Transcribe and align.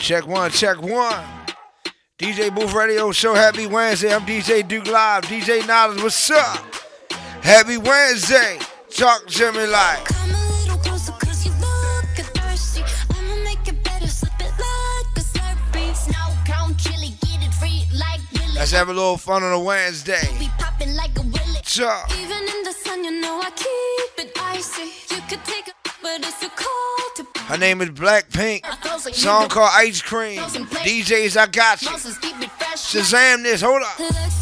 Check 0.00 0.26
one, 0.26 0.50
check 0.50 0.80
one. 0.80 1.22
DJ 2.18 2.52
Booth 2.54 2.72
Radio 2.72 3.12
Show, 3.12 3.34
happy 3.34 3.66
Wednesday. 3.66 4.12
I'm 4.14 4.22
DJ 4.22 4.66
Duke 4.66 4.86
Live. 4.86 5.24
DJ 5.24 5.64
Knowledge, 5.68 6.02
what's 6.02 6.30
up? 6.30 6.74
Happy 7.42 7.76
Wednesday. 7.76 8.58
Talk 8.88 9.26
to 9.26 9.52
me 9.52 9.66
like. 9.66 10.04
Come 10.06 10.30
a 10.30 10.62
little 10.62 10.78
closer, 10.78 11.12
cause 11.12 11.44
you 11.44 11.52
look 11.60 12.26
thirsty. 12.34 12.82
I'ma 13.10 13.44
make 13.44 13.68
it 13.68 13.84
better, 13.84 14.06
slip 14.08 14.32
it 14.40 14.46
like 14.46 15.16
a 15.16 15.20
slurpee. 15.20 15.94
Snow 15.94 16.34
cone 16.46 16.74
chili, 16.76 17.14
get 17.20 17.46
it 17.46 17.52
free 17.52 17.84
like 17.92 18.20
Willy. 18.32 18.54
Let's 18.54 18.72
have 18.72 18.88
a 18.88 18.94
little 18.94 19.18
fun 19.18 19.42
on 19.42 19.52
a 19.52 19.60
Wednesday. 19.60 20.26
Be 20.38 20.48
popping 20.58 20.94
like 20.96 21.16
a 21.18 21.22
willy. 21.22 21.60
Talk. 21.62 22.10
Even 22.18 22.42
in 22.42 22.62
the 22.64 22.72
sun, 22.72 23.04
you 23.04 23.20
know 23.20 23.38
I 23.44 23.50
keep 23.50 24.26
it 24.26 24.32
icy. 24.40 25.14
You 25.14 25.20
could 25.28 25.44
take 25.44 25.68
it, 25.68 25.74
but 26.02 26.20
it's 26.20 26.39
too 26.39 26.39
cold 26.39 26.39
to 26.39 26.39
Her 27.50 27.58
name 27.58 27.80
is 27.80 27.90
Blackpink. 27.90 28.64
Song 29.12 29.48
called 29.48 29.72
Ice 29.74 30.00
Cream. 30.00 30.38
DJs, 30.38 31.36
I 31.36 31.46
got 31.48 31.82
you. 31.82 31.88
Shazam 31.88 33.42
this, 33.42 33.60
hold 33.60 33.82
up. 33.82 34.39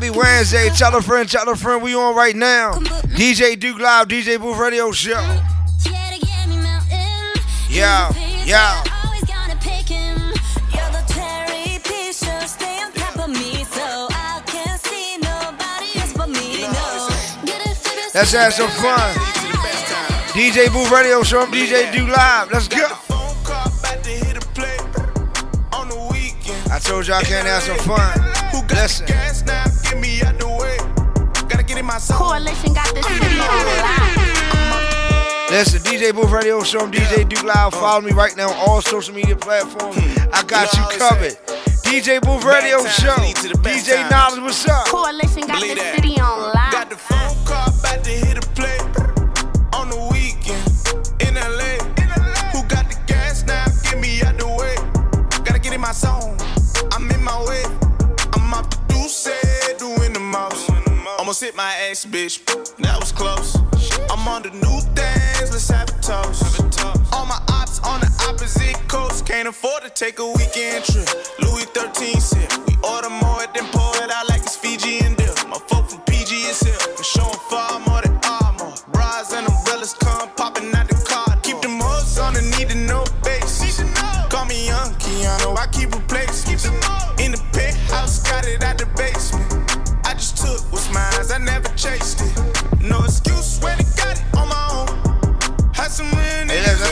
Happy 0.00 0.16
Wednesday. 0.16 0.68
Tell 0.70 0.96
a 0.96 1.02
friend, 1.02 1.28
tell 1.28 1.48
a 1.48 1.56
friend 1.56 1.82
we 1.82 1.94
on 1.94 2.14
right 2.14 2.34
now. 2.34 2.72
DJ 2.72 3.58
Duke 3.58 3.78
Live, 3.78 4.08
DJ 4.08 4.40
Booth 4.40 4.58
Radio 4.58 4.90
Show. 4.92 5.20
Yeah. 7.68 8.12
Yeah. 8.44 8.82
Let's 18.12 18.32
have 18.32 18.52
some 18.52 18.70
fun. 18.70 19.14
DJ 20.32 20.72
Booth 20.72 20.90
Radio 20.90 21.22
Show, 21.22 21.42
I'm 21.42 21.52
DJ 21.52 21.92
Duke 21.92 22.08
Live. 22.08 22.50
Let's 22.50 22.68
go. 22.68 22.86
I 26.72 26.78
told 26.78 27.06
you 27.06 27.14
I 27.14 27.22
can't 27.22 27.46
have 27.46 27.62
some 27.62 27.78
fun. 27.78 28.30
Listen. 28.80 29.69
My 31.90 31.98
zone. 31.98 32.18
Coalition 32.18 32.72
got 32.72 32.94
this 32.94 33.04
city 33.04 33.40
on 33.40 33.66
lock. 33.82 35.50
Listen, 35.50 35.80
DJ 35.82 36.14
Booth 36.14 36.30
Radio 36.30 36.62
Show, 36.62 36.78
I'm 36.80 36.92
DJ 36.92 37.28
Duke 37.28 37.42
Live. 37.42 37.74
Uh. 37.74 37.80
Follow 37.82 38.00
me 38.00 38.12
right 38.12 38.36
now 38.36 38.48
on 38.50 38.56
all 38.68 38.80
social 38.80 39.12
media 39.12 39.34
platforms. 39.34 39.96
Hmm. 39.98 40.28
I 40.32 40.44
got 40.44 40.72
you 40.72 40.98
covered. 40.98 41.34
DJ 41.82 42.22
Booth 42.22 42.44
Radio 42.44 42.86
Show. 42.86 43.16
lead 43.20 43.34
to 43.42 43.48
the 43.48 43.58
DJ 43.58 43.96
times. 43.96 44.10
Knowledge, 44.10 44.42
what's 44.42 44.68
up? 44.68 44.86
Coalition 44.86 45.42
got 45.48 45.60
Believe 45.60 45.74
this 45.74 45.82
that. 45.82 45.96
city 45.96 45.99
Hit 61.40 61.56
my 61.56 61.74
ex, 61.88 62.04
bitch. 62.04 62.44
That 62.76 63.00
was 63.00 63.12
close. 63.12 63.56
I'm 64.10 64.28
on 64.28 64.42
the 64.42 64.50
new 64.50 64.80
things. 64.92 65.50
Let's 65.50 65.70
have 65.70 65.88
a 65.88 65.92
toast. 66.02 66.60
All 67.14 67.24
my 67.24 67.40
ops 67.48 67.80
on 67.80 68.00
the 68.00 68.12
opposite 68.28 68.76
coast. 68.88 69.24
Can't 69.24 69.48
afford 69.48 69.82
to 69.84 69.88
take 69.88 70.18
a 70.18 70.26
weekend 70.26 70.84
trip. 70.84 71.08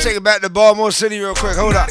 They 0.08 0.16
it 0.16 0.24
back 0.24 0.40
to 0.40 0.48
Baltimore 0.48 0.90
City 0.90 1.18
real 1.18 1.34
quick. 1.34 1.56
Hold 1.56 1.74
up. 1.74 1.90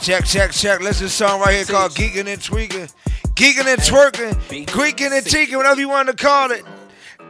Check, 0.00 0.24
check, 0.24 0.52
check. 0.52 0.80
Listen 0.80 1.00
to 1.00 1.04
this 1.04 1.12
song 1.12 1.40
right 1.40 1.54
here 1.54 1.64
called 1.64 1.92
Geeking 1.92 2.26
and 2.26 2.42
Tweaking. 2.42 2.88
Geeking 3.34 3.66
and 3.66 3.80
Twerking. 3.80 4.66
Greeking 4.66 5.16
and 5.16 5.24
Teaking, 5.24 5.58
whatever 5.58 5.80
you 5.80 5.88
want 5.88 6.08
to 6.08 6.14
call 6.14 6.50
it. 6.50 6.64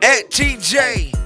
At 0.00 0.30
TJ. 0.30 1.17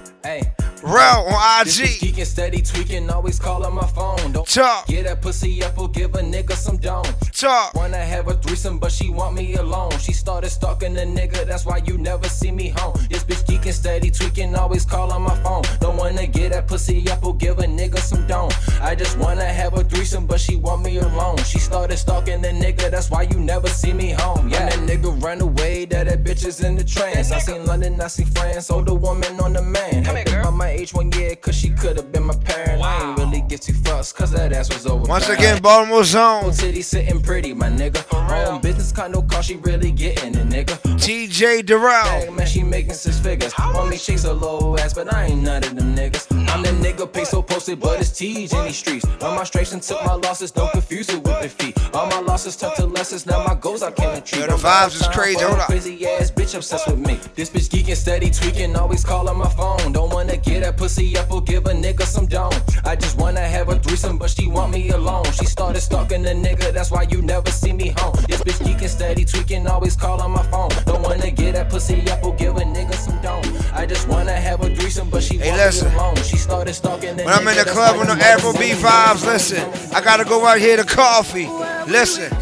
Hey. 0.82 0.88
Rel 0.92 1.26
on 1.28 1.64
This 1.64 1.80
bitch 1.80 2.02
IG. 2.02 2.14
geeking, 2.14 2.26
steady 2.26 2.60
tweaking, 2.60 3.08
always 3.10 3.38
calling 3.38 3.72
my 3.74 3.86
phone. 3.86 4.32
Don't 4.32 4.46
Talk. 4.48 4.86
get 4.86 5.04
that 5.06 5.20
pussy 5.22 5.62
up 5.62 5.78
or 5.78 5.88
give 5.88 6.14
a 6.16 6.18
nigga 6.18 6.54
some 6.54 6.76
dome. 6.76 7.04
Talk. 7.32 7.74
Wanna 7.74 7.98
have 7.98 8.26
a 8.28 8.34
threesome, 8.34 8.78
but 8.78 8.90
she 8.90 9.08
want 9.10 9.34
me 9.36 9.54
alone. 9.54 9.92
She 9.98 10.12
started 10.12 10.50
stalking 10.50 10.94
the 10.94 11.02
nigga, 11.02 11.46
that's 11.46 11.64
why 11.64 11.78
you 11.86 11.98
never 11.98 12.28
see 12.28 12.50
me 12.50 12.68
home. 12.76 12.94
This 13.08 13.22
bitch 13.24 13.44
geeking, 13.46 13.72
steady 13.72 14.10
tweaking, 14.10 14.54
always 14.56 14.84
calling 14.84 15.22
my 15.22 15.36
phone. 15.42 15.62
Don't 15.80 15.96
wanna 15.96 16.26
get 16.26 16.50
that 16.52 16.66
pussy 16.66 17.08
up 17.10 17.24
or 17.24 17.34
give 17.36 17.58
a 17.60 17.64
nigga 17.64 17.98
some 17.98 18.26
dome. 18.26 18.50
I 18.80 18.94
just 18.96 19.16
wanna 19.18 19.44
have 19.44 19.74
a 19.78 19.84
threesome, 19.84 20.26
but 20.26 20.40
she 20.40 20.56
want 20.56 20.82
me 20.82 20.98
alone. 20.98 21.36
She 21.44 21.58
started 21.60 21.96
stalking 21.96 22.42
the 22.42 22.48
nigga, 22.48 22.90
that's 22.90 23.08
why 23.10 23.22
you 23.22 23.38
never 23.38 23.68
see 23.68 23.92
me 23.92 24.10
home. 24.10 24.48
Yeah, 24.48 24.68
that 24.68 24.78
nigga 24.80 25.22
run 25.22 25.40
away, 25.40 25.84
that 25.86 26.06
that 26.08 26.24
bitch 26.24 26.44
is 26.44 26.60
in 26.62 26.74
the 26.76 26.84
trance. 26.84 27.30
I 27.30 27.38
seen 27.38 27.64
London, 27.66 28.00
I 28.00 28.08
see 28.08 28.24
France, 28.24 28.70
older 28.70 28.94
woman 28.94 29.38
on 29.40 29.52
the 29.52 29.62
man. 29.62 30.04
Come 30.04 30.16
here, 30.16 30.24
girl. 30.24 30.52
Age 30.72 30.92
one 30.94 31.12
year, 31.12 31.36
cause 31.36 31.54
she 31.54 31.70
could've 31.70 32.10
been 32.10 32.24
my 32.24 32.34
parent. 32.34 32.82
Really 32.82 33.21
get 33.52 33.60
too 33.60 33.74
fussed, 33.74 34.16
cause 34.16 34.30
that 34.30 34.50
ass 34.52 34.72
was 34.72 34.86
over. 34.86 35.04
Once 35.04 35.28
again, 35.28 35.60
Baltimore 35.60 36.04
Zone. 36.04 36.52
Titty 36.52 36.80
sitting 36.80 37.20
pretty, 37.20 37.52
my 37.52 37.68
nigga. 37.68 38.00
Own 38.48 38.62
business 38.62 38.92
condo 38.92 39.20
car, 39.20 39.42
she 39.42 39.56
really 39.56 39.90
getting 39.90 40.34
it, 40.34 40.48
nigga. 40.48 40.74
TJ 40.96 41.66
Durrell. 41.66 42.32
Man, 42.32 42.46
she 42.46 42.62
making 42.62 42.94
six 42.94 43.18
figures. 43.18 43.52
Want 43.58 43.90
me 43.90 43.98
chase 43.98 44.24
a 44.24 44.32
low 44.32 44.76
ass, 44.78 44.94
but 44.94 45.12
I 45.12 45.26
ain't 45.26 45.42
none 45.42 45.62
of 45.64 45.76
them 45.76 45.94
niggas. 45.94 46.26
I'm 46.48 46.62
that 46.62 46.74
nigga 46.74 47.12
peso 47.12 47.42
posted, 47.42 47.78
but 47.78 48.00
it's 48.00 48.10
T's 48.10 48.54
in 48.54 48.64
these 48.64 48.76
streets. 48.76 49.04
On 49.22 49.36
my 49.36 49.44
straights 49.44 49.72
and 49.72 49.82
took 49.82 50.02
my 50.04 50.14
losses, 50.14 50.50
don't 50.50 50.72
confuse 50.72 51.10
it 51.10 51.22
with 51.22 51.40
defeat. 51.42 51.76
All 51.94 52.06
my 52.06 52.20
losses 52.20 52.56
turn 52.56 52.74
to 52.76 52.86
lessons, 52.86 53.26
now 53.26 53.44
my 53.44 53.54
goals 53.54 53.82
I 53.82 53.90
can't 53.90 54.16
achieve. 54.16 54.40
Yo, 54.40 54.46
the 54.46 54.54
vibes 54.54 54.98
is 54.98 55.06
crazy, 55.08 55.40
hold 55.40 55.58
up. 55.58 55.66
Crazy 55.66 56.06
ass 56.06 56.30
bitch 56.30 56.54
obsessed 56.54 56.86
with 56.86 56.98
me. 56.98 57.18
This 57.34 57.50
bitch 57.50 57.68
geeking, 57.68 57.96
steady 57.96 58.30
tweaking, 58.30 58.74
always 58.76 59.04
calling 59.04 59.36
my 59.36 59.48
phone. 59.50 59.92
Don't 59.92 60.10
wanna 60.10 60.38
get 60.38 60.62
that 60.62 60.78
pussy 60.78 61.18
up 61.18 61.30
or 61.30 61.42
give 61.42 61.66
a 61.66 61.72
nigga 61.72 62.04
some 62.04 62.26
dome. 62.26 62.52
I 62.84 62.96
just 62.96 63.18
wanna 63.18 63.41
have 63.46 63.68
a 63.68 63.78
threesome, 63.78 64.18
but 64.18 64.30
she 64.30 64.46
want 64.46 64.72
me 64.72 64.90
alone. 64.90 65.24
She 65.32 65.44
started 65.46 65.80
stalking 65.80 66.22
the 66.22 66.30
nigga, 66.30 66.72
that's 66.72 66.90
why 66.90 67.02
you 67.10 67.22
never 67.22 67.50
see 67.50 67.72
me 67.72 67.94
home. 67.98 68.14
This 68.28 68.42
bitch 68.42 68.60
geeking, 68.66 68.88
steady 68.88 69.24
tweaking, 69.24 69.66
always 69.66 69.96
calling 69.96 70.30
my 70.32 70.42
phone. 70.44 70.70
Don't 70.84 71.02
wanna 71.02 71.30
get 71.30 71.54
that 71.54 71.68
pussy 71.70 72.08
up 72.10 72.24
or 72.24 72.34
give 72.36 72.56
a 72.56 72.60
nigga 72.60 72.94
some 72.94 73.20
dome. 73.22 73.42
I 73.74 73.86
just 73.86 74.08
wanna 74.08 74.32
have 74.32 74.62
a 74.62 74.74
threesome, 74.74 75.10
but 75.10 75.22
she 75.22 75.38
Hey, 75.38 75.50
want 75.50 75.62
listen. 75.62 75.88
me 75.88 75.94
alone. 75.96 76.16
She 76.16 76.36
started 76.36 76.74
stalking 76.74 77.16
the 77.16 77.24
When 77.24 77.34
I'm 77.34 77.46
in 77.48 77.56
the 77.56 77.64
club 77.64 77.96
that's 77.96 78.08
with 78.08 78.08
the 78.18 78.24
you 78.24 78.32
Afro 78.32 78.52
B 78.52 78.58
me 78.60 78.70
vibes, 78.72 79.24
listen. 79.26 79.62
I 79.94 80.00
gotta 80.00 80.24
go 80.24 80.44
out 80.46 80.58
here 80.58 80.76
to 80.76 80.84
coffee. 80.84 81.48
Listen. 81.90 82.32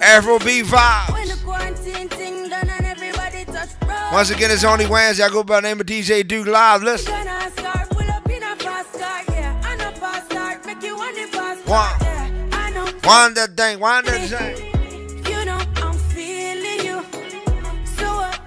Afro 0.00 0.38
B 0.38 0.62
vibes. 0.62 1.12
When 1.12 1.28
the 1.28 1.36
quarantine 1.44 2.08
thing 2.08 2.48
done 2.48 2.68
and 2.68 2.86
everybody 2.86 3.44
touch 3.46 3.70
road. 3.82 4.12
Once 4.12 4.30
again, 4.30 4.50
it's 4.50 4.64
only 4.64 4.86
Wednesday. 4.86 5.24
I 5.24 5.28
go 5.30 5.42
by 5.42 5.60
the 5.60 5.68
name 5.68 5.80
of 5.80 5.86
DJ 5.86 6.26
Duke 6.26 6.46
Live. 6.46 6.82
Listen. 6.82 7.14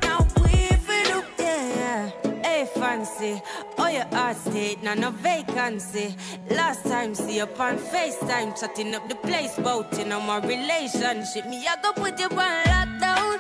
Now 0.04 0.26
we 0.42 0.68
feel 0.88 1.22
do, 1.22 1.44
yeah. 1.44 2.12
Hey, 2.44 2.66
fancy. 2.74 3.42
Oh, 3.78 3.88
your 3.90 4.06
heart 4.06 4.38
state, 4.38 4.82
now 4.84 4.94
no 4.94 5.12
vacancy. 5.12 6.16
Last 6.50 6.84
time, 6.86 7.14
see 7.14 7.38
you 7.38 7.44
on 7.44 7.78
FaceTime, 7.78 8.58
chatting 8.60 8.96
up 8.96 9.08
the 9.10 9.16
place, 9.16 9.56
boating 9.58 10.14
on 10.14 10.26
my 10.26 10.38
relationship. 10.38 11.46
Me, 11.46 11.68
I 11.68 11.76
go 11.82 11.92
put 11.92 12.18
you 12.20 12.28
on 12.28 12.64
lockdown. 12.72 13.40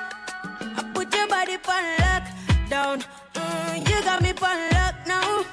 I 0.77 0.91
put 0.93 1.15
your 1.15 1.27
body 1.27 1.53
on 1.53 1.85
lockdown. 2.03 3.05
Mm, 3.33 3.89
you 3.89 4.03
got 4.03 4.21
me 4.21 4.31
on 4.31 4.59
lock 4.73 4.95
now. 5.07 5.45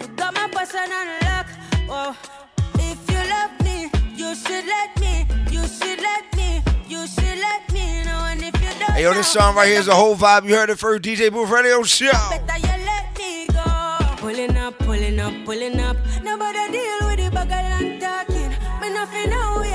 You 0.00 0.08
got 0.14 0.34
my 0.34 0.46
person 0.48 0.92
on 0.92 1.08
lock. 1.24 1.46
Oh, 1.88 2.45
Hey, 8.96 9.02
yo, 9.02 9.12
this 9.12 9.30
song 9.30 9.54
right 9.54 9.68
here 9.68 9.78
is 9.78 9.88
a 9.88 9.94
whole 9.94 10.16
vibe. 10.16 10.48
You 10.48 10.54
heard 10.54 10.70
it 10.70 10.78
first, 10.78 11.02
DJ 11.02 11.30
Booth 11.30 11.50
Radio 11.50 11.82
Show. 11.82 12.10
Better 12.30 12.56
you 12.56 12.84
let 12.86 13.18
me 13.18 13.46
go. 13.48 14.16
Pulling 14.16 14.56
up, 14.56 14.78
pulling 14.78 15.20
up, 15.20 15.34
pulling 15.44 15.78
up. 15.80 15.98
Nobody 16.22 16.72
deal 16.72 17.06
with 17.06 17.18
the 17.18 17.30
bugger 17.30 17.52
and 17.52 18.00
talking. 18.00 18.48
Me 18.80 18.88
nothing 18.94 19.28
know 19.28 19.65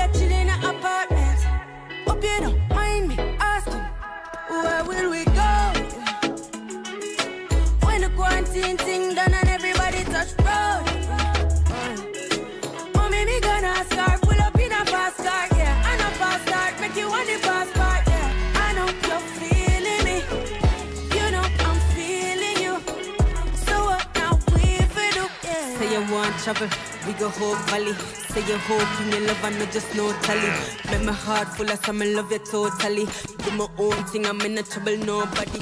Say 26.42 26.50
you 26.50 26.54
want 26.54 26.70
trouble, 26.70 27.06
we 27.06 27.12
go 27.20 27.28
whole 27.28 27.54
valley. 27.66 27.92
Say 27.94 28.40
you 28.48 28.58
hope 28.58 29.00
in 29.00 29.12
your 29.12 29.28
love, 29.28 29.44
I 29.44 29.50
know 29.50 29.66
just 29.66 29.94
no 29.94 30.12
tally. 30.22 30.50
Make 30.90 31.04
my 31.06 31.12
heart 31.12 31.48
full 31.56 31.70
of 31.70 31.84
some, 31.84 32.00
love 32.00 32.32
you 32.32 32.38
totally. 32.38 33.06
Do 33.44 33.50
my 33.52 33.68
own 33.78 34.04
thing, 34.06 34.26
I'm 34.26 34.40
in 34.40 34.54
no 34.56 34.62
trouble, 34.62 34.96
nobody. 34.96 35.60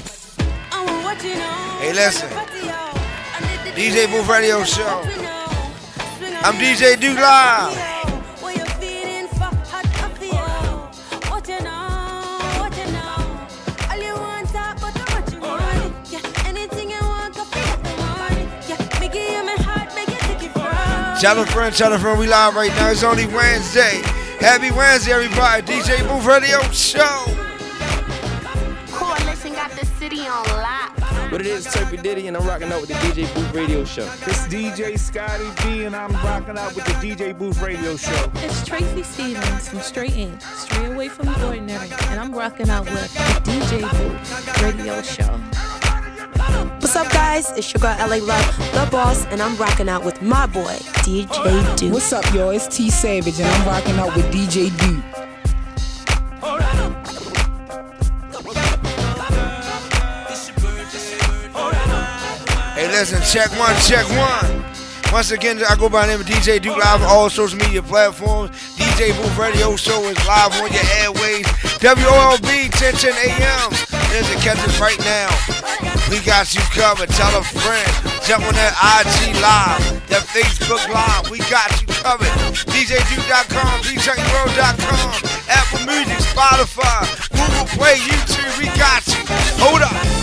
I'm 0.71 1.03
watching 1.03 1.39
on. 1.39 1.81
Hey, 1.81 1.93
listen. 1.93 2.29
DJ 3.75 4.09
Booth 4.09 4.27
Radio 4.27 4.63
Show. 4.63 5.03
I'm 6.43 6.55
DJ 6.55 6.99
Duke 6.99 7.17
Live. 7.17 8.00
Tell 21.21 21.39
a 21.39 21.45
friend, 21.45 21.71
tell 21.75 21.93
a 21.93 21.99
friend, 21.99 22.17
we 22.17 22.25
live 22.25 22.55
right 22.55 22.71
now. 22.71 22.89
It's 22.89 23.03
only 23.03 23.27
Wednesday. 23.27 24.01
Happy 24.39 24.71
Wednesday, 24.71 25.11
everybody. 25.11 25.61
DJ 25.61 26.01
Booth 26.07 26.25
Radio 26.25 26.59
Show. 26.71 27.25
Coalition 28.87 29.53
got 29.53 29.69
the 29.73 29.85
city 29.99 30.21
on 30.21 30.43
lock. 30.47 30.99
What 31.31 31.41
it 31.41 31.45
is, 31.45 31.65
Turpy 31.71 31.97
Diddy, 31.97 32.27
and 32.27 32.35
I'm 32.35 32.47
rocking 32.47 32.71
out 32.71 32.81
with 32.81 32.89
the 32.89 32.95
DJ 32.95 33.31
Booth 33.35 33.53
Radio 33.53 33.85
Show. 33.85 34.05
It's 34.25 34.47
DJ 34.47 34.97
Scotty 34.97 35.45
B, 35.63 35.83
and 35.83 35.95
I'm 35.95 36.11
rocking 36.11 36.57
out 36.57 36.73
with 36.73 36.85
the 36.85 36.93
DJ 36.93 37.37
Booth 37.37 37.61
Radio 37.61 37.95
Show. 37.97 38.31
It's 38.37 38.65
Tracy 38.65 39.03
Stevens 39.03 39.69
from 39.69 39.81
Straight 39.81 40.17
In, 40.17 40.39
straight 40.39 40.91
away 40.91 41.07
from 41.07 41.27
the 41.27 41.45
ordinary, 41.45 41.91
and 42.09 42.19
I'm 42.19 42.33
rocking 42.33 42.71
out 42.71 42.85
with 42.85 43.13
the 43.13 43.51
DJ 43.51 43.81
Booth 43.91 44.63
Radio 44.63 45.03
Show. 45.03 45.50
What's 47.31 47.47
up, 47.47 47.55
guys? 47.55 47.57
It's 47.59 47.73
your 47.73 47.79
girl 47.79 48.09
LA 48.09 48.17
Love, 48.17 48.57
the 48.73 48.89
boss, 48.91 49.25
and 49.27 49.41
I'm 49.41 49.55
rocking 49.55 49.87
out 49.87 50.03
with 50.03 50.21
my 50.21 50.45
boy, 50.47 50.75
DJ 51.05 51.77
Duke. 51.77 51.93
What's 51.93 52.11
up, 52.11 52.25
yo? 52.33 52.49
It's 52.49 52.67
T 52.67 52.89
Savage, 52.89 53.39
and 53.39 53.47
I'm 53.47 53.65
rocking 53.65 53.95
out 53.95 54.13
with 54.17 54.25
DJ 54.33 54.67
Duke. 54.77 55.01
Hey, 62.75 62.87
listen, 62.89 63.21
check 63.21 63.49
one, 63.57 63.75
check 63.87 64.05
one. 64.09 64.65
Once 65.13 65.31
again, 65.31 65.63
I 65.69 65.77
go 65.77 65.87
by 65.87 66.07
the 66.07 66.11
name 66.11 66.19
of 66.19 66.27
DJ 66.27 66.61
Duke 66.61 66.75
Live 66.75 67.01
on 67.01 67.07
all 67.07 67.29
social 67.29 67.57
media 67.59 67.81
platforms. 67.81 68.51
DJ 68.75 69.15
Booth 69.15 69.37
Radio 69.37 69.77
Show 69.77 70.03
is 70.03 70.17
live 70.27 70.51
on 70.61 70.69
your 70.73 70.83
airways. 70.99 71.45
WOLB 71.79 72.69
1010 72.75 73.13
AM. 73.13 73.90
There's 74.11 74.29
a 74.29 74.35
catch 74.43 74.59
us 74.67 74.79
right 74.79 74.99
now. 74.99 75.31
We 76.11 76.19
got 76.19 76.53
you 76.53 76.59
covered. 76.75 77.09
Tell 77.09 77.31
a 77.39 77.43
friend. 77.43 77.87
Jump 78.27 78.43
on 78.43 78.53
that 78.53 78.75
IG 78.75 79.39
Live, 79.39 80.07
that 80.11 80.27
Facebook 80.35 80.83
Live. 80.91 81.31
We 81.31 81.39
got 81.47 81.71
you 81.79 81.87
covered. 81.87 82.27
DJDuke.com, 82.67 83.81
DJWorld.com, 83.87 85.11
Apple 85.47 85.85
Music, 85.87 86.19
Spotify, 86.27 87.07
Google 87.31 87.65
Play, 87.77 87.97
YouTube. 88.03 88.51
We 88.59 88.65
got 88.77 89.07
you. 89.07 89.23
Hold 89.63 89.81
up. 89.81 90.20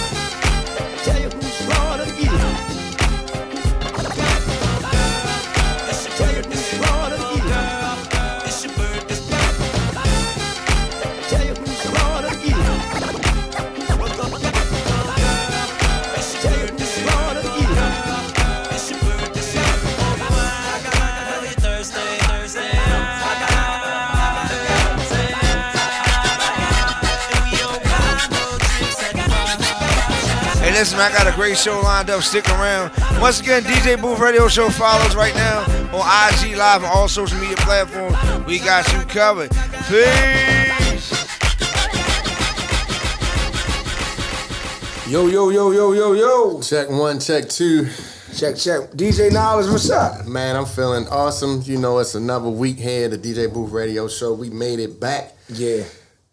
Listen, 30.79 30.97
man, 30.99 31.11
I 31.11 31.15
got 31.15 31.27
a 31.27 31.35
great 31.35 31.59
show 31.59 31.81
lined 31.81 32.09
up. 32.09 32.23
Stick 32.23 32.49
around. 32.51 32.93
Once 33.21 33.41
again, 33.41 33.63
DJ 33.65 34.01
Booth 34.01 34.21
Radio 34.21 34.47
Show 34.47 34.71
follows 34.71 35.17
right 35.17 35.35
now 35.35 35.63
on 35.93 36.33
IG 36.33 36.57
Live 36.57 36.85
and 36.85 36.93
all 36.93 37.09
social 37.09 37.37
media 37.41 37.57
platforms. 37.57 38.17
We 38.47 38.61
got 38.61 38.87
you 38.93 39.01
covered. 39.07 39.51
Peace. 39.89 41.11
Yo, 45.09 45.27
yo, 45.27 45.51
yo, 45.51 45.73
yo, 45.73 45.93
yo, 45.93 46.13
yo. 46.13 46.63
Check 46.63 46.89
one, 46.91 47.19
check 47.19 47.49
two. 47.49 47.89
Check, 48.37 48.57
check. 48.57 48.93
DJ 48.93 49.33
Knowledge, 49.33 49.69
what's 49.71 49.91
up? 49.91 50.26
Man, 50.26 50.55
I'm 50.55 50.67
feeling 50.67 51.09
awesome. 51.09 51.61
You 51.64 51.79
know, 51.79 51.99
it's 51.99 52.14
another 52.14 52.50
week 52.50 52.79
here, 52.79 53.09
the 53.09 53.19
DJ 53.19 53.52
Booth 53.52 53.73
Radio 53.73 54.07
Show. 54.07 54.33
We 54.33 54.50
made 54.50 54.79
it 54.79 55.00
back. 55.00 55.35
Yeah. 55.49 55.83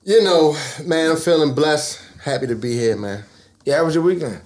You 0.03 0.23
know, 0.23 0.55
man, 0.83 1.11
I'm 1.11 1.17
feeling 1.17 1.55
blessed. 1.55 1.99
Happy 2.21 2.45
to 2.45 2.55
be 2.55 2.73
here, 2.73 2.95
man. 2.95 3.23
Yeah, 3.65 3.77
how 3.77 3.85
was 3.85 3.95
your 3.95 4.03
weekend? 4.03 4.41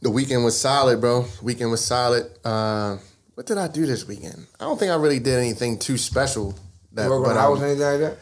The 0.00 0.10
weekend 0.10 0.44
was 0.44 0.58
solid, 0.58 1.00
bro. 1.00 1.26
Weekend 1.42 1.70
was 1.70 1.84
solid. 1.84 2.30
Uh, 2.44 2.98
what 3.34 3.46
did 3.46 3.58
I 3.58 3.66
do 3.68 3.84
this 3.86 4.06
weekend? 4.06 4.46
I 4.60 4.64
don't 4.64 4.78
think 4.78 4.92
I 4.92 4.96
really 4.96 5.18
did 5.18 5.38
anything 5.38 5.78
too 5.78 5.98
special. 5.98 6.54
That, 6.92 7.10
on 7.10 7.22
the 7.22 7.40
um, 7.40 7.62
anything 7.62 7.80
like 7.80 8.00
that? 8.00 8.18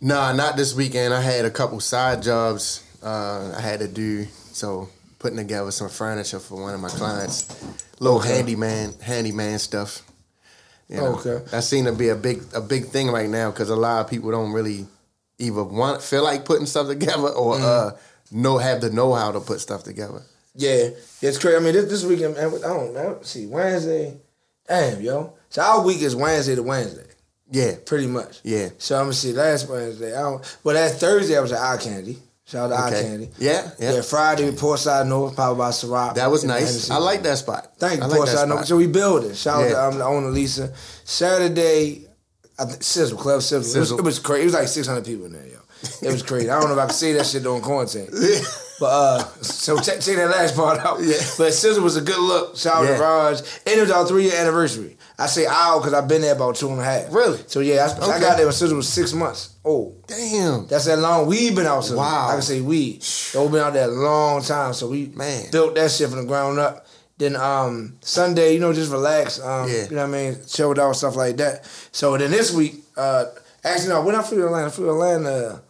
Nah, 0.00 0.32
not 0.32 0.56
this 0.56 0.74
weekend. 0.74 1.14
I 1.14 1.20
had 1.20 1.44
a 1.46 1.50
couple 1.50 1.80
side 1.80 2.22
jobs 2.22 2.82
uh, 3.02 3.54
I 3.56 3.60
had 3.60 3.80
to 3.80 3.88
do. 3.88 4.24
So 4.52 4.88
putting 5.18 5.38
together 5.38 5.70
some 5.70 5.88
furniture 5.88 6.38
for 6.38 6.60
one 6.60 6.74
of 6.74 6.80
my 6.80 6.88
clients. 6.90 7.48
Little 8.00 8.18
Okay. 8.18 8.36
handyman, 8.36 8.92
handyman 9.00 9.58
stuff. 9.58 10.02
You 10.88 10.96
know, 10.96 11.16
Okay. 11.18 11.42
That 11.50 11.64
seemed 11.64 11.86
to 11.86 11.94
be 11.94 12.10
a 12.10 12.14
big 12.16 12.42
a 12.54 12.60
big 12.60 12.86
thing 12.86 13.08
right 13.10 13.28
now 13.28 13.50
because 13.50 13.70
a 13.70 13.76
lot 13.76 14.04
of 14.04 14.10
people 14.10 14.30
don't 14.30 14.52
really 14.52 14.86
either 15.38 15.64
want 15.64 16.02
feel 16.02 16.22
like 16.22 16.44
putting 16.44 16.66
stuff 16.66 16.88
together 16.88 17.28
or 17.28 17.54
Mm-hmm. 17.56 17.64
uh, 17.64 17.98
know 18.34 18.58
have 18.58 18.82
the 18.82 18.90
know 18.90 19.14
how 19.14 19.32
to 19.32 19.40
put 19.40 19.60
stuff 19.60 19.84
together. 19.84 20.20
Yeah, 20.54 20.90
it's 21.22 21.38
crazy. 21.38 21.56
I 21.56 21.60
mean, 21.60 21.72
this, 21.72 21.86
this 21.90 22.04
weekend, 22.04 22.34
man, 22.36 22.46
I 22.48 22.58
don't 22.68 22.92
know. 22.94 23.18
See, 23.22 23.46
Wednesday, 23.46 24.16
damn, 24.68 25.00
yo. 25.00 25.32
So 25.48 25.62
our 25.62 25.82
week 25.82 26.02
is 26.02 26.14
Wednesday 26.14 26.54
to 26.54 26.62
Wednesday, 26.62 27.06
Yeah, 27.50 27.72
pretty 27.86 28.06
much. 28.06 28.40
yeah. 28.44 28.68
So 28.78 28.96
I'm 28.96 29.04
gonna 29.04 29.14
see 29.14 29.32
last 29.32 29.68
Wednesday. 29.68 30.14
I 30.16 30.20
don't. 30.22 30.58
Well, 30.62 30.74
that 30.74 30.98
Thursday 31.00 31.36
I 31.36 31.40
was 31.40 31.52
at 31.52 31.60
Eye 31.60 31.76
Candy. 31.78 32.18
Shout 32.46 32.70
out 32.70 32.76
to 32.90 32.96
Eye 32.96 33.02
Candy. 33.02 33.30
Yeah, 33.38 33.70
yeah. 33.78 33.94
Yeah, 33.94 34.02
Friday 34.02 34.50
Portside 34.52 35.06
North, 35.08 35.34
powered 35.34 35.56
by 35.58 35.70
Ciroc. 35.70 36.14
That 36.16 36.30
was 36.30 36.44
nice. 36.44 36.66
Hennessy. 36.66 36.92
I 36.92 36.98
like 36.98 37.22
that 37.22 37.38
spot. 37.38 37.72
Thank 37.78 38.00
you, 38.02 38.06
like 38.06 38.18
Portside 38.18 38.48
North. 38.48 38.66
So 38.66 38.76
we 38.76 38.86
building. 38.86 39.32
Shout 39.34 39.62
out 39.62 39.64
Yeah. 39.64 39.70
to 39.70 39.82
um, 39.88 39.98
the 39.98 40.04
owner 40.04 40.28
Lisa. 40.28 40.72
Saturday, 41.04 42.06
I 42.58 42.64
th- 42.66 42.82
Sizzle 42.82 43.16
Club 43.18 43.40
Sizzle. 43.42 43.74
It 43.76 43.80
was, 43.80 43.90
it 43.92 44.02
was 44.04 44.18
crazy. 44.18 44.42
It 44.42 44.44
was 44.46 44.54
like 44.54 44.68
600 44.68 45.04
people 45.04 45.24
in 45.26 45.32
there. 45.32 45.46
It 46.02 46.12
was 46.12 46.22
crazy. 46.22 46.50
I 46.50 46.58
don't 46.60 46.68
know 46.68 46.74
if 46.74 46.78
I 46.80 46.86
can 46.86 46.94
say 46.94 47.12
that 47.14 47.26
shit 47.26 47.42
during 47.42 47.62
quarantine. 47.62 48.08
But 48.80 48.86
uh, 48.86 49.18
so 49.40 49.78
check, 49.78 50.00
take 50.00 50.16
that 50.16 50.30
last 50.30 50.56
part 50.56 50.80
out. 50.80 50.98
Yeah. 51.00 51.14
But 51.38 51.54
Scissor 51.54 51.80
was 51.80 51.96
a 51.96 52.00
good 52.00 52.18
look. 52.18 52.56
Shout 52.56 52.78
out 52.78 52.84
Yeah. 52.84 52.96
to 52.96 53.02
Raj. 53.02 53.38
And 53.66 53.78
it 53.78 53.80
was 53.80 53.90
our 53.92 54.04
three 54.04 54.24
year 54.24 54.34
anniversary. 54.36 54.96
I 55.16 55.26
say 55.26 55.46
ow 55.48 55.78
because 55.78 55.94
I've 55.94 56.08
been 56.08 56.22
there 56.22 56.34
about 56.34 56.56
two 56.56 56.68
and 56.70 56.80
a 56.80 56.84
half. 56.84 57.14
Really? 57.14 57.38
So 57.46 57.60
yeah, 57.60 57.86
I, 58.00 58.04
I 58.16 58.18
got 58.20 58.36
there 58.36 58.46
when 58.46 58.52
Scissor 58.52 58.74
was 58.74 58.88
six 58.88 59.12
months 59.12 59.54
old. 59.64 60.04
Damn. 60.08 60.66
That's 60.66 60.86
that 60.86 60.98
long. 60.98 61.28
We've 61.28 61.54
been 61.54 61.66
out 61.66 61.84
since. 61.84 61.96
Wow. 61.96 62.28
I 62.30 62.32
can 62.32 62.42
say 62.42 62.60
we. 62.60 63.00
We've 63.34 63.52
been 63.52 63.60
out 63.60 63.74
there 63.74 63.88
a 63.88 63.92
long 63.92 64.42
time. 64.42 64.72
So 64.74 64.88
we 64.88 65.06
Man. 65.06 65.46
built 65.52 65.76
that 65.76 65.92
shit 65.92 66.08
from 66.10 66.22
the 66.22 66.26
ground 66.26 66.58
up. 66.58 66.84
Then 67.16 67.36
um 67.36 67.96
Sunday, 68.00 68.54
you 68.54 68.58
know, 68.58 68.72
just 68.72 68.90
relax. 68.90 69.38
Um, 69.40 69.68
Yeah. 69.68 69.84
You 69.84 69.90
know 69.96 70.08
what 70.08 70.16
I 70.16 70.30
mean? 70.32 70.36
Chilled 70.48 70.80
out, 70.80 70.96
stuff 70.96 71.14
like 71.14 71.36
that. 71.36 71.64
So 71.92 72.18
then 72.18 72.32
this 72.32 72.52
week, 72.52 72.74
uh, 72.96 73.26
actually 73.62 73.90
no, 73.90 74.02
when 74.02 74.16
I 74.16 74.22
flew 74.22 74.38
to 74.38 74.46
Atlanta, 74.46 74.66
I 74.66 74.70
flew 74.70 74.86
to 74.86 74.90
Atlanta 74.90 75.62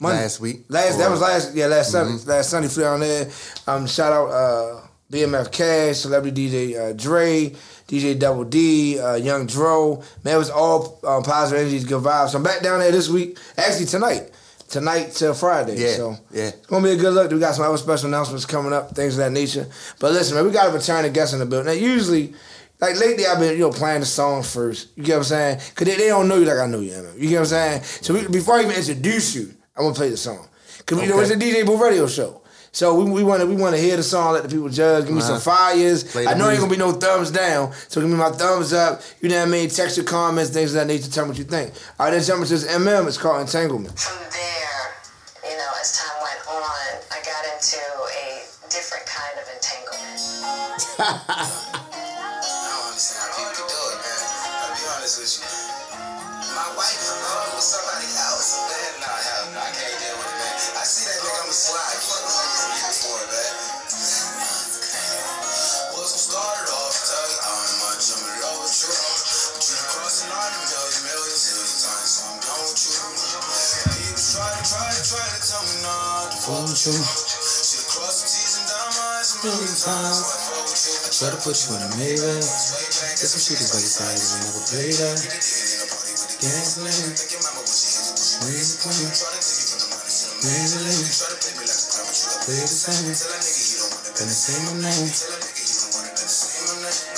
Monday. 0.00 0.22
Last 0.22 0.40
week? 0.40 0.64
Last 0.68 0.98
that 0.98 1.10
was 1.10 1.20
last 1.20 1.54
yeah, 1.54 1.66
last 1.66 1.90
Sunday. 1.90 2.12
Mm-hmm. 2.12 2.30
Last 2.30 2.50
Sunday 2.50 2.68
flew 2.68 2.84
down 2.84 3.00
there. 3.00 3.30
Um 3.66 3.86
shout 3.86 4.12
out 4.12 4.28
uh 4.28 4.80
BMF 5.10 5.50
Cash, 5.50 5.98
celebrity 5.98 6.48
DJ 6.48 6.78
uh, 6.78 6.92
Dre, 6.92 7.50
DJ 7.86 8.18
Double 8.18 8.44
D, 8.44 8.98
uh, 8.98 9.14
Young 9.14 9.46
Dro. 9.46 10.02
Man, 10.22 10.34
it 10.34 10.38
was 10.38 10.50
all 10.50 11.00
um, 11.02 11.22
positive 11.22 11.60
energies, 11.62 11.84
good 11.84 12.02
vibes. 12.02 12.30
So 12.30 12.38
I'm 12.38 12.44
back 12.44 12.62
down 12.62 12.80
there 12.80 12.92
this 12.92 13.08
week. 13.08 13.38
Actually 13.56 13.86
tonight. 13.86 14.30
Tonight 14.68 15.12
till 15.12 15.32
Friday. 15.32 15.76
Yeah, 15.78 15.94
So 15.94 16.16
yeah. 16.30 16.48
it's 16.48 16.66
gonna 16.66 16.86
be 16.86 16.92
a 16.92 16.96
good 16.96 17.14
look. 17.14 17.30
We 17.32 17.38
got 17.38 17.54
some 17.54 17.64
other 17.64 17.78
special 17.78 18.08
announcements 18.08 18.44
coming 18.44 18.74
up, 18.74 18.94
things 18.94 19.14
of 19.14 19.24
that 19.24 19.32
nature. 19.32 19.66
But 19.98 20.12
listen, 20.12 20.36
man, 20.36 20.44
we 20.44 20.50
got 20.50 20.68
a 20.68 20.72
returning 20.72 21.10
guest 21.14 21.32
in 21.32 21.38
the 21.38 21.46
building. 21.46 21.72
Now, 21.72 21.80
usually, 21.80 22.34
like 22.78 23.00
lately, 23.00 23.26
I've 23.26 23.38
been 23.38 23.54
you 23.54 23.60
know 23.60 23.70
playing 23.70 24.00
the 24.00 24.06
song 24.06 24.42
first. 24.42 24.88
You 24.94 25.04
get 25.04 25.12
what 25.14 25.18
I'm 25.18 25.24
saying? 25.24 25.58
Cause 25.74 25.86
they, 25.86 25.96
they 25.96 26.08
don't 26.08 26.28
know 26.28 26.36
you 26.36 26.44
like 26.44 26.58
I 26.58 26.66
know 26.66 26.80
you. 26.80 26.92
You 27.16 27.30
get 27.30 27.36
what 27.36 27.40
I'm 27.40 27.46
saying? 27.46 27.82
So 27.82 28.12
we, 28.12 28.28
before 28.28 28.56
I 28.56 28.64
even 28.64 28.76
introduce 28.76 29.34
you, 29.34 29.54
I'm 29.78 29.84
gonna 29.84 29.94
play 29.94 30.10
the 30.10 30.16
song. 30.16 30.46
Cause 30.86 31.00
you 31.02 31.08
know 31.08 31.20
it's 31.20 31.30
a 31.30 31.36
DJ 31.36 31.64
Booth 31.64 31.80
Radio 31.80 32.06
show. 32.06 32.40
So 32.70 32.94
we, 33.02 33.10
we 33.10 33.22
want 33.24 33.40
to 33.40 33.46
we 33.46 33.56
want 33.56 33.74
to 33.74 33.80
hear 33.80 33.96
the 33.96 34.02
song, 34.02 34.34
let 34.34 34.42
the 34.42 34.48
people 34.48 34.68
judge. 34.68 35.06
Give 35.06 35.14
me 35.14 35.20
some 35.22 35.36
Uh-huh. 35.36 35.40
fires. 35.72 36.04
Play 36.04 36.26
I 36.26 36.34
know 36.34 36.50
ain't 36.50 36.60
music. 36.60 36.60
gonna 36.60 36.70
be 36.70 36.76
no 36.76 36.92
thumbs 36.92 37.30
down. 37.30 37.72
So 37.88 38.00
give 38.00 38.10
me 38.10 38.16
my 38.16 38.30
thumbs 38.30 38.72
up. 38.72 39.00
You 39.20 39.28
know 39.30 39.38
what 39.38 39.48
I 39.48 39.50
mean? 39.50 39.68
Text 39.70 39.96
your 39.96 40.04
comments, 40.06 40.50
things 40.50 40.74
of 40.74 40.80
that 40.80 40.86
nature. 40.86 41.10
Tell 41.10 41.24
me 41.24 41.30
what 41.30 41.38
you 41.38 41.44
think. 41.44 41.72
All 41.98 42.06
right, 42.06 42.12
then 42.12 42.22
jump 42.22 42.42
into 42.42 42.52
this 42.54 42.66
MM. 42.70 43.06
It's 43.06 43.16
called 43.18 43.40
Entanglement. 43.40 43.98
From 43.98 44.18
there, 44.30 44.94
you 45.50 45.56
know, 45.56 45.70
as 45.80 45.92
time 45.98 46.20
went 46.22 46.40
on, 46.46 47.00
I 47.10 47.20
got 47.24 47.44
into 47.56 47.78
a 47.78 48.44
different 48.68 49.06
kind 49.06 49.38
of 49.40 49.48
entanglement. 49.56 51.64
a 76.86 76.94
million 79.42 79.74
times. 79.74 80.22
I 80.22 80.54
you. 80.62 81.10
Try 81.10 81.34
to 81.34 81.38
put 81.42 81.58
you 81.58 81.74
in 81.74 81.82
a 81.82 81.90
Maybach. 81.98 82.38
Get 82.38 83.26
some 83.26 83.42
shooters 83.42 83.74
by 83.74 83.82
your 83.82 83.90
side, 83.90 84.14
you 84.14 84.22
ain't 84.30 84.46
never 84.46 84.62
play 84.70 84.94
that. 84.94 85.18
Gangsta 86.38 86.86
name. 86.86 87.18
Raise 88.46 88.70
the 88.70 88.86
queen. 88.86 89.10
Raise 90.46 90.70
the 90.70 90.86
lady. 90.86 91.02
Play 92.46 92.62
the 92.62 92.70
same. 92.70 93.10
Gonna 94.14 94.30
say 94.30 94.62
my 94.70 94.78
name. 94.78 95.10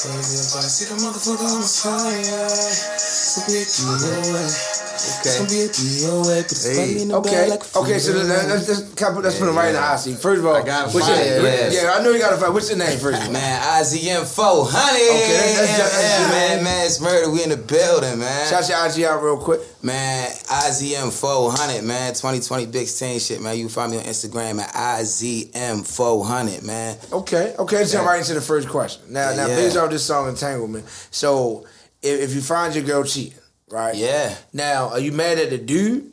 Cause 0.01 0.33
if 0.41 0.57
I 0.57 0.65
see 0.65 0.89
the 0.89 0.97
motherfucker, 1.05 1.45
I'ma 1.45 1.69
fire. 1.69 2.49
So 2.97 3.45
be 3.45 3.61
a 3.61 3.65
DOA. 3.69 4.70
So 5.01 5.45
be 5.49 5.63
a 5.65 5.69
DOA. 5.69 6.43
Put 6.43 6.49
the 6.51 6.75
money 6.77 7.03
in 7.03 7.09
the 7.09 7.15
Okay, 7.17 7.31
bag 7.31 7.49
like 7.51 7.63
a 7.65 7.79
okay, 7.79 7.99
so 7.99 8.13
freeway. 8.13 8.29
let's, 8.29 8.49
let's, 8.49 8.67
just 8.67 8.97
kind 8.97 9.17
of- 9.17 9.25
let's 9.25 9.39
put 9.39 9.49
him 9.49 9.57
right 9.57 9.69
in 9.69 9.75
the 9.75 9.81
hot 9.81 9.97
seat. 10.01 10.19
First 10.19 10.41
of 10.41 10.47
all, 10.47 10.57
I 10.57 10.63
gotta 10.63 10.91
what's 10.91 11.09
your 11.09 11.17
name? 11.17 11.43
yes. 11.43 11.75
Yeah, 11.75 11.93
I 11.97 12.03
know 12.03 12.11
you 12.11 12.19
got 12.19 12.31
to 12.31 12.37
find. 12.37 12.53
What's 12.53 12.69
your 12.69 12.79
name 12.79 12.99
first? 12.99 13.21
of 13.21 13.27
all? 13.27 13.33
Man, 13.33 13.61
IZM 13.81 14.25
400. 14.27 14.95
Okay, 14.95 15.09
that's- 15.09 15.57
that's- 15.57 15.79
yeah, 15.79 15.87
that's- 15.89 16.31
man, 16.31 16.65
man, 16.65 16.87
it's 16.87 17.01
murder. 17.01 17.31
We 17.31 17.43
in 17.43 17.49
the 17.51 17.57
building, 17.57 18.19
man. 18.19 18.49
Shout 18.51 18.69
your 18.69 18.79
IG 18.87 19.05
out 19.05 19.23
real 19.23 19.39
quick. 19.39 19.61
Man, 19.83 20.29
IZM 20.49 21.11
400, 21.11 21.83
man. 21.85 22.13
2020 22.13 22.67
Big 22.67 22.87
Stain 22.89 23.19
shit, 23.19 23.41
man. 23.41 23.57
You 23.57 23.65
can 23.65 23.71
find 23.73 23.91
me 23.93 23.99
on 23.99 24.05
Instagram 24.05 24.61
at 24.61 24.71
IZM 24.75 25.87
400, 25.87 26.63
man. 26.63 26.97
Okay, 27.13 27.55
okay, 27.59 27.77
let's 27.79 27.93
jump 27.93 28.07
right 28.07 28.19
into 28.21 28.35
the 28.35 28.41
first 28.41 28.69
question. 28.69 29.03
Now, 29.09 29.35
now, 29.35 29.47
Yeah. 29.47 29.57
based 29.57 29.77
off 29.77 29.91
this 29.91 30.05
song 30.05 30.29
Entanglement, 30.29 30.85
so 31.11 31.65
if, 32.03 32.21
if 32.21 32.35
you 32.35 32.43
find 32.43 32.75
your 32.75 32.85
girl 32.85 33.05
cheating, 33.05 33.39
right? 33.71 33.95
Yeah. 33.95 34.37
Now, 34.53 34.89
are 34.91 34.99
you 35.01 35.13
mad 35.13 35.39
at 35.39 35.51
the 35.51 35.59
dude? 35.59 36.10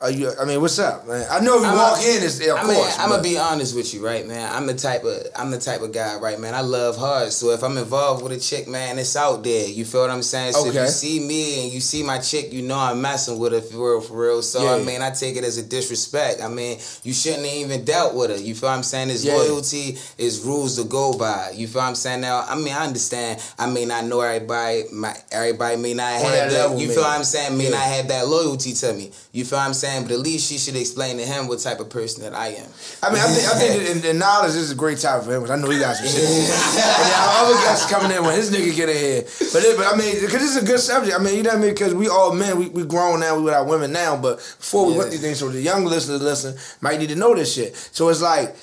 Are 0.00 0.12
you? 0.12 0.30
I 0.40 0.44
mean, 0.44 0.60
what's 0.60 0.78
up, 0.78 1.08
man? 1.08 1.26
I 1.28 1.40
know 1.40 1.56
if 1.56 1.62
you 1.62 1.66
I'm 1.66 1.74
walk 1.76 1.98
a- 1.98 2.16
in, 2.16 2.22
it's 2.22 2.38
of 2.46 2.56
I 2.56 2.62
mean, 2.68 2.76
course. 2.76 2.96
I'm 3.00 3.08
gonna 3.10 3.20
be 3.20 3.36
honest 3.36 3.74
with 3.74 3.92
you, 3.92 4.06
right, 4.06 4.24
man. 4.24 4.48
I'm 4.54 4.64
the 4.68 4.74
type 4.74 5.02
of 5.02 5.26
I'm 5.34 5.50
the 5.50 5.58
type 5.58 5.80
of 5.80 5.90
guy, 5.90 6.14
right, 6.20 6.38
man. 6.38 6.54
I 6.54 6.60
love 6.60 6.96
hard. 6.96 7.32
So 7.32 7.50
if 7.50 7.64
I'm 7.64 7.76
involved 7.76 8.22
with 8.22 8.30
a 8.30 8.38
chick, 8.38 8.68
man, 8.68 8.96
it's 9.00 9.16
out 9.16 9.42
there. 9.42 9.66
You 9.68 9.84
feel 9.84 10.02
what 10.02 10.10
I'm 10.10 10.22
saying? 10.22 10.52
So 10.52 10.68
if 10.68 10.74
you 10.76 10.86
see 10.86 11.18
me 11.18 11.64
and 11.64 11.72
you 11.72 11.80
see 11.80 12.04
my 12.04 12.18
chick, 12.18 12.52
you 12.52 12.62
know 12.62 12.78
I'm 12.78 13.02
messing 13.02 13.40
with 13.40 13.50
her 13.52 13.60
for 13.60 13.94
real, 13.94 14.00
for 14.00 14.22
real. 14.22 14.40
So 14.40 14.64
I 14.68 14.78
Yeah. 14.78 14.84
mean, 14.84 15.02
I 15.02 15.10
take 15.10 15.34
it 15.34 15.42
as 15.42 15.58
a 15.58 15.64
disrespect. 15.64 16.42
I 16.44 16.46
mean, 16.46 16.78
you 17.02 17.12
shouldn't 17.12 17.44
have 17.44 17.52
even 17.56 17.84
dealt 17.84 18.14
with 18.14 18.30
her. 18.30 18.36
You 18.36 18.54
feel 18.54 18.68
what 18.68 18.76
I'm 18.76 18.84
saying? 18.84 19.08
There's 19.08 19.24
Yeah. 19.24 19.34
loyalty, 19.34 19.98
is 20.16 20.38
rules 20.42 20.76
to 20.76 20.84
go 20.84 21.12
by. 21.14 21.50
You 21.56 21.66
feel 21.66 21.82
what 21.82 21.88
I'm 21.88 21.96
saying? 21.96 22.20
Now, 22.20 22.46
I 22.48 22.54
mean, 22.54 22.72
I 22.72 22.86
understand. 22.86 23.40
I 23.58 23.66
may 23.66 23.84
not 23.84 24.04
know 24.04 24.20
everybody. 24.20 24.84
My 24.92 25.16
everybody 25.32 25.74
may 25.74 25.94
not 25.94 26.12
On 26.12 26.20
have 26.22 26.32
that 26.32 26.52
level, 26.52 26.76
you 26.78 26.86
maybe. 26.86 26.94
feel 26.94 27.02
what 27.02 27.18
I'm 27.18 27.24
saying? 27.24 27.58
May 27.58 27.64
Yeah. 27.64 27.70
not 27.70 27.80
have 27.82 28.06
that 28.08 28.28
loyalty 28.28 28.74
to 28.74 28.92
me. 28.92 29.10
You 29.32 29.44
feel 29.44 29.58
what 29.58 29.64
I'm 29.66 29.74
saying? 29.74 29.87
But 30.02 30.12
at 30.12 30.18
least 30.20 30.48
she 30.48 30.58
should 30.58 30.76
explain 30.76 31.16
to 31.18 31.24
him 31.24 31.48
what 31.48 31.58
type 31.60 31.80
of 31.80 31.90
person 31.90 32.22
that 32.22 32.34
I 32.34 32.48
am. 32.48 32.68
I 33.02 33.10
mean, 33.10 33.20
I 33.20 33.28
think, 33.28 33.48
I 33.48 33.58
think 33.58 34.04
in, 34.04 34.10
in 34.10 34.18
knowledge 34.18 34.52
this 34.52 34.62
is 34.62 34.72
a 34.72 34.74
great 34.74 34.98
time 34.98 35.22
for 35.22 35.34
him 35.34 35.42
because 35.42 35.58
I 35.58 35.60
know 35.60 35.70
he 35.70 35.78
got 35.78 35.96
some 35.96 36.06
shit. 36.06 36.24
and 36.24 37.12
our 37.14 37.44
other 37.44 37.54
guys 37.54 37.86
coming 37.86 38.16
in 38.16 38.22
when 38.24 38.34
his 38.34 38.50
nigga 38.50 38.74
get 38.74 38.88
in 38.88 38.96
here. 38.96 39.22
But 39.52 39.64
it, 39.64 39.76
but 39.76 39.86
I 39.92 39.96
mean, 39.96 40.14
because 40.14 40.40
this 40.40 40.56
is 40.56 40.62
a 40.62 40.66
good 40.66 40.80
subject. 40.80 41.18
I 41.18 41.22
mean, 41.22 41.36
you 41.36 41.42
know 41.42 41.50
what 41.50 41.58
I 41.58 41.62
mean? 41.62 41.74
Because 41.74 41.94
we 41.94 42.08
all 42.08 42.34
men, 42.34 42.58
we, 42.58 42.68
we 42.68 42.84
grown 42.84 43.20
now, 43.20 43.36
we 43.36 43.42
with 43.42 43.54
our 43.54 43.64
women 43.64 43.92
now. 43.92 44.16
But 44.16 44.36
before 44.36 44.86
we 44.86 44.96
went 44.96 45.10
these 45.10 45.20
things, 45.20 45.38
so 45.38 45.48
the 45.48 45.60
young 45.60 45.84
listeners 45.84 46.22
listen 46.22 46.56
might 46.80 46.98
need 46.98 47.08
to 47.08 47.16
know 47.16 47.34
this 47.34 47.54
shit. 47.54 47.74
So 47.76 48.08
it's 48.08 48.22
like, 48.22 48.54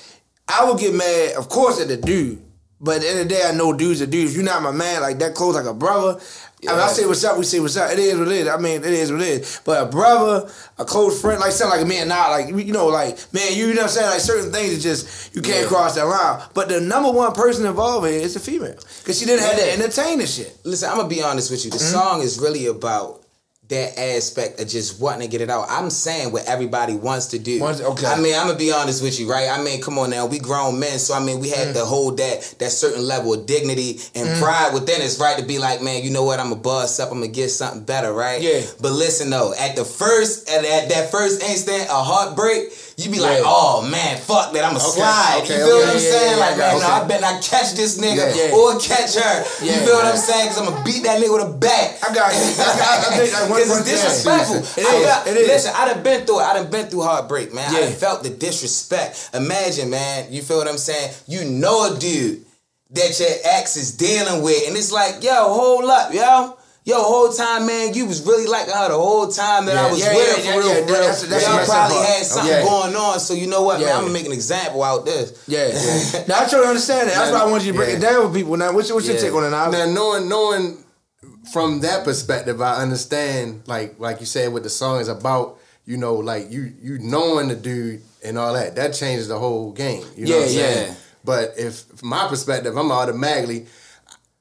I 0.48 0.64
would 0.64 0.78
get 0.78 0.94
mad, 0.94 1.36
of 1.36 1.48
course, 1.48 1.80
at 1.80 1.88
the 1.88 1.96
dude. 1.96 2.42
But 2.78 2.96
at 2.96 3.00
the 3.02 3.08
end 3.08 3.20
of 3.20 3.28
the 3.28 3.34
day, 3.34 3.42
I 3.44 3.52
know 3.52 3.72
dudes 3.72 4.02
are 4.02 4.06
dudes. 4.06 4.34
You're 4.34 4.44
not 4.44 4.62
my 4.62 4.70
man, 4.70 5.00
like 5.00 5.18
that 5.20 5.34
close, 5.34 5.54
like 5.54 5.64
a 5.64 5.72
brother. 5.72 6.20
I 6.66 6.72
mean, 6.72 6.80
I 6.80 6.86
say 6.88 7.06
what's 7.06 7.22
up, 7.22 7.36
we 7.36 7.44
say 7.44 7.60
what's 7.60 7.76
up. 7.76 7.90
It 7.92 7.98
is 7.98 8.18
what 8.18 8.28
it 8.28 8.34
is. 8.34 8.48
I 8.48 8.56
mean, 8.56 8.82
it 8.82 8.86
is 8.86 9.12
what 9.12 9.20
it 9.20 9.28
is. 9.28 9.60
But 9.64 9.82
a 9.82 9.86
brother, 9.86 10.50
a 10.78 10.84
close 10.86 11.20
friend, 11.20 11.38
like 11.38 11.52
something 11.52 11.78
like 11.78 11.86
a 11.86 11.88
man, 11.88 12.08
not 12.08 12.30
like 12.30 12.48
you 12.48 12.72
know, 12.72 12.86
like 12.86 13.18
man, 13.32 13.52
you 13.54 13.68
know 13.68 13.74
what 13.74 13.82
I'm 13.82 13.88
saying? 13.90 14.10
Like 14.10 14.20
certain 14.20 14.50
things 14.50 14.72
is 14.72 14.82
just 14.82 15.34
you 15.36 15.42
can't 15.42 15.62
Yeah. 15.62 15.68
cross 15.68 15.94
that 15.96 16.06
line. 16.06 16.42
But 16.54 16.68
the 16.68 16.80
number 16.80 17.10
one 17.12 17.32
person 17.34 17.66
involved 17.66 18.06
here 18.08 18.20
is 18.20 18.34
the 18.34 18.40
female, 18.40 18.74
because 19.00 19.18
she 19.18 19.26
didn't 19.26 19.44
have 19.44 19.56
to 19.58 19.66
Yeah. 19.66 19.72
entertain 19.74 20.18
the 20.18 20.26
shit. 20.26 20.56
Listen, 20.64 20.88
I'm 20.90 20.96
gonna 20.96 21.08
be 21.08 21.22
honest 21.22 21.50
with 21.50 21.64
you. 21.64 21.70
The 21.70 21.76
Mm-hmm. 21.76 21.92
song 21.92 22.22
is 22.22 22.38
really 22.40 22.66
about 22.66 23.20
that 23.68 23.98
aspect 23.98 24.60
of 24.60 24.68
just 24.68 25.00
wanting 25.00 25.22
to 25.22 25.28
get 25.28 25.40
it 25.40 25.50
out. 25.50 25.66
I'm 25.68 25.90
saying 25.90 26.30
what 26.32 26.44
everybody 26.46 26.94
wants 26.94 27.26
to 27.28 27.38
do. 27.38 27.64
Okay. 27.64 28.06
I 28.06 28.16
mean, 28.20 28.34
I'm 28.38 28.46
gonna 28.46 28.58
be 28.58 28.70
honest 28.72 29.02
with 29.02 29.18
you, 29.18 29.28
right? 29.28 29.48
I 29.50 29.60
mean, 29.62 29.82
come 29.82 29.98
on 29.98 30.10
now, 30.10 30.26
we 30.26 30.38
grown 30.38 30.78
men, 30.78 30.98
so 31.00 31.14
I 31.14 31.20
mean, 31.20 31.40
we 31.40 31.50
Mm. 31.50 31.72
to 31.74 31.84
hold 31.84 32.18
that 32.18 32.54
that 32.58 32.70
certain 32.70 33.04
level 33.06 33.32
of 33.34 33.46
dignity 33.46 34.00
and 34.14 34.28
Mm. 34.28 34.40
pride 34.40 34.72
within 34.74 35.02
us, 35.02 35.18
right? 35.18 35.36
To 35.38 35.42
be 35.44 35.58
like, 35.58 35.82
man, 35.82 36.02
you 36.04 36.10
know 36.10 36.22
what? 36.22 36.38
I'm 36.38 36.50
gonna 36.50 36.60
bust 36.60 37.00
up. 37.00 37.10
I'm 37.10 37.18
gonna 37.18 37.28
get 37.28 37.50
something 37.50 37.82
better, 37.82 38.12
right? 38.12 38.40
Yeah. 38.40 38.60
But 38.80 38.92
listen 38.92 39.30
though, 39.30 39.52
at 39.58 39.74
the 39.74 39.84
first, 39.84 40.48
at, 40.48 40.64
at 40.64 40.88
that 40.90 41.10
first 41.10 41.42
instant, 41.42 41.86
a 41.90 42.02
heartbreak, 42.04 42.72
you 42.96 43.10
be 43.10 43.20
like, 43.20 43.38
Yeah. 43.38 43.44
oh 43.44 43.82
man, 43.86 44.16
fuck 44.16 44.52
that, 44.52 44.64
I'ma 44.64 44.78
Okay, 44.80 44.88
slide. 44.96 45.40
okay, 45.44 45.58
you 45.58 45.64
feel 45.66 45.76
okay, 45.76 45.84
what 45.86 45.94
I'm 45.94 46.00
saying? 46.00 46.38
like, 46.40 46.56
man, 46.56 46.80
no, 46.80 46.86
I 46.88 47.04
bet 47.06 47.22
I 47.22 47.32
catch 47.40 47.74
this 47.76 47.98
nigga 48.00 48.52
or 48.56 48.80
catch 48.80 49.14
her. 49.16 49.34
You 49.64 49.72
feel 49.84 49.94
what 50.00 50.06
I'm 50.06 50.16
saying? 50.16 50.48
Cause 50.48 50.58
I'm 50.58 50.64
gonna 50.72 50.84
beat 50.84 51.02
that 51.04 51.20
nigga 51.20 51.32
with 51.36 51.46
a 51.46 51.52
bat. 51.58 51.98
I 52.08 52.14
got 52.14 52.32
you. 52.32 52.40
I 52.40 52.56
got- 52.56 53.12
I 53.12 53.16
think 53.18 53.30
that 53.32 53.50
one 53.50 53.60
Cause 53.60 53.80
it's 53.80 53.90
disrespectful. 53.90 54.56
It 54.56 54.86
is. 54.88 55.06
felt- 55.06 55.26
It 55.26 55.36
is. 55.36 55.46
Listen, 55.48 55.72
I 55.76 55.92
done 55.92 56.02
been 56.02 56.24
through 56.26 56.40
it. 56.40 56.44
I 56.44 56.54
done 56.54 56.70
been 56.70 56.86
through 56.86 57.02
heartbreak, 57.02 57.52
man. 57.52 57.68
I 57.74 57.90
felt 57.90 58.22
the 58.22 58.30
disrespect. 58.30 59.30
Imagine, 59.34 59.90
man. 59.90 60.32
You 60.32 60.40
feel 60.42 60.56
what 60.58 60.68
I'm 60.68 60.78
saying? 60.78 61.12
You 61.26 61.44
know 61.44 61.92
a 61.94 61.98
dude 61.98 62.44
that 62.90 63.20
your 63.20 63.28
ex 63.44 63.76
is 63.76 63.92
dealing 63.92 64.42
with, 64.42 64.66
and 64.68 64.76
it's 64.76 64.92
like, 64.92 65.22
yo, 65.22 65.52
hold 65.52 65.84
up, 65.90 66.14
yo. 66.14 66.56
Yo, 66.86 67.02
whole 67.02 67.32
time, 67.32 67.66
man, 67.66 67.94
you 67.94 68.06
was 68.06 68.24
really 68.24 68.46
liking 68.46 68.72
her 68.72 68.88
the 68.88 68.94
whole 68.94 69.26
time 69.26 69.66
that 69.66 69.74
Yeah, 69.74 69.86
I 69.86 69.90
was 69.90 69.98
yeah, 69.98 70.14
with 70.14 70.18
yeah, 70.22 70.32
her 70.34 70.36
for 70.38 70.46
yeah, 70.46 70.56
real, 70.56 70.68
yeah, 70.68 70.74
for 70.74 70.78
real. 70.86 70.86
that's- 70.86 71.22
that's 71.26 71.44
Y'all 71.44 71.56
messed 71.56 71.70
up 71.70 71.76
probably 71.88 72.06
had 72.06 72.26
something 72.26 72.52
Yeah. 72.52 72.62
going 72.62 72.94
on, 72.96 73.18
so 73.20 73.34
you 73.34 73.46
know 73.48 73.62
what, 73.62 73.80
man? 73.80 73.88
I'm 73.92 74.00
gonna 74.02 74.12
make 74.12 74.26
an 74.26 74.30
example 74.32 74.84
out 74.84 75.04
this. 75.04 75.32
Yeah. 75.48 75.66
now 76.28 76.36
I 76.42 76.44
totally 76.44 76.68
understand 76.68 77.08
that. 77.08 77.16
That's 77.16 77.32
why 77.32 77.40
I 77.40 77.44
wanted 77.46 77.66
you 77.66 77.72
to 77.72 77.78
break 77.78 77.96
it 77.96 78.00
down 78.00 78.22
with 78.26 78.34
people. 78.34 78.56
Now, 78.56 78.72
what's, 78.72 78.88
your- 78.88 78.96
what's 78.98 79.08
your 79.08 79.18
take 79.18 79.32
on 79.34 79.42
it 79.42 79.50
now? 79.50 79.68
Now 79.70 79.86
knowing 79.86 80.28
knowing 80.28 80.84
from 81.52 81.80
that 81.80 82.04
perspective, 82.04 82.62
I 82.62 82.76
understand 82.76 83.62
like 83.66 83.96
like 83.98 84.20
you 84.20 84.26
said 84.26 84.52
what 84.52 84.62
the 84.62 84.70
song 84.70 85.00
is 85.00 85.08
about. 85.08 85.58
You 85.86 85.96
know, 85.96 86.14
like 86.14 86.52
you 86.52 86.72
you 86.80 86.98
knowing 87.00 87.48
the 87.48 87.56
dude 87.56 88.02
and 88.24 88.38
all 88.38 88.52
that. 88.54 88.76
That 88.76 88.94
changes 88.94 89.26
the 89.26 89.38
whole 89.40 89.72
game. 89.72 90.04
You 90.16 90.26
know 90.26 90.34
Yeah, 90.34 90.36
what 90.36 90.48
I'm 90.48 90.54
saying? 90.54 90.88
yeah. 90.88 90.94
But 91.24 91.54
if 91.58 91.82
from 91.96 92.08
my 92.10 92.28
perspective, 92.28 92.76
I'm 92.76 92.92
automatically 92.92 93.66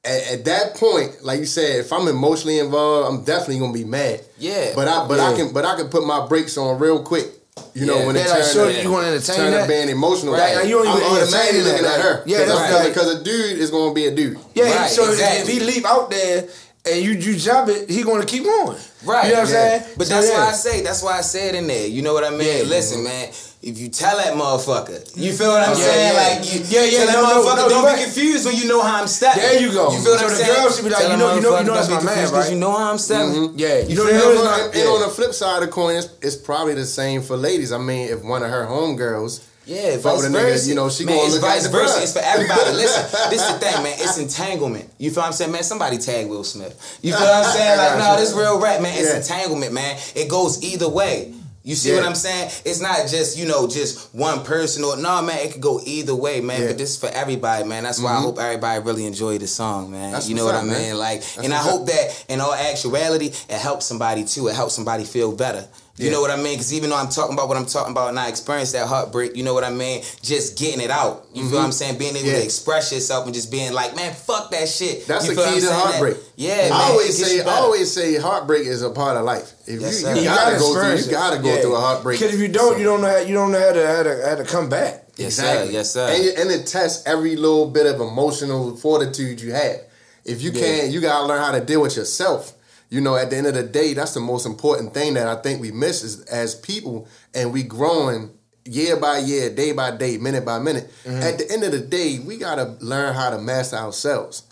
at, 0.05 0.31
at 0.39 0.45
that 0.45 0.75
point, 0.75 1.23
like 1.23 1.39
you 1.39 1.45
said, 1.45 1.79
if 1.79 1.91
I'm 1.91 2.07
emotionally 2.07 2.59
involved, 2.59 3.09
I'm 3.13 3.23
definitely 3.23 3.59
gonna 3.59 3.73
be 3.73 3.83
mad. 3.85 4.21
Yeah. 4.37 4.71
But 4.75 4.87
I 4.87 5.07
but 5.07 5.19
I 5.19 5.35
can 5.35 5.51
but 5.53 5.65
I 5.65 5.75
can 5.75 5.87
put 5.89 6.05
my 6.05 6.25
brakes 6.27 6.57
on 6.57 6.79
real 6.79 7.01
quick. 7.03 7.25
You 7.73 7.85
know 7.85 7.97
Yeah. 7.99 8.05
when 8.05 8.15
Yeah, 8.15 8.23
it 8.23 8.29
like, 8.29 8.51
turns 8.51 8.53
to- 8.75 8.83
you 8.83 8.89
gonna 8.89 9.07
entertain 9.07 9.35
turn 9.35 9.51
to 9.51 9.57
that? 9.59 9.67
being 9.69 9.89
emotional. 9.89 10.33
Right, 10.33 10.55
like, 10.55 10.65
you 10.67 10.75
don't 10.83 10.87
I'm 10.87 10.97
even 10.97 11.07
automatically 11.09 11.59
entertain 11.59 11.63
looking 11.71 11.83
that, 11.83 11.99
at 11.99 12.05
her. 12.05 12.23
yeah, 12.25 12.37
that's 12.45 12.71
right. 12.73 12.87
because 12.93 13.15
a 13.15 13.23
dude 13.23 13.57
is 13.59 13.71
gonna 13.71 13.93
be 13.93 14.05
a 14.07 14.11
dude. 14.11 14.37
Yeah, 14.53 14.75
Right, 14.75 14.89
so 14.89 15.09
exactly. 15.09 15.41
if 15.41 15.47
he 15.47 15.59
leap 15.65 15.85
out 15.85 16.09
there 16.11 16.47
and 16.85 17.01
you 17.03 17.11
you 17.11 17.35
jump 17.37 17.69
it, 17.69 17.89
he 17.89 18.03
gonna 18.03 18.25
keep 18.25 18.43
going. 18.43 18.77
Right. 19.05 19.27
You 19.27 19.31
know 19.33 19.39
what 19.39 19.41
I'm 19.41 19.47
saying? 19.47 19.83
But 19.97 20.07
So, 20.07 20.13
that's 20.15 20.29
yeah. 20.29 20.37
why 20.43 20.49
I 20.49 20.51
say, 20.53 20.81
that's 20.81 21.01
why 21.03 21.17
I 21.17 21.21
said 21.21 21.55
in 21.55 21.67
there. 21.67 21.87
You 21.87 22.01
know 22.01 22.13
what 22.13 22.23
I 22.25 22.29
mean? 22.31 22.57
Yeah. 22.57 22.63
Listen, 22.69 23.03
man. 23.03 23.29
If 23.65 23.79
you 23.79 23.89
tell 23.89 24.15
that 24.17 24.33
motherfucker, 24.35 25.01
you 25.17 25.33
feel 25.33 25.49
what 25.49 25.63
I'm 25.67 25.69
Yeah, 25.75 25.83
saying? 25.89 26.13
yeah. 26.13 26.21
Like 26.37 26.53
you, 26.53 26.59
Yeah, 26.69 26.83
yeah, 26.85 26.97
tell 26.97 27.07
that 27.07 27.13
no, 27.17 27.25
motherfucker, 27.41 27.57
no, 27.57 27.69
don't 27.69 27.89
you 27.89 27.95
be 27.97 28.03
confused 28.03 28.45
when 28.45 28.55
you 28.57 28.67
know 28.67 28.81
how 28.83 29.01
I'm 29.01 29.07
stepping. 29.07 29.41
There 29.41 29.59
you 29.59 29.71
go. 29.73 29.91
You 29.91 30.01
feel 30.05 30.11
what 30.11 30.19
So 30.19 30.25
I'm 30.25 30.29
the 30.29 30.35
saying? 30.37 30.53
girl 30.61 30.71
should 30.71 30.83
be 30.85 30.89
like, 30.91 31.01
Tell 31.01 31.11
you 31.11 31.17
know- 31.17 31.35
you 31.35 31.41
know- 31.41 31.57
you 31.57 31.63
know 31.65 31.73
that's 31.73 31.89
my 31.89 31.99
be 31.99 32.05
man, 32.05 32.31
right? 32.31 32.49
You 32.51 32.57
know 32.57 32.71
how 32.77 32.91
I'm 32.91 32.99
stepping. 32.99 33.33
Mhm. 33.33 33.53
Yeah, 33.57 33.79
you 33.79 33.87
You 33.89 33.95
know, 33.95 34.05
you 34.05 34.13
know, 34.13 34.29
it's 34.29 34.39
and, 34.39 34.45
not- 34.45 34.61
and 34.65 34.75
yeah. 34.75 34.85
on 34.85 35.01
the 35.01 35.09
flip 35.09 35.33
side 35.33 35.55
of 35.55 35.61
the 35.67 35.73
coin, 35.73 35.95
it's, 35.95 36.09
it's 36.21 36.35
probably 36.35 36.75
the 36.75 36.85
same 36.85 37.23
for 37.23 37.35
ladies. 37.37 37.71
I 37.71 37.79
mean, 37.79 38.07
if 38.09 38.21
one 38.23 38.43
of 38.43 38.51
her 38.51 38.67
homegirls 38.69 39.39
Yeah, 39.65 39.97
vice 39.97 40.21
versa. 40.21 40.29
nigga, 40.29 40.67
you 40.67 40.75
know, 40.75 40.89
she 40.91 41.03
man, 41.05 41.15
gonna 41.15 41.25
it's 41.25 41.33
look 41.33 41.41
vice 41.41 41.65
versa. 41.65 42.03
It's 42.03 42.13
for 42.13 42.19
everybody. 42.21 42.69
Listen, 42.73 43.03
this 43.31 43.41
is 43.41 43.47
the 43.51 43.57
thing, 43.57 43.81
man. 43.81 43.95
It's 43.97 44.17
entanglement. 44.19 44.91
You 44.99 45.09
feel 45.09 45.23
what 45.23 45.27
I'm 45.29 45.33
saying, 45.33 45.51
man? 45.51 45.63
Somebody 45.63 45.97
tag 45.97 46.27
Will 46.29 46.43
Smith. 46.43 46.99
You 47.01 47.13
feel 47.17 47.21
what 47.25 47.33
I'm 47.47 47.51
saying? 47.51 47.77
Like, 47.79 47.97
no, 47.97 48.15
this 48.21 48.31
real 48.33 48.59
rap, 48.59 48.81
man. 48.81 48.93
It's 48.95 49.11
entanglement, 49.27 49.73
man. 49.73 49.97
It 50.13 50.27
goes 50.29 50.61
either 50.63 50.87
way. 50.87 51.33
You 51.65 51.73
see 51.73 51.89
Yeah. 51.89 51.95
what 51.95 52.05
I'm 52.05 52.13
saying? 52.13 52.51
It's 52.63 52.79
not 52.79 53.07
just 53.07 53.39
you 53.39 53.47
know 53.47 53.67
just 53.67 54.13
one 54.13 54.43
person 54.43 54.83
or 54.83 54.97
no 54.97 55.19
man. 55.23 55.39
It 55.39 55.53
could 55.53 55.61
go 55.61 55.81
either 55.83 56.13
way, 56.13 56.39
man. 56.39 56.61
Yeah. 56.61 56.67
But 56.67 56.77
this 56.77 56.91
is 56.91 56.97
for 56.97 57.09
everybody, 57.09 57.63
man. 57.63 57.83
That's 57.83 57.99
why 57.99 58.11
I 58.11 58.13
mm-hmm. 58.17 58.23
hope 58.23 58.39
everybody 58.39 58.85
really 58.85 59.05
enjoyed 59.07 59.41
the 59.41 59.47
song, 59.47 59.89
man. 59.89 60.11
That's 60.11 60.29
you 60.29 60.35
know 60.35 60.45
what 60.45 60.53
up, 60.53 60.61
I 60.61 60.65
mean? 60.65 60.73
man. 60.73 60.97
Like, 60.99 61.21
That's 61.21 61.39
and 61.39 61.51
I 61.51 61.57
hope 61.57 61.87
that 61.87 62.25
in 62.29 62.39
all 62.39 62.53
actuality, 62.53 63.31
it 63.49 63.59
helps 63.59 63.87
somebody 63.87 64.25
too. 64.25 64.47
It 64.47 64.55
helps 64.55 64.75
somebody 64.75 65.05
feel 65.05 65.35
better. 65.35 65.67
You 65.97 66.07
Yeah. 66.07 66.11
know 66.11 66.19
what 66.21 66.29
I 66.29 66.35
mean? 66.35 66.55
Because 66.55 66.73
even 66.73 66.89
though 66.89 66.97
I'm 66.97 67.07
talking 67.07 67.33
about 67.35 67.47
what 67.47 67.55
I'm 67.55 67.65
talking 67.65 67.91
about 67.91 68.09
and 68.09 68.19
I 68.19 68.27
experienced 68.27 68.73
that 68.73 68.85
heartbreak, 68.87 69.37
you 69.37 69.43
know 69.43 69.53
what 69.53 69.63
I 69.63 69.69
mean? 69.69 70.03
Just 70.21 70.57
getting 70.57 70.81
it 70.81 70.91
out. 70.91 71.25
You 71.33 71.47
feel 71.47 71.59
what 71.59 71.63
I'm 71.65 71.71
saying? 71.71 71.97
Being 71.97 72.17
able 72.17 72.25
Mm-hmm. 72.25 72.33
Yeah. 72.35 72.39
to 72.39 72.43
express 72.43 72.91
yourself 72.91 73.23
and 73.25 73.33
just 73.33 73.49
being 73.49 73.71
like, 73.71 73.95
man, 73.95 74.13
fuck 74.13 74.51
that 74.51 74.67
shit. 74.67 75.07
That's 75.07 75.25
you 75.27 75.35
the 75.35 75.41
key 75.41 75.55
to 75.55 75.61
saying? 75.61 75.65
That- 75.73 75.79
heartbreak. 75.79 76.17
yeah, 76.35 76.55
man. 76.69 76.71
I 76.73 76.81
always 76.89 77.17
say, 77.25 77.39
I 77.41 77.49
always 77.59 77.91
say, 77.93 78.15
heartbreak 78.17 78.67
is 78.67 78.81
a 78.81 78.89
part 78.89 79.15
of 79.15 79.23
life. 79.23 79.53
If 79.67 79.79
Yes, 79.79 80.01
you, 80.01 80.09
you, 80.09 80.15
You 80.15 80.23
gotta, 80.25 80.51
gotta 80.51 80.59
go 80.59 80.73
through, 80.73 80.81
experience 80.81 81.05
you 81.05 81.11
gotta 81.13 81.37
go 81.41 81.47
Yeah. 81.55 81.61
through 81.61 81.75
a 81.75 81.79
heartbreak. 81.79 82.19
Because 82.19 82.33
if 82.35 82.41
you 82.41 82.47
don't, 82.49 82.77
you 82.77 82.83
don't 82.83 82.99
know 83.01 83.07
how 83.09 83.17
you 83.19 83.33
don't 83.33 83.51
know 83.53 83.59
how 83.59 83.71
to 83.71 83.87
how 83.87 84.03
to, 84.03 84.25
how 84.29 84.35
to 84.35 84.43
come 84.43 84.67
back. 84.67 85.05
Yes, 85.15 85.27
Exactly. 85.39 85.67
sir. 85.67 85.71
Yes, 85.71 85.91
sir. 85.91 86.07
And, 86.09 86.23
you- 86.25 86.33
and 86.37 86.51
it 86.51 86.67
tests 86.67 87.03
every 87.05 87.37
little 87.37 87.67
bit 87.67 87.85
of 87.85 88.01
emotional 88.01 88.75
fortitude 88.75 89.39
you 89.39 89.53
have. 89.53 89.77
If 90.25 90.41
you 90.41 90.51
Yeah. 90.51 90.59
can't, 90.61 90.91
you 90.91 90.99
gotta 90.99 91.25
learn 91.25 91.41
how 91.41 91.53
to 91.53 91.61
deal 91.61 91.79
with 91.79 91.95
yourself. 91.95 92.51
You 92.89 93.01
know, 93.01 93.15
at 93.15 93.29
the 93.29 93.37
end 93.37 93.47
of 93.47 93.55
the 93.55 93.63
day, 93.63 93.93
that's 93.93 94.13
the 94.13 94.19
most 94.19 94.45
important 94.45 94.93
thing 94.93 95.15
that 95.15 95.27
I 95.27 95.41
think 95.41 95.61
we 95.61 95.71
miss 95.71 96.03
is 96.03 96.21
as 96.25 96.55
people, 96.55 97.07
and 97.33 97.51
we 97.51 97.63
growing 97.63 98.31
year 98.65 98.97
by 98.97 99.19
year, 99.19 99.53
day 99.53 99.71
by 99.71 99.95
day, 99.95 100.17
minute 100.17 100.45
by 100.45 100.59
minute. 100.59 100.91
Mm-hmm. 101.03 101.21
At 101.21 101.37
the 101.37 101.51
end 101.51 101.63
of 101.63 101.71
the 101.71 101.79
day, 101.79 102.19
we 102.19 102.37
gotta 102.37 102.75
learn 102.79 103.13
how 103.13 103.29
to 103.29 103.37
master 103.37 103.77
ourselves. 103.77 104.43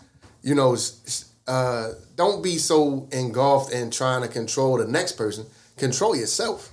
You 0.42 0.54
know, 0.54 0.76
uh, 1.46 1.90
don't 2.16 2.42
be 2.42 2.58
so 2.58 3.08
engulfed 3.12 3.72
in 3.72 3.90
trying 3.90 4.22
to 4.22 4.28
control 4.28 4.78
the 4.78 4.86
next 4.86 5.12
person. 5.12 5.46
Control 5.76 6.16
yourself. 6.16 6.70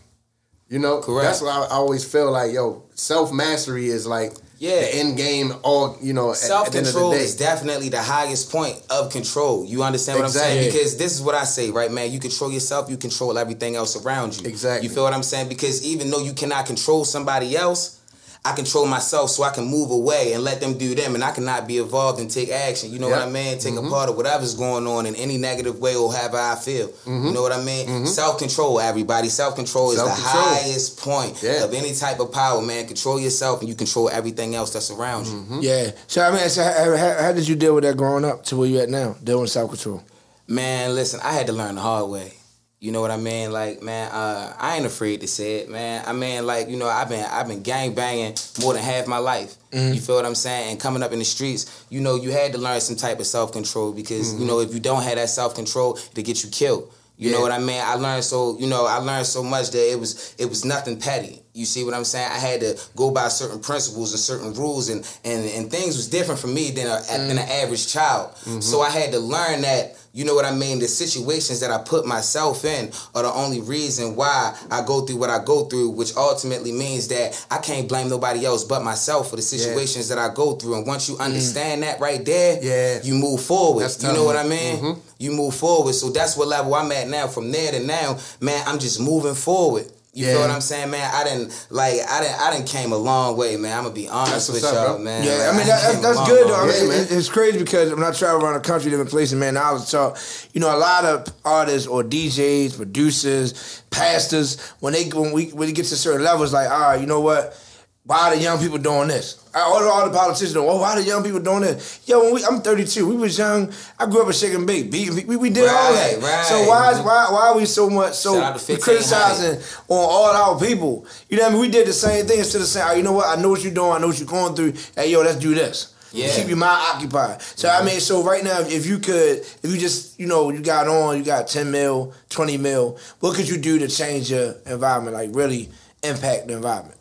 You 0.69 0.79
know, 0.79 1.01
Correct. 1.01 1.25
That's 1.25 1.41
why 1.41 1.67
I 1.69 1.75
always 1.75 2.09
feel 2.09 2.31
like, 2.31 2.53
yo, 2.53 2.83
self 2.95 3.33
mastery 3.33 3.87
is 3.87 4.07
like 4.07 4.33
Yeah. 4.61 4.81
the 4.81 4.95
end 4.95 5.17
game. 5.17 5.53
All 5.63 5.97
you 6.01 6.13
know, 6.13 6.33
Self 6.33 6.67
at 6.67 6.73
the 6.73 6.77
end 6.77 6.87
of 6.87 6.93
control 6.93 7.13
is 7.13 7.35
definitely 7.35 7.89
the 7.89 8.01
highest 8.01 8.51
point 8.51 8.79
of 8.91 9.11
control. 9.11 9.65
You 9.65 9.81
understand 9.81 10.19
what 10.19 10.25
I'm 10.25 10.31
saying? 10.31 10.71
Because 10.71 10.97
this 10.97 11.13
is 11.13 11.21
what 11.21 11.33
I 11.33 11.45
say, 11.45 11.71
right, 11.71 11.91
man? 11.91 12.11
You 12.11 12.19
control 12.19 12.51
yourself, 12.51 12.87
you 12.87 12.97
control 12.97 13.39
everything 13.39 13.75
else 13.75 13.95
around 14.05 14.39
you. 14.39 14.47
Exactly. 14.47 14.87
You 14.87 14.93
feel 14.93 15.03
what 15.03 15.13
I'm 15.13 15.23
saying? 15.23 15.49
Because 15.49 15.83
even 15.83 16.11
though 16.11 16.19
you 16.19 16.33
cannot 16.33 16.67
control 16.67 17.05
somebody 17.05 17.57
else, 17.57 18.00
I 18.43 18.53
control 18.53 18.88
myself 18.88 19.29
so 19.29 19.43
I 19.43 19.51
can 19.51 19.65
move 19.65 19.91
away 19.91 20.33
and 20.33 20.43
let 20.43 20.60
them 20.62 20.75
do 20.75 20.95
them, 20.95 21.13
and 21.13 21.24
I 21.24 21.29
cannot 21.31 21.67
be 21.67 21.77
involved 21.77 22.19
and 22.19 22.27
take 22.27 22.50
action. 22.50 22.91
You 22.91 22.98
know 22.98 23.07
what 23.07 23.21
I 23.21 23.29
mean? 23.29 23.60
Take 23.60 23.75
Mhm. 23.75 23.86
a 23.86 23.89
part 23.91 24.10
of 24.10 24.17
whatever's 24.17 24.55
going 24.55 24.88
on 24.88 25.05
in 25.05 25.13
any 25.15 25.38
negative 25.38 25.77
way 25.79 25.96
or 25.96 26.11
however 26.11 26.37
I 26.39 26.55
feel. 26.55 26.87
Mm-hmm. 26.87 27.27
You 27.27 27.33
know 27.33 27.44
what 27.44 27.51
I 27.51 27.61
mean? 27.61 28.07
Self 28.07 28.39
control, 28.39 28.79
everybody. 28.79 29.29
Self 29.29 29.55
control 29.55 29.92
is 29.92 29.98
the 30.00 30.05
Self-control. 30.07 30.44
highest 30.55 30.98
point 30.98 31.37
Yeah. 31.44 31.63
of 31.65 31.74
any 31.75 31.94
type 31.94 32.20
of 32.20 32.31
power, 32.31 32.63
man. 32.63 32.87
Control 32.87 33.20
yourself, 33.20 33.59
and 33.59 33.70
you 33.70 33.75
control 33.75 34.09
everything 34.09 34.55
else 34.55 34.72
that's 34.72 34.89
around 34.89 35.27
you. 35.27 35.33
Mm-hmm. 35.33 35.59
Yeah. 35.61 35.92
So 36.07 36.24
I 36.24 36.31
mean, 36.31 36.50
so 36.50 36.63
how, 36.63 36.98
how, 36.98 37.13
how 37.25 37.31
did 37.33 37.48
you 37.48 37.55
deal 37.55 37.75
with 37.75 37.83
that 37.83 37.96
growing 37.96 38.25
up 38.25 38.44
to 38.46 38.55
where 38.55 38.68
you 38.68 38.79
at 38.79 38.89
now, 38.89 39.18
dealing 39.24 39.44
with 39.44 39.51
self 39.51 39.70
control? 39.70 40.01
Man, 40.48 40.96
listen, 40.96 41.20
I 41.24 41.33
had 41.33 41.46
to 41.46 41.53
learn 41.53 41.75
the 41.75 41.81
hard 41.81 42.09
way. 42.09 42.33
You 42.81 42.91
know 42.91 43.00
what 43.00 43.11
I 43.11 43.17
mean? 43.17 43.51
Like, 43.51 43.83
man, 43.83 44.11
uh, 44.11 44.55
I 44.57 44.75
ain't 44.75 44.87
afraid 44.87 45.22
to 45.22 45.27
say 45.27 45.57
it, 45.57 45.70
man. 45.70 46.03
I 46.07 46.13
mean, 46.13 46.48
like, 46.48 46.67
you 46.67 46.77
know, 46.77 46.87
I've 46.87 47.09
been 47.09 47.24
I've 47.24 47.48
been 47.48 47.61
gang 47.61 47.94
banging 47.94 48.35
more 48.59 48.74
than 48.74 48.81
half 48.81 49.05
my 49.05 49.20
life. 49.20 49.55
Mm-hmm. 49.70 49.94
You 49.94 50.01
feel 50.01 50.15
what 50.15 50.25
I'm 50.25 50.33
saying? 50.33 50.72
And 50.72 50.79
coming 50.79 51.03
up 51.03 51.11
in 51.11 51.20
the 51.20 51.25
streets, 51.25 51.85
you 51.91 52.01
know, 52.01 52.15
you 52.15 52.31
had 52.31 52.53
to 52.53 52.57
learn 52.57 52.81
some 52.81 52.96
type 52.96 53.20
of 53.20 53.27
self 53.27 53.51
control 53.51 53.94
because 53.94 54.33
you 54.33 54.48
know 54.48 54.61
if 54.61 54.74
you 54.74 54.79
don't 54.79 55.03
have 55.03 55.15
that 55.17 55.29
self 55.29 55.53
control, 55.53 55.94
to 55.94 56.24
get 56.24 56.44
you 56.44 56.50
killed. 56.50 56.91
You 57.17 57.31
know 57.31 57.41
what 57.41 57.51
I 57.51 57.59
mean? 57.59 57.79
I 57.79 57.94
learned 57.94 58.24
so 58.24 58.57
you 58.57 58.65
know 58.65 58.87
I 58.87 58.98
learned 58.98 59.27
so 59.27 59.44
much 59.44 59.70
that 59.70 59.91
it 59.91 60.00
was 60.00 60.33
it 60.39 60.50
was 60.50 60.65
nothing 60.65 61.00
petty. 61.00 61.44
You 61.53 61.65
see 61.65 61.83
what 61.83 61.94
I'm 61.94 62.03
saying? 62.03 62.31
I 62.31 62.39
had 62.39 62.61
to 62.61 62.79
go 62.96 63.11
by 63.11 63.27
certain 63.27 63.59
principles 63.59 64.11
and 64.11 64.20
certain 64.20 64.53
rules, 64.55 64.89
and 64.89 65.05
and, 65.24 65.46
and 65.51 65.70
things 65.70 65.98
was 65.98 66.09
different 66.09 66.41
for 66.41 66.48
me 66.48 66.72
than 66.72 66.87
a, 66.87 67.00
than 67.07 67.37
an 67.37 67.48
average 67.48 67.87
child. 67.94 68.35
So 68.63 68.81
I 68.81 68.89
had 68.89 69.11
to 69.11 69.20
learn 69.20 69.61
that. 69.61 69.98
You 70.13 70.25
know 70.25 70.35
what 70.35 70.43
I 70.43 70.53
mean? 70.53 70.79
The 70.79 70.87
situations 70.87 71.61
that 71.61 71.71
I 71.71 71.77
put 71.77 72.05
myself 72.05 72.65
in 72.65 72.91
are 73.15 73.24
the 73.24 73.31
only 73.31 73.61
reason 73.61 74.15
why 74.15 74.57
I 74.69 74.83
go 74.85 75.01
through 75.01 75.17
what 75.17 75.29
I 75.29 75.43
go 75.43 75.65
through, 75.65 75.91
which 75.91 76.15
ultimately 76.17 76.74
means 76.74 77.07
that 77.07 77.45
I 77.50 77.59
can't 77.59 77.87
blame 77.87 78.09
nobody 78.09 78.45
else 78.45 78.65
but 78.65 78.83
myself 78.83 79.29
for 79.29 79.37
the 79.37 79.41
situations 79.41 80.09
that 80.09 80.17
I 80.17 80.33
go 80.33 80.53
through. 80.53 80.75
And 80.75 80.85
once 80.85 81.07
you 81.07 81.15
mm. 81.15 81.21
understand 81.21 81.83
that 81.83 82.01
right 82.01 82.24
there, 82.25 82.59
Yeah. 82.61 83.01
you 83.03 83.15
move 83.15 83.41
forward. 83.41 83.83
That's 83.83 84.03
you 84.03 84.11
know 84.11 84.25
what 84.25 84.35
I 84.35 84.43
mean? 84.43 84.77
Mm-hmm. 84.77 85.00
You 85.17 85.31
move 85.31 85.55
forward. 85.55 85.93
So 85.93 86.09
that's 86.09 86.35
what 86.35 86.50
level 86.50 86.75
I'm 86.75 86.91
at 86.91 87.07
now. 87.07 87.27
From 87.27 87.51
there 87.51 87.71
to 87.71 87.79
now, 87.79 88.17
man, 88.41 88.63
I'm 88.67 88.79
just 88.79 89.00
moving 89.00 89.35
forward. 89.35 89.85
You 90.13 90.25
Yeah. 90.25 90.31
feel 90.33 90.41
what 90.41 90.50
I'm 90.51 90.59
saying, 90.61 90.91
man? 90.91 91.09
I 91.13 91.24
didn't 91.24 91.67
like 91.69 91.93
I 92.09 92.21
didn't 92.21 92.41
I 92.41 92.51
didn't 92.51 92.67
came 92.67 92.91
a 92.91 92.97
long 92.97 93.37
way, 93.37 93.55
man. 93.55 93.77
I'm 93.77 93.83
gonna 93.83 93.95
be 93.95 94.09
honest 94.09 94.50
with 94.51 94.61
up, 94.63 94.74
y'all, 94.74 94.95
bro. 94.95 94.97
man. 95.05 95.24
Yeah, 95.24 95.31
Like, 95.37 95.41
I 95.41 95.51
mean 95.51 95.59
came 95.59 95.67
that, 95.67 96.01
that's, 96.01 96.27
good 96.29 96.47
though. 96.50 96.55
I 96.55 96.65
mean, 96.67 96.91
it- 96.91 97.11
it's 97.13 97.29
crazy 97.29 97.57
because 97.59 97.91
when 97.93 98.03
I 98.03 98.11
travel 98.11 98.43
around 98.45 98.55
the 98.55 98.59
country, 98.67 98.89
different 98.91 99.09
places, 99.09 99.35
man, 99.39 99.55
I 99.55 99.71
was 99.71 99.89
taught, 99.89 100.17
you 100.53 100.59
know, 100.59 100.75
a 100.75 100.77
lot 100.77 101.05
of 101.05 101.27
artists 101.45 101.87
or 101.87 102.03
DJs, 102.03 102.75
producers, 102.75 103.81
pastors, 103.89 104.57
when 104.81 104.91
they 104.93 105.05
when 105.09 105.31
we 105.31 105.45
when 105.47 105.69
it 105.69 105.75
gets 105.75 105.89
to 105.91 105.95
certain 105.95 106.24
levels, 106.25 106.51
like, 106.51 106.69
all 106.69 106.79
right, 106.79 107.00
you 107.00 107.07
know 107.07 107.21
what? 107.21 107.57
Why 108.03 108.17
are 108.29 108.35
the 108.35 108.41
young 108.41 108.59
people 108.59 108.79
doing 108.79 109.07
this? 109.07 109.37
All 109.53 109.81
the, 109.81 109.87
all 109.87 110.09
the 110.09 110.18
politicians, 110.18 110.55
oh, 110.55 110.79
why 110.79 110.94
are 110.94 111.01
the 111.01 111.05
young 111.05 111.24
people 111.24 111.40
doing 111.40 111.61
this? 111.61 112.01
Yo, 112.05 112.24
when 112.24 112.35
we, 112.35 112.46
I'm 112.46 112.61
32. 112.61 113.07
We 113.07 113.16
was 113.16 113.37
young. 113.37 113.72
I 114.00 114.05
grew 114.05 114.22
up 114.22 114.27
with 114.27 114.37
Shake 114.37 114.53
and 114.53 114.66
Bake. 114.66 114.92
We, 114.92 115.35
we 115.35 115.50
did 115.50 115.68
all 115.68 115.94
that. 115.94 116.14
Right, 116.16 116.24
right. 116.24 116.46
So 116.46 116.68
why 116.68 116.92
is 116.92 116.98
mm-hmm. 116.98 117.07
why 117.07 117.27
why 117.31 117.48
are 117.50 117.57
we 117.57 117.66
so 117.66 117.90
much 117.90 118.14
so 118.14 118.35
Shout 118.35 118.44
out 118.44 118.59
to 118.59 118.72
we 118.72 118.75
1500. 118.75 118.81
criticizing 118.83 119.83
on 119.90 119.98
all 119.98 120.25
our 120.25 120.59
people? 120.59 121.05
You 121.29 121.37
know 121.37 121.44
what 121.44 121.50
I 121.50 121.53
mean? 121.53 121.61
We 121.61 121.70
did 121.70 121.87
the 121.87 121.94
same 121.94 122.25
thing 122.25 122.40
instead 122.40 122.61
of 122.61 122.68
saying, 122.68 122.87
oh, 122.90 122.94
you 122.96 123.03
know 123.03 123.14
what? 123.14 123.37
I 123.37 123.42
know 123.42 123.50
what 123.50 123.64
you're 123.64 123.74
doing. 123.74 123.92
I 123.92 123.98
know 124.00 124.07
what 124.07 124.20
you're 124.20 124.27
going 124.27 124.55
through. 124.55 124.74
Hey, 124.96 125.11
yo, 125.11 125.22
let's 125.22 125.37
do 125.37 125.53
this. 125.53 125.94
Yeah. 126.14 126.33
Keep 126.35 126.48
your 126.50 126.57
mind 126.57 126.81
occupied. 126.94 127.42
So 127.42 127.70
I 127.70 127.74
mm-hmm. 127.74 127.85
mean, 127.87 128.00
so 128.00 128.24
right 128.24 128.44
now, 128.44 128.59
if 128.61 128.85
you 128.85 129.00
could, 129.00 129.40
if 129.40 129.66
you 129.66 129.77
just, 129.77 130.20
you 130.20 130.27
know, 130.27 130.50
you 130.50 130.61
got 130.61 130.87
on, 130.87 131.18
you 131.18 131.24
got 131.24 131.48
10 131.48 131.72
mil, 131.72 132.14
20 132.29 132.57
mil, 132.57 132.98
what 133.20 133.35
could 133.35 133.48
you 133.48 133.57
do 133.57 133.79
to 133.79 133.87
change 133.87 134.31
your 134.31 134.55
environment, 134.66 135.16
like 135.16 135.29
really 135.33 135.70
impact 136.03 136.48
the 136.48 136.55
environment? 136.55 136.98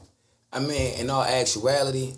I 0.52 0.60
mean, 0.60 0.98
in 0.98 1.10
all 1.10 1.22
actuality, 1.22 2.14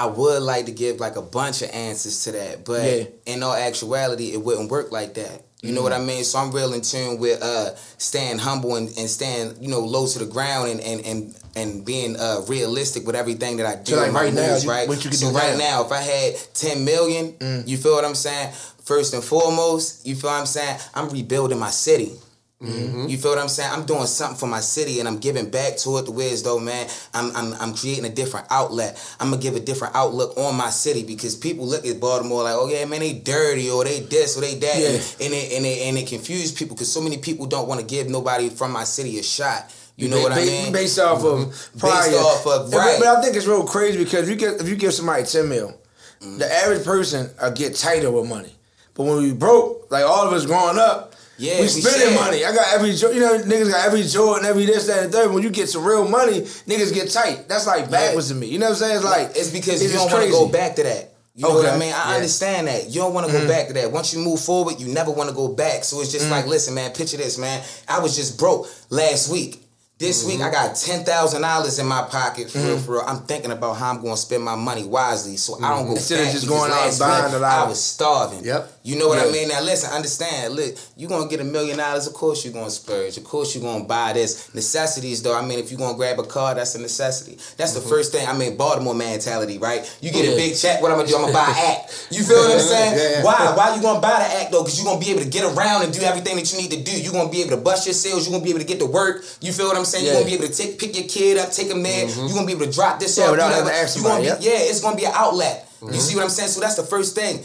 I 0.00 0.06
would 0.06 0.42
like 0.42 0.64
to 0.66 0.72
give 0.72 0.98
like 0.98 1.16
a 1.16 1.22
bunch 1.22 1.60
of 1.62 1.70
answers 1.74 2.24
to 2.24 2.32
that, 2.32 2.64
but 2.64 2.82
Yeah. 2.82 3.04
in 3.26 3.42
all 3.42 3.52
actuality, 3.54 4.32
it 4.32 4.42
wouldn't 4.42 4.70
work 4.70 4.90
like 4.92 5.12
that. 5.14 5.44
You 5.62 5.72
know 5.72 5.82
what 5.82 5.92
I 5.92 5.98
mean? 5.98 6.24
So 6.24 6.38
I'm 6.38 6.50
real 6.52 6.72
in 6.72 6.80
tune 6.80 7.18
with 7.18 7.42
uh, 7.42 7.74
staying 7.98 8.38
humble 8.38 8.76
and, 8.76 8.88
and 8.96 9.10
staying, 9.10 9.56
you 9.60 9.68
know, 9.68 9.80
low 9.80 10.06
to 10.06 10.18
the 10.18 10.24
ground 10.24 10.70
and 10.70 10.80
and 10.80 11.00
and, 11.04 11.18
and 11.54 11.84
being 11.84 12.16
uh, 12.16 12.40
realistic 12.48 13.06
with 13.06 13.14
everything 13.14 13.58
that 13.58 13.66
I 13.66 13.76
do. 13.82 13.92
So, 13.92 13.96
like, 14.00 14.12
right 14.14 14.32
now, 14.32 14.52
moves, 14.52 14.66
right? 14.66 14.88
what 14.88 15.04
you 15.04 15.10
can 15.10 15.18
so 15.18 15.30
do 15.30 15.36
right 15.36 15.58
now? 15.58 15.82
now, 15.82 15.84
if 15.84 15.92
I 15.92 16.00
had 16.00 16.28
10 16.54 16.84
million, 16.92 17.24
Mm. 17.34 17.68
you 17.68 17.76
feel 17.76 17.92
what 17.94 18.06
I'm 18.06 18.14
saying? 18.14 18.54
First 18.84 19.12
and 19.12 19.22
foremost, 19.22 20.06
you 20.06 20.14
feel 20.16 20.30
what 20.30 20.40
I'm 20.40 20.46
saying? 20.46 20.78
I'm 20.94 21.10
rebuilding 21.10 21.58
my 21.58 21.70
city. 21.70 22.12
Mm-hmm. 22.62 23.06
You 23.08 23.16
feel 23.16 23.30
what 23.30 23.38
I'm 23.40 23.48
saying? 23.48 23.70
I'm 23.72 23.86
doing 23.86 24.04
something 24.04 24.36
for 24.36 24.46
my 24.46 24.60
city 24.60 24.98
and 24.98 25.08
I'm 25.08 25.16
giving 25.18 25.48
back 25.48 25.78
to 25.78 25.96
it 25.96 26.04
the 26.04 26.12
way 26.12 26.30
as 26.30 26.42
though, 26.42 26.58
man, 26.58 26.88
I'm, 27.14 27.34
I'm 27.34 27.54
I'm 27.54 27.74
creating 27.74 28.04
a 28.04 28.10
different 28.10 28.48
outlet. 28.50 29.00
I'm 29.18 29.30
gonna 29.30 29.40
give 29.40 29.56
a 29.56 29.60
different 29.60 29.96
outlook 29.96 30.36
on 30.36 30.54
my 30.56 30.68
city 30.68 31.02
because 31.02 31.34
people 31.34 31.66
look 31.66 31.86
at 31.86 31.98
Baltimore 32.00 32.42
like, 32.42 32.54
oh 32.54 32.68
yeah, 32.68 32.84
man, 32.84 33.00
they 33.00 33.14
dirty 33.14 33.70
or 33.70 33.84
they 33.84 34.00
this 34.00 34.36
or 34.36 34.42
they 34.42 34.56
that, 34.56 34.76
Yeah. 34.78 34.88
and, 35.24 35.32
it 35.34 35.52
and 35.54 35.64
it 35.64 35.78
and 35.88 35.96
it 35.96 36.06
confuse 36.06 36.52
people 36.52 36.76
because 36.76 36.92
so 36.92 37.00
many 37.00 37.16
people 37.16 37.46
don't 37.46 37.66
want 37.66 37.80
to 37.80 37.86
give 37.86 38.10
nobody 38.10 38.50
from 38.50 38.72
my 38.72 38.84
city 38.84 39.18
a 39.18 39.22
shot. 39.22 39.74
You 39.96 40.08
know 40.08 40.20
what 40.20 40.32
I 40.32 40.36
Ba- 40.36 40.46
mean? 40.46 40.72
Based 40.72 40.98
off 40.98 41.24
of 41.24 41.70
prior. 41.78 42.10
Based 42.10 42.18
off 42.20 42.46
of 42.46 42.70
but- 42.70 42.76
right. 42.76 42.96
But 42.98 43.08
I 43.08 43.22
think 43.22 43.36
it's 43.36 43.46
real 43.46 43.64
crazy 43.64 43.96
because 44.04 44.24
if 44.24 44.28
you 44.28 44.36
get 44.36 44.60
if 44.60 44.68
you 44.68 44.76
give 44.76 44.92
somebody 44.92 45.24
ten 45.24 45.48
mil, 45.48 45.78
Mm-hmm. 46.20 46.36
the 46.36 46.52
average 46.52 46.84
person 46.84 47.30
uh, 47.40 47.48
get 47.48 47.74
tighter 47.74 48.10
with 48.10 48.28
money. 48.28 48.54
But 48.92 49.04
when 49.04 49.22
we 49.22 49.32
broke, 49.32 49.90
like 49.90 50.04
all 50.04 50.26
of 50.26 50.34
us 50.34 50.44
growing 50.44 50.78
up, 50.78 51.09
Yeah, 51.40 51.60
we 51.60 51.68
spending 51.68 52.14
money. 52.14 52.44
I 52.44 52.54
got 52.54 52.66
every 52.74 52.90
you 52.90 53.20
know 53.20 53.38
niggas 53.38 53.70
got 53.70 53.86
every 53.86 54.02
Jordan, 54.02 54.44
every 54.46 54.66
this 54.66 54.86
that 54.88 55.04
and 55.04 55.12
third. 55.12 55.32
When 55.32 55.42
you 55.42 55.48
get 55.50 55.68
some 55.70 55.84
real 55.84 56.06
money, 56.06 56.42
niggas 56.42 56.92
get 56.92 57.10
tight. 57.10 57.48
That's 57.48 57.66
like 57.66 57.90
backwards 57.90 58.28
to 58.28 58.34
me. 58.34 58.46
You 58.48 58.58
know 58.58 58.66
what 58.66 58.72
I'm 58.72 58.78
saying? 58.78 58.96
It's 58.96 59.04
like 59.04 59.30
it's 59.34 59.50
because 59.50 59.80
it's 59.82 59.92
you 59.92 59.98
don't 59.98 60.12
want 60.12 60.24
to 60.24 60.30
go 60.30 60.48
back 60.48 60.76
to 60.76 60.82
that. 60.82 61.14
You 61.34 61.48
know 61.48 61.54
what 61.54 61.66
I 61.66 61.78
mean? 61.78 61.94
I 61.94 62.10
Yeah. 62.10 62.14
understand 62.16 62.66
that. 62.68 62.90
You 62.90 63.00
don't 63.00 63.14
want 63.14 63.26
to 63.26 63.32
go 63.32 63.38
Mhm. 63.40 63.48
back 63.48 63.68
to 63.68 63.72
that. 63.74 63.90
Once 63.92 64.12
you 64.12 64.18
move 64.20 64.40
forward, 64.40 64.78
you 64.80 64.88
never 64.88 65.10
want 65.10 65.30
to 65.30 65.34
go 65.34 65.48
back. 65.48 65.84
So 65.84 66.00
it's 66.02 66.12
just 66.12 66.24
Mm-hmm. 66.24 66.34
like, 66.34 66.46
listen, 66.46 66.74
man, 66.74 66.90
picture 66.90 67.16
this, 67.16 67.38
man. 67.38 67.62
I 67.88 68.00
was 68.00 68.14
just 68.14 68.36
broke 68.36 68.68
last 68.90 69.28
week. 69.30 69.62
This 69.98 70.24
week 70.24 70.40
I 70.40 70.50
got 70.50 70.76
ten 70.76 71.04
thousand 71.04 71.42
dollars 71.42 71.78
in 71.78 71.86
my 71.86 72.02
pocket 72.02 72.50
for 72.50 72.58
real, 72.58 72.76
Mhm. 72.78 72.84
for 72.84 72.92
real. 72.92 73.04
I'm 73.06 73.20
thinking 73.26 73.50
about 73.52 73.74
how 73.74 73.90
I'm 73.90 74.00
going 74.00 74.14
to 74.14 74.20
spend 74.20 74.42
my 74.42 74.54
money 74.56 74.82
wisely, 74.82 75.36
so 75.36 75.58
I 75.62 75.68
don't 75.76 75.86
go 75.86 75.92
Instead 75.92 76.26
of 76.26 76.32
just 76.32 76.48
going 76.48 76.72
out 76.72 76.98
buying 76.98 77.34
a 77.34 77.38
lot 77.38 77.66
I 77.66 77.68
was 77.68 77.80
starving. 77.82 78.42
Yep. 78.44 78.72
You 78.82 78.96
know 78.98 79.08
what 79.08 79.18
I 79.18 79.30
mean? 79.30 79.48
Now 79.48 79.60
listen, 79.60 79.90
understand. 79.92 80.54
Look, 80.54 80.74
you 80.96 81.06
gonna 81.06 81.28
get 81.28 81.40
a 81.40 81.44
million 81.44 81.76
dollars. 81.76 82.06
Of 82.06 82.14
course 82.14 82.44
you're 82.44 82.54
gonna 82.54 82.70
splurge. 82.70 83.18
Of 83.18 83.24
course 83.24 83.54
you're 83.54 83.62
gonna 83.62 83.84
buy 83.84 84.14
this 84.14 84.54
necessities. 84.54 85.22
Though 85.22 85.36
I 85.36 85.44
mean, 85.44 85.58
if 85.58 85.70
you're 85.70 85.78
gonna 85.78 85.98
grab 85.98 86.18
a 86.18 86.22
car, 86.22 86.54
that's 86.54 86.74
a 86.76 86.78
necessity. 86.80 87.36
That's 87.58 87.74
the 87.74 87.82
first 87.82 88.10
thing. 88.10 88.26
I 88.26 88.32
mean, 88.32 88.56
Baltimore 88.56 88.94
mentality, 88.94 89.58
right? 89.58 89.84
You 90.00 90.10
get 90.10 90.24
Yeah. 90.24 90.30
a 90.32 90.36
big 90.36 90.56
check. 90.56 90.80
What 90.80 90.90
I'm 90.92 90.96
gonna 90.96 91.08
do? 91.08 91.16
I'm 91.16 91.20
gonna 91.22 91.34
buy 91.34 91.50
an 91.50 91.56
act. 91.76 92.08
You 92.10 92.22
feel 92.24 92.38
what 92.38 92.52
I'm 92.52 92.60
saying? 92.60 92.94
Yeah, 92.96 93.10
yeah. 93.18 93.22
Why? 93.22 93.52
Why 93.54 93.74
you 93.76 93.82
gonna 93.82 94.00
buy 94.00 94.18
the 94.26 94.40
act 94.40 94.50
though? 94.52 94.62
Because 94.62 94.78
you're 94.78 94.86
gonna 94.90 95.04
be 95.04 95.10
able 95.10 95.24
to 95.24 95.28
get 95.28 95.44
around 95.44 95.82
and 95.84 95.92
do 95.92 96.00
everything 96.00 96.36
that 96.36 96.50
you 96.50 96.58
need 96.58 96.70
to 96.70 96.80
do. 96.82 96.92
You're 97.02 97.12
gonna 97.12 97.28
be 97.30 97.42
able 97.42 97.50
to 97.50 97.58
bust 97.58 97.86
your 97.86 97.92
sales. 97.92 98.24
You're 98.26 98.32
gonna 98.32 98.44
be 98.44 98.50
able 98.50 98.60
to 98.60 98.66
get 98.66 98.78
to 98.78 98.86
work. 98.86 99.24
You 99.42 99.52
feel 99.52 99.66
what 99.68 99.76
I'm 99.76 99.84
saying? 99.84 100.06
Yeah. 100.06 100.12
You 100.12 100.18
gonna 100.20 100.30
be 100.30 100.34
able 100.40 100.48
to 100.48 100.54
take 100.54 100.78
pick 100.78 100.96
your 100.96 101.06
kid 101.06 101.36
up, 101.36 101.52
take 101.52 101.68
him 101.68 101.82
there. 101.82 102.08
You're 102.08 102.28
gonna 102.32 102.46
be 102.46 102.52
able 102.52 102.64
to 102.64 102.72
drop 102.72 102.98
this 102.98 103.18
Yeah, 103.18 103.24
off. 103.24 103.32
without 103.32 103.48
do 103.48 103.54
having 103.56 103.66
that. 103.68 103.76
to 103.76 103.82
ask 103.84 103.96
You 103.98 104.02
gonna 104.04 104.20
be- 104.22 104.26
Yeah, 104.46 104.56
it's 104.72 104.80
gonna 104.80 104.96
be 104.96 105.04
an 105.04 105.12
outlet. 105.14 105.66
You 105.82 105.98
see 105.98 106.14
what 106.14 106.24
I'm 106.24 106.30
saying? 106.30 106.50
So 106.50 106.60
that's 106.60 106.74
the 106.74 106.82
first 106.82 107.14
thing. 107.14 107.40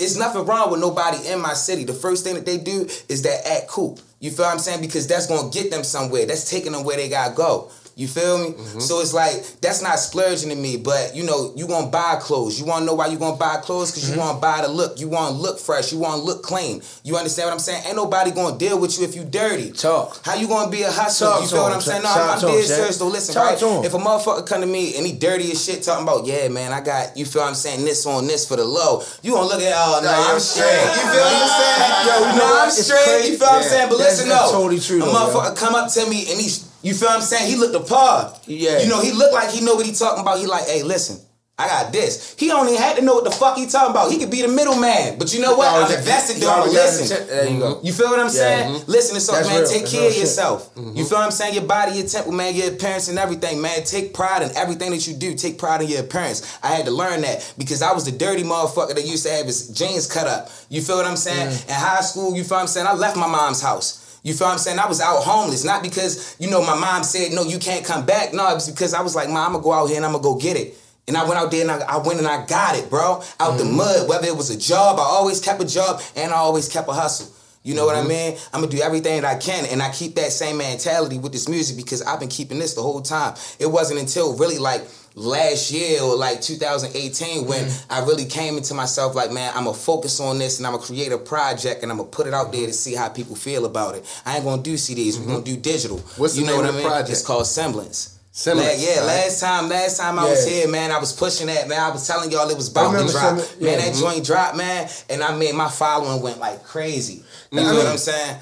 It's 0.00 0.16
nothing 0.16 0.46
wrong 0.46 0.70
with 0.70 0.80
nobody 0.80 1.28
in 1.28 1.42
my 1.42 1.52
city. 1.52 1.84
The 1.84 1.92
first 1.92 2.24
thing 2.24 2.34
that 2.34 2.46
they 2.46 2.56
do 2.56 2.88
is 3.10 3.20
that 3.22 3.46
act 3.46 3.68
cool. 3.68 3.98
You 4.18 4.30
feel 4.30 4.46
what 4.46 4.52
I'm 4.52 4.58
saying? 4.58 4.80
Because 4.80 5.06
that's 5.06 5.26
gonna 5.26 5.50
get 5.50 5.70
them 5.70 5.84
somewhere. 5.84 6.24
That's 6.24 6.48
taking 6.48 6.72
them 6.72 6.84
where 6.84 6.96
they 6.96 7.10
gotta 7.10 7.34
go. 7.34 7.70
You 8.00 8.08
feel 8.08 8.38
me? 8.38 8.54
So 8.80 9.00
it's 9.02 9.12
like 9.12 9.60
that's 9.60 9.82
not 9.82 9.98
splurging 9.98 10.48
to 10.48 10.56
me, 10.56 10.78
but 10.78 11.14
you 11.14 11.22
know, 11.22 11.52
you 11.54 11.66
gonna 11.68 11.88
buy 11.88 12.16
clothes. 12.18 12.58
You 12.58 12.64
wanna 12.64 12.86
know 12.86 12.94
why 12.94 13.08
you 13.08 13.18
gonna 13.18 13.36
buy 13.36 13.58
clothes? 13.58 13.90
Because 13.90 14.10
you 14.10 14.16
wanna 14.16 14.40
buy 14.40 14.62
the 14.62 14.68
look. 14.68 14.98
You 14.98 15.08
wanna 15.08 15.36
look 15.36 15.58
fresh. 15.58 15.92
You 15.92 15.98
wanna 15.98 16.22
look 16.22 16.42
clean. 16.42 16.80
You 17.04 17.18
understand 17.18 17.48
what 17.48 17.52
I'm 17.52 17.58
saying? 17.58 17.82
Ain't 17.86 17.96
nobody 17.96 18.30
gonna 18.30 18.56
deal 18.56 18.80
with 18.80 18.98
you 18.98 19.04
if 19.04 19.14
you 19.14 19.24
dirty. 19.24 19.72
Talk. 19.72 20.24
How 20.24 20.34
you 20.34 20.48
gonna 20.48 20.70
be 20.70 20.80
a 20.80 20.90
hustler? 20.90 21.28
Talk 21.28 21.42
you 21.42 21.48
feel 21.48 21.62
what 21.62 21.74
I'm 21.74 21.82
saying? 21.82 22.02
No, 22.02 22.08
I'm, 22.08 22.30
I'm 22.30 22.40
dead 22.40 22.64
serious 22.64 22.96
though. 22.96 23.08
Listen, 23.08 23.34
right? 23.36 23.60
If 23.84 23.92
a 23.92 23.98
motherfucker 23.98 24.46
come 24.46 24.62
to 24.62 24.66
me 24.66 24.96
and 24.96 25.04
he 25.04 25.12
dirty 25.12 25.52
as 25.52 25.62
shit 25.62 25.82
talking 25.82 26.08
about, 26.08 26.24
yeah, 26.24 26.48
man, 26.48 26.72
I 26.72 26.80
got 26.80 27.18
you 27.18 27.26
feel 27.26 27.42
what 27.42 27.48
I'm 27.48 27.54
saying 27.54 27.84
this 27.84 28.06
on 28.06 28.26
this 28.26 28.48
for 28.48 28.56
the 28.56 28.64
low. 28.64 29.02
You 29.20 29.32
gonna 29.32 29.46
look 29.46 29.60
at 29.60 29.74
oh 29.76 30.00
no, 30.02 30.08
Nah, 30.10 30.32
I'm 30.32 30.40
straight. 30.40 30.72
You 30.72 31.04
feel 31.04 31.20
what 31.20 31.36
I'm 31.36 31.52
saying? 31.52 32.06
Yo, 32.08 32.38
no? 32.38 32.60
I'm 32.64 32.70
straight. 32.70 33.28
You 33.28 33.36
feel 33.36 33.46
what 33.46 33.56
I'm 33.56 33.62
saying? 33.62 33.88
But 33.90 33.98
listen, 33.98 34.28
though, 34.30 34.48
totally 34.52 34.80
true, 34.80 35.02
A 35.02 35.06
motherfucker 35.06 35.54
come 35.54 35.74
up 35.74 35.92
to 35.92 36.08
me 36.08 36.24
and 36.30 36.40
he's 36.40 36.69
you 36.82 36.94
feel 36.94 37.08
what 37.08 37.16
I'm 37.16 37.22
saying? 37.22 37.48
He 37.50 37.56
looked 37.56 37.74
apart. 37.74 38.38
Yeah. 38.46 38.80
You 38.80 38.88
know, 38.88 39.00
he 39.00 39.12
looked 39.12 39.34
like 39.34 39.50
he 39.50 39.64
know 39.64 39.74
what 39.74 39.86
he 39.86 39.92
talking 39.92 40.20
about. 40.22 40.38
He 40.38 40.46
like, 40.46 40.66
hey, 40.66 40.82
listen. 40.82 41.18
I 41.58 41.66
got 41.68 41.92
this. 41.92 42.34
He 42.38 42.48
don't 42.48 42.66
even 42.68 42.80
had 42.80 42.96
to 42.96 43.02
know 43.04 43.12
what 43.16 43.24
the 43.24 43.30
fuck 43.30 43.54
he 43.58 43.66
talking 43.66 43.90
about. 43.90 44.10
He 44.10 44.18
could 44.18 44.30
be 44.30 44.40
the 44.40 44.48
middleman. 44.48 45.18
But 45.18 45.34
you 45.34 45.42
know 45.42 45.56
what? 45.56 45.68
I'm 45.68 45.94
invested 45.94 46.36
You 46.36 46.40
though. 46.46 46.52
I'm 46.52 46.58
already 46.60 46.74
listen. 46.74 47.18
the. 47.18 47.24
There 47.30 47.48
you 47.50 47.58
go. 47.58 47.74
Mm-hmm. 47.74 47.86
You 47.86 47.92
feel 47.92 48.08
what 48.08 48.18
I'm 48.18 48.24
Yeah. 48.28 48.32
saying? 48.32 48.74
Mhm. 48.76 48.88
Listen 48.88 49.14
to 49.16 49.20
something, 49.20 49.46
man. 49.46 49.60
real. 49.60 49.68
Take 49.68 49.80
That's 49.82 49.92
care 49.92 50.08
of 50.08 50.16
yourself. 50.16 50.74
Mm-hmm. 50.74 50.96
You 50.96 51.04
feel 51.04 51.18
what 51.18 51.24
I'm 51.26 51.30
saying? 51.30 51.52
Your 51.52 51.64
body, 51.64 51.98
your 51.98 52.06
temple, 52.06 52.32
man, 52.32 52.54
your 52.54 52.68
appearance 52.68 53.08
and 53.08 53.18
everything, 53.18 53.60
man. 53.60 53.84
Take 53.84 54.14
pride 54.14 54.40
in 54.40 54.56
everything 54.56 54.90
that 54.92 55.06
you 55.06 55.12
do. 55.12 55.34
Take 55.34 55.58
pride 55.58 55.82
in 55.82 55.88
your 55.88 56.00
appearance. 56.00 56.40
I 56.62 56.68
had 56.68 56.86
to 56.86 56.92
learn 56.92 57.20
that 57.20 57.52
because 57.58 57.82
I 57.82 57.92
was 57.92 58.06
the 58.06 58.12
dirty 58.12 58.42
motherfucker 58.42 58.94
that 58.94 59.04
used 59.06 59.26
to 59.26 59.30
have 59.30 59.44
his 59.44 59.68
jeans 59.68 60.06
cut 60.06 60.26
up. 60.26 60.48
You 60.70 60.80
feel 60.80 60.96
what 60.96 61.04
I'm 61.04 61.16
saying? 61.18 61.46
Mm-hmm. 61.50 61.68
In 61.68 61.74
high 61.74 62.00
school, 62.00 62.34
you 62.34 62.42
feel 62.42 62.56
what 62.56 62.62
I'm 62.62 62.68
saying? 62.68 62.86
I 62.86 62.94
left 62.94 63.18
my 63.18 63.26
mom's 63.28 63.60
house. 63.60 63.99
You 64.22 64.34
feel 64.34 64.48
what 64.48 64.54
I'm 64.54 64.58
saying? 64.58 64.78
I 64.78 64.86
was 64.86 65.00
out 65.00 65.22
homeless, 65.22 65.64
not 65.64 65.82
because, 65.82 66.36
you 66.38 66.50
know, 66.50 66.60
my 66.60 66.78
mom 66.78 67.04
said, 67.04 67.32
no, 67.32 67.42
you 67.42 67.58
can't 67.58 67.84
come 67.84 68.04
back. 68.04 68.34
No, 68.34 68.50
it 68.50 68.54
was 68.54 68.70
because 68.70 68.92
I 68.92 69.00
was 69.00 69.16
like, 69.16 69.28
Mom, 69.28 69.38
I'm 69.38 69.52
gonna 69.52 69.64
go 69.64 69.72
out 69.72 69.86
here 69.86 69.96
and 69.96 70.04
I'm 70.04 70.12
gonna 70.12 70.22
go 70.22 70.36
get 70.36 70.56
it. 70.56 70.76
And 71.08 71.16
I 71.16 71.24
went 71.24 71.38
out 71.40 71.50
there 71.50 71.62
and 71.62 71.70
I, 71.70 71.78
I 71.78 71.96
went 71.96 72.18
and 72.18 72.28
I 72.28 72.44
got 72.46 72.76
it, 72.76 72.90
bro. 72.90 73.22
Out 73.40 73.58
the 73.58 73.64
mm. 73.64 73.76
mud. 73.76 74.08
Whether 74.08 74.28
it 74.28 74.36
was 74.36 74.50
a 74.50 74.58
job, 74.58 74.98
I 74.98 75.02
always 75.02 75.40
kept 75.40 75.60
a 75.60 75.66
job 75.66 76.00
and 76.14 76.32
I 76.32 76.36
always 76.36 76.68
kept 76.68 76.88
a 76.88 76.92
hustle. 76.92 77.34
You 77.62 77.74
know 77.74 77.84
what 77.84 77.94
I 77.94 78.00
mm-hmm. 78.00 78.08
mean? 78.08 78.38
I'm 78.54 78.60
gonna 78.62 78.72
do 78.72 78.80
everything 78.80 79.20
that 79.20 79.36
I 79.36 79.38
can, 79.38 79.66
and 79.66 79.82
I 79.82 79.90
keep 79.90 80.14
that 80.14 80.32
same 80.32 80.56
mentality 80.56 81.18
with 81.18 81.32
this 81.32 81.46
music 81.46 81.76
because 81.76 82.00
I've 82.00 82.18
been 82.18 82.30
keeping 82.30 82.58
this 82.58 82.72
the 82.72 82.80
whole 82.80 83.02
time. 83.02 83.34
It 83.58 83.66
wasn't 83.66 84.00
until 84.00 84.34
really 84.36 84.58
like 84.58 84.82
last 85.14 85.70
year 85.72 86.02
or 86.02 86.16
like 86.16 86.40
2018 86.40 87.46
when 87.46 87.64
mm-hmm. 87.64 87.92
I 87.92 88.00
really 88.00 88.24
came 88.24 88.56
into 88.56 88.74
myself 88.74 89.14
like, 89.14 89.32
man, 89.32 89.52
I'm 89.54 89.64
gonna 89.64 89.76
focus 89.76 90.20
on 90.20 90.38
this 90.38 90.58
and 90.58 90.66
I'm 90.66 90.74
gonna 90.74 90.84
create 90.84 91.12
a 91.12 91.18
project 91.18 91.82
and 91.82 91.90
I'm 91.90 91.98
gonna 91.98 92.08
put 92.08 92.26
it 92.26 92.34
out 92.34 92.46
mm-hmm. 92.46 92.56
there 92.56 92.66
to 92.66 92.72
see 92.72 92.94
how 92.94 93.08
people 93.08 93.36
feel 93.36 93.64
about 93.64 93.94
it. 93.96 94.22
I 94.24 94.36
ain't 94.36 94.44
gonna 94.44 94.62
do 94.62 94.74
CDs. 94.74 95.16
We're 95.16 95.22
mm-hmm. 95.22 95.32
gonna 95.32 95.44
do 95.44 95.56
digital. 95.56 95.98
What's 96.16 96.34
the 96.34 96.42
you 96.42 96.46
know 96.46 96.56
name 96.56 96.62
what 96.62 96.68
of 96.70 96.74
I 96.74 96.78
mean? 96.78 96.86
project? 96.86 97.10
It's 97.10 97.26
called 97.26 97.46
Semblance. 97.46 98.18
Semblance, 98.32 98.78
La- 98.78 98.88
yeah, 98.88 98.98
right. 99.00 99.06
last 99.06 99.40
time, 99.40 99.68
last 99.68 99.98
time 99.98 100.18
I 100.18 100.24
was 100.24 100.46
here, 100.46 100.68
man, 100.68 100.92
I 100.92 100.98
was 100.98 101.12
pushing 101.12 101.48
that, 101.48 101.68
man. 101.68 101.80
I 101.80 101.90
was 101.90 102.06
telling 102.06 102.30
y'all 102.30 102.48
it 102.48 102.56
was 102.56 102.70
about 102.70 102.92
to 102.92 102.98
drop. 102.98 103.10
Semblance, 103.10 103.60
Man, 103.60 103.78
yeah. 103.78 103.84
that 103.84 103.94
joint 103.96 104.24
dropped, 104.24 104.56
man, 104.56 104.88
and 105.10 105.22
I 105.22 105.36
mean 105.36 105.56
my 105.56 105.68
following 105.68 106.22
went 106.22 106.38
like 106.38 106.62
crazy. 106.62 107.24
You 107.50 107.60
I 107.60 107.62
know 107.64 107.70
mean- 107.70 107.78
what 107.78 107.86
I'm 107.88 107.98
saying? 107.98 108.38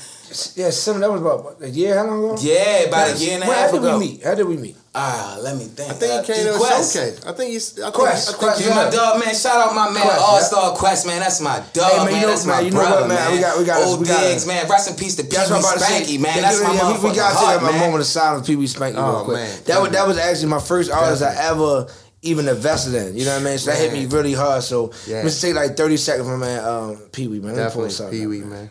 Yeah, 0.57 0.71
seven. 0.71 1.01
That 1.01 1.11
was 1.11 1.21
about 1.21 1.45
what, 1.45 1.63
a 1.63 1.71
year. 1.71 1.97
How 1.97 2.05
long 2.05 2.25
ago? 2.25 2.37
Yeah, 2.41 2.89
about 2.89 3.17
a 3.17 3.19
year 3.19 3.35
and 3.35 3.45
a 3.45 3.47
Well, 3.47 3.57
half 3.57 3.71
How 3.71 3.73
did 3.79 3.85
ago. 3.85 3.99
we 3.99 4.07
meet? 4.07 4.23
How 4.25 4.35
did 4.35 4.47
we 4.47 4.57
meet? 4.57 4.77
Ah, 4.95 5.39
let 5.41 5.57
me 5.57 5.65
think. 5.65 5.91
I 5.91 5.95
think 5.95 6.13
Uh, 6.13 6.21
he 6.23 6.27
came 6.33 6.45
to 6.47 6.55
a 6.55 6.59
Quest. 6.59 6.93
showcase. 6.95 7.21
I 7.27 7.33
think 7.33 7.51
he's. 7.53 7.79
I 7.79 7.83
think, 7.83 7.95
Quest, 7.95 8.29
I 8.29 8.31
think 8.33 8.39
Quest, 8.43 8.61
he- 8.61 8.69
You 8.69 8.75
my 8.75 8.91
dog, 8.91 9.25
man. 9.25 9.35
Shout 9.35 9.57
out 9.69 9.75
my 9.75 9.91
man, 9.91 10.03
Quest, 10.03 10.21
All 10.21 10.39
yeah. 10.41 10.45
Star 10.47 10.73
Quest, 10.75 11.07
man. 11.07 11.21
That's 11.21 11.41
my 11.41 11.63
dog, 11.73 11.91
Hey, 11.91 11.97
man, 11.99 12.05
man. 12.07 12.15
you 12.15 12.21
know- 12.21 12.29
That's 12.29 12.47
my 12.47 12.55
man, 12.57 12.65
you 12.65 12.71
know 12.73 12.79
brother, 12.81 13.01
what, 13.01 13.09
man? 13.09 13.33
We 13.33 13.39
got- 13.39 13.59
we 13.59 13.65
got- 13.65 13.83
Old 13.87 14.01
we 14.01 14.07
got- 14.07 14.21
Diggs, 14.21 14.47
man. 14.47 14.69
Rest 14.69 14.89
in 14.91 14.97
peace 14.97 15.15
to 15.17 15.23
Pee 15.23 15.29
That's 15.37 15.51
what 15.51 15.57
I'm 15.57 15.63
Wee 15.63 15.69
about 15.69 15.79
to 15.79 15.85
say. 15.85 16.03
Spanky, 16.03 16.21
man. 16.21 16.37
Yeah, 16.37 16.43
That's 16.43 16.61
yeah, 16.61 16.67
my 16.69 16.75
yeah, 16.75 16.87
we, 16.87 16.93
we 16.93 16.99
motherfucking 16.99 17.15
got 17.17 17.31
to 17.31 17.37
heart, 17.37 17.61
take 17.61 17.71
a 17.71 17.79
moment 17.79 18.01
of 18.01 18.07
silence. 18.07 18.47
Pee 18.47 18.57
Wee 18.57 18.67
Spanky 18.67 18.95
real 18.95 19.05
Oh, 19.05 19.25
quick. 19.25 19.37
man. 19.37 19.59
That 19.67 19.83
was 19.83 19.91
that 19.93 20.07
was 20.09 20.19
actually 20.19 20.47
my 20.49 20.61
first 20.61 20.91
artist 20.91 21.23
I 21.23 21.35
ever 21.49 21.87
even 22.23 22.49
invested 22.49 22.95
in. 22.95 23.17
You 23.17 23.25
know 23.27 23.35
what 23.35 23.43
I 23.43 23.45
mean? 23.45 23.59
So 23.59 23.71
that 23.71 23.79
hit 23.79 23.93
me 23.93 24.07
really 24.07 24.33
hard. 24.35 24.65
So 24.65 24.91
Yeah. 25.07 25.21
let's 25.23 25.41
take 25.41 25.55
like 25.55 25.77
30 25.77 25.97
seconds 25.97 26.27
from 26.29 26.41
man 26.41 26.65
um, 26.65 26.97
Pee 27.13 27.29
Wee 27.29 27.39
man. 27.39 27.55
Let 27.55 27.67
me 27.67 27.71
pull 27.73 27.85
Definitely. 27.89 28.19
Pee 28.19 28.27
Wee, 28.27 28.39
man. 28.41 28.71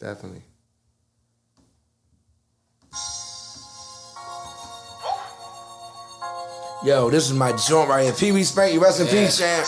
Definitely. 0.00 0.42
Yo, 6.82 7.10
this 7.10 7.28
is 7.28 7.34
my 7.36 7.52
joint 7.68 7.88
right 7.90 8.04
here. 8.04 8.12
Pee 8.14 8.32
Wee 8.32 8.40
Spanky, 8.40 8.80
rest 8.80 9.00
in 9.00 9.06
Yeah. 9.06 9.12
peace, 9.28 9.36
champ. 9.38 9.66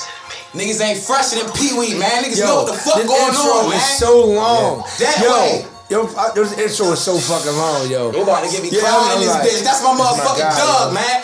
Niggas 0.56 0.80
ain't 0.80 0.98
fresher 1.04 1.36
than 1.44 1.52
Pee 1.52 1.76
Wee, 1.76 1.94
man. 1.94 2.24
Niggas 2.24 2.38
Yo, 2.40 2.46
know 2.46 2.56
what 2.64 2.72
the 2.72 2.78
fuck 2.80 2.96
this 2.96 3.06
going 3.06 3.28
intro 3.28 3.52
on, 3.52 3.64
is 3.72 3.80
man. 3.84 3.98
so 4.00 4.12
long. 4.32 4.84
That 4.98 5.16
yo, 5.20 5.28
way. 5.32 5.66
yo, 5.90 5.98
I, 6.16 6.30
this 6.34 6.52
intro 6.56 6.92
is 6.92 7.00
so 7.04 7.18
fucking 7.20 7.52
long, 7.56 7.88
yo. 7.90 8.12
You 8.12 8.22
about 8.22 8.44
to 8.44 8.50
get 8.50 8.62
me 8.62 8.70
Yeah, 8.72 8.80
crying 8.80 8.96
I'm 8.96 9.12
in 9.20 9.20
this 9.20 9.28
like, 9.28 9.44
bitch. 9.44 9.60
That's 9.64 9.82
my 9.84 9.92
this 9.92 10.00
is 10.00 10.08
my 10.16 10.24
motherfucking 10.24 10.56
dog, 10.56 10.88
yo. 10.88 10.94
man. 10.96 11.16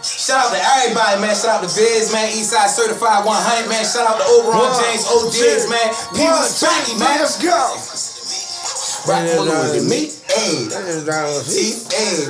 Shout 0.00 0.44
out 0.48 0.52
to 0.56 0.60
everybody, 0.60 1.20
man. 1.20 1.36
Shout 1.36 1.60
out 1.60 1.62
to 1.64 1.68
Viz, 1.72 2.12
man. 2.12 2.28
Eastside 2.32 2.68
Certified 2.72 3.24
100, 3.24 3.68
man. 3.68 3.84
Shout 3.84 4.08
out 4.08 4.16
to 4.20 4.24
Oberon 4.28 4.56
One, 4.60 4.72
James, 4.84 5.04
O 5.08 5.28
Diggs, 5.28 5.64
two, 5.64 5.72
man. 5.72 5.88
Pee 6.16 6.24
Wee 6.24 6.32
one, 6.32 6.48
Spanky, 6.48 6.96
man. 7.00 7.20
Let's 7.20 7.36
go. 7.40 7.52
Rock 9.08 9.24
Yeah, 9.24 9.36
the 9.72 9.80
yeah, 9.82 9.88
meat. 9.88 10.12
Hey. 10.28 10.66
That 10.68 10.84
is 10.88 11.04
down 11.04 11.34
with 11.34 11.46
Teeth, 11.48 11.90
hey. 11.92 12.26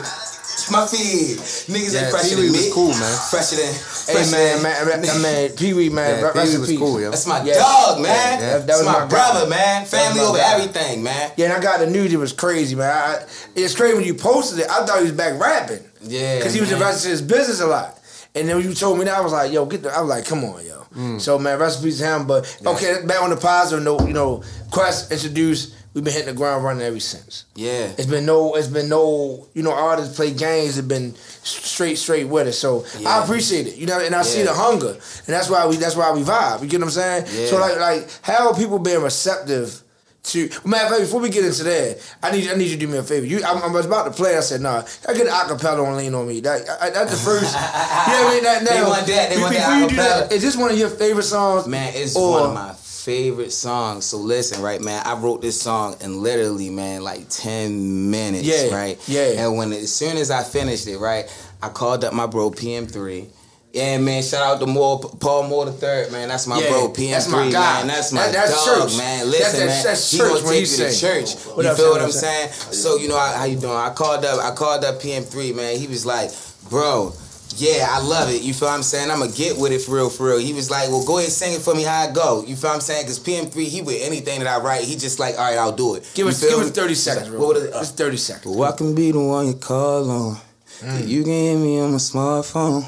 My 0.70 0.86
feed. 0.86 1.38
Niggas 1.38 1.94
Yeah, 1.94 2.00
ain't 2.02 2.10
fresher 2.10 2.36
than 2.36 2.52
was 2.52 2.66
me. 2.66 2.70
cool, 2.72 2.90
man. 2.90 3.18
Fresher 3.30 3.56
than. 3.56 3.66
Hey 3.66 4.12
fresher 4.14 4.30
man, 4.30 4.62
than- 4.62 4.62
man, 4.62 5.00
man, 5.02 5.22
man, 5.22 5.48
Pee 5.50 5.72
Wee 5.72 5.88
man, 5.88 6.20
Yeah, 6.22 6.30
Pee 6.32 6.38
Wee 6.50 6.58
was 6.58 6.72
cool, 6.78 7.00
yo. 7.00 7.10
That's 7.10 7.26
my 7.26 7.42
Yeah. 7.42 7.54
dog, 7.54 8.00
man. 8.00 8.06
Yeah, 8.12 8.38
that- 8.40 8.40
that 8.40 8.66
That's 8.66 8.78
was 8.78 8.86
my, 8.86 8.92
my 8.92 8.98
guy. 9.00 9.06
brother, 9.08 9.46
man. 9.48 9.86
Family 9.86 10.20
over 10.20 10.38
guy. 10.38 10.52
everything, 10.54 11.02
man. 11.02 11.32
Yeah, 11.36 11.46
and 11.46 11.54
I 11.54 11.60
got 11.60 11.80
the 11.80 11.86
news. 11.86 12.12
It 12.12 12.18
was 12.18 12.32
crazy, 12.32 12.74
man. 12.76 12.90
I, 12.90 13.18
it's 13.56 13.74
crazy 13.74 13.94
when 13.96 14.04
you 14.04 14.14
posted 14.14 14.60
it. 14.60 14.70
I 14.70 14.84
thought 14.86 14.98
he 14.98 15.04
was 15.04 15.12
back 15.12 15.40
rapping. 15.40 15.80
Yeah. 16.02 16.36
because 16.38 16.54
he 16.54 16.60
was 16.60 16.70
invested 16.70 17.06
in 17.06 17.10
his 17.12 17.22
business 17.22 17.60
a 17.60 17.66
lot. 17.66 17.98
And 18.34 18.48
then 18.48 18.56
when 18.56 18.64
you 18.68 18.74
told 18.74 18.98
me 18.98 19.04
that, 19.06 19.16
I 19.18 19.20
was 19.22 19.32
like, 19.32 19.50
yo, 19.52 19.64
get 19.66 19.82
the. 19.82 19.90
I 19.90 20.00
was 20.00 20.08
like, 20.08 20.24
come 20.24 20.44
on, 20.44 20.64
yo. 20.64 20.86
Mm. 20.96 21.20
So 21.20 21.38
man, 21.38 21.58
peace 21.82 21.98
to 21.98 22.04
him. 22.04 22.26
But 22.26 22.56
okay, 22.64 23.04
back 23.04 23.22
on 23.22 23.30
the 23.30 23.36
positive 23.36 23.82
note, 23.84 24.06
you 24.06 24.12
know, 24.12 24.42
Quest 24.70 25.10
introduced. 25.10 25.74
We've 25.92 26.04
been 26.04 26.12
hitting 26.12 26.28
the 26.28 26.34
ground 26.34 26.62
running 26.64 26.82
ever 26.82 27.00
since. 27.00 27.46
Yeah. 27.56 27.90
It's 27.98 28.06
been 28.06 28.24
no, 28.24 28.54
it's 28.54 28.68
been 28.68 28.88
no, 28.88 29.48
you 29.54 29.62
know, 29.64 29.72
artists 29.72 30.14
play 30.14 30.32
games 30.32 30.76
have 30.76 30.86
been 30.86 31.14
straight, 31.42 31.96
straight 31.98 32.28
with 32.28 32.46
it. 32.46 32.52
So 32.52 32.84
I 33.04 33.22
appreciate 33.24 33.66
it, 33.66 33.76
you 33.76 33.86
know, 33.86 33.98
and 33.98 34.14
I 34.14 34.22
see 34.22 34.42
the 34.44 34.54
hunger, 34.54 34.90
and 34.92 35.26
that's 35.26 35.50
why 35.50 35.66
we, 35.66 35.76
that's 35.76 35.96
why 35.96 36.12
we 36.12 36.22
vibe. 36.22 36.62
You 36.62 36.68
get 36.68 36.78
what 36.80 36.86
I'm 36.86 36.90
saying? 36.92 37.24
Yeah. 37.34 37.46
So 37.46 37.58
like, 37.58 37.76
like, 37.78 38.08
how 38.22 38.48
are 38.48 38.54
people 38.54 38.78
being 38.78 39.02
receptive 39.02 39.82
to? 40.22 40.48
Matter 40.64 40.84
of 40.84 40.90
fact, 40.90 41.00
before 41.00 41.20
we 41.20 41.28
get 41.28 41.44
into 41.44 41.64
that, 41.64 42.14
I 42.22 42.30
need, 42.30 42.48
I 42.48 42.54
need 42.54 42.66
you 42.66 42.76
to 42.76 42.86
do 42.86 42.86
me 42.86 42.98
a 42.98 43.02
favor. 43.02 43.26
You, 43.26 43.42
I'm, 43.44 43.60
I 43.60 43.66
was 43.66 43.86
about 43.86 44.04
to 44.04 44.10
play. 44.12 44.36
I 44.36 44.40
said, 44.40 44.60
nah, 44.60 44.84
I 45.08 45.12
get 45.14 45.26
an 45.26 45.32
acapella 45.32 45.84
on 45.84 45.96
lean 45.96 46.14
on 46.14 46.28
me. 46.28 46.38
That, 46.38 46.68
I, 46.80 46.90
that's 46.90 47.10
the 47.10 47.16
first. 47.16 47.52
you 47.54 47.60
know 47.60 48.22
what 48.26 48.30
I 48.30 48.34
mean? 48.34 48.44
That, 48.44 48.64
They 48.64 48.82
want 48.82 49.06
that, 49.08 49.30
they 49.30 49.40
want 49.40 49.54
that 49.54 49.88
do 49.90 49.96
that, 49.96 50.30
acapella. 50.30 50.32
is 50.32 50.42
this 50.42 50.56
one 50.56 50.70
of 50.70 50.78
your 50.78 50.88
favorite 50.90 51.24
songs? 51.24 51.66
Man, 51.66 51.92
it's 51.96 52.14
Or- 52.14 52.30
one 52.32 52.42
of 52.50 52.54
my 52.54 52.72
favorite 53.04 53.52
songs. 53.52 54.04
So 54.06 54.18
listen, 54.18 54.62
right, 54.62 54.80
man. 54.80 55.02
I 55.06 55.14
wrote 55.14 55.40
this 55.42 55.60
song 55.60 55.96
in 56.00 56.22
literally, 56.22 56.70
man, 56.70 57.02
like 57.02 57.28
ten 57.28 58.10
minutes. 58.10 58.44
Yeah, 58.44 58.74
Right. 58.74 58.98
yeah. 59.08 59.44
And 59.46 59.56
when 59.56 59.72
as 59.72 59.92
soon 59.92 60.16
as 60.16 60.30
I 60.30 60.42
finished 60.42 60.86
it, 60.86 60.98
right, 60.98 61.24
I 61.62 61.68
called 61.68 62.04
up 62.04 62.12
my 62.12 62.26
bro 62.26 62.50
PM3. 62.50 63.26
Yeah, 63.72 63.98
man. 63.98 64.20
Shout 64.24 64.42
out 64.42 64.58
to 64.58 64.66
Moore, 64.66 64.98
Paul 64.98 65.44
Moore 65.44 65.64
the 65.66 65.72
third, 65.72 66.10
man. 66.10 66.28
That's 66.28 66.44
my 66.48 66.58
Yeah, 66.60 66.70
bro, 66.70 66.88
PM3, 66.88 67.10
that's 67.12 67.28
my 67.28 67.50
guy. 67.52 67.78
man. 67.78 67.86
That's 67.86 68.10
my 68.12 68.22
That- 68.26 68.32
that's 68.32 68.64
dog, 68.66 68.88
church. 68.88 68.98
man. 68.98 69.30
That's- 69.30 69.32
Listen, 69.32 69.60
that's- 69.60 69.84
man. 69.84 69.84
that's 69.84 70.10
he 70.10 70.18
church 70.18 70.28
gonna 70.28 70.40
take 70.42 70.66
he 70.66 70.70
you 70.72 70.76
to 70.90 70.96
church. 70.96 71.34
What 71.54 71.64
you 71.64 71.70
up, 71.70 71.76
feel 71.76 71.90
what 71.90 72.00
I'm 72.00 72.06
up, 72.08 72.12
saying? 72.12 72.48
So 72.72 72.96
you 72.96 73.06
know 73.08 73.16
how, 73.16 73.32
how 73.32 73.44
you 73.44 73.56
doing? 73.56 73.72
I 73.76 73.90
called 73.90 74.24
up, 74.24 74.40
I 74.44 74.50
called 74.56 74.84
up 74.84 75.00
PM3, 75.00 75.52
man. 75.52 75.76
He 75.78 75.86
was 75.86 76.04
like, 76.04 76.32
bro. 76.68 77.12
Yeah, 77.60 77.88
I 77.90 78.00
love 78.00 78.30
it. 78.30 78.40
You 78.40 78.54
feel 78.54 78.68
what 78.68 78.74
I'm 78.74 78.82
saying? 78.82 79.10
I'm 79.10 79.18
gonna 79.18 79.32
get 79.32 79.58
with 79.58 79.70
it 79.70 79.82
for 79.82 79.96
real, 79.96 80.08
for 80.08 80.28
real. 80.28 80.38
He 80.38 80.54
was 80.54 80.70
like, 80.70 80.88
well, 80.88 81.04
go 81.04 81.18
ahead 81.18 81.26
and 81.26 81.32
sing 81.32 81.52
it 81.52 81.60
for 81.60 81.74
me 81.74 81.82
how 81.82 82.08
I 82.08 82.10
go. 82.10 82.42
You 82.46 82.56
feel 82.56 82.70
what 82.70 82.76
I'm 82.76 82.80
saying? 82.80 83.04
Because 83.04 83.20
PM3, 83.20 83.66
he 83.66 83.82
with 83.82 84.00
anything 84.00 84.40
that 84.40 84.48
I 84.48 84.64
write, 84.64 84.84
he 84.84 84.96
just 84.96 85.18
like, 85.20 85.34
all 85.38 85.44
right, 85.44 85.58
I'll 85.58 85.76
do 85.76 85.94
it. 85.96 86.10
Give 86.14 86.26
us, 86.26 86.40
give 86.40 86.58
us 86.58 86.70
30 86.70 86.94
seconds, 86.94 87.28
real 87.28 87.46
What 87.46 87.58
it? 87.58 87.70
Just 87.72 87.98
30 87.98 88.16
seconds. 88.16 88.56
Well, 88.56 88.72
I 88.72 88.74
can 88.74 88.94
be 88.94 89.12
the 89.12 89.20
one 89.20 89.48
you 89.48 89.54
call 89.54 90.10
on. 90.10 90.36
Mm. 90.80 91.06
You 91.06 91.22
can 91.22 91.32
hear 91.32 91.58
me 91.58 91.80
on 91.80 91.92
my 91.92 91.98
smartphone. 91.98 92.82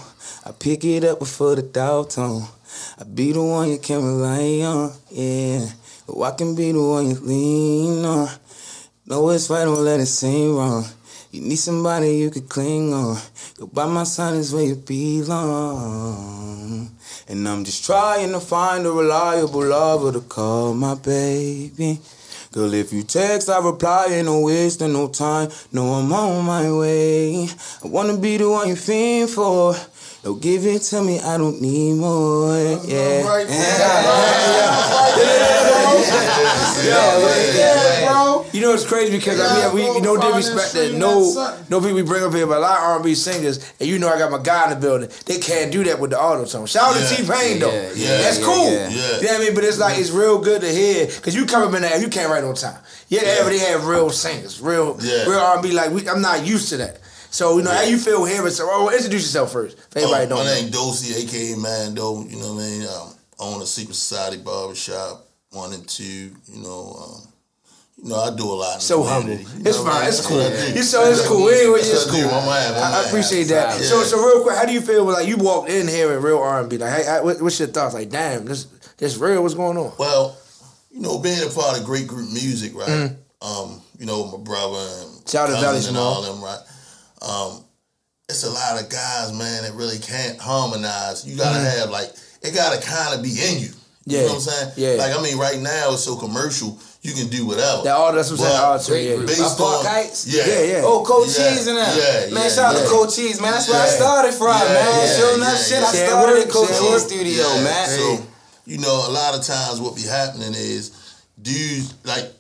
I 0.47 0.53
pick 0.53 0.85
it 0.87 1.05
up 1.05 1.19
before 1.19 1.55
the 1.55 1.63
dial 1.63 2.07
tone. 2.07 2.45
I 2.99 3.05
be 3.05 3.33
the 3.33 3.43
one 3.43 3.71
you 3.71 3.79
can 3.79 4.03
rely 4.03 4.63
on, 4.65 4.95
yeah. 5.11 5.67
Well, 6.07 6.33
I 6.33 6.35
can 6.35 6.55
be 6.55 6.73
the 6.73 6.83
one 6.83 7.11
you 7.11 7.17
lean 7.17 8.05
on. 8.07 8.29
Know 9.05 9.29
it's 9.29 9.51
right, 9.51 9.65
don't 9.65 9.85
let 9.85 10.01
it 10.01 10.07
seem 10.07 10.57
wrong. 10.57 10.87
You 11.31 11.43
need 11.43 11.57
somebody 11.57 12.17
you 12.17 12.31
could 12.31 12.49
cling 12.49 12.95
on. 12.95 13.19
Go 13.63 13.69
by 13.69 13.87
my 13.87 14.03
side 14.03 14.35
is 14.35 14.53
where 14.53 14.65
you 14.65 14.75
belong. 14.75 16.11
And 17.29 17.49
I'm 17.49 17.63
just 17.65 17.85
trying 17.87 18.33
to 18.33 18.41
find 18.41 18.85
a 18.85 18.91
reliable 18.91 19.65
lover 19.65 20.11
to 20.11 20.21
call 20.21 20.75
my 20.75 20.97
baby. 20.97 22.01
Girl, 22.51 22.75
if 22.75 22.93
you 22.93 23.05
text, 23.05 23.49
I 23.49 23.61
reply, 23.65 24.09
ain't 24.11 24.27
no 24.27 24.41
wasting 24.41 24.93
no 24.93 25.07
time. 25.07 25.49
No, 25.71 25.93
I'm 25.93 26.13
on 26.13 26.45
my 26.45 26.73
way. 26.73 27.47
I 27.85 27.87
wanna 27.87 28.17
be 28.17 28.37
the 28.37 28.51
one 28.51 28.67
you 28.69 28.75
fiend 28.75 29.31
for. 29.31 29.77
Don't 30.25 30.43
give 30.43 30.67
it 30.67 30.83
to 30.91 31.01
me, 31.01 31.21
I 31.21 31.39
don't 31.39 31.61
need 31.63 31.95
more. 31.95 32.81
Yeah. 32.85 33.23
You 38.53 38.61
know 38.61 38.75
it's 38.75 38.85
crazy 38.87 39.17
because 39.17 39.41
I 39.41 39.73
mean 39.73 39.75
we, 39.75 39.91
we 39.95 40.01
no 40.03 40.17
disrespect 40.21 40.73
that 40.75 40.93
no 40.99 41.59
no 41.71 41.81
people 41.81 41.95
we 41.95 42.03
bring 42.03 42.23
up 42.23 42.35
here, 42.35 42.47
but 42.47 42.59
a 42.59 42.61
lot 42.61 42.77
of 42.79 42.85
R&B 43.01 43.15
singers, 43.15 43.73
and 43.81 43.89
you 43.89 43.99
know 43.99 44.09
I 44.09 44.19
got 44.19 44.31
my 44.31 44.43
guy 44.43 44.65
in 44.65 44.71
the 44.71 44.77
building. 44.77 45.09
They 45.25 45.39
can't 45.39 45.73
do 45.73 45.83
that 45.85 45.99
with 45.99 46.11
the 46.11 46.21
auto 46.21 46.45
tune. 46.45 46.67
Shout 46.67 46.95
out 46.95 47.01
Yeah. 47.01 47.07
to 47.09 47.17
T 47.17 47.29
Pain 47.31 47.59
though. 47.61 47.73
Yeah, 47.73 47.91
yeah, 47.95 48.19
That's 48.23 48.39
yeah, 48.41 48.45
cool. 48.45 48.71
yeah. 48.71 48.89
You 48.91 49.23
know 49.23 49.33
what 49.33 49.41
I 49.41 49.45
mean? 49.45 49.55
But 49.55 49.65
it's 49.65 49.79
like 49.79 49.99
it's 49.99 50.11
real 50.11 50.39
good 50.39 50.61
to 50.61 50.69
hear 50.69 51.07
because 51.07 51.35
you 51.35 51.47
come 51.47 51.67
up 51.67 51.75
in 51.75 51.81
there, 51.83 51.99
you 51.99 52.09
can't 52.09 52.31
write 52.31 52.45
on 52.45 52.55
time. 52.55 52.79
Yeah, 53.09 53.23
Yeah. 53.25 53.49
they 53.49 53.59
have 53.59 53.87
real 53.87 54.11
singers, 54.11 54.61
real 54.61 54.99
Yeah. 55.01 55.25
real 55.25 55.39
R&B. 55.41 55.73
Like 55.73 55.91
we, 55.91 56.07
I'm 56.09 56.21
not 56.21 56.45
used 56.47 56.69
to 56.71 56.77
that. 56.77 56.99
So 57.31 57.57
you 57.57 57.65
know 57.65 57.71
how 57.71 57.83
you 57.83 57.97
feel 57.97 58.23
hearing. 58.27 58.51
So 58.51 58.69
oh, 58.71 58.91
introduce 58.91 59.23
yourself 59.23 59.53
first. 59.53 59.79
If 59.79 59.97
anybody 59.97 60.27
Oh, 60.27 60.29
don't 60.29 60.39
my 60.41 60.45
know. 60.45 60.55
name 60.61 60.71
Dosey, 60.71 61.15
aka 61.25 61.55
Mando. 61.57 62.25
You 62.29 62.37
know 62.37 62.53
what 62.55 62.63
I 62.65 62.67
mean? 62.69 62.83
Um, 62.87 63.15
own 63.39 63.63
a 63.63 63.67
secret 63.67 63.95
society 63.95 64.37
barbershop, 64.43 65.27
one 65.51 65.73
and 65.73 65.89
two. 65.89 66.05
You 66.53 66.63
know, 66.63 66.97
um, 67.03 67.29
you 68.03 68.09
know 68.09 68.17
I 68.21 68.35
do 68.35 68.45
a 68.45 68.53
lot. 68.55 68.83
So 68.83 69.03
humble. 69.05 69.33
It's 69.35 69.79
know 69.79 69.85
fine. 69.85 70.09
It's 70.09 70.27
cool. 70.27 70.39
That's 70.39 70.51
what 70.59 70.69
I 70.69 70.71
do. 70.73 70.77
You 70.79 70.83
so 70.83 71.05
it's 71.11 71.27
cool. 71.29 71.49
Anyway, 71.49 71.79
it's 71.81 72.07
what 72.07 72.15
I 72.15 72.17
do. 72.21 72.23
cool. 72.29 72.35
I'm 72.35 72.49
I'm 72.49 72.49
I, 72.75 72.87
I 72.87 72.91
mad. 72.91 73.07
appreciate 73.07 73.45
that. 73.45 73.79
Yeah. 73.81 73.87
So, 73.87 74.03
so 74.03 74.17
real 74.27 74.43
quick, 74.43 74.57
how 74.57 74.65
do 74.67 74.73
you 74.73 74.81
feel 74.81 75.07
when 75.07 75.15
like 75.15 75.29
you 75.29 75.37
walked 75.37 75.71
in 75.71 75.87
here 75.89 76.09
with 76.09 76.23
real 76.25 76.39
R 76.39 76.61
and 76.61 76.69
B? 76.71 76.79
Like, 76.79 77.05
hey, 77.05 77.21
what's 77.23 77.59
your 77.59 77.69
thoughts? 77.69 77.95
Like, 77.95 78.11
damn, 78.11 78.45
this 78.45 78.65
this 78.99 79.17
real. 79.17 79.43
What's 79.43 79.55
going 79.55 79.77
on? 79.79 79.93
Well, 79.99 80.37
you 80.91 81.01
know, 81.01 81.19
being 81.19 81.41
a 81.43 81.51
part 81.51 81.79
of 81.79 81.85
great 81.85 82.07
group 82.09 82.29
music, 82.33 82.75
right? 82.75 82.89
Mhm. 82.89 83.17
Um, 83.41 83.81
you 83.99 84.07
know, 84.07 84.37
my 84.37 84.39
brother 84.45 84.79
and 85.03 85.29
Shout 85.29 85.49
out 85.51 85.55
to 85.59 85.61
cousin 85.61 85.63
Valley 85.63 85.77
and 85.77 85.85
Small. 85.87 86.15
all 86.15 86.23
them, 86.23 86.43
right? 86.45 86.61
Um, 87.23 87.65
it's 88.29 88.45
a 88.45 88.51
lot 88.51 88.83
of 88.83 88.89
guys, 88.89 89.33
man, 89.33 89.63
that 89.63 89.75
really 89.75 89.99
can't 89.99 90.39
harmonize. 90.39 91.25
You 91.27 91.37
gotta 91.37 91.59
Mhm. 91.59 91.79
have 91.79 91.91
like 91.91 92.11
it 92.43 92.53
gotta 92.55 92.81
kind 92.81 93.15
of 93.15 93.23
be 93.23 93.31
in 93.31 93.61
you. 93.61 93.69
You 94.07 94.17
Yeah. 94.19 94.21
know 94.23 94.27
what 94.29 94.35
I'm 94.35 94.41
saying? 94.41 94.73
Yeah. 94.77 95.03
Like 95.03 95.17
I 95.17 95.23
mean, 95.23 95.39
right 95.39 95.61
now 95.61 95.93
it's 95.93 96.03
so 96.05 96.17
commercial. 96.17 96.79
You 97.03 97.13
can 97.15 97.27
do 97.27 97.47
whatever. 97.47 97.83
That 97.83 97.97
all 97.99 98.13
that's 98.13 98.31
what 98.31 98.39
I'm 98.41 98.47
saying. 98.47 98.63
But 98.63 98.63
All 98.63 98.79
too, 98.79 98.95
yeah. 98.95 99.27
based 99.27 99.59
Park 99.59 99.79
on- 99.81 99.87
Heights? 99.87 100.27
Yeah. 100.27 100.47
Yeah, 100.47 100.63
yeah. 100.63 100.83
Oh, 100.87 101.03
Coach 101.03 101.35
Yeah, 101.37 101.51
Cheese 101.51 101.67
and 101.67 101.77
that. 101.77 101.97
yeah, 101.99 102.31
man, 102.33 102.45
yeah, 102.45 102.49
shout 102.49 102.71
out 102.71 102.77
yeah. 102.79 102.85
to 102.87 102.89
Coach 102.95 103.17
Cheese, 103.17 103.41
man. 103.41 103.51
That's 103.53 103.69
where 103.69 103.83
I 103.83 103.89
started 103.91 104.33
from, 104.35 104.55
Yeah, 104.55 104.71
man. 104.71 104.87
yeah, 104.87 105.17
Sure 105.19 105.35
enough, 105.35 105.59
yeah, 105.59 105.67
shit, 105.67 105.81
yeah. 105.83 105.89
I 105.89 106.07
started 106.07 106.33
work, 106.39 106.47
at 106.47 106.53
Coach 106.53 106.69
Cheese 106.79 107.03
studio, 107.03 107.43
Yeah. 107.59 107.65
man. 107.65 107.89
So, 107.91 108.23
you 108.67 108.79
know, 108.79 108.95
a 109.09 109.11
lot 109.11 109.35
of 109.35 109.43
times 109.43 109.81
what 109.81 109.97
be 109.97 110.03
happening 110.07 110.55
is 110.55 110.93
dudes 111.43 111.93
like, 112.05 112.31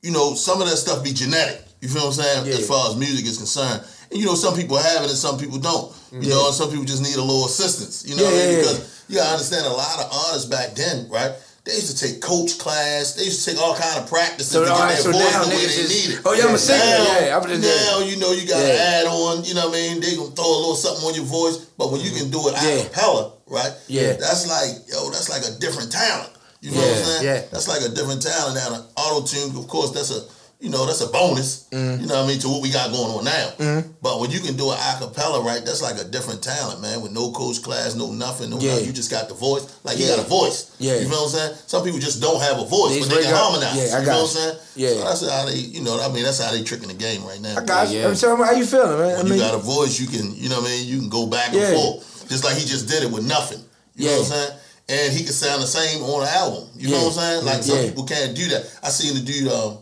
you 0.00 0.12
know, 0.12 0.34
some 0.34 0.62
of 0.62 0.68
that 0.70 0.76
stuff 0.78 1.04
be 1.04 1.12
genetic. 1.12 1.60
You 1.82 1.88
feel 1.88 2.08
what 2.08 2.16
I'm 2.16 2.24
saying? 2.24 2.46
Yeah. 2.46 2.54
As 2.54 2.66
far 2.66 2.88
as 2.90 2.96
music 2.96 3.26
is 3.26 3.36
concerned. 3.36 3.82
And 4.10 4.18
you 4.18 4.24
know, 4.24 4.34
some 4.34 4.54
people 4.56 4.78
have 4.78 5.02
it 5.04 5.10
and 5.10 5.18
some 5.18 5.36
people 5.36 5.58
don't. 5.58 5.92
You 6.12 6.20
Yeah. 6.22 6.34
know, 6.34 6.46
and 6.46 6.54
some 6.56 6.70
people 6.70 6.84
just 6.86 7.02
need 7.02 7.16
a 7.16 7.20
little 7.20 7.44
assistance. 7.44 8.04
You 8.06 8.16
know 8.16 8.22
Yeah, 8.22 8.30
what 8.32 8.34
I 8.34 8.46
mean? 8.46 8.48
yeah, 8.48 8.56
yeah. 8.56 8.62
Because 8.72 8.80
you 9.08 9.16
gotta 9.16 9.30
understand 9.32 9.66
a 9.66 9.70
lot 9.76 10.00
of 10.00 10.08
artists 10.26 10.48
back 10.48 10.74
then, 10.74 11.06
right? 11.10 11.32
They 11.66 11.74
used 11.74 11.90
to 11.90 11.98
take 12.06 12.22
coach 12.22 12.58
class. 12.58 13.14
They 13.14 13.24
used 13.24 13.44
to 13.44 13.50
take 13.50 13.60
all 13.60 13.74
kind 13.74 13.98
of 13.98 14.08
practices 14.08 14.52
So, 14.52 14.62
to 14.62 14.70
get 14.70 14.78
right, 14.78 14.94
their 14.94 15.02
so 15.02 15.10
voice 15.10 15.32
now 15.32 15.42
the 15.44 15.50
way 15.50 15.66
they 15.66 15.88
need 15.90 16.10
it. 16.14 16.20
Oh, 16.24 16.32
yeah, 16.32 16.46
I'm 16.46 16.54
a 16.54 16.58
singer. 16.58 16.78
Now, 16.78 17.18
Yeah, 17.26 17.36
I'm 17.36 17.48
just- 17.48 17.62
now 17.90 17.98
you 18.06 18.16
know 18.16 18.30
you 18.30 18.46
got 18.46 18.60
to 18.60 18.66
Yeah. 18.68 19.02
add 19.02 19.06
on. 19.06 19.44
You 19.44 19.54
know 19.54 19.66
what 19.68 19.74
I 19.76 19.82
mean? 19.82 20.00
They 20.00 20.14
gonna 20.14 20.30
throw 20.30 20.46
a 20.46 20.60
little 20.62 20.76
something 20.76 21.04
on 21.04 21.14
your 21.14 21.24
voice, 21.24 21.56
but 21.76 21.90
when 21.90 22.00
you 22.02 22.12
can 22.12 22.30
do 22.30 22.46
it 22.48 22.54
a 22.54 22.62
Yeah. 22.64 22.82
cappella, 22.84 23.32
right? 23.48 23.72
Yeah. 23.88 24.12
That's 24.12 24.46
like 24.46 24.70
yo, 24.88 25.10
that's 25.10 25.28
like 25.28 25.44
a 25.44 25.50
different 25.58 25.90
talent. 25.90 26.30
You 26.60 26.70
know 26.70 26.80
what 26.80 26.98
I'm 26.98 27.04
saying? 27.04 27.24
yeah. 27.24 27.42
That's 27.50 27.66
like 27.68 27.82
a 27.82 27.88
different 27.90 28.22
talent. 28.22 28.54
Now, 28.54 28.86
auto 28.96 29.26
tune, 29.26 29.56
of 29.58 29.66
course, 29.66 29.90
that's 29.90 30.10
a 30.10 30.22
you 30.58 30.70
know 30.70 30.86
that's 30.86 31.02
a 31.02 31.06
bonus. 31.08 31.64
Mm. 31.70 32.00
You 32.00 32.06
know 32.06 32.16
what 32.16 32.24
I 32.24 32.28
mean 32.28 32.38
to 32.40 32.48
what 32.48 32.62
we 32.62 32.70
got 32.70 32.90
going 32.90 33.12
on 33.12 33.24
now. 33.24 33.52
Mhm. 33.58 33.84
But 34.00 34.20
when 34.20 34.30
you 34.30 34.40
can 34.40 34.56
do 34.56 34.70
an 34.70 34.78
acapella, 34.78 35.44
right, 35.44 35.62
that's 35.64 35.82
like 35.82 36.00
a 36.00 36.04
different 36.04 36.42
talent, 36.42 36.80
man. 36.80 37.02
With 37.02 37.12
no 37.12 37.30
coach 37.32 37.62
class, 37.62 37.94
no 37.94 38.10
nothing, 38.10 38.48
no 38.50 38.58
Yeah. 38.58 38.70
nothing. 38.72 38.86
You 38.86 38.92
just 38.92 39.10
got 39.10 39.28
the 39.28 39.34
voice. 39.34 39.64
Like 39.84 39.98
you 39.98 40.06
got 40.06 40.18
a 40.18 40.22
voice. 40.28 40.66
Yeah. 40.78 40.96
You 40.96 41.08
know 41.08 41.24
what 41.24 41.34
I'm 41.34 41.38
saying? 41.38 41.52
Some 41.66 41.84
people 41.84 42.00
just 42.00 42.20
don't 42.22 42.40
have 42.40 42.58
a 42.58 42.64
voice, 42.64 42.92
They 42.94 43.00
but 43.00 43.08
they 43.10 43.16
wake 43.16 43.24
can 43.26 43.34
up. 43.34 43.40
harmonize. 43.42 43.76
Yeah, 43.76 43.96
I 43.96 44.00
you 44.00 44.06
got 44.06 44.12
know 44.12 44.16
you. 44.16 44.22
what 44.22 44.22
I'm 44.22 44.36
saying? 44.36 44.56
Yeah. 44.76 44.88
So 44.90 45.04
that's 45.04 45.28
how 45.30 45.44
they, 45.46 45.54
you 45.56 45.82
know, 45.82 46.00
I 46.00 46.08
mean, 46.12 46.24
that's 46.24 46.40
how 46.42 46.50
they 46.50 46.62
tricking 46.62 46.88
the 46.88 46.94
game 46.94 47.24
right 47.24 47.40
now. 47.40 47.56
I 47.58 47.64
got 47.64 47.88
man. 47.92 48.08
you. 48.10 48.14
So 48.14 48.36
how 48.36 48.52
you 48.52 48.64
feeling, 48.66 48.98
man? 48.98 49.10
I 49.10 49.18
When 49.18 49.24
mean, 49.28 49.34
you 49.40 49.44
got 49.44 49.54
a 49.54 49.58
voice, 49.58 50.00
you 50.00 50.06
can, 50.06 50.34
you 50.34 50.48
know 50.48 50.60
what 50.60 50.68
I 50.70 50.74
mean? 50.74 50.86
You 50.88 50.98
can 51.00 51.08
go 51.10 51.26
back 51.26 51.52
and 51.52 51.74
forth. 51.76 52.28
Just 52.28 52.44
like 52.44 52.56
he 52.56 52.64
just 52.64 52.88
did 52.88 53.02
it 53.02 53.10
with 53.10 53.24
nothing. 53.24 53.60
You 53.94 54.06
know 54.06 54.12
what 54.20 54.26
I'm 54.26 54.32
saying? 54.32 54.50
And 54.88 55.12
he 55.12 55.24
can 55.24 55.32
sound 55.32 55.62
the 55.62 55.66
same 55.66 56.02
on 56.02 56.22
an 56.22 56.28
album. 56.28 56.68
You 56.76 56.90
know 56.90 57.04
what 57.04 57.16
I'm 57.16 57.20
saying? 57.20 57.44
Like 57.44 57.62
some 57.64 57.76
Yeah. 57.76 57.86
people 57.88 58.04
can't 58.04 58.34
do 58.36 58.48
that. 58.50 58.64
I 58.82 58.88
seen 58.90 59.14
the 59.14 59.20
dude, 59.20 59.50
um, 59.52 59.78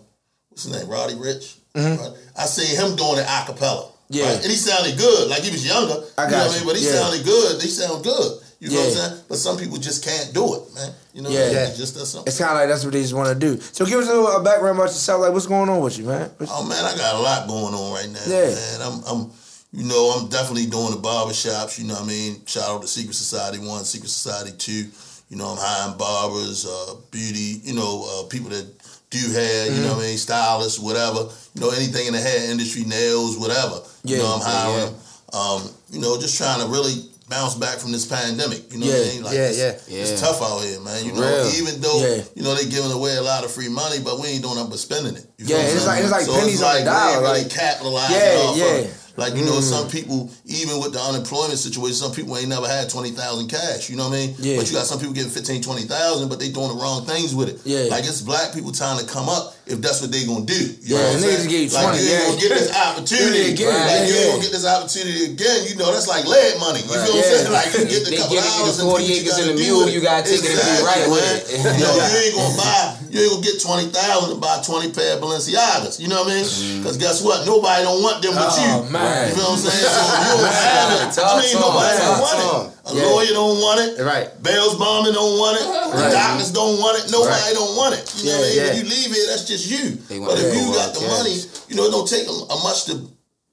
what's 0.55 0.65
his 0.65 0.73
name? 0.73 0.89
Roddy 0.89 1.15
Ricch. 1.15 1.57
Mhm. 1.75 1.99
Right? 1.99 2.13
I 2.39 2.47
seen 2.47 2.77
him 2.77 2.95
doing 2.97 3.19
it 3.19 3.27
a 3.29 3.45
cappella. 3.47 3.91
Yeah. 4.09 4.27
Right? 4.27 4.37
And 4.43 4.51
he 4.51 4.57
sounded 4.57 4.97
good. 4.97 5.29
Like 5.29 5.43
he 5.43 5.51
was 5.51 5.67
younger. 5.67 5.95
I 6.17 6.25
you 6.27 6.31
got 6.31 6.31
know 6.31 6.39
what 6.47 6.55
I 6.55 6.59
mean? 6.59 6.67
But 6.69 6.77
he 6.77 6.87
Yeah. 6.87 6.93
sounded 7.01 7.25
good. 7.25 7.61
They 7.61 7.67
sound 7.69 8.05
good. 8.05 8.33
You 8.61 8.71
know 8.71 8.77
what 8.81 8.87
I'm 8.87 8.95
saying? 8.95 9.21
But 9.29 9.39
some 9.39 9.57
people 9.59 9.77
just 9.79 10.05
can't 10.05 10.33
do 10.33 10.55
it, 10.55 10.75
man. 10.75 10.91
You 11.13 11.23
know 11.23 11.29
Yeah. 11.31 11.41
what 11.41 11.45
I 11.45 11.49
mean? 11.49 11.57
Yeah. 11.57 11.69
It's 11.69 11.77
just 11.79 11.95
that's 11.97 12.11
something. 12.11 12.29
it's 12.31 12.39
kind 12.39 12.53
of 12.53 12.59
like 12.59 12.69
that's 12.69 12.85
what 12.85 12.93
they 12.93 13.03
just 13.03 13.13
want 13.13 13.29
to 13.29 13.35
do. 13.35 13.61
So 13.73 13.85
give 13.85 13.99
us 14.01 14.07
a 14.09 14.13
little 14.15 14.29
uh, 14.29 14.41
background 14.41 14.79
about 14.79 14.89
yourself. 14.91 15.21
Like, 15.21 15.33
what's 15.33 15.47
going 15.47 15.69
on 15.69 15.81
with 15.81 15.99
you, 15.99 16.05
man? 16.05 16.31
What's- 16.39 16.53
Oh 16.55 16.63
man, 16.63 16.85
I 16.85 16.97
got 16.97 17.15
a 17.17 17.19
lot 17.19 17.49
going 17.49 17.75
on 17.75 17.93
right 17.93 18.09
now. 18.09 18.21
Yeah. 18.27 18.55
Man, 18.55 18.81
I'm, 18.83 19.03
I'm, 19.07 19.31
you 19.73 19.85
know, 19.85 20.11
I'm 20.17 20.29
definitely 20.29 20.67
doing 20.67 20.93
the 20.93 20.97
barber 20.99 21.35
shops. 21.35 21.79
You 21.79 21.87
know 21.87 21.95
what 21.95 22.05
I 22.05 22.07
mean? 22.07 22.41
Shout 22.47 22.69
out 22.71 22.83
to 22.83 22.89
Secret 22.89 23.15
Society 23.17 23.59
One, 23.59 23.85
Secret 23.85 24.11
Society 24.11 24.53
Two. 24.57 24.87
You 25.29 25.37
know, 25.37 25.49
I'm 25.49 25.59
hiring 25.59 25.99
barbers, 25.99 26.65
uh, 26.65 26.95
beauty. 27.11 27.61
You 27.65 27.75
know, 27.75 28.07
uh, 28.09 28.23
people 28.29 28.51
that 28.51 28.67
do 29.15 29.33
hair. 29.33 29.71
You 29.71 29.83
know 29.83 29.95
what 29.95 30.05
I 30.05 30.09
mean? 30.09 30.19
Stylists, 30.19 30.79
whatever. 30.79 31.29
You 31.55 31.61
know, 31.61 31.71
anything 31.71 32.07
in 32.07 32.13
the 32.15 32.21
hair 32.21 32.51
industry, 32.51 32.85
nails, 32.85 33.39
whatever. 33.39 33.81
You 34.03 34.17
Yeah, 34.17 34.23
know, 34.23 34.35
I'm 34.35 34.41
yeah, 34.41 34.47
hiring. 34.51 34.95
Um, 35.33 35.71
you 35.91 36.01
know, 36.01 36.19
just 36.21 36.37
trying 36.37 36.61
to 36.61 36.67
really 36.67 36.95
bounce 37.29 37.55
back 37.55 37.79
from 37.79 37.91
this 37.93 38.05
pandemic. 38.07 38.71
You 38.73 38.79
know 38.81 38.87
what 38.87 38.95
I 38.95 38.99
Yeah, 38.99 39.13
mean? 39.15 39.23
Like 39.25 39.35
yeah, 39.35 39.49
it's, 39.49 39.89
yeah. 39.89 40.03
It's 40.03 40.21
tough 40.21 40.43
out 40.43 40.61
here, 40.63 40.81
man. 40.81 41.05
You 41.05 41.13
know, 41.13 41.23
Real. 41.23 41.47
even 41.59 41.81
though 41.81 41.99
Yeah. 42.05 42.23
you 42.35 42.43
know 42.43 42.55
they 42.55 42.67
giving 42.69 42.93
away 42.93 43.17
a 43.17 43.23
lot 43.23 43.45
of 43.45 43.51
free 43.51 43.69
money, 43.69 43.99
but 44.05 44.21
we 44.21 44.29
ain't 44.29 44.43
doing 44.43 44.57
nothing 44.57 44.71
but 44.71 44.79
spending 44.79 45.17
it. 45.17 45.25
You 45.39 45.47
Yeah, 45.47 45.57
feel 45.57 45.57
what 45.57 45.71
I'm 45.71 45.77
it's 45.77 45.87
like- 45.87 45.95
saying? 45.95 46.05
it's 46.05 46.13
like 46.13 46.27
so 46.27 46.35
pennies 46.39 46.55
it's 46.55 46.63
on 46.63 46.69
the 46.69 46.75
like 46.75 46.85
we 46.85 46.91
dollar, 46.91 47.13
ain't 47.13 47.23
really 47.23 47.43
like- 47.43 47.51
capitalizing 47.51 48.17
Yeah, 48.17 48.45
off 48.45 48.57
yeah. 48.57 48.65
of 48.65 48.79
it. 48.85 48.95
Like 49.17 49.35
you 49.37 49.45
know, 49.45 49.59
Mm. 49.59 49.63
some 49.63 49.87
people 49.89 50.31
even 50.47 50.81
with 50.81 50.93
the 50.93 51.01
unemployment 51.01 51.59
situation, 51.59 51.95
some 51.95 52.13
people 52.13 52.37
ain't 52.37 52.49
never 52.49 52.67
had 52.67 52.91
twenty 52.91 53.11
thousand 53.13 53.49
cash. 53.49 53.89
You 53.89 53.97
know 53.97 54.09
what 54.09 54.19
I 54.19 54.27
mean? 54.27 54.35
Yeah. 54.39 54.57
But 54.59 54.67
you 54.67 54.75
got 54.75 54.87
some 54.87 54.99
people 54.99 55.15
getting 55.15 55.31
15, 55.31 55.63
20,000, 55.63 56.29
but 56.29 56.41
they 56.41 56.51
doing 56.51 56.69
the 56.69 56.79
wrong 56.83 57.07
things 57.07 57.35
with 57.35 57.49
it. 57.49 57.61
Yeah. 57.65 57.87
Like 57.95 58.03
it's 58.05 58.21
black 58.21 58.53
people 58.53 58.73
trying 58.73 58.99
to 58.99 59.07
come 59.07 59.29
up 59.29 59.55
if 59.67 59.81
that's 59.81 60.03
what 60.03 60.11
they 60.11 60.27
gonna 60.27 60.45
do. 60.45 60.55
You 60.83 60.97
Yeah, 60.97 60.99
know 60.99 61.05
what 61.05 61.15
I'm 61.15 61.21
saying? 61.23 61.49
give 61.49 61.61
you 61.63 61.69
like 61.71 61.85
20, 61.95 62.03
you 62.03 62.05
ain't 62.05 62.11
yeah. 62.11 62.27
gonna 62.27 62.41
get 62.43 62.51
this 62.59 62.71
opportunity 62.85 63.43
again, 63.55 63.71
Like 63.71 63.87
yeah, 63.87 64.05
you 64.05 64.15
ain't 64.19 64.31
gonna 64.35 64.43
get 64.43 64.53
this 64.53 64.67
opportunity 64.67 65.23
again. 65.31 65.59
You 65.71 65.75
know 65.79 65.89
that's 65.95 66.09
like 66.11 66.25
lead 66.27 66.59
money. 66.59 66.81
You 66.83 66.91
Right. 66.91 67.07
feel 67.07 67.15
what 67.15 67.25
I'm 67.25 67.31
saying? 67.39 67.53
Like 67.55 67.71
you 67.79 67.85
get 67.87 68.03
the 68.05 68.11
They 68.11 68.17
couple 68.19 68.35
the 68.37 68.43
hours 68.43 68.79
and 68.83 68.89
40 68.91 69.07
do 69.07 69.13
what 69.15 69.15
acres 69.15 69.31
gotta 69.31 69.43
and 69.47 69.51
a 69.51 69.57
do 69.57 69.63
mule, 69.63 69.89
you 69.95 70.01
gotta 70.03 70.25
take 70.27 70.43
it 70.43 70.51
and 70.51 70.59
be 70.59 70.85
right 70.85 71.07
with 71.07 71.25
it. 71.25 71.43
You 71.55 71.87
know, 71.87 71.95
you 71.95 72.19
ain't 72.19 72.35
gonna 72.35 72.57
buy, 72.59 72.83
you 73.15 73.23
ain't 73.23 73.31
gonna 73.31 73.47
get 73.47 73.63
twenty 73.63 73.87
thousand 73.95 74.35
and 74.35 74.41
buy 74.43 74.59
twenty 74.67 74.91
pair 74.91 75.15
of 75.15 75.23
Balenciagas. 75.23 76.03
You 76.03 76.09
know 76.11 76.27
what 76.27 76.35
I 76.35 76.43
mean? 76.43 76.83
Because 76.83 76.99
guess 76.99 77.23
what? 77.23 77.47
Nobody 77.47 77.87
don't 77.87 78.03
want 78.03 78.19
them 78.27 78.35
but 78.35 78.51
Mm. 78.51 78.59
Oh, 78.59 78.83
you. 78.83 78.91
man. 78.91 79.31
You 79.31 79.37
know 79.39 79.55
what 79.55 79.63
I'm 79.63 79.71
saying? 79.71 79.87
So 79.87 80.03
you 80.03 80.27
don't 80.35 80.51
have 80.67 80.89
it. 80.99 81.19
I 81.23 81.33
mean, 81.39 81.55
nobody 81.63 81.95
don't 82.03 82.19
want 82.19 82.39
to 82.43 82.51
it. 82.59 82.71
A 82.85 82.91
Yeah. 82.93 83.07
lawyer 83.07 83.33
don't 83.39 83.57
want 83.63 83.79
it. 83.87 84.03
Right. 84.03 84.29
Bell's 84.43 84.75
bombing 84.75 85.15
don't 85.15 85.39
want 85.39 85.57
it. 85.63 85.65
The 85.65 86.03
Right. 86.03 86.13
doctors 86.13 86.51
don't 86.51 86.77
want 86.83 86.99
it. 86.99 87.09
Nobody 87.15 87.31
Right. 87.39 87.55
don't 87.55 87.75
want 87.79 87.95
it. 87.95 88.03
You 88.19 88.35
know 88.35 88.39
what 88.43 88.45
I 88.45 88.51
mean? 88.51 88.67
When 88.67 88.77
you 88.83 88.85
leave 88.91 89.11
here, 89.15 89.27
that's 89.31 89.45
just 89.47 89.65
you. 89.71 89.95
But 90.27 90.37
if 90.43 90.51
you 90.53 90.75
got 90.75 90.93
the 90.93 91.01
money, 91.07 91.39
you 91.71 91.77
know, 91.79 91.87
it 91.87 91.93
don't 91.95 92.09
take 92.11 92.27
a, 92.27 92.35
a 92.35 92.57
much 92.67 92.85
to 92.91 92.99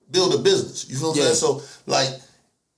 build 0.10 0.34
a 0.34 0.39
business. 0.39 0.89
You 0.89 0.97
know 1.00 1.13
what 1.13 1.21
I'm 1.21 1.24
saying? 1.24 1.36
So, 1.38 1.62
like, 1.86 2.10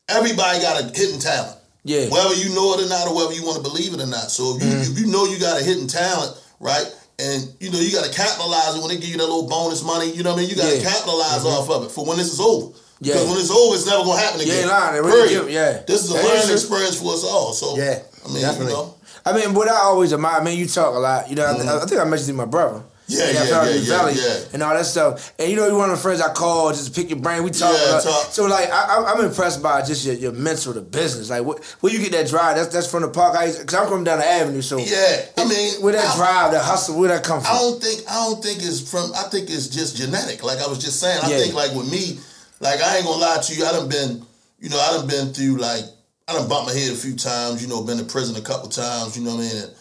everybody 0.09 0.59
got 0.59 0.81
a 0.81 0.83
hidden 0.93 1.19
talent. 1.19 1.57
Yeah. 1.85 2.07
Whether 2.07 2.35
you 2.35 2.53
know 2.55 2.75
it 2.75 2.85
or 2.85 2.89
not, 2.89 3.07
or 3.07 3.15
whether 3.15 3.33
you 3.33 3.43
want 3.43 3.57
to 3.57 3.63
believe 3.63 3.93
it 3.93 3.99
or 3.99 4.05
not. 4.07 4.31
So 4.31 4.55
if 4.55 4.63
you, 4.63 4.69
Mm-hmm. 4.69 4.91
if 4.93 4.99
you 4.99 5.07
know 5.07 5.25
you 5.25 5.37
got 5.39 5.59
a 5.59 5.63
hidden 5.63 5.87
talent, 5.87 6.31
right? 6.63 6.85
And 7.19 7.45
you 7.59 7.69
know 7.71 7.77
you 7.79 7.91
got 7.91 8.05
to 8.05 8.11
capitalize 8.11 8.75
it 8.75 8.79
when 8.79 8.89
they 8.89 8.95
give 8.97 9.09
you 9.11 9.17
that 9.17 9.27
little 9.29 9.47
bonus 9.47 9.83
money. 9.83 10.09
You 10.11 10.23
know 10.23 10.31
what 10.31 10.39
I 10.39 10.41
mean? 10.41 10.49
You 10.49 10.55
got 10.55 10.69
to 10.69 10.77
Yeah. 10.77 10.89
capitalize 10.89 11.43
Mhm. 11.43 11.51
off 11.53 11.69
of 11.69 11.83
it 11.85 11.91
for 11.91 12.05
when 12.05 12.17
this 12.17 12.31
is 12.33 12.39
over. 12.39 12.73
Yeah. 12.99 13.13
Because 13.13 13.27
when 13.29 13.37
it's 13.39 13.51
over, 13.51 13.75
it's 13.75 13.85
never 13.85 14.03
gonna 14.03 14.17
happen 14.19 14.39
Yeah, 14.41 14.53
again. 14.53 14.67
lying. 14.69 14.93
They 14.95 15.01
really 15.01 15.53
yeah. 15.53 15.79
This 15.85 16.03
is 16.05 16.09
a 16.09 16.13
That 16.13 16.19
is 16.23 16.25
learning 16.25 16.45
true. 16.47 16.55
experience 16.55 16.95
for 16.97 17.13
us 17.13 17.23
all. 17.23 17.53
So 17.53 17.75
Yeah, 17.77 17.99
I 18.25 18.27
mean, 18.31 18.41
definitely. 18.41 18.71
you 18.71 18.77
know, 18.77 18.93
I 19.25 19.33
mean, 19.33 19.53
what 19.53 19.67
I 19.69 19.75
always 19.83 20.11
admire, 20.13 20.39
I 20.39 20.43
man, 20.43 20.57
you 20.57 20.67
talk 20.67 20.95
a 20.95 20.99
lot. 20.99 21.29
You 21.29 21.35
know, 21.35 21.45
I, 21.45 21.83
I 21.83 21.85
think 21.85 21.99
I 22.01 22.05
mentioned 22.05 22.27
to 22.29 22.33
my 22.33 22.45
brother. 22.45 22.81
Yeah, 23.17 23.31
yeah, 23.31 23.43
yeah, 23.43 23.69
yeah, 23.75 23.97
Valley 23.97 24.13
yeah. 24.15 24.39
and 24.53 24.63
all 24.63 24.73
that 24.73 24.85
stuff. 24.85 25.33
And 25.39 25.49
you 25.49 25.55
know, 25.55 25.67
you're 25.67 25.77
one 25.77 25.89
of 25.89 25.95
the 25.97 26.01
friends 26.01 26.21
I 26.21 26.33
call 26.33 26.69
just 26.71 26.93
to 26.93 26.99
pick 27.01 27.09
your 27.09 27.19
brain. 27.19 27.43
We 27.43 27.49
talk. 27.51 27.73
Yeah, 27.73 27.99
talk. 27.99 28.31
So 28.31 28.45
like, 28.45 28.69
I, 28.69 28.97
I- 28.97 29.13
I'm 29.13 29.25
impressed 29.25 29.61
by 29.61 29.81
just 29.83 30.05
your, 30.05 30.15
your 30.15 30.31
mental, 30.31 30.73
the 30.73 30.81
business. 30.81 31.29
Like, 31.29 31.43
what, 31.43 31.63
where 31.81 31.91
you 31.93 31.99
get 31.99 32.11
that 32.13 32.27
drive? 32.27 32.55
That's 32.55 32.69
that's 32.73 32.89
from 32.89 33.03
the 33.03 33.09
park. 33.09 33.35
I 33.37 33.47
because 33.51 33.73
I'm 33.73 33.87
from 33.87 34.03
down 34.03 34.19
the 34.19 34.25
avenue. 34.27 34.61
So 34.61 34.77
yeah. 34.77 35.25
I 35.37 35.45
mean, 35.47 35.81
where 35.81 35.93
that 35.93 36.05
I- 36.13 36.15
drive, 36.15 36.51
that 36.53 36.63
hustle, 36.63 36.99
where 36.99 37.09
that 37.09 37.23
come 37.23 37.41
from? 37.41 37.55
I 37.55 37.59
don't 37.59 37.81
think 37.81 38.01
I 38.09 38.15
don't 38.15 38.43
think 38.43 38.59
it's 38.59 38.89
from. 38.89 39.11
I 39.15 39.23
think 39.29 39.49
it's 39.49 39.67
just 39.67 39.97
genetic. 39.97 40.43
Like 40.43 40.59
I 40.59 40.67
was 40.67 40.79
just 40.79 40.99
saying. 40.99 41.19
I 41.23 41.29
Yeah. 41.29 41.37
think 41.39 41.53
like 41.53 41.73
with 41.75 41.91
me, 41.91 42.19
like 42.59 42.81
I 42.81 42.97
ain't 42.97 43.05
gonna 43.05 43.19
lie 43.21 43.37
to 43.41 43.55
you. 43.55 43.65
I 43.65 43.71
done 43.71 43.89
been, 43.89 44.25
you 44.59 44.69
know, 44.69 44.79
I 44.79 44.97
done 44.97 45.07
been 45.07 45.33
through 45.33 45.57
like 45.57 45.83
I 46.27 46.33
done 46.33 46.47
bumped 46.47 46.73
my 46.73 46.79
head 46.79 46.91
a 46.91 46.95
few 46.95 47.15
times. 47.15 47.61
You 47.61 47.67
know, 47.67 47.83
been 47.83 47.97
to 47.97 48.05
prison 48.05 48.35
a 48.35 48.41
couple 48.41 48.69
times. 48.69 49.17
You 49.17 49.23
know 49.25 49.35
what 49.35 49.45
I 49.45 49.53
mean? 49.53 49.63
And, 49.63 49.71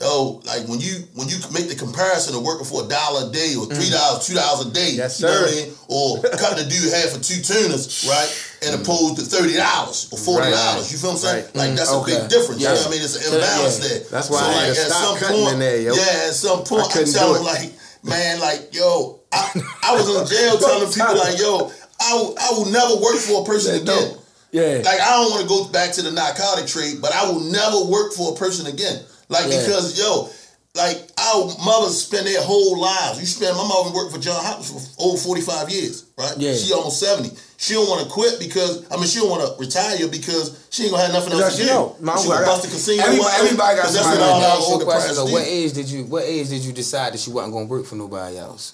yo, 0.00 0.40
like 0.48 0.66
when 0.66 0.80
you 0.80 1.04
when 1.14 1.28
you 1.28 1.36
make 1.52 1.68
the 1.68 1.76
comparison 1.76 2.34
of 2.34 2.42
working 2.42 2.64
for 2.64 2.84
a 2.84 2.88
dollar 2.88 3.28
a 3.28 3.32
day 3.32 3.54
or 3.54 3.66
three 3.68 3.90
dollars, 3.92 4.26
two 4.26 4.34
dollars 4.34 4.66
a 4.66 4.70
day. 4.72 4.90
Yes, 4.96 5.20
You 5.20 5.26
know 5.28 5.40
what 5.40 5.50
I 5.50 5.54
mean? 5.54 5.68
Or 5.88 6.22
cutting 6.40 6.64
a 6.64 6.68
dude 6.68 6.92
half 6.92 7.10
for 7.12 7.20
two 7.22 7.42
tunas, 7.44 8.08
right? 8.08 8.30
And 8.64 8.80
opposed 8.80 9.16
to 9.20 9.22
thirty 9.28 9.54
dollars 9.54 10.08
or 10.10 10.18
forty 10.18 10.50
dollars. 10.50 10.88
Right. 10.88 10.92
You 10.92 10.98
feel 10.98 11.10
what 11.12 11.20
I'm 11.20 11.24
saying? 11.28 11.44
Right. 11.44 11.54
Like 11.56 11.72
that's 11.76 11.92
Okay. 11.92 12.16
a 12.16 12.20
big 12.20 12.30
difference. 12.32 12.60
Yeah. 12.64 12.72
You 12.72 12.74
know 12.74 12.80
what 12.80 12.88
I 12.88 12.90
mean? 12.96 13.02
It's 13.04 13.16
an 13.20 13.34
imbalance 13.34 13.76
Yeah. 13.78 13.88
there. 13.88 14.00
That's 14.10 14.28
why 14.32 14.40
So, 14.40 14.46
I 14.46 14.52
like, 14.56 14.78
at 14.80 14.90
some 14.90 15.16
point, 15.20 15.52
in 15.52 15.58
there. 15.60 15.80
Yeah, 15.80 16.28
at 16.28 16.34
some 16.34 16.60
point, 16.64 16.88
I 16.96 17.00
I, 17.00 17.04
tell 17.04 17.32
them 17.36 17.44
like, 17.44 17.68
man, 18.02 18.40
like, 18.40 18.72
yo, 18.74 19.20
I, 19.32 19.52
I 19.84 19.90
was 19.94 20.08
in 20.08 20.24
jail 20.26 20.56
telling 20.58 20.88
people 20.88 21.16
like, 21.20 21.38
yo, 21.38 21.70
I 22.00 22.14
will, 22.16 22.32
I 22.40 22.48
will 22.56 22.66
never 22.72 22.96
work 22.96 23.20
for 23.20 23.42
a 23.42 23.44
person 23.44 23.76
Yeah, 23.76 23.82
again. 23.84 24.16
Yeah. 24.52 24.82
Like 24.82 24.98
I 25.00 25.14
don't 25.20 25.30
want 25.30 25.42
to 25.42 25.48
go 25.48 25.68
back 25.68 25.92
to 25.92 26.02
the 26.02 26.10
narcotic 26.10 26.66
trade, 26.66 26.98
but 27.00 27.12
I 27.14 27.28
will 27.28 27.38
never 27.40 27.84
work 27.84 28.12
for 28.12 28.32
a 28.32 28.36
person 28.36 28.66
again. 28.66 28.98
Like 29.30 29.46
Yeah. 29.48 29.60
because 29.64 29.96
yo, 29.98 30.28
like 30.74 30.98
our 31.18 31.46
mothers 31.64 32.02
spend 32.02 32.26
their 32.26 32.42
whole 32.42 32.78
lives. 32.78 33.18
You 33.20 33.26
spend 33.26 33.56
my 33.56 33.66
mother 33.66 33.90
worked 33.94 34.12
for 34.12 34.18
John 34.20 34.44
Hopkins 34.44 34.70
for 34.70 35.02
over 35.02 35.16
forty 35.18 35.40
five 35.40 35.70
years, 35.70 36.04
right? 36.18 36.34
Yeah. 36.36 36.54
She 36.54 36.72
almost 36.74 37.00
seventy. 37.00 37.30
She 37.56 37.74
don't 37.74 37.88
want 37.88 38.02
to 38.04 38.10
quit 38.10 38.38
because 38.38 38.84
I 38.90 38.96
mean 38.96 39.06
she 39.06 39.20
don't 39.20 39.30
want 39.30 39.42
to 39.46 39.54
retire 39.58 39.96
because 40.08 40.66
she 40.70 40.84
ain't 40.84 40.92
gonna 40.92 41.04
have 41.04 41.12
nothing 41.14 41.32
else 41.32 41.56
to 41.56 41.62
do. 41.64 41.94
my 42.04 42.14
she 42.16 42.28
uncle, 42.28 42.32
I 42.32 42.34
gonna 42.36 42.46
got- 42.46 42.46
bust 42.46 42.62
the 42.62 42.68
casino. 42.68 43.02
everybody- 43.04 43.34
everybody 43.38 43.76
got 43.76 43.92
that's 43.92 44.04
what 44.06 44.20
all 44.20 44.42
our 44.42 44.56
a 44.58 44.60
older 44.60 44.84
question 44.84 45.14
parents. 45.14 45.32
What 45.32 45.44
age 45.46 45.72
did 45.72 45.88
you? 45.88 46.04
What 46.04 46.24
age 46.24 46.48
did 46.48 46.62
you 46.62 46.72
decide 46.72 47.12
that 47.14 47.24
you 47.26 47.32
wasn't 47.32 47.52
gonna 47.54 47.66
work 47.66 47.86
for 47.86 47.94
nobody 47.96 48.36
else? 48.38 48.72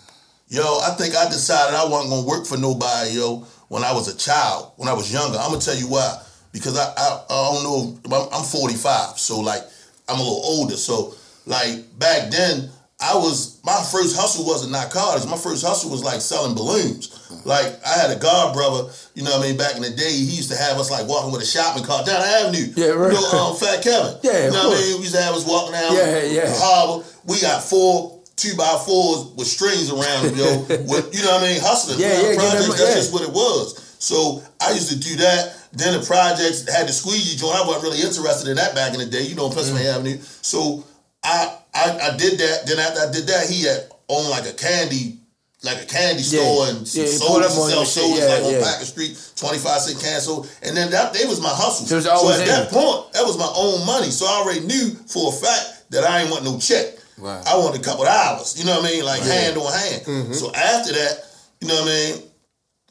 Yo, 0.48 0.62
I 0.80 0.90
think 0.96 1.14
I 1.16 1.28
decided 1.28 1.74
I 1.74 1.84
wasn't 1.84 2.10
gonna 2.10 2.22
work 2.26 2.46
for 2.46 2.56
nobody, 2.56 3.10
yo, 3.18 3.44
when 3.68 3.82
I 3.84 3.92
was 3.92 4.06
a 4.08 4.14
child, 4.16 4.70
when 4.76 4.88
I 4.88 4.92
was 4.92 5.12
younger. 5.12 5.36
I'm 5.38 5.50
gonna 5.50 5.60
tell 5.60 5.74
you 5.76 5.88
why. 5.88 6.20
Because 6.52 6.78
I 6.78 6.84
I, 6.96 7.20
I 7.28 7.52
don't 7.52 7.64
know, 7.64 7.98
I'm, 8.16 8.28
I'm 8.32 8.44
45, 8.44 9.18
so 9.18 9.40
like 9.40 9.62
I'm 10.08 10.18
a 10.18 10.22
little 10.22 10.42
older. 10.44 10.76
So 10.76 11.14
like 11.46 11.98
back 11.98 12.30
then, 12.30 12.70
I 13.00 13.14
was 13.14 13.60
my 13.62 13.76
first 13.92 14.16
hustle 14.16 14.46
wasn't 14.46 14.72
narcotics. 14.72 15.26
My 15.26 15.36
first 15.36 15.64
hustle 15.64 15.90
was 15.90 16.02
like 16.02 16.20
selling 16.20 16.54
balloons. 16.54 17.12
Like 17.44 17.66
I 17.84 17.98
had 17.98 18.10
a 18.10 18.18
god 18.18 18.54
brother, 18.54 18.90
you 19.14 19.22
know 19.22 19.36
what 19.36 19.44
I 19.44 19.48
mean, 19.48 19.56
back 19.58 19.76
in 19.76 19.82
the 19.82 19.90
day, 19.90 20.10
he 20.10 20.36
used 20.36 20.50
to 20.50 20.56
have 20.56 20.78
us 20.78 20.90
like 20.90 21.06
walking 21.06 21.30
with 21.32 21.42
a 21.42 21.46
shopping 21.46 21.84
cart 21.84 22.06
down 22.06 22.22
the 22.22 22.26
avenue. 22.26 22.72
Yeah, 22.74 22.96
right. 22.96 23.12
You 23.12 23.20
know, 23.20 23.52
um, 23.52 23.56
Fat 23.60 23.82
Kevin. 23.82 24.16
Yeah, 24.22 24.46
You 24.46 24.52
know 24.52 24.68
what 24.70 24.78
I 24.78 24.80
mean? 24.80 24.96
We 24.96 25.02
used 25.02 25.14
to 25.14 25.22
have 25.22 25.34
us 25.34 25.46
walking 25.46 25.72
down 25.72 25.94
Yeah, 25.94 26.22
yeah. 26.24 26.46
the 26.46 26.56
harbor. 26.56 27.04
We 27.26 27.40
got 27.40 27.62
four 27.62 28.16
two 28.36 28.54
by 28.56 28.68
fours 28.84 29.32
with 29.36 29.46
strings 29.46 29.90
around 29.90 30.26
them, 30.28 30.36
yo. 30.36 30.60
with, 30.88 31.08
you 31.16 31.24
know 31.24 31.32
what 31.32 31.44
I 31.44 31.52
mean? 31.52 31.60
Hustling. 31.60 31.98
Yeah, 31.98 32.20
yeah, 32.20 32.36
projects, 32.36 32.68
that's 32.68 32.80
yeah. 32.80 32.94
just 32.94 33.12
what 33.12 33.22
it 33.22 33.32
was. 33.32 33.96
So 33.98 34.42
I 34.60 34.72
used 34.72 34.90
to 34.92 34.98
do 34.98 35.16
that. 35.16 35.55
Then 35.76 36.00
the 36.00 36.06
projects 36.06 36.64
had 36.72 36.86
to 36.88 36.92
squeeze 36.92 37.32
you 37.32 37.38
joint. 37.38 37.54
I 37.56 37.66
wasn't 37.66 37.84
really 37.84 38.00
interested 38.00 38.48
in 38.48 38.56
that 38.56 38.74
back 38.74 38.94
in 38.94 39.00
the 39.00 39.06
day, 39.06 39.22
you 39.22 39.34
know, 39.34 39.46
on 39.46 39.52
Pennsylvania 39.54 39.90
Mm-hmm. 39.92 40.06
Avenue. 40.08 40.18
So 40.42 40.84
I, 41.22 41.58
I 41.74 42.12
I 42.12 42.16
did 42.16 42.38
that. 42.40 42.66
Then 42.66 42.78
after 42.78 43.00
I 43.06 43.12
did 43.12 43.26
that, 43.28 43.48
he 43.48 43.64
had 43.64 43.90
owned 44.08 44.30
like 44.30 44.46
a 44.48 44.54
candy, 44.54 45.18
like 45.62 45.82
a 45.82 45.86
candy 45.86 46.22
Yeah. 46.22 46.40
store 46.40 46.68
and 46.72 46.78
Yeah, 46.88 47.04
he 47.04 47.18
pulled 47.18 47.44
sodas 47.44 47.52
up 47.52 47.62
and 47.62 47.70
sell 47.72 47.84
sodas 47.84 48.18
Yeah, 48.18 48.32
like 48.32 48.44
on 48.44 48.52
yeah. 48.56 48.64
Packer 48.64 48.84
Street, 48.88 49.12
25 49.36 49.80
cent 49.80 50.00
can. 50.00 50.20
So 50.20 50.46
and 50.62 50.72
then 50.76 50.90
that 50.92 51.12
they 51.12 51.26
was 51.26 51.40
my 51.42 51.52
hustle. 51.52 51.84
So 51.86 51.96
was 51.96 52.06
so 52.06 52.30
at 52.32 52.40
in 52.40 52.46
that 52.48 52.70
point, 52.72 53.12
that 53.12 53.24
was 53.28 53.36
my 53.36 53.50
own 53.54 53.84
money. 53.84 54.08
So 54.10 54.24
I 54.24 54.40
already 54.40 54.60
knew 54.64 54.96
for 55.12 55.28
a 55.28 55.36
fact 55.36 55.90
that 55.90 56.04
I 56.04 56.22
ain't 56.22 56.30
want 56.30 56.44
no 56.44 56.58
check. 56.58 56.94
Right. 57.18 57.42
I 57.46 57.56
wanted 57.58 57.80
a 57.80 57.84
couple 57.84 58.02
of 58.04 58.08
dollars. 58.08 58.56
You 58.58 58.64
know 58.64 58.80
what 58.80 58.88
I 58.88 58.92
mean? 58.92 59.04
Like 59.04 59.20
Right. 59.20 59.30
hand 59.30 59.56
on 59.60 59.72
hand. 59.72 60.34
So 60.34 60.52
after 60.54 60.92
that, 60.92 61.24
you 61.60 61.68
know 61.68 61.74
what 61.80 61.88
I 61.88 61.92
mean? 61.92 62.22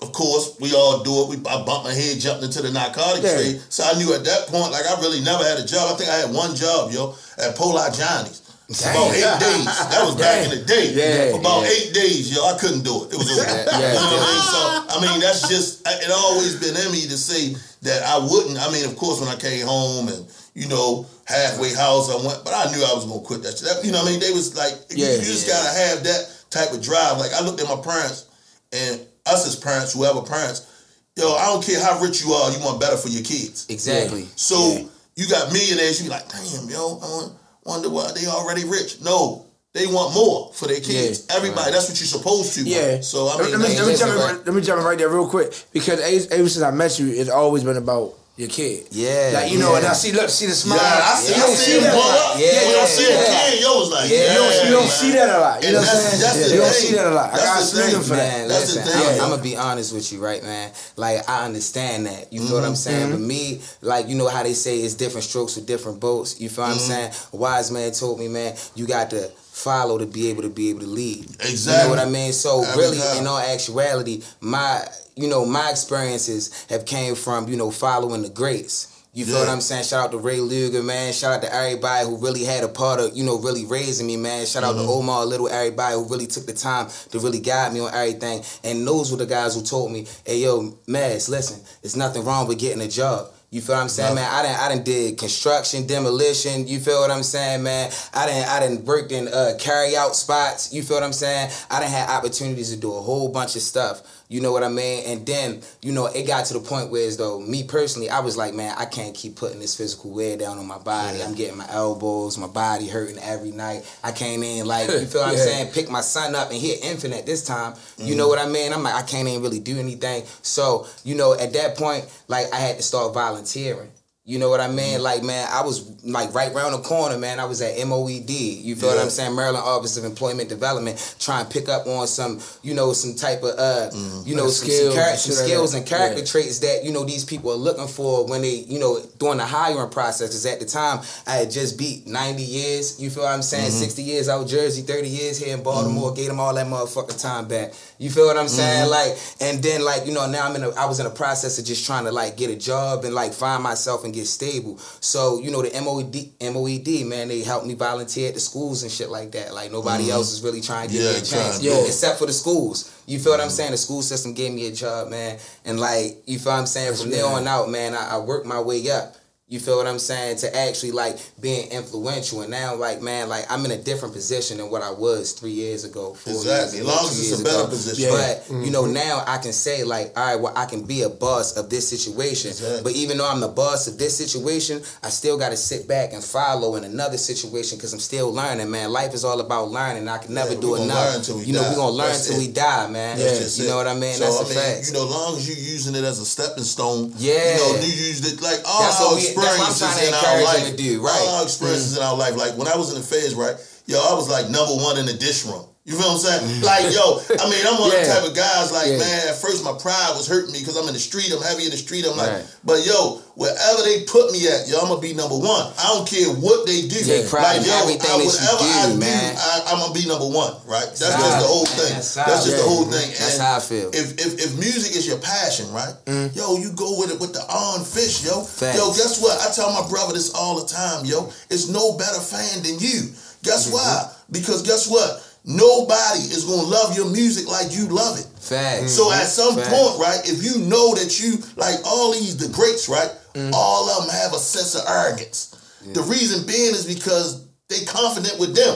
Of 0.01 0.11
course, 0.11 0.57
we 0.59 0.73
all 0.73 1.03
do 1.03 1.23
it. 1.23 1.29
We 1.29 1.35
I 1.49 1.63
bumped 1.63 1.85
my 1.85 1.93
head, 1.93 2.19
jumped 2.19 2.43
into 2.43 2.61
the 2.61 2.71
narcotics 2.71 3.23
Yeah. 3.23 3.35
trade. 3.35 3.61
So 3.69 3.83
I 3.83 3.93
knew 3.97 4.13
at 4.13 4.25
that 4.25 4.47
point, 4.47 4.71
like 4.71 4.83
I 4.85 4.99
really 4.99 5.21
never 5.21 5.43
had 5.43 5.57
a 5.57 5.65
job. 5.65 5.93
I 5.93 5.95
think 5.97 6.09
I 6.09 6.15
had 6.17 6.33
one 6.33 6.53
job, 6.55 6.91
yo, 6.91 7.15
at 7.37 7.55
Polar 7.55 7.89
Johnny's. 7.91 8.41
For 8.65 8.89
about 8.89 9.13
eight 9.13 9.39
days. 9.39 9.65
That 9.93 10.01
was 10.03 10.15
back 10.15 10.43
in 10.43 10.49
the 10.49 10.65
day. 10.75 10.89
Yeah, 10.91 11.37
about 11.39 11.61
yeah. 11.63 11.69
eight 11.69 11.93
days, 11.93 12.33
yo, 12.35 12.43
I 12.43 12.57
couldn't 12.57 12.81
do 12.83 13.05
it. 13.05 13.13
It 13.13 13.17
was 13.17 13.29
over. 13.29 13.45
Yeah, 13.45 13.93
you 13.93 13.93
know 13.93 14.09
what 14.09 14.25
I 14.25 14.31
mean? 14.33 14.45
So 14.51 14.59
I 14.89 14.95
mean, 15.05 15.19
that's 15.21 15.47
just 15.47 15.87
it. 15.87 16.09
Always 16.11 16.55
been 16.59 16.75
in 16.75 16.91
me 16.91 17.01
to 17.07 17.15
say 17.17 17.55
that 17.83 18.03
I 18.03 18.17
wouldn't. 18.17 18.57
I 18.57 18.71
mean, 18.73 18.83
of 18.85 18.97
course, 18.97 19.21
when 19.21 19.29
I 19.29 19.35
came 19.37 19.65
home 19.65 20.09
and 20.09 20.25
you 20.55 20.67
know 20.67 21.05
halfway 21.25 21.73
house, 21.73 22.09
I 22.09 22.17
went, 22.25 22.43
but 22.43 22.51
I 22.57 22.65
knew 22.75 22.83
I 22.83 22.91
was 22.93 23.05
gonna 23.05 23.21
quit 23.21 23.43
that. 23.43 23.55
shit. 23.57 23.69
That- 23.69 23.85
you 23.85 23.91
know, 23.93 24.01
what 24.01 24.09
I 24.09 24.11
mean, 24.11 24.19
they 24.19 24.31
was 24.33 24.57
like, 24.57 24.73
you- 24.89 25.05
Yeah. 25.05 25.13
you, 25.13 25.21
just 25.21 25.47
gotta 25.47 25.69
have 25.69 26.03
that 26.03 26.27
type 26.49 26.73
of 26.73 26.81
drive. 26.81 27.19
Like 27.19 27.31
I 27.33 27.41
looked 27.45 27.61
at 27.61 27.69
my 27.69 27.77
parents 27.79 28.25
and 28.73 28.99
us 29.25 29.47
as 29.47 29.55
parents, 29.55 29.93
whoever 29.93 30.21
parents, 30.21 30.71
yo, 31.15 31.35
I 31.35 31.45
don't 31.47 31.63
care 31.63 31.81
how 31.83 31.99
rich 31.99 32.23
you 32.23 32.31
are, 32.31 32.51
you 32.51 32.59
want 32.59 32.79
better 32.79 32.97
for 32.97 33.09
your 33.09 33.23
kids. 33.23 33.67
Exactly. 33.69 34.27
So 34.35 34.89
you 35.15 35.27
got 35.27 35.51
millionaires, 35.51 36.01
you 36.01 36.09
be 36.09 36.15
like, 36.15 36.27
damn, 36.29 36.69
yo, 36.69 36.99
I 37.01 37.29
wonder 37.63 37.89
why 37.89 38.11
they 38.13 38.27
already 38.27 38.65
rich. 38.65 39.01
No, 39.01 39.45
they 39.73 39.87
want 39.87 40.13
more 40.13 40.51
for 40.53 40.67
their 40.67 40.79
kids. 40.79 41.25
Yeah. 41.29 41.37
Everybody, 41.37 41.71
that's 41.71 41.89
what 41.89 41.99
you're 41.99 42.07
supposed 42.07 42.53
to. 42.55 42.63
bro. 42.63 42.71
Yeah. 42.71 43.01
So 43.01 43.27
I 43.27 43.35
let, 43.35 43.51
mean, 43.51 43.59
let 43.59 43.69
me, 43.69 43.79
let, 43.79 43.87
me 43.87 43.95
jump 43.97 44.11
in, 44.11 44.17
right. 44.17 44.45
let 44.45 44.55
me 44.55 44.61
jump 44.61 44.79
in 44.79 44.85
right 44.85 44.97
there 44.97 45.09
real 45.09 45.27
quick 45.27 45.53
because 45.73 45.99
ever 45.99 46.33
ever 46.33 46.49
since 46.49 46.63
I 46.63 46.71
met 46.71 46.99
you, 46.99 47.07
it's 47.09 47.29
always 47.29 47.63
been 47.63 47.77
about 47.77 48.13
your 48.35 48.49
kid. 48.49 48.87
Yeah, 48.91 49.31
Like 49.33 49.51
you 49.51 49.59
know, 49.59 49.71
yeah. 49.71 49.77
and 49.77 49.87
I 49.87 49.93
see 49.93 50.11
look, 50.11 50.27
see 50.29 50.45
the 50.45 50.51
smile. 50.51 50.75
Yeah, 50.77 50.83
I 51.07 51.15
see, 51.15 51.35
You 51.35 51.43
I 51.43 51.45
don't 51.47 51.55
see 51.55 51.63
see 51.71 51.77
him 51.77 51.83
that. 51.83 51.93
blow 51.93 52.03
a 52.03 52.11
lot. 52.11 52.35
up. 52.35 52.39
Yeah, 52.39 52.45
Yeah, 52.51 52.67
you 52.67 52.73
don't 52.75 52.87
see 52.87 53.07
yeah. 53.07 53.15
a 53.15 53.51
kid. 53.51 53.61
Yo 53.63 53.79
was 53.79 53.91
like, 53.91 54.09
Yeah. 54.11 54.17
yeah, 54.17 54.27
You 54.27 54.35
don't, 54.35 54.65
you 54.65 54.71
don't 54.75 54.89
see 54.91 55.11
that 55.13 55.29
a 55.29 55.39
lot. 55.39 55.61
You 55.61 55.67
And 55.67 55.73
know 55.75 55.79
what 55.79 55.87
I'm 55.87 55.95
that's- 55.95 56.11
saying? 56.11 56.21
that's 56.21 56.35
the 56.35 56.55
you 56.55 56.61
don't 56.61 56.71
thing. 56.75 56.81
see 56.89 56.95
that 56.95 57.07
a 57.07 57.15
lot. 57.15 57.33
I 57.33 57.37
got 57.37 57.55
the 57.55 57.59
to 57.61 57.65
salute 57.67 57.85
him 57.85 57.91
thing. 57.95 58.01
for 58.03 58.15
that. 58.15 58.37
Man, 58.37 58.47
That's 58.49 58.73
the 58.75 58.79
listen, 58.83 58.99
thing. 58.99 59.07
I'm, 59.15 59.23
I'm 59.23 59.29
gonna 59.29 59.41
be 59.43 59.55
honest 59.55 59.93
with 59.95 60.11
you, 60.11 60.19
right, 60.19 60.43
man. 60.43 60.71
Like 60.97 61.29
I 61.29 61.45
understand 61.45 62.05
that. 62.07 62.33
You 62.33 62.41
feel 62.43 62.55
what 62.59 62.63
I'm 62.65 62.75
mm-hmm. 62.75 62.91
saying? 62.91 63.09
But 63.11 63.19
mm-hmm. 63.23 63.27
me, 63.27 63.61
like 63.81 64.09
you 64.09 64.15
know 64.15 64.27
how 64.27 64.43
they 64.43 64.53
say 64.53 64.79
it's 64.79 64.95
different 64.95 65.23
strokes 65.23 65.55
with 65.55 65.65
different 65.65 66.01
boats. 66.01 66.35
You 66.41 66.49
feel 66.49 66.65
what 66.65 66.71
I'm 66.71 66.77
mm-hmm. 66.77 66.91
saying? 66.91 67.11
A 67.31 67.37
wise 67.37 67.71
man 67.71 67.91
told 67.93 68.19
me, 68.19 68.27
man, 68.27 68.55
you 68.75 68.85
got 68.85 69.09
to 69.11 69.31
follow 69.55 69.97
to 69.97 70.05
be 70.05 70.29
able 70.29 70.41
to 70.43 70.49
be 70.49 70.69
able 70.69 70.81
to 70.81 70.85
lead. 70.87 71.17
You 71.23 71.29
know 71.39 71.49
Exactly. 71.49 71.89
what 71.89 71.99
I 71.99 72.09
mean? 72.09 72.33
So 72.33 72.63
Every 72.63 72.81
really, 72.83 72.97
time. 72.97 73.17
in 73.19 73.27
all 73.27 73.39
actuality, 73.39 74.21
my 74.41 74.85
you 75.15 75.29
know 75.29 75.45
my 75.45 75.69
experiences 75.71 76.65
have 76.69 76.85
came 76.85 77.15
from 77.15 77.47
you 77.47 77.55
know 77.55 77.71
following 77.71 78.21
the 78.21 78.29
greats. 78.29 78.91
You 79.13 79.23
feel 79.23 79.35
Yeah. 79.35 79.39
what 79.45 79.49
I'm 79.49 79.61
saying? 79.61 79.85
Shout 79.85 80.05
out 80.07 80.11
to 80.11 80.17
Ray 80.17 80.41
Luger, 80.41 80.83
man. 80.83 81.13
Shout 81.13 81.35
out 81.35 81.41
to 81.43 81.55
everybody 81.55 82.05
who 82.05 82.17
really 82.17 82.43
had 82.43 82.65
a 82.65 82.67
part 82.67 82.99
of, 82.99 83.15
you 83.15 83.23
know, 83.23 83.37
really 83.39 83.63
raising 83.65 84.05
me, 84.07 84.17
man. 84.17 84.45
Shout 84.45 84.65
out 84.65 84.75
Mm-hmm. 84.75 84.87
to 84.87 84.91
Omar 84.91 85.25
Little, 85.25 85.47
everybody 85.47 85.95
who 85.95 86.05
really 86.09 86.27
took 86.27 86.45
the 86.45 86.51
time 86.51 86.89
to 87.11 87.19
really 87.19 87.39
guide 87.39 87.71
me 87.71 87.79
on 87.79 87.93
everything. 87.93 88.43
And 88.65 88.85
those 88.85 89.11
were 89.11 89.17
the 89.17 89.25
guys 89.25 89.55
who 89.55 89.61
told 89.63 89.93
me, 89.93 90.05
hey, 90.25 90.39
yo, 90.39 90.77
Maz, 90.85 91.29
listen, 91.29 91.61
there's 91.81 91.95
nothing 91.95 92.25
wrong 92.25 92.45
with 92.45 92.59
getting 92.59 92.81
a 92.81 92.89
job. 92.89 93.27
You 93.55 93.61
feel 93.61 93.75
what 93.75 93.83
I'm 93.83 93.87
saying, 93.87 94.15
man? 94.15 94.29
I 94.29 94.41
didn't, 94.41 94.59
I 94.59 94.67
didn't 94.67 94.83
did 94.83 95.17
construction, 95.17 95.87
demolition. 95.87 96.67
You 96.67 96.81
feel 96.81 96.99
what 96.99 97.09
I'm 97.09 97.23
saying, 97.23 97.63
man? 97.63 97.89
I 98.13 98.25
didn't, 98.25 98.49
I 98.49 98.59
didn't 98.59 98.83
worked 98.83 99.13
in 99.13 99.29
uh, 99.29 99.53
carry 99.57 99.95
out 99.95 100.13
spots. 100.17 100.73
You 100.73 100.83
feel 100.83 100.97
what 100.97 101.03
I'm 101.03 101.13
saying? 101.13 101.51
I 101.71 101.79
didn't 101.79 101.93
have 101.93 102.09
opportunities 102.09 102.71
to 102.71 102.77
do 102.77 102.93
a 102.93 103.01
whole 103.01 103.29
bunch 103.29 103.55
of 103.55 103.61
stuff. 103.61 104.14
You 104.35 104.41
know 104.41 104.51
what 104.51 104.63
I 104.65 104.67
mean? 104.67 105.05
And 105.05 105.25
then, 105.25 105.61
you 105.81 105.93
know, 105.93 106.07
it 106.07 106.27
got 106.27 106.43
to 106.47 106.53
the 106.55 106.59
point 106.59 106.91
where 106.91 107.07
as 107.07 107.15
though 107.15 107.39
me 107.39 107.63
personally, 107.63 108.09
I 108.09 108.19
was 108.19 108.35
like, 108.35 108.53
man, 108.53 108.75
I 108.77 108.83
can't 108.83 109.15
keep 109.15 109.37
putting 109.37 109.59
this 109.61 109.75
physical 109.77 110.11
wear 110.11 110.35
down 110.35 110.57
on 110.57 110.67
my 110.67 110.77
body. 110.77 111.23
I'm 111.23 111.35
getting 111.35 111.55
my 111.55 111.65
elbows, 111.69 112.37
my 112.37 112.47
body 112.47 112.89
hurting 112.89 113.17
every 113.19 113.51
night. 113.51 113.89
I 114.03 114.11
came 114.11 114.43
in 114.43 114.65
like, 114.65 114.89
you 114.99 115.05
feel 115.05 115.21
what 115.21 115.29
I'm 115.31 115.37
saying? 115.37 115.71
Pick 115.71 115.89
my 115.89 116.01
son 116.01 116.35
up 116.35 116.51
and 116.51 116.59
hit 116.59 116.83
infinite 116.83 117.25
this 117.25 117.45
time. 117.45 117.75
You 117.97 118.13
Mhm. 118.13 118.17
know 118.17 118.27
what 118.27 118.39
I 118.39 118.45
mean? 118.47 118.73
I'm 118.73 118.83
like, 118.83 118.95
I 118.95 119.03
can't 119.03 119.25
even 119.29 119.41
really 119.41 119.61
do 119.61 119.79
anything. 119.79 120.25
So, 120.41 120.85
you 121.05 121.15
know, 121.15 121.31
at 121.33 121.53
that 121.53 121.77
point, 121.77 122.03
like 122.27 122.53
I 122.53 122.57
had 122.57 122.75
to 122.75 122.83
start 122.83 123.13
volunteering. 123.13 123.89
You 124.27 124.39
know 124.39 124.49
what 124.49 124.59
I 124.59 124.67
mean? 124.67 125.03
Like, 125.03 125.21
man, 125.21 125.47
I 125.51 125.61
was 125.61 126.03
like 126.03 126.33
right 126.33 126.51
round 126.51 126.73
the 126.73 126.79
corner, 126.79 127.15
man. 127.15 127.39
I 127.39 127.45
was 127.45 127.61
at 127.61 127.77
MOED. 127.77 128.63
You 128.63 128.75
feel 128.75 128.89
what 128.89 128.97
I'm 128.97 129.11
saying? 129.11 129.35
Maryland 129.35 129.63
Office 129.63 129.97
of 129.97 130.03
Employment 130.03 130.49
Development, 130.49 131.15
trying 131.19 131.45
to 131.45 131.51
pick 131.51 131.69
up 131.69 131.85
on 131.85 132.07
some, 132.07 132.41
you 132.63 132.73
know, 132.73 132.91
some 132.93 133.13
type 133.13 133.43
of, 133.43 133.53
uh, 133.59 133.91
you 134.25 134.35
know, 134.35 134.47
some, 134.49 134.67
skills 134.67 134.93
some, 134.95 134.95
char- 134.95 135.09
and 135.11 135.19
some 135.19 135.35
shit 135.35 135.45
skills 135.45 135.73
and 135.75 135.85
character 135.85 136.19
Yeah. 136.21 136.25
traits 136.25 136.57
that 136.59 136.83
you 136.83 136.91
know 136.91 137.03
these 137.03 137.23
people 137.23 137.51
are 137.51 137.55
looking 137.55 137.87
for 137.87 138.25
when 138.25 138.41
they, 138.41 138.55
you 138.67 138.79
know, 138.79 138.99
during 139.19 139.37
the 139.37 139.45
hiring 139.45 139.89
process. 139.91 140.29
Because 140.29 140.45
at 140.47 140.59
the 140.59 140.65
time, 140.65 141.01
I 141.27 141.35
had 141.35 141.51
just 141.51 141.77
beat 141.77 142.07
90 142.07 142.41
years. 142.41 142.99
You 142.99 143.11
feel 143.11 143.23
what 143.25 143.31
I'm 143.31 143.43
saying? 143.43 143.69
Mhm. 143.73 143.79
60 143.79 144.01
years 144.01 144.27
out 144.27 144.47
Jersey, 144.47 144.81
30 144.81 145.07
years 145.07 145.37
here 145.37 145.53
in 145.55 145.61
Baltimore. 145.61 146.11
Gave 146.15 146.29
them 146.29 146.39
all 146.39 146.55
that 146.55 146.65
motherfucking 146.65 147.21
time 147.21 147.47
back. 147.47 147.73
You 147.99 148.09
feel 148.09 148.25
what 148.25 148.37
I'm 148.37 148.47
saying? 148.49 148.87
Mhm. 148.87 148.89
Like, 148.89 149.17
and 149.39 149.61
then 149.61 149.85
like 149.85 150.07
you 150.07 150.13
know 150.13 150.25
now 150.25 150.47
I'm 150.47 150.55
in 150.55 150.63
a 150.63 150.71
I 150.71 150.85
was 150.85 150.99
in 150.99 151.05
a 151.05 151.11
process 151.11 151.59
of 151.59 151.65
just 151.65 151.85
trying 151.85 152.05
to 152.05 152.11
like 152.11 152.37
get 152.37 152.49
a 152.49 152.55
job 152.55 153.05
and 153.05 153.13
like 153.13 153.31
find 153.31 153.61
myself 153.61 154.03
and 154.03 154.14
get 154.15 154.27
stable. 154.27 154.79
So 154.99 155.39
you 155.39 155.51
know 155.51 155.61
the 155.61 155.69
MOED 155.69 156.31
MOED 156.39 157.05
man 157.05 157.27
they 157.27 157.41
helped 157.43 157.65
me 157.67 157.73
volunteer 157.75 158.29
at 158.29 158.33
the 158.33 158.39
schools 158.39 158.83
and 158.83 158.91
shit 158.91 159.09
like 159.09 159.31
that. 159.33 159.53
Like 159.53 159.71
nobody 159.71 160.05
Mhm. 160.05 160.11
else 160.11 160.31
is 160.33 160.41
really 160.41 160.61
trying 160.61 160.87
to 160.87 160.93
give 160.93 161.03
Yeah, 161.03 161.11
me 161.11 161.17
a 161.17 161.21
chance, 161.21 161.59
it. 161.63 161.87
except 161.87 162.17
for 162.19 162.25
the 162.25 162.33
schools. 162.33 162.89
You 163.05 163.19
feel 163.19 163.33
what 163.33 163.41
I'm 163.41 163.49
saying? 163.51 163.71
The 163.71 163.77
school 163.77 164.01
system 164.01 164.33
gave 164.33 164.51
me 164.51 164.65
a 164.67 164.71
job, 164.71 165.09
man, 165.09 165.37
and 165.65 165.79
like 165.79 166.23
you 166.25 166.39
feel 166.39 166.53
what 166.53 166.59
I'm 166.59 166.65
saying. 166.65 166.95
From 166.95 167.11
there 167.11 167.25
on 167.25 167.47
out, 167.47 167.69
man, 167.69 167.93
I, 167.93 168.15
I 168.15 168.17
worked 168.17 168.45
my 168.47 168.59
way 168.59 168.89
up. 168.89 169.15
You 169.47 169.59
feel 169.59 169.77
what 169.77 169.85
I'm 169.85 169.99
saying? 169.99 170.37
To 170.37 170.55
actually 170.57 170.89
like 170.91 171.19
being 171.39 171.69
influential, 171.69 172.41
and 172.41 172.49
now 172.49 172.73
like 172.73 173.03
man, 173.03 173.29
like 173.29 173.45
I'm 173.47 173.63
in 173.63 173.69
a 173.69 173.77
different 173.77 174.15
position 174.15 174.57
than 174.57 174.71
what 174.71 174.81
I 174.81 174.89
was 174.89 175.33
three 175.33 175.51
years 175.51 175.83
ago, 175.83 176.15
four 176.15 176.33
Exactly. 176.33 176.79
years 176.79 176.81
As 176.81 176.81
ago, 176.81 176.87
long 176.89 177.05
as 177.05 177.31
it's 177.31 177.41
a 177.41 177.43
better 177.43 177.59
ago. 177.59 177.67
position. 177.67 178.09
But 178.09 178.17
Yeah. 178.27 178.33
Mm-hmm. 178.55 178.63
you 178.63 178.71
know 178.71 178.85
now 178.87 179.23
I 179.27 179.37
can 179.37 179.53
say 179.53 179.83
like, 179.83 180.13
all 180.17 180.25
right, 180.25 180.35
well 180.41 180.53
I 180.57 180.65
can 180.65 180.81
be 180.81 181.03
a 181.03 181.09
boss 181.09 181.57
of 181.57 181.69
this 181.69 181.87
situation. 181.87 182.53
But 182.83 182.93
even 182.93 183.19
though 183.19 183.29
I'm 183.29 183.39
the 183.39 183.47
boss 183.47 183.85
of 183.85 183.99
this 183.99 184.17
situation, 184.17 184.81
I 185.03 185.09
still 185.09 185.37
got 185.37 185.49
to 185.49 185.57
sit 185.57 185.87
back 185.87 186.11
and 186.13 186.23
follow 186.23 186.75
in 186.77 186.83
another 186.83 187.19
situation 187.19 187.77
because 187.77 187.93
I'm 187.93 187.99
still 187.99 188.33
learning, 188.33 188.71
man. 188.71 188.91
Life 188.91 189.13
is 189.13 189.23
all 189.23 189.39
about 189.41 189.69
learning. 189.69 190.07
I 190.07 190.17
can 190.17 190.33
never 190.33 190.55
Yeah, 190.55 190.59
do 190.59 190.73
enough. 190.73 191.13
learn 191.13 191.21
till 191.21 191.37
we 191.37 191.43
you 191.45 191.53
know, 191.53 191.61
die. 191.61 191.69
we're 191.69 191.75
gonna 191.75 191.91
learn 191.91 192.07
That's 192.13 192.27
till 192.29 192.37
it. 192.37 192.47
we 192.47 192.51
die, 192.51 192.87
man. 192.89 193.19
That's 193.19 193.37
just 193.37 193.59
you 193.59 193.65
it. 193.65 193.67
know 193.69 193.75
what 193.77 193.87
I 193.87 193.93
mean? 193.93 194.15
So, 194.15 194.25
That's 194.25 194.39
I 194.39 194.41
a 194.41 194.45
mean, 194.49 194.57
fact. 194.57 194.87
You 194.87 194.93
know, 194.93 195.05
as 195.05 195.11
long 195.11 195.37
as 195.37 195.47
you're 195.47 195.73
using 195.75 195.93
it 195.93 196.03
as 196.03 196.17
a 196.17 196.25
stepping 196.25 196.63
stone, 196.63 197.13
Yeah. 197.19 197.57
you 197.57 197.59
know, 197.61 197.75
you 197.85 197.93
used 197.93 198.25
it 198.25 198.41
like 198.41 198.61
all 198.65 198.81
That's 198.81 198.99
our 199.01 199.07
what 199.13 199.15
we- 199.21 199.34
that's 199.43 199.57
what 199.57 199.67
I'm 199.67 199.71
experiences 199.71 199.81
trying 199.81 199.99
to 199.99 200.07
in 200.07 200.13
our 200.13 200.39
encourage 200.39 200.45
life. 200.45 200.63
them 200.67 200.77
to 200.77 200.83
do, 200.83 201.01
right. 201.03 201.21
All 201.27 201.35
our 201.37 201.43
experiences 201.43 201.97
in 201.97 202.03
our 202.03 202.15
life. 202.17 202.35
Like 202.35 202.57
when 202.57 202.67
I 202.67 202.75
was 202.75 202.93
in 202.93 203.01
the 203.01 203.05
feds, 203.05 203.35
right? 203.35 203.55
Yo, 203.87 203.99
I 203.99 204.13
was 204.13 204.29
like 204.29 204.49
number 204.49 204.73
one 204.73 204.97
in 204.97 205.05
the 205.05 205.13
dish 205.13 205.45
room. 205.45 205.65
You 205.85 205.93
feel 205.93 206.17
what 206.17 206.25
I'm 206.25 206.41
saying? 206.41 206.61
Like, 206.65 206.89
yo, 206.89 207.21
I 207.37 207.45
mean, 207.45 207.61
I'm 207.61 207.77
one 207.77 207.93
of 207.93 208.01
the 208.01 208.09
Yeah. 208.09 208.17
type 208.17 208.25
of 208.25 208.33
guys, 208.33 208.71
like, 208.73 208.87
Yeah. 208.89 208.97
man, 208.97 209.27
at 209.29 209.37
first 209.37 209.61
my 209.63 209.73
pride 209.77 210.17
was 210.17 210.25
hurting 210.25 210.49
me 210.51 210.57
because 210.57 210.77
I'm 210.77 210.87
in 210.87 210.95
the 210.97 210.99
street, 210.99 211.29
I'm 211.31 211.43
heavy 211.45 211.65
in 211.65 211.69
the 211.69 211.77
street. 211.77 212.05
I'm 212.09 212.17
like, 212.17 212.31
Right. 212.31 212.45
but 212.65 212.83
yo, 212.87 213.21
wherever 213.35 213.83
they 213.83 214.01
put 214.09 214.31
me 214.31 214.47
at, 214.49 214.67
yo, 214.67 214.79
I'm 214.81 214.87
gonna 214.89 214.99
be 214.99 215.13
number 215.13 215.37
one. 215.37 215.67
I 215.77 215.85
don't 215.93 216.09
care 216.09 216.25
what 216.41 216.65
they 216.65 216.87
do. 216.89 216.97
Take 217.05 217.29
pride 217.29 217.61
in 217.61 217.69
everything 217.69 218.01
that 218.01 218.17
you 218.17 218.31
do, 218.57 218.65
I 218.65 218.93
man. 218.97 219.37
I, 219.37 219.61
I'm 219.67 219.77
gonna 219.77 219.93
be 219.93 220.07
number 220.07 220.25
one, 220.25 220.55
right? 220.65 220.89
That's 220.89 220.97
Solid, 221.05 221.21
just 221.21 221.37
the 221.37 221.45
whole 221.53 221.65
man. 221.69 221.77
thing. 221.77 221.93
That's 221.93 222.13
That's, 222.15 222.25
solid. 222.33 222.45
just 222.49 222.57
the 222.57 222.63
whole 222.67 222.85
thing. 222.85 223.09
That's 223.19 223.37
how 223.37 223.55
I 223.57 223.59
feel. 223.59 223.89
If, 223.93 224.07
if 224.25 224.39
if 224.41 224.55
music 224.57 224.95
is 224.95 225.05
your 225.05 225.17
passion, 225.21 225.71
right? 225.71 225.93
Mm. 226.07 226.35
Yo, 226.35 226.57
you 226.57 226.71
go 226.71 226.97
with 226.97 227.11
it 227.11 227.19
with 227.19 227.33
the 227.33 227.45
on 227.45 227.85
fish, 227.85 228.23
yo. 228.25 228.41
Facts. 228.41 228.75
Yo, 228.75 228.89
guess 228.93 229.19
what? 229.21 229.37
I 229.39 229.53
tell 229.53 229.69
my 229.69 229.87
brother 229.87 230.13
this 230.13 230.31
all 230.33 230.59
the 230.59 230.65
time, 230.65 231.05
yo. 231.05 231.29
It's 231.51 231.67
no 231.67 231.91
better 231.93 232.19
fan 232.19 232.63
than 232.63 232.79
you. 232.79 233.13
Guess 233.43 233.65
Mm-hmm. 233.67 233.73
why? 233.77 234.09
Because 234.31 234.63
guess 234.63 234.87
what? 234.87 235.21
Nobody 235.45 236.21
is 236.21 236.43
gonna 236.43 236.63
love 236.67 236.95
your 236.95 237.05
music 237.09 237.47
like 237.47 237.71
you 237.75 237.87
love 237.87 238.17
it. 238.19 238.25
Facts. 238.39 238.91
So 238.93 239.11
at 239.11 239.27
some 239.27 239.55
Facts. 239.55 239.69
point, 239.69 239.99
right, 239.99 240.19
if 240.27 240.43
you 240.43 240.57
know 240.65 240.93
that 240.95 241.19
you 241.19 241.37
like 241.55 241.75
all 241.85 242.11
these 242.13 242.35
the 242.37 242.47
greats, 242.49 242.89
right, 242.89 243.11
Mm. 243.35 243.51
all 243.53 243.89
of 243.89 244.05
them 244.07 244.15
have 244.15 244.33
a 244.33 244.39
sense 244.39 244.75
of 244.75 244.83
arrogance. 244.87 245.49
The 245.93 246.01
reason 246.03 246.43
being 246.47 246.73
is 246.73 246.85
because 246.85 247.41
they 247.69 247.83
confident 247.85 248.39
with 248.39 248.55
them 248.55 248.75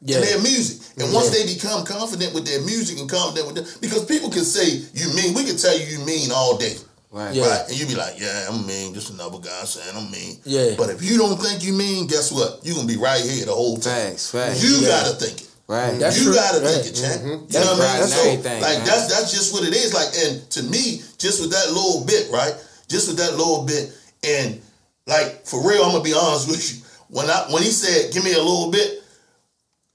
and 0.00 0.24
their 0.24 0.40
music. 0.40 0.78
And 0.98 1.12
once 1.12 1.28
they 1.30 1.44
become 1.46 1.84
confident 1.84 2.34
with 2.34 2.44
their 2.46 2.60
music 2.62 2.98
and 2.98 3.08
confident 3.08 3.46
with 3.46 3.56
them, 3.56 3.66
because 3.80 4.04
people 4.06 4.30
can 4.30 4.44
say 4.44 4.82
you 4.94 5.12
mean, 5.14 5.34
we 5.34 5.44
can 5.44 5.56
tell 5.56 5.78
you 5.78 5.84
you 5.86 5.98
mean 6.04 6.30
all 6.32 6.56
day. 6.56 6.76
Right. 7.12 7.34
Yeah. 7.34 7.66
And 7.68 7.78
you 7.78 7.86
be 7.86 7.94
like, 7.96 8.18
yeah, 8.20 8.46
I'm 8.48 8.66
mean. 8.66 8.94
Just 8.94 9.10
another 9.10 9.38
guy 9.38 9.64
saying 9.64 9.96
I'm 9.96 10.10
mean. 10.10 10.38
Yeah. 10.44 10.74
But 10.78 10.90
if 10.90 11.02
you 11.02 11.18
don't 11.18 11.40
think 11.40 11.62
you 11.64 11.72
mean, 11.72 12.06
guess 12.06 12.30
what? 12.32 12.60
You're 12.62 12.76
gonna 12.76 12.86
be 12.88 12.96
right 12.96 13.20
here 13.22 13.46
the 13.46 13.52
whole 13.52 13.76
time. 13.78 14.10
Facts, 14.12 14.30
facts. 14.30 14.62
You 14.62 14.76
Yeah. 14.76 14.88
gotta 14.88 15.14
think 15.16 15.40
it. 15.40 15.46
Right. 15.70 16.00
That's 16.00 16.18
you 16.18 16.24
true. 16.24 16.34
gotta 16.34 16.58
Yeah. 16.58 16.68
think 16.68 16.86
it, 16.86 16.94
champ. 16.98 17.22
Mm-hmm. 17.22 17.46
You 17.46 17.58
know 17.62 17.72
what 17.78 17.86
I 17.86 17.98
mean? 18.00 18.08
So, 18.08 18.20
everything, 18.26 18.60
like 18.60 18.78
man. 18.78 18.86
that's 18.86 19.06
that's 19.06 19.30
just 19.30 19.54
what 19.54 19.62
it 19.62 19.72
is. 19.72 19.94
Like, 19.94 20.10
and 20.26 20.50
to 20.50 20.62
me, 20.64 21.00
just 21.16 21.40
with 21.40 21.52
that 21.52 21.70
little 21.70 22.02
bit, 22.04 22.26
right? 22.32 22.54
Just 22.88 23.06
with 23.06 23.18
that 23.18 23.38
little 23.38 23.62
bit, 23.62 23.94
and 24.26 24.60
like 25.06 25.46
for 25.46 25.62
real, 25.62 25.84
I'm 25.84 25.92
gonna 25.92 26.02
be 26.02 26.12
honest 26.12 26.48
with 26.50 26.58
you. 26.74 26.82
When 27.14 27.30
I 27.30 27.46
when 27.54 27.62
he 27.62 27.70
said, 27.70 28.12
"Give 28.12 28.24
me 28.24 28.32
a 28.34 28.42
little 28.42 28.70
bit," 28.72 29.02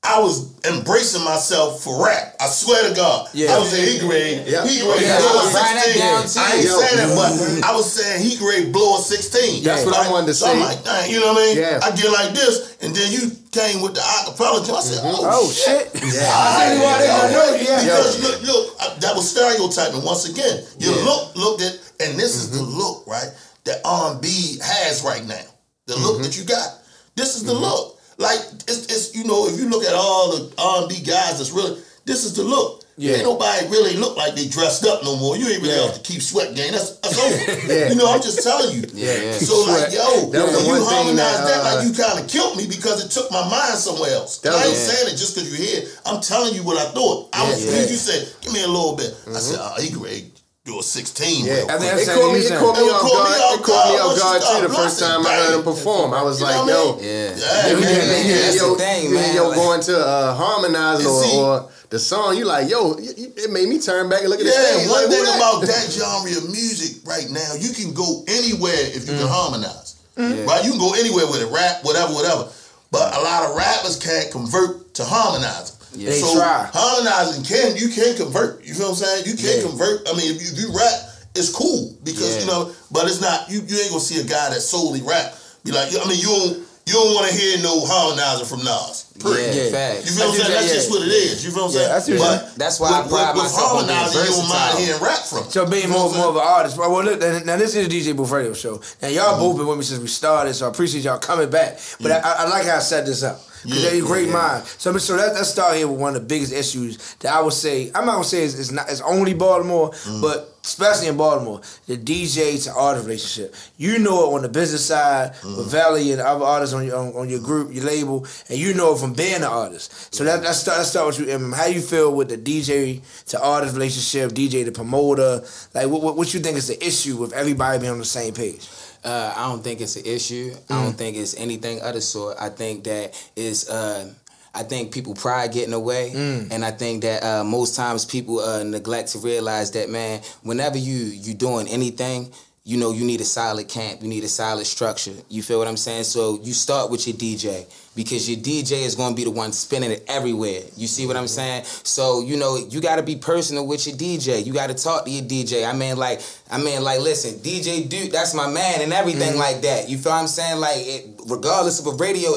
I 0.06 0.20
was 0.22 0.54
embracing 0.66 1.24
myself 1.26 1.84
for 1.84 2.06
rap. 2.06 2.36
I 2.40 2.48
swear 2.48 2.90
to 2.90 2.96
God. 2.96 3.30
Yeah. 3.34 3.54
I 3.54 3.60
was 3.60 3.70
saying 3.72 3.90
he 3.90 4.08
grade. 4.08 4.46
Yeah. 4.46 4.66
He 4.66 4.82
grade 4.82 5.02
Yeah, 5.02 5.18
blow 5.18 5.28
I 5.28 5.42
a 5.42 5.46
was 5.46 5.54
writing 5.54 5.76
that 5.76 5.90
16. 5.90 6.02
down. 6.02 6.22
I 6.38 6.48
ain't 6.56 6.66
Yo. 6.66 6.80
saying 6.80 6.98
that, 7.02 7.10
but 7.18 7.32
I 7.66 7.72
was 7.76 7.88
saying 7.92 8.22
he 8.22 8.38
grade 8.38 8.72
blow 8.72 8.98
a 8.98 9.02
16. 9.02 9.64
That's 9.64 9.86
what 9.86 9.96
I 9.96 10.10
wanted 10.12 10.28
to 10.28 10.34
so 10.34 10.52
I'm 10.52 10.60
like, 10.60 10.84
dang, 10.84 11.10
you 11.10 11.20
know 11.20 11.34
what 11.34 11.42
I 11.42 11.46
mean? 11.48 11.58
Yeah. 11.58 11.80
I 11.82 11.90
get 11.96 12.12
like 12.12 12.32
this, 12.38 12.78
and 12.82 12.96
then 12.96 13.12
you 13.12 13.34
came 13.52 13.82
with 13.82 13.96
the 13.96 14.02
acapella. 14.02 14.62
I 14.62 14.82
said, 14.82 15.02
mm-hmm. 15.02 15.26
oh, 15.26 15.48
Oh 15.48 15.52
shit! 15.52 15.90
I 15.96 16.00
see 16.02 16.78
why 16.84 16.98
they 17.02 17.08
don't 17.08 17.32
know, 17.32 17.50
yeah. 17.56 17.82
Because 17.82 18.22
look, 18.22 18.38
look, 18.44 18.76
uh, 18.82 19.00
that 19.00 19.16
was 19.16 19.30
stereotyping 19.32 20.04
once 20.04 20.30
again. 20.30 20.64
You 20.78 20.92
Yeah. 20.92 21.04
look, 21.04 21.36
looked 21.36 21.62
at, 21.64 21.74
and 22.04 22.20
this 22.20 22.36
is 22.36 22.52
the 22.52 22.60
mm-hmm. 22.60 22.78
look, 22.78 23.08
right? 23.08 23.30
That 23.64 23.82
R&B 23.84 24.60
has 24.62 25.02
right 25.04 25.26
now. 25.26 25.42
The 25.88 25.96
look 25.98 26.16
mm-hmm. 26.16 26.24
that 26.24 26.38
you 26.38 26.44
got. 26.44 26.80
This 27.16 27.36
is 27.36 27.44
the 27.44 27.54
look. 27.54 27.95
Like 28.18 28.40
it's, 28.68 28.86
it's, 28.88 29.16
you 29.16 29.24
know, 29.26 29.48
if 29.48 29.60
you 29.60 29.70
look 29.70 29.84
at 29.84 29.94
all 29.94 30.32
the 30.38 30.54
R&B 30.58 31.02
guys, 31.04 31.38
that's 31.38 31.52
really 31.52 31.82
this 32.06 32.24
is 32.24 32.34
the 32.36 32.44
look. 32.44 32.84
Yeah. 32.98 33.16
Ain't 33.16 33.24
nobody 33.24 33.68
really 33.68 33.98
look 33.98 34.16
like 34.16 34.36
they 34.36 34.48
dressed 34.48 34.86
up 34.86 35.04
no 35.04 35.18
more. 35.18 35.36
You 35.36 35.50
ain't 35.50 35.62
really 35.62 35.76
Yeah. 35.76 35.88
have 35.92 35.96
to 35.96 36.00
keep 36.02 36.22
sweat 36.22 36.56
game. 36.56 36.72
That's, 36.72 36.96
that's 37.04 37.20
over. 37.20 37.68
Yeah. 37.74 37.90
You 37.90 37.96
know, 37.96 38.08
I'm 38.08 38.22
just 38.22 38.42
telling 38.42 38.72
you. 38.74 38.88
Yeah, 38.94 39.12
yeah. 39.20 39.32
So 39.38 39.66
like, 39.68 39.92
yo, 39.92 40.32
That 40.32 40.48
was 40.48 40.56
when 40.66 40.80
you 40.80 40.86
harmonize 40.86 41.18
that, 41.18 41.44
that, 41.44 41.60
uh, 41.60 41.76
like 41.76 41.88
you 41.88 41.92
kind 41.92 42.20
of 42.24 42.30
killed 42.30 42.56
me 42.56 42.68
because 42.68 43.04
it 43.04 43.12
took 43.12 43.30
my 43.32 43.44
mind 43.50 43.76
somewhere 43.76 44.12
else. 44.12 44.38
That 44.40 44.54
I 44.54 44.64
ain't 44.68 44.78
saying 44.78 45.08
it 45.14 45.18
just 45.20 45.36
because 45.36 45.52
you 45.52 45.58
hear. 45.66 45.82
it. 45.84 46.00
I'm 46.06 46.22
telling 46.22 46.54
you 46.56 46.64
what 46.64 46.78
I 46.78 46.90
thought. 46.92 47.30
I 47.34 47.44
was 47.50 47.66
Yeah, 47.66 47.82
you 47.82 47.98
said, 48.00 48.32
give 48.42 48.54
me 48.54 48.64
a 48.64 48.68
little 48.68 48.96
bit. 48.96 49.12
I 49.28 49.40
said, 49.40 49.60
oh, 49.60 49.76
he 49.82 49.90
great. 49.92 50.35
Do 50.66 50.80
a 50.80 50.84
16. 50.84 51.46
Yeah, 51.46 51.54
real 51.54 51.70
I 51.70 51.78
think 51.78 51.78
quick. 51.78 51.80
that's 51.94 52.08
it 52.10 52.16
caught 52.18 52.34
me. 52.34 52.40
you 52.42 52.46
It 52.50 52.58
caught 52.58 52.76
me 52.76 52.82
It 52.82 52.90
off 52.90 53.04
me 53.06 53.10
guard. 53.14 53.30
off 53.30 53.54
It 53.54 53.64
caught 53.64 53.86
me 53.86 53.98
guard 54.02 54.02
off 54.02 54.18
guard 54.18 54.42
too. 54.42 54.68
The 54.68 54.74
first 54.74 55.00
time 55.00 55.22
I 55.28 55.34
heard 55.36 55.54
him 55.60 55.64
perform, 55.64 56.14
I 56.16 56.24
was 56.24 56.42
like, 56.42 56.56
yo. 56.68 56.98
Yeah. 57.00 57.38
Yeah, 57.38 57.74
man, 57.78 58.26
yeah, 58.26 58.50
you 58.50 58.58
yo, 58.58 58.74
you 58.74 59.18
hear 59.18 59.34
yo 59.34 59.54
going 59.54 59.82
to 59.82 59.94
harmonize 60.34 61.06
or, 61.06 61.70
the 61.92 62.00
song. 62.00 62.36
You 62.36 62.46
like, 62.46 62.68
yo, 62.68 62.98
you- 62.98 63.14
you- 63.16 63.34
it 63.38 63.52
made 63.52 63.70
me 63.70 63.78
turn 63.80 64.10
back 64.10 64.22
and 64.22 64.30
look 64.32 64.40
at 64.40 64.46
the 64.48 64.52
Yeah, 64.52 64.74
stage. 64.82 64.90
one 64.90 65.06
like, 65.06 65.14
who 65.14 65.24
thing 65.24 65.36
about 65.38 65.62
that 65.62 65.86
genre 65.94 66.32
of 66.36 66.50
music 66.50 66.98
right 67.06 67.30
now, 67.30 67.54
you 67.60 67.70
can 67.72 67.94
go 67.94 68.24
anywhere 68.28 68.74
if 68.98 69.06
you 69.06 69.14
Mm. 69.14 69.20
can 69.20 69.28
harmonize. 69.28 69.94
Yeah. 70.18 70.46
Right? 70.50 70.66
You 70.66 70.72
can 70.72 70.80
go 70.80 70.94
anywhere 70.98 71.28
with 71.28 71.42
it, 71.46 71.52
rap, 71.52 71.84
whatever, 71.84 72.12
whatever. 72.12 72.48
But 72.90 73.14
a 73.16 73.22
lot 73.22 73.50
of 73.52 73.56
rappers 73.56 73.98
can't 73.98 74.32
convert 74.32 74.96
to 74.96 75.06
harmonizing. 75.06 75.76
Yeah. 75.96 76.10
They 76.10 76.20
so 76.20 76.36
try. 76.36 76.70
harmonizing 76.74 77.44
can 77.44 77.76
you 77.78 77.90
can 77.90 78.16
convert. 78.16 78.64
You 78.64 78.74
feel 78.74 78.92
what 78.92 79.02
I'm 79.02 79.06
saying? 79.06 79.26
You 79.26 79.36
can 79.36 79.58
Yeah. 79.62 79.68
convert. 79.68 80.08
I 80.10 80.14
mean, 80.14 80.36
if 80.36 80.42
you, 80.42 80.48
if 80.54 80.60
you 80.60 80.78
rap, 80.78 80.94
it's 81.36 81.50
cool 81.50 81.96
because 82.04 82.36
Yeah. 82.36 82.42
you 82.42 82.48
know, 82.48 82.72
but 82.92 83.06
it's 83.08 83.22
not. 83.22 83.50
You 83.50 83.62
you 83.68 83.78
ain't 83.80 83.90
gonna 83.90 84.02
see 84.02 84.20
a 84.20 84.24
guy 84.24 84.50
that 84.50 84.62
solely 84.62 85.02
rap. 85.02 85.34
Be 85.64 85.72
like, 85.72 85.90
I 85.90 86.08
mean, 86.08 86.20
you 86.20 86.28
don't 86.28 86.66
you 86.86 86.94
don't 86.94 87.16
want 87.16 87.28
to 87.28 87.34
hear 87.36 87.58
no 87.64 87.82
harmonizer 87.82 88.46
from 88.46 88.60
Nas. 88.64 89.06
Period. 89.20 89.56
Yeah, 89.56 89.64
Yeah. 89.64 89.72
facts. 89.72 90.06
You 90.06 90.12
feel 90.12 90.30
what 90.30 90.40
I'm 90.40 90.46
saying? 90.46 90.54
That's 90.54 90.74
just 90.74 90.90
what 90.92 91.02
it 91.02 91.08
is. 91.08 91.44
You 91.44 91.50
feel 91.52 91.64
what 91.64 91.68
I'm 91.70 91.74
saying? 91.74 91.90
that's 91.90 92.08
what- 92.10 92.20
but 92.20 92.56
That's 92.58 92.80
why 92.80 92.90
I 92.90 93.02
with, 93.02 93.10
pride 93.10 93.34
with, 93.34 93.44
with 93.44 93.52
myself 93.54 93.72
on 93.72 93.88
being 93.88 93.98
harmonizing, 93.98 94.22
you 94.22 94.28
don't 94.28 94.38
mind 94.38 94.52
versatile. 94.54 94.86
hearing 94.86 95.02
rap 95.02 95.20
from. 95.26 95.50
So 95.50 95.66
being 95.66 95.82
You 95.84 95.90
know 95.90 95.96
more 95.96 96.06
what 96.06 96.14
I'm 96.14 96.20
more 96.22 96.30
of 96.30 96.36
an 96.36 96.42
artist. 96.46 96.78
Well, 96.78 97.04
look, 97.04 97.20
now 97.20 97.40
now 97.40 97.58
this 97.58 97.74
is 97.76 97.88
the 97.88 97.90
DJ 97.90 98.14
Booth 98.16 98.30
Radio 98.30 98.54
Show, 98.54 98.82
and 99.02 99.16
y'all 99.16 99.34
mm-hmm. 99.34 99.40
both 99.42 99.58
been 99.58 99.66
with 99.68 99.78
me 99.80 99.84
since 99.84 100.00
we 100.00 100.08
started, 100.08 100.54
so 100.54 100.68
I 100.68 100.70
appreciate 100.70 101.04
y'all 101.04 101.18
coming 101.18 101.50
back. 101.50 101.80
But 102.00 102.12
mm. 102.12 102.24
I, 102.24 102.44
I 102.44 102.50
like 102.50 102.66
how 102.68 102.76
I 102.78 102.80
set 102.80 103.08
this 103.08 103.24
up 103.24 103.42
because 103.66 103.84
Yeah, 103.84 103.90
they're 103.92 104.02
great 104.02 104.28
yeah. 104.28 104.34
minds. 104.34 104.76
So, 104.78 104.96
so 104.98 105.16
let, 105.16 105.34
let's 105.34 105.50
start 105.50 105.76
here 105.78 105.88
with 105.88 106.00
one 106.00 106.16
of 106.16 106.22
the 106.22 106.28
biggest 106.28 106.54
issues 106.54 107.16
that 107.20 107.34
I 107.34 107.42
would 107.42 107.54
say. 107.54 107.92
I'm 107.94 108.06
not 108.06 108.14
gonna 108.14 108.24
say 108.24 108.44
it's, 108.44 108.58
it's 108.60 108.72
not 108.72 108.90
it's 108.90 109.02
only 109.02 109.34
Baltimore, 109.34 109.92
Mm. 109.92 110.22
but 110.22 110.52
especially 110.64 111.08
in 111.08 111.16
Baltimore, 111.18 111.62
the 111.86 111.96
DJ 111.98 112.58
to 112.64 112.74
artist 112.74 113.06
relationship. 113.06 113.54
You 113.78 114.00
know 114.00 114.30
it 114.32 114.36
on 114.36 114.42
the 114.42 114.50
business 114.50 114.86
side 114.86 115.34
Mm. 115.42 115.58
with 115.58 115.68
Valley 115.72 116.12
and 116.12 116.22
other 116.22 116.46
artists 116.46 116.74
on 116.76 116.86
your 116.86 116.98
on, 116.98 117.14
on 117.16 117.30
your 117.30 117.40
group, 117.40 117.74
your 117.74 117.84
label, 117.86 118.26
and 118.50 118.58
you 118.58 118.74
know 118.74 118.94
it 118.94 119.00
from 119.00 119.14
being 119.14 119.36
an 119.36 119.44
artist. 119.44 120.14
So 120.16 120.24
that, 120.24 120.44
let's 120.44 120.60
start. 120.60 120.78
Let's 120.78 120.90
start 120.90 121.08
with 121.08 121.20
you. 121.20 121.34
Em. 121.34 121.52
How 121.52 121.66
you 121.66 121.82
feel 121.82 122.14
with 122.16 122.30
the 122.30 122.38
DJ 122.38 123.02
to 123.28 123.42
artist 123.42 123.74
relationship, 123.74 124.32
DJ 124.32 124.64
to 124.66 124.72
promoter? 124.72 125.44
Like, 125.74 125.88
what, 125.88 126.02
what, 126.02 126.16
what 126.18 126.34
you 126.34 126.40
think 126.40 126.58
is 126.58 126.68
the 126.68 126.84
issue 126.86 127.18
with 127.18 127.34
everybody 127.34 127.80
being 127.80 127.92
on 127.92 128.00
the 128.00 128.06
same 128.06 128.34
page? 128.34 128.68
Uh, 129.06 129.34
I 129.36 129.48
don't 129.50 129.64
think 129.64 129.82
it's 129.82 129.96
an 129.96 130.06
issue. 130.06 130.54
I 130.70 130.74
Mm. 130.74 130.84
don't 130.84 130.98
think 130.98 131.16
it's 131.18 131.36
anything 131.36 131.82
other 131.82 132.02
sort. 132.02 132.38
I 132.40 132.50
think 132.50 132.84
that 132.86 133.14
is. 133.36 133.70
Uh, 133.70 134.10
I 134.58 134.64
think 134.64 134.94
people 134.94 135.14
pride 135.14 135.52
getting 135.52 135.74
away, 135.74 136.12
Mm. 136.16 136.48
and 136.50 136.64
I 136.64 136.72
think 136.72 137.04
that 137.04 137.22
uh, 137.24 137.44
most 137.44 137.76
times 137.76 138.06
people 138.06 138.40
uh, 138.40 138.64
neglect 138.64 139.10
to 139.12 139.20
realize 139.20 139.72
that 139.72 139.90
man, 139.90 140.22
whenever 140.44 140.78
you 140.78 140.96
you 141.26 141.34
doing 141.34 141.68
anything, 141.68 142.32
you 142.68 142.78
know 142.78 142.92
you 142.92 143.06
need 143.06 143.22
a 143.22 143.26
solid 143.26 143.68
camp, 143.70 144.02
you 144.02 144.08
need 144.08 144.24
a 144.24 144.28
solid 144.28 144.66
structure. 144.66 145.14
You 145.30 145.44
feel 145.44 145.60
what 145.60 145.68
I'm 145.68 145.78
saying? 145.78 146.06
So 146.06 146.40
you 146.42 146.52
start 146.52 146.90
with 146.90 147.08
your 147.08 147.16
DJ 147.16 147.72
because 147.96 148.28
your 148.28 148.40
DJ 148.40 148.84
is 148.84 148.96
going 148.96 149.12
to 149.12 149.16
be 149.16 149.24
the 149.24 149.30
one 149.32 149.52
spinning 149.54 149.92
it 149.92 150.04
everywhere. 150.08 150.62
You 150.76 150.88
see 150.88 151.06
what 151.06 151.16
I'm 151.16 151.28
saying? 151.28 151.64
So 151.84 152.22
you 152.24 152.38
know 152.38 152.58
you 152.58 152.82
got 152.82 152.96
to 152.96 153.04
be 153.04 153.18
personal 153.18 153.68
with 153.68 153.86
your 153.86 153.96
DJ. 153.96 154.44
You 154.44 154.52
got 154.52 154.68
to 154.68 154.74
talk 154.74 155.06
to 155.06 155.12
your 155.12 155.24
DJ. 155.24 155.70
I 155.70 155.74
mean, 155.74 155.96
like, 155.98 156.22
I 156.50 156.58
mean, 156.58 156.84
like, 156.84 157.00
listen, 157.02 157.36
DJ 157.40 157.88
Duke, 157.88 158.12
that's 158.12 158.34
my 158.34 158.50
man, 158.50 158.82
and 158.82 158.92
everything 158.92 159.34
Mm-hmm. 159.34 159.40
like 159.40 159.62
that. 159.62 159.88
You 159.88 159.98
feel 160.00 160.12
what 160.14 160.22
I'm 160.22 160.28
saying? 160.28 160.60
Like, 160.60 160.78
it, 160.80 161.08
regardless 161.30 161.80
of 161.80 161.86
a 161.88 161.96
radio 161.98 162.32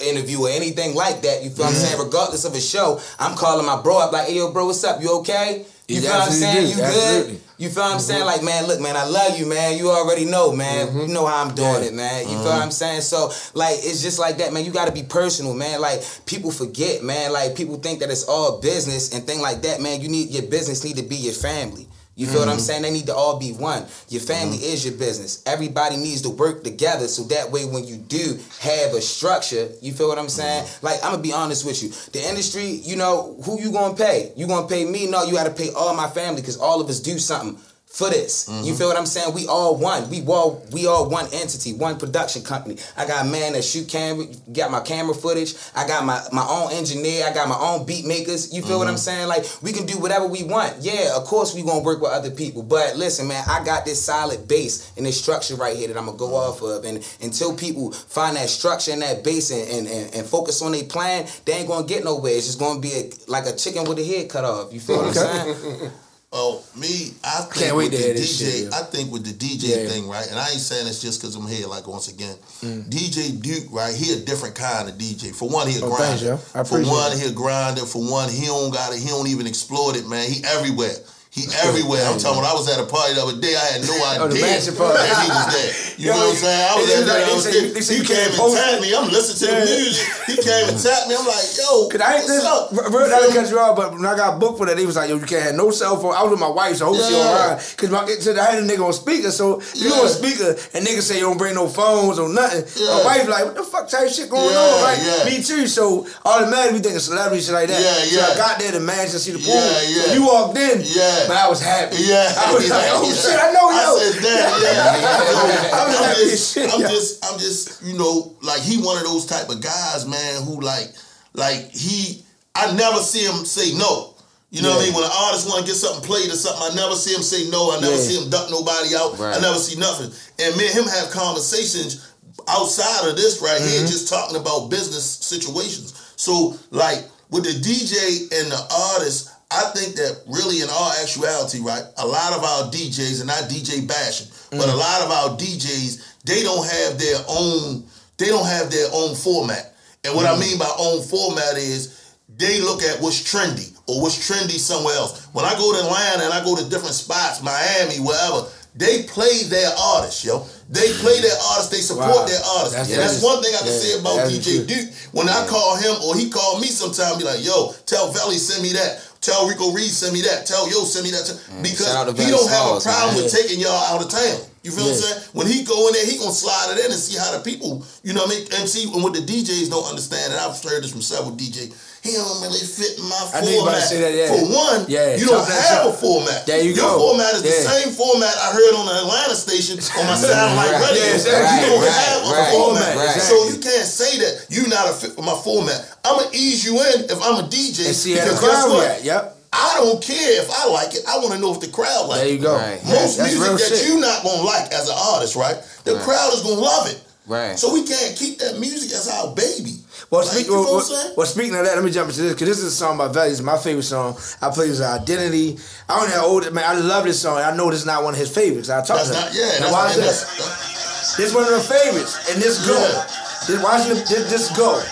interview 0.00 0.42
or 0.46 0.48
anything 0.50 0.94
like 0.94 1.22
that, 1.22 1.42
you 1.42 1.50
feel 1.50 1.64
what 1.66 1.70
I'm 1.70 1.74
Mm-hmm. 1.74 1.84
saying? 1.96 2.04
Regardless 2.04 2.44
of 2.44 2.54
a 2.54 2.60
show, 2.60 3.00
I'm 3.18 3.36
calling 3.36 3.66
my 3.66 3.82
bro 3.82 3.98
up 3.98 4.12
like, 4.12 4.28
hey, 4.28 4.36
yo, 4.36 4.52
bro, 4.52 4.66
what's 4.66 4.84
up? 4.84 5.02
You 5.02 5.18
okay? 5.20 5.66
You 5.88 5.96
Yeah, 5.96 6.02
feel 6.02 6.10
what 6.20 6.26
I'm 6.28 6.32
saying? 6.32 6.66
do. 6.66 6.70
You 6.70 6.76
good? 6.76 7.40
Mm-hmm. 7.62 7.68
You 7.68 7.74
feel 7.74 7.84
what 7.84 7.94
I'm 7.94 8.00
saying? 8.00 8.24
Like, 8.24 8.42
man, 8.42 8.66
look, 8.66 8.80
man, 8.80 8.96
I 8.96 9.04
love 9.04 9.38
you, 9.38 9.46
man. 9.46 9.78
You 9.78 9.90
already 9.90 10.24
know, 10.24 10.52
man. 10.52 10.96
You 10.96 11.06
know 11.06 11.26
how 11.26 11.44
I'm 11.44 11.54
doing 11.54 11.84
it, 11.84 11.94
man. 11.94 12.22
You 12.28 12.36
feel 12.36 12.44
what 12.44 12.62
I'm 12.62 12.70
saying? 12.70 13.02
So, 13.02 13.30
like, 13.54 13.76
it's 13.78 14.02
just 14.02 14.18
like 14.18 14.38
that, 14.38 14.52
man. 14.52 14.64
You 14.64 14.72
got 14.72 14.86
to 14.86 14.92
be 14.92 15.02
personal, 15.04 15.54
man. 15.54 15.80
Like, 15.80 16.02
people 16.26 16.50
forget, 16.50 17.02
man. 17.04 17.32
Like, 17.32 17.54
people 17.56 17.76
think 17.76 18.00
that 18.00 18.10
it's 18.10 18.24
all 18.24 18.60
business 18.60 19.14
and 19.14 19.24
thing 19.24 19.40
like 19.40 19.62
that, 19.62 19.80
man. 19.80 20.00
You 20.00 20.08
need 20.08 20.30
your 20.30 20.44
business 20.50 20.84
need 20.84 20.96
to 20.96 21.02
be 21.02 21.16
your 21.16 21.34
family. 21.34 21.86
You 22.22 22.28
feel 22.28 22.38
what 22.38 22.48
I'm 22.48 22.58
Mhm. 22.58 22.60
saying? 22.60 22.82
They 22.82 22.90
need 22.92 23.06
to 23.06 23.16
all 23.16 23.36
be 23.36 23.50
one. 23.50 23.84
Your 24.08 24.20
family 24.22 24.58
is 24.58 24.84
your 24.84 24.94
business. 24.94 25.40
Everybody 25.44 25.96
needs 25.96 26.22
to 26.22 26.30
work 26.30 26.62
together 26.62 27.08
so 27.08 27.24
that 27.24 27.50
way 27.50 27.64
when 27.64 27.84
you 27.84 27.96
do 27.96 28.38
have 28.60 28.94
a 28.94 29.02
structure, 29.02 29.68
you 29.80 29.92
feel 29.92 30.06
what 30.06 30.20
I'm 30.20 30.28
saying? 30.28 30.66
Like 30.82 31.02
I'm 31.02 31.10
gonna 31.10 31.22
be 31.22 31.32
honest 31.32 31.64
with 31.64 31.82
you. 31.82 31.90
The 32.12 32.22
industry, 32.28 32.66
you 32.84 32.94
know, 32.94 33.34
who 33.44 33.60
you 33.60 33.72
gonna 33.72 33.94
pay? 33.94 34.30
You 34.36 34.46
gonna 34.46 34.68
pay 34.68 34.84
me? 34.84 35.06
No, 35.08 35.24
you 35.24 35.32
gotta 35.32 35.50
pay 35.50 35.70
all 35.72 35.94
my 35.94 36.08
family 36.08 36.40
because 36.42 36.56
all 36.58 36.80
of 36.80 36.88
us 36.88 37.00
do 37.00 37.18
something 37.18 37.58
for 37.92 38.08
this. 38.08 38.48
You 38.48 38.54
mm-hmm. 38.54 38.74
feel 38.74 38.88
what 38.88 38.96
I'm 38.96 39.04
saying? 39.04 39.34
We 39.34 39.46
all 39.46 39.76
one. 39.76 40.08
We 40.08 40.24
all 40.24 40.64
we 40.72 40.86
all 40.86 41.10
one 41.10 41.26
entity, 41.30 41.74
one 41.74 41.98
production 41.98 42.42
company. 42.42 42.78
I 42.96 43.06
got 43.06 43.26
a 43.26 43.28
man 43.28 43.52
that 43.52 43.64
shoot 43.64 43.86
camera, 43.86 44.24
got 44.50 44.70
my 44.70 44.80
camera 44.80 45.14
footage. 45.14 45.54
I 45.76 45.86
got 45.86 46.06
my 46.06 46.18
my 46.32 46.44
own 46.48 46.72
engineer. 46.72 47.26
I 47.26 47.34
got 47.34 47.50
my 47.50 47.58
own 47.58 47.84
beat 47.84 48.06
makers. 48.06 48.52
You 48.52 48.62
feel 48.62 48.78
what 48.78 48.88
I'm 48.88 48.94
mm-hmm. 48.94 49.28
saying? 49.28 49.28
Like 49.28 49.44
we 49.62 49.72
can 49.72 49.84
do 49.84 49.98
whatever 49.98 50.26
we 50.26 50.42
want. 50.42 50.76
Yeah, 50.80 51.14
of 51.14 51.24
course 51.24 51.54
we 51.54 51.62
gonna 51.62 51.84
work 51.84 52.00
with 52.00 52.12
other 52.12 52.30
people. 52.30 52.62
But 52.62 52.96
listen, 52.96 53.28
man, 53.28 53.44
I 53.46 53.62
got 53.62 53.84
this 53.84 54.02
solid 54.02 54.48
base 54.48 54.90
and 54.96 55.04
this 55.04 55.20
structure 55.20 55.56
right 55.56 55.76
here 55.76 55.88
that 55.88 55.98
I'm 55.98 56.06
gonna 56.06 56.16
go 56.16 56.34
off 56.34 56.62
of. 56.62 56.84
And 56.86 57.06
until 57.20 57.54
people 57.54 57.92
find 57.92 58.36
that 58.36 58.48
structure 58.48 58.92
and 58.92 59.02
that 59.02 59.22
base 59.22 59.50
and 59.50 59.68
and, 59.68 59.86
and, 59.86 60.14
and 60.14 60.26
focus 60.26 60.62
on 60.62 60.72
their 60.72 60.84
plan, 60.84 61.26
they 61.44 61.52
ain't 61.52 61.68
gonna 61.68 61.86
get 61.86 62.04
nowhere. 62.04 62.32
It's 62.32 62.46
just 62.46 62.58
gonna 62.58 62.80
be 62.80 62.92
a, 62.94 63.10
like 63.30 63.44
a 63.44 63.54
chicken 63.54 63.84
with 63.84 63.98
a 63.98 64.04
head 64.04 64.30
cut 64.30 64.46
off. 64.46 64.72
You 64.72 64.80
feel 64.80 64.96
what 64.96 65.08
I'm 65.08 65.12
saying? 65.12 65.90
Oh, 66.34 66.64
me, 66.74 67.12
I 67.22 67.42
think 67.42 67.66
Can't 67.66 67.76
with 67.76 67.90
the 67.90 67.98
DJ, 67.98 68.24
shit, 68.24 68.64
yo. 68.64 68.70
I 68.72 68.84
think 68.84 69.12
with 69.12 69.22
the 69.22 69.32
DJ 69.34 69.68
Yeah. 69.84 69.88
thing, 69.90 70.08
right? 70.08 70.26
And 70.30 70.38
I 70.38 70.48
ain't 70.48 70.60
saying 70.60 70.86
it's 70.86 71.02
just 71.02 71.20
because 71.20 71.36
I'm 71.36 71.46
here, 71.46 71.66
like 71.66 71.86
once 71.86 72.08
again. 72.08 72.34
Mm. 72.62 72.88
DJ 72.88 73.32
Duke, 73.42 73.64
right? 73.70 73.94
He 73.94 74.14
a 74.14 74.16
different 74.16 74.54
kind 74.54 74.88
of 74.88 74.96
DJ. 74.96 75.34
For 75.34 75.46
one, 75.46 75.68
he 75.68 75.78
a 75.78 75.84
Oh, 75.84 75.94
thanks, 75.94 76.22
grinder. 76.22 76.40
I 76.54 76.64
For 76.64 76.80
one, 76.80 77.12
it. 77.12 77.18
he 77.18 77.28
a 77.28 77.32
grinder. 77.32 77.84
For 77.84 78.02
one, 78.02 78.30
he 78.30 78.46
don't 78.46 78.70
got 78.72 78.94
it. 78.94 79.00
He 79.00 79.08
don't 79.08 79.28
even 79.28 79.46
explore 79.46 79.94
it, 79.94 80.08
man. 80.08 80.26
He 80.30 80.42
everywhere. 80.44 80.94
He 81.32 81.48
everywhere. 81.64 82.04
I'm 82.04 82.20
talking. 82.20 82.44
About, 82.44 82.52
I 82.52 82.60
was 82.60 82.68
at 82.68 82.76
a 82.76 82.84
party 82.84 83.14
the 83.16 83.24
other 83.24 83.40
day. 83.40 83.56
I 83.56 83.64
had 83.72 83.80
no 83.80 83.88
Oh, 84.20 84.28
the 84.28 84.36
idea 84.36 84.42
mansion 84.52 84.76
party. 84.76 85.00
that 85.00 85.16
he 85.24 85.28
was 85.32 85.48
there. 85.48 85.72
You 85.96 86.04
Yo, 86.12 86.12
know 86.12 86.18
what 86.28 86.28
I'm 86.28 86.36
saying? 86.36 86.68
I 86.68 86.74
was 86.76 86.88
at 86.92 87.06
that. 87.08 87.20
I 87.24 87.32
was 87.32 87.44
there. 87.48 87.62
He 87.72 87.94
you 87.96 88.04
came 88.04 88.28
and 88.36 88.52
tapped 88.52 88.82
me. 88.84 88.88
I'm 88.92 89.08
listening 89.08 89.40
to 89.40 89.46
the 89.48 89.64
music. 89.64 90.04
He 90.28 90.36
came 90.36 90.68
and 90.68 90.76
tapped 90.76 91.08
me. 91.08 91.16
I'm 91.16 91.24
like, 91.24 91.48
yo, 91.56 91.88
Cause 91.88 92.00
I 92.04 92.20
ain't 92.20 92.28
what's 92.28 92.36
this, 92.36 92.44
up? 92.44 92.68
real 92.92 93.08
not 93.08 93.24
to 93.24 93.32
cut 93.32 93.48
you 93.48 93.56
off, 93.64 93.72
but 93.80 93.96
when 93.96 94.04
I 94.04 94.12
got 94.12 94.36
booked 94.36 94.60
for 94.60 94.68
that, 94.68 94.76
he 94.76 94.84
was 94.84 94.96
like, 95.00 95.08
"Yo, 95.08 95.16
you 95.16 95.24
can't 95.24 95.40
have 95.48 95.56
no 95.56 95.72
cell 95.72 95.96
phone." 95.96 96.12
I 96.12 96.20
was 96.20 96.36
with 96.36 96.40
my 96.44 96.52
wife, 96.52 96.76
so 96.76 96.84
I 96.84 96.88
hope 96.92 97.00
she 97.00 97.16
Yeah. 97.16 97.24
alright. 97.24 97.74
Cause 97.80 97.88
my, 97.88 98.04
so 98.20 98.28
I 98.36 98.44
had 98.52 98.60
a 98.60 98.66
nigga 98.68 98.84
on 98.84 98.92
speaker, 98.92 99.32
so 99.32 99.64
you 99.72 99.88
Yeah. 99.88 100.04
on 100.04 100.08
speaker, 100.12 100.52
and 100.76 100.84
niggas 100.84 101.08
say 101.08 101.16
you 101.16 101.24
don't 101.32 101.40
bring 101.40 101.54
no 101.56 101.64
phones 101.64 102.18
or 102.20 102.28
nothing. 102.28 102.60
My 102.76 102.76
Yeah. 102.76 103.04
wife 103.08 103.24
like, 103.32 103.44
"What 103.48 103.56
the 103.56 103.64
fuck 103.64 103.88
type 103.88 104.12
shit 104.12 104.28
going 104.28 104.52
Yeah, 104.52 104.60
on?" 104.60 104.84
Right? 104.84 105.00
yeah. 105.00 105.24
Me 105.32 105.40
too. 105.42 105.64
So 105.66 106.04
automatically 106.28 106.76
we 106.76 106.84
think 106.84 106.96
of 106.96 107.00
celebrity 107.08 107.40
shit 107.40 107.54
like 107.56 107.68
that. 107.72 107.80
Yeah, 107.80 107.96
yeah. 108.04 108.04
So 108.04 108.20
yeah. 108.20 108.34
I 108.34 108.36
got 108.36 108.58
there 108.60 108.72
to 108.76 108.80
manage 108.80 109.12
to 109.16 109.18
see 109.18 109.32
the 109.32 109.38
pool. 109.40 109.54
Yeah, 109.56 109.80
yeah. 109.80 110.12
You 110.12 110.26
walked 110.28 110.58
in, 110.60 110.82
Yeah. 110.84 111.20
But 111.28 111.36
I 111.36 111.48
was 111.48 111.60
happy. 111.60 111.96
Yeah. 111.98 112.32
I 112.36 112.52
was 112.54 112.68
like, 112.70 112.88
"Oh 112.92 113.08
Yeah. 113.08 113.14
shit, 113.14 113.38
I 113.38 113.52
know 113.52 113.70
yo." 113.70 113.76
I 113.76 114.00
said 114.00 114.22
that, 114.22 114.48
yeah. 114.62 115.78
I'm, 115.78 115.90
happy 115.90 116.30
just, 116.30 116.54
shit, 116.54 116.72
I'm 116.72 116.80
yo. 116.80 116.88
just, 116.88 117.24
I'm 117.24 117.38
just, 117.38 117.82
you 117.82 117.98
know, 117.98 118.34
like 118.42 118.60
he 118.62 118.78
one 118.78 118.96
of 118.98 119.04
those 119.04 119.26
type 119.26 119.48
of 119.48 119.60
guys, 119.62 120.06
man, 120.06 120.42
who 120.42 120.60
like, 120.60 120.88
like 121.34 121.70
he, 121.70 122.22
I 122.54 122.72
never 122.74 122.98
see 122.98 123.24
him 123.24 123.44
say 123.44 123.74
no. 123.76 124.14
You 124.50 124.60
know 124.60 124.68
what 124.68 124.82
I 124.82 124.84
mean? 124.84 124.94
When 124.94 125.04
an 125.04 125.10
artist 125.16 125.48
want 125.48 125.64
to 125.64 125.66
get 125.66 125.76
something 125.80 126.04
played 126.04 126.28
or 126.28 126.36
something, 126.36 126.60
I 126.60 126.74
never 126.76 126.94
see 126.94 127.14
him 127.16 127.22
say 127.22 127.48
no. 127.48 127.72
I 127.72 127.80
never 127.80 127.96
Yeah. 127.96 128.02
see 128.04 128.16
him 128.20 128.28
duck 128.28 128.50
nobody 128.50 128.94
out. 128.94 129.16
I 129.18 129.40
never 129.40 129.56
see 129.58 129.80
nothing. 129.80 130.12
And 130.38 130.56
me 130.60 130.66
and 130.68 130.74
him 130.76 130.84
have 130.84 131.08
conversations 131.10 132.12
outside 132.48 133.08
of 133.08 133.16
this 133.16 133.40
right 133.40 133.60
here, 133.60 133.80
Mm-hmm. 133.80 133.86
just 133.86 134.08
talking 134.08 134.36
about 134.36 134.68
business 134.68 135.04
situations. 135.04 135.94
So, 136.16 136.58
like 136.70 137.04
with 137.30 137.44
the 137.44 137.56
DJ 137.64 138.28
and 138.40 138.52
the 138.52 138.60
artist, 138.92 139.30
I 139.52 139.70
think 139.76 139.96
that 139.96 140.22
really, 140.26 140.60
in 140.60 140.68
all 140.70 140.92
actuality, 141.02 141.60
right, 141.60 141.84
a 141.98 142.06
lot 142.06 142.32
of 142.32 142.42
our 142.42 142.70
DJs, 142.72 143.20
and 143.20 143.28
not 143.28 143.50
DJ 143.50 143.86
bashing, 143.86 144.28
but 144.50 144.68
a 144.68 144.72
mm. 144.72 144.78
lot 144.78 145.02
of 145.02 145.10
our 145.10 145.36
DJs, 145.36 146.24
they 146.24 146.42
don't 146.42 146.64
have 146.64 146.98
their 146.98 147.18
own, 147.28 147.84
they 148.16 148.26
don't 148.26 148.46
have 148.46 148.70
their 148.70 148.88
own 148.92 149.14
format. 149.14 149.74
And 150.04 150.16
what 150.16 150.26
I 150.26 150.34
mm. 150.34 150.40
mean 150.40 150.58
by 150.58 150.70
own 150.78 151.02
format 151.02 151.56
is 151.56 152.16
they 152.36 152.60
look 152.60 152.82
at 152.82 153.00
what's 153.00 153.20
trendy 153.20 153.76
or 153.86 154.00
what's 154.00 154.18
trendy 154.18 154.58
somewhere 154.58 154.94
else. 154.94 155.26
When 155.32 155.44
I 155.44 155.52
go 155.54 155.72
to 155.72 155.84
Atlanta 155.84 156.24
and 156.24 156.34
I 156.34 156.42
go 156.44 156.56
to 156.56 156.64
different 156.68 156.94
spots, 156.94 157.42
Miami, 157.42 158.00
wherever, 158.00 158.48
they 158.74 159.02
play 159.04 159.44
their 159.44 159.70
artists, 159.78 160.24
yo. 160.24 160.46
They 160.70 160.92
play 161.04 161.20
their 161.20 161.36
artists, 161.52 161.68
they 161.68 161.82
support 161.82 162.08
Wow. 162.08 162.24
their 162.24 162.42
artists. 162.42 162.72
That's- 162.72 162.88
and 162.88 162.98
that 162.98 163.02
that's 163.04 163.16
is- 163.18 163.22
one 163.22 163.42
thing 163.42 163.54
I 163.54 163.58
can 163.58 163.66
yeah, 163.66 163.80
say 163.80 163.92
about 163.98 164.28
DJ 164.28 164.56
true. 164.56 164.64
Duke. 164.64 164.88
When 165.12 165.28
I 165.28 165.46
call 165.46 165.76
him 165.76 165.94
or 166.02 166.16
he 166.16 166.30
call 166.30 166.58
me 166.58 166.68
sometime, 166.68 167.18
be 167.18 167.24
like, 167.24 167.44
yo, 167.44 167.74
tell 167.84 168.10
Valley 168.10 168.38
send 168.38 168.62
me 168.62 168.72
that. 168.72 169.00
Tell 169.22 169.48
Rico 169.48 169.70
Reed 169.70 169.86
send 169.90 170.12
me 170.12 170.20
that. 170.22 170.46
Tell 170.46 170.68
Yo 170.68 170.82
send 170.84 171.04
me 171.06 171.12
that. 171.12 171.22
Mm, 171.24 171.62
because 171.62 171.86
shout 171.86 172.08
out 172.08 172.18
he 172.18 172.26
don't 172.26 172.50
have 172.50 172.76
a 172.76 172.80
problem 172.80 173.14
man. 173.14 173.22
with 173.22 173.32
taking 173.32 173.60
y'all 173.60 173.70
out 173.70 174.02
of 174.02 174.10
town. 174.10 174.40
You 174.62 174.70
feel 174.70 174.86
what 174.86 174.94
I'm 174.94 175.02
saying? 175.02 175.18
When 175.34 175.46
he 175.50 175.64
go 175.66 175.74
in 175.88 175.92
there, 175.94 176.06
he 176.06 176.18
gonna 176.18 176.30
slide 176.30 176.70
it 176.78 176.78
in 176.86 176.94
and 176.94 177.00
see 177.00 177.18
how 177.18 177.34
the 177.34 177.42
people, 177.42 177.82
you 178.06 178.14
know 178.14 178.22
what 178.22 178.30
I 178.30 178.38
mean? 178.38 178.46
And 178.54 178.68
see, 178.70 178.86
and 178.86 179.02
what 179.02 179.10
the 179.12 179.18
DJs 179.18 179.66
don't 179.70 179.82
understand, 179.90 180.30
and 180.32 180.38
I've 180.38 180.54
heard 180.62 180.82
this 180.86 180.92
from 180.94 181.02
several 181.02 181.34
DJs, 181.34 181.74
he 182.06 182.14
don't 182.14 182.38
really 182.42 182.62
fit 182.62 182.98
in 182.98 183.06
my 183.10 183.18
I 183.34 183.42
knew 183.42 183.50
you 183.58 183.62
about 183.62 183.78
to 183.78 183.82
format. 183.82 183.90
say 183.90 183.98
that, 184.06 184.14
yeah. 184.14 184.30
For 184.30 184.42
one, 184.46 184.80
Yeah, 184.86 185.14
you 185.18 185.26
don't 185.26 185.42
have 185.46 185.86
a 185.86 185.94
format. 185.94 186.46
There 186.46 186.62
you 186.62 186.74
Your 186.78 186.94
go. 186.94 187.10
format 187.10 187.34
is 187.34 187.42
the 187.42 187.50
same 187.62 187.90
format 187.94 188.34
I 188.38 188.54
heard 188.54 188.74
on 188.78 188.86
the 188.86 188.96
Atlanta 189.02 189.34
station 189.34 189.78
on 189.98 190.06
my 190.06 190.14
satellite 190.18 190.78
Right. 190.78 190.90
radio. 190.94 191.10
Yeah, 191.10 191.14
exactly. 191.14 191.58
You 191.58 191.66
don't 191.66 191.82
Right, 191.82 191.98
have 192.06 192.22
a 192.22 192.44
format. 192.54 192.92
right. 193.02 193.18
So 193.22 193.34
you 193.50 193.58
can't 193.58 193.86
say 193.86 194.18
that 194.22 194.46
you're 194.50 194.70
not 194.70 194.90
a 194.90 194.94
fit 194.94 195.14
for 195.18 195.22
my 195.22 195.34
format. 195.42 195.78
I'm 196.06 196.22
gonna 196.22 196.30
ease 196.34 196.62
you 196.64 196.78
in 196.78 197.10
if 197.10 197.18
I'm 197.22 197.42
a 197.42 197.46
DJ. 197.50 197.86
And 197.90 197.94
see 197.98 198.14
because 198.14 198.38
guess 198.38 198.66
what? 198.66 199.02
Yep. 199.02 199.38
I 199.62 199.74
don't 199.78 200.02
care 200.02 200.42
if 200.42 200.50
I 200.50 200.66
like 200.68 200.92
it. 200.94 201.02
I 201.08 201.18
want 201.18 201.32
to 201.34 201.38
know 201.38 201.54
if 201.54 201.60
the 201.60 201.68
crowd 201.68 202.08
like 202.08 202.20
There 202.20 202.32
you 202.32 202.38
go. 202.38 202.56
Right. 202.56 202.82
Most 202.84 203.16
That's 203.18 203.32
real 203.34 203.54
music 203.54 203.68
that 203.70 203.78
shit. 203.78 203.88
you 203.88 204.00
not 204.00 204.22
gonna 204.24 204.42
like 204.42 204.72
as 204.72 204.88
an 204.88 204.96
artist, 204.98 205.36
right? 205.36 205.56
The 205.84 205.94
Right. 205.94 206.02
crowd 206.04 206.32
is 206.34 206.40
gonna 206.42 206.60
love 206.60 206.88
it. 206.90 207.00
Right. 207.28 207.56
So 207.56 207.72
we 207.72 207.86
can't 207.86 208.16
keep 208.16 208.38
that 208.40 208.58
music 208.58 208.90
as 208.90 209.06
our 209.08 209.28
baby. 209.34 209.78
Well, 210.10 210.22
Like, 210.22 210.30
speak, 210.34 210.46
you 210.46 210.52
know 210.52 210.62
well, 210.62 210.74
what 210.74 210.90
well, 210.90 211.14
well, 211.18 211.26
speaking 211.26 211.54
of 211.54 211.64
that, 211.64 211.76
let 211.76 211.84
me 211.84 211.90
jump 211.92 212.10
into 212.10 212.20
this 212.22 212.32
because 212.34 212.48
this 212.48 212.58
is 212.58 212.64
a 212.74 212.76
song 212.76 212.98
by 212.98 213.06
Valley. 213.08 213.30
It's 213.30 213.40
my 213.40 213.56
favorite 213.56 213.84
song. 213.84 214.18
I 214.42 214.50
play 214.50 214.66
his 214.66 214.80
Identity. 214.82 215.56
I 215.88 216.00
don't 216.00 216.10
know 216.10 216.16
how 216.16 216.26
old 216.26 216.44
it, 216.44 216.52
man. 216.52 216.64
I 216.66 216.74
love 216.74 217.04
this 217.04 217.20
song. 217.22 217.38
I 217.38 217.54
know 217.54 217.70
this 217.70 217.80
is 217.80 217.86
not 217.86 218.02
one 218.02 218.14
of 218.14 218.18
his 218.20 218.28
favorites. 218.34 218.68
I 218.68 218.82
talked 218.84 219.06
That's 219.06 219.10
to 219.10 219.14
him. 219.16 219.24
not, 219.24 219.34
yeah. 219.34 219.44
Now, 219.46 219.70
That's, 219.70 219.72
why 219.72 219.88
is 219.90 219.96
and 219.96 220.04
this? 220.04 220.20
that's, 220.36 221.16
This 221.16 221.34
one 221.34 221.44
of 221.44 221.50
the 221.50 221.60
favorites, 221.60 222.18
and 222.30 222.42
this 222.42 222.66
go. 222.66 222.74
Yeah. 222.76 223.06
This, 223.46 223.62
watch 223.62 223.86
this, 223.86 224.08
this, 224.10 224.30
this 224.30 224.56
go. 224.56 224.82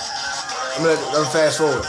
I'm 0.77 0.85
gonna, 0.85 1.01
let 1.13 1.23
me 1.23 1.29
fast 1.33 1.59
forward. 1.59 1.85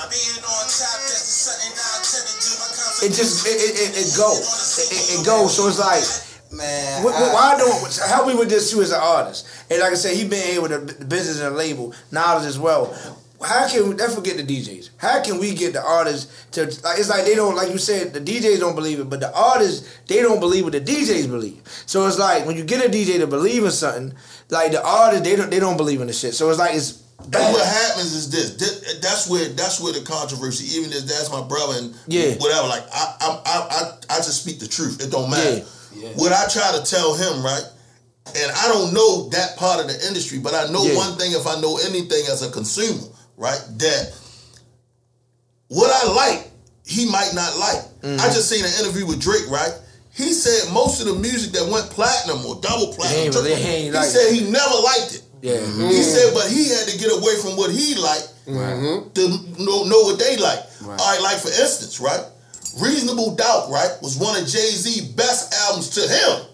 It 3.04 3.14
just 3.14 3.46
it 3.48 3.52
it, 3.52 3.74
it, 3.98 4.08
it 4.08 4.18
go. 4.18 4.32
It, 4.34 4.92
it, 4.92 5.20
it 5.22 5.26
goes. 5.26 5.56
So 5.56 5.68
it's 5.68 5.80
like. 5.80 6.04
Man, 6.54 7.02
Wh- 7.02 7.14
wh- 7.14 7.16
I- 7.16 7.34
Why 7.34 7.58
don't 7.58 7.98
help 8.10 8.28
me 8.28 8.36
with 8.36 8.50
this 8.50 8.72
too 8.72 8.82
as 8.82 8.92
an 8.92 9.00
artist? 9.02 9.48
And 9.70 9.80
like 9.80 9.94
I 9.94 9.96
said, 9.96 10.18
he 10.18 10.28
been 10.28 10.46
here 10.46 10.62
with 10.62 11.00
the 11.00 11.06
business 11.06 11.40
and 11.40 11.56
the 11.56 11.58
label 11.58 11.94
knowledge 12.12 12.46
as 12.46 12.60
well. 12.60 12.94
how 13.42 13.70
can 13.70 13.96
let's 13.96 14.14
forget 14.16 14.36
the 14.36 14.44
DJs? 14.44 14.90
How 14.98 15.24
can 15.24 15.40
we 15.40 15.56
get 15.56 15.72
the 15.72 15.82
artists 15.82 16.28
to 16.52 16.66
like? 16.84 17.00
It's 17.00 17.08
like 17.10 17.24
they 17.24 17.36
don't 17.36 17.56
like 17.56 17.70
you 17.72 17.78
said. 17.78 18.14
The 18.14 18.20
DJs 18.20 18.60
don't 18.60 18.76
believe 18.76 19.00
it, 19.00 19.10
but 19.10 19.22
the 19.22 19.34
artists 19.34 19.88
they 20.08 20.22
don't 20.22 20.42
believe 20.42 20.66
what 20.66 20.74
the 20.74 20.82
DJs 20.82 21.30
believe. 21.32 21.62
So 21.86 22.06
it's 22.06 22.20
like 22.20 22.46
when 22.46 22.58
you 22.58 22.66
get 22.66 22.86
a 22.86 22.90
DJ 22.90 23.18
to 23.20 23.28
believe 23.28 23.64
in 23.64 23.72
something, 23.72 24.14
like 24.50 24.74
the 24.74 24.86
artists 24.86 25.24
they 25.26 25.38
don't 25.38 25.50
they 25.52 25.60
don't 25.62 25.78
believe 25.78 26.02
in 26.02 26.08
the 26.08 26.14
shit. 26.14 26.34
So 26.34 26.50
it's 26.50 26.60
like 26.60 26.76
it's 26.76 27.01
And 27.24 27.54
what 27.54 27.66
happens 27.66 28.14
is 28.14 28.30
this. 28.30 28.56
Thi- 28.56 29.00
That's 29.02 29.30
where 29.30 29.50
that's 29.50 29.80
where 29.80 29.94
the 29.94 30.02
controversy. 30.02 30.78
Even 30.78 30.92
if 30.92 31.06
that's 31.06 31.32
my 31.32 31.42
brother 31.42 31.80
and 31.80 31.96
Yeah. 32.08 32.34
whatever. 32.36 32.68
Like 32.68 32.84
I 32.94 33.16
I 33.22 33.42
I 33.46 33.58
I, 33.70 34.16
I 34.16 34.18
just 34.18 34.42
speak 34.44 34.60
the 34.60 34.68
truth. 34.68 35.02
It 35.02 35.12
don't 35.12 35.30
matter. 35.30 35.64
What 36.16 36.32
I 36.34 36.48
try 36.50 36.72
to 36.78 36.84
tell 36.90 37.14
him, 37.16 37.44
right? 37.44 37.64
And 38.36 38.52
I 38.52 38.68
don't 38.68 38.94
know 38.94 39.30
that 39.30 39.58
part 39.58 39.82
of 39.82 39.88
the 39.88 40.08
industry, 40.08 40.40
but 40.40 40.54
I 40.54 40.72
know 40.72 40.84
Yeah. 40.86 40.96
one 40.96 41.18
thing. 41.18 41.32
If 41.34 41.46
I 41.48 41.60
know 41.60 41.78
anything 41.90 42.24
as 42.30 42.42
a 42.44 42.50
consumer, 42.52 43.08
right? 43.38 43.60
That 43.78 44.14
what 45.68 45.90
I 45.92 46.12
like, 46.14 46.50
he 46.86 47.06
might 47.10 47.32
not 47.34 47.58
like. 47.58 47.82
Mm-hmm. 48.02 48.20
I 48.22 48.26
just 48.28 48.50
seen 48.50 48.64
an 48.66 48.72
interview 48.80 49.06
with 49.06 49.22
Drake, 49.22 49.50
right? 49.50 49.72
He 50.14 50.34
said 50.34 50.72
most 50.74 51.00
of 51.00 51.08
the 51.08 51.14
music 51.16 51.54
that 51.54 51.68
went 51.72 51.90
platinum 51.90 52.46
or 52.46 52.60
double 52.62 52.94
platinum, 52.94 53.24
ain't- 53.24 53.34
triple- 53.34 53.56
he 53.56 53.84
he 53.86 53.92
like 53.92 54.06
said 54.10 54.28
it. 54.28 54.34
he 54.34 54.50
never 54.52 54.76
liked 54.84 55.16
it. 55.16 55.22
Yeah. 55.42 55.58
Mm-hmm. 55.58 55.88
He 55.90 56.04
said, 56.04 56.34
but 56.34 56.48
he 56.50 56.70
had 56.70 56.88
to 56.88 56.98
get 56.98 57.12
away 57.12 57.36
from 57.42 57.58
what 57.58 57.72
he 57.72 57.96
liked 57.96 58.34
mm-hmm. 58.46 59.10
to 59.14 59.22
know, 59.64 59.84
know 59.84 60.02
what 60.02 60.20
they 60.20 60.38
like. 60.38 60.60
All 60.84 60.98
right, 60.98 61.22
like 61.22 61.38
for 61.38 61.50
instance, 61.50 62.00
right? 62.00 62.24
Reasonable 62.80 63.36
Doubt, 63.36 63.70
right, 63.70 63.92
was 64.02 64.18
one 64.18 64.36
of 64.42 64.48
Jay 64.48 64.72
Z's 64.72 65.02
best 65.02 65.54
albums 65.68 65.90
to 65.90 66.02
him, 66.02 66.48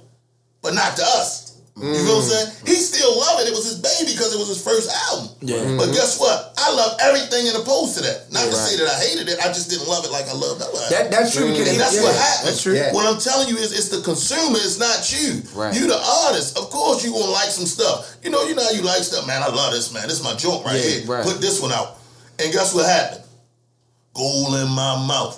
but 0.61 0.73
not 0.73 0.95
to 0.97 1.03
us. 1.03 1.46
You 1.77 1.93
know 1.93 2.17
what 2.17 2.25
I'm 2.25 2.25
mm. 2.25 2.33
saying? 2.33 2.49
He 2.65 2.75
still 2.81 3.13
loved 3.21 3.45
it. 3.45 3.53
It 3.53 3.55
was 3.55 3.69
his 3.69 3.77
baby 3.77 4.17
because 4.17 4.33
it 4.33 4.41
was 4.41 4.49
his 4.49 4.57
first 4.57 4.89
album. 5.13 5.29
Yeah. 5.45 5.61
Mm-hmm. 5.61 5.77
But 5.77 5.93
guess 5.93 6.17
what? 6.17 6.57
I 6.57 6.73
love 6.73 6.97
everything 7.05 7.45
in 7.45 7.53
opposed 7.53 7.93
to 7.97 8.01
that. 8.01 8.33
Not 8.33 8.49
to 8.49 8.57
Yeah, 8.57 8.65
say 8.65 8.73
that 8.81 8.89
I 8.89 8.97
hated 8.97 9.29
it. 9.29 9.37
I 9.45 9.53
just 9.53 9.69
didn't 9.69 9.85
love 9.85 10.01
it 10.01 10.09
like 10.09 10.25
I 10.25 10.33
loved 10.33 10.57
that 10.57 10.73
one. 10.73 10.81
That- 10.89 11.13
that's 11.13 11.37
true, 11.37 11.53
because 11.53 11.69
mm. 11.69 11.77
And 11.77 11.79
that's 11.79 11.93
yeah, 11.93 12.01
what 12.01 12.17
happens. 12.17 12.45
that's 12.49 12.61
true. 12.65 12.73
Yeah. 12.73 12.89
What 12.97 13.05
I'm 13.05 13.21
telling 13.21 13.45
you 13.45 13.61
is, 13.61 13.77
it's 13.77 13.93
the 13.93 14.01
consumer. 14.01 14.57
It's 14.57 14.81
not 14.81 15.05
you. 15.13 15.45
Right. 15.53 15.69
You 15.69 15.85
the 15.85 16.01
artist. 16.25 16.57
Of 16.57 16.73
course, 16.73 17.05
you 17.05 17.13
gonna 17.13 17.29
like 17.29 17.53
some 17.53 17.69
stuff. 17.69 18.09
You 18.25 18.33
know, 18.33 18.41
you 18.49 18.57
know 18.57 18.65
how 18.65 18.73
you 18.73 18.81
like 18.81 19.05
stuff, 19.05 19.29
man. 19.29 19.45
I 19.45 19.53
love 19.53 19.69
this, 19.69 19.93
man. 19.93 20.09
This 20.09 20.17
is 20.17 20.25
my 20.25 20.33
joint 20.33 20.65
right 20.65 20.81
Yeah, 20.81 21.05
here. 21.05 21.05
right. 21.05 21.21
Put 21.21 21.37
this 21.45 21.61
one 21.61 21.71
out. 21.71 22.01
And 22.41 22.49
guess 22.49 22.73
what 22.73 22.89
happened? 22.89 23.21
Gold 24.17 24.55
in 24.57 24.69
my 24.73 24.97
mouth. 25.05 25.37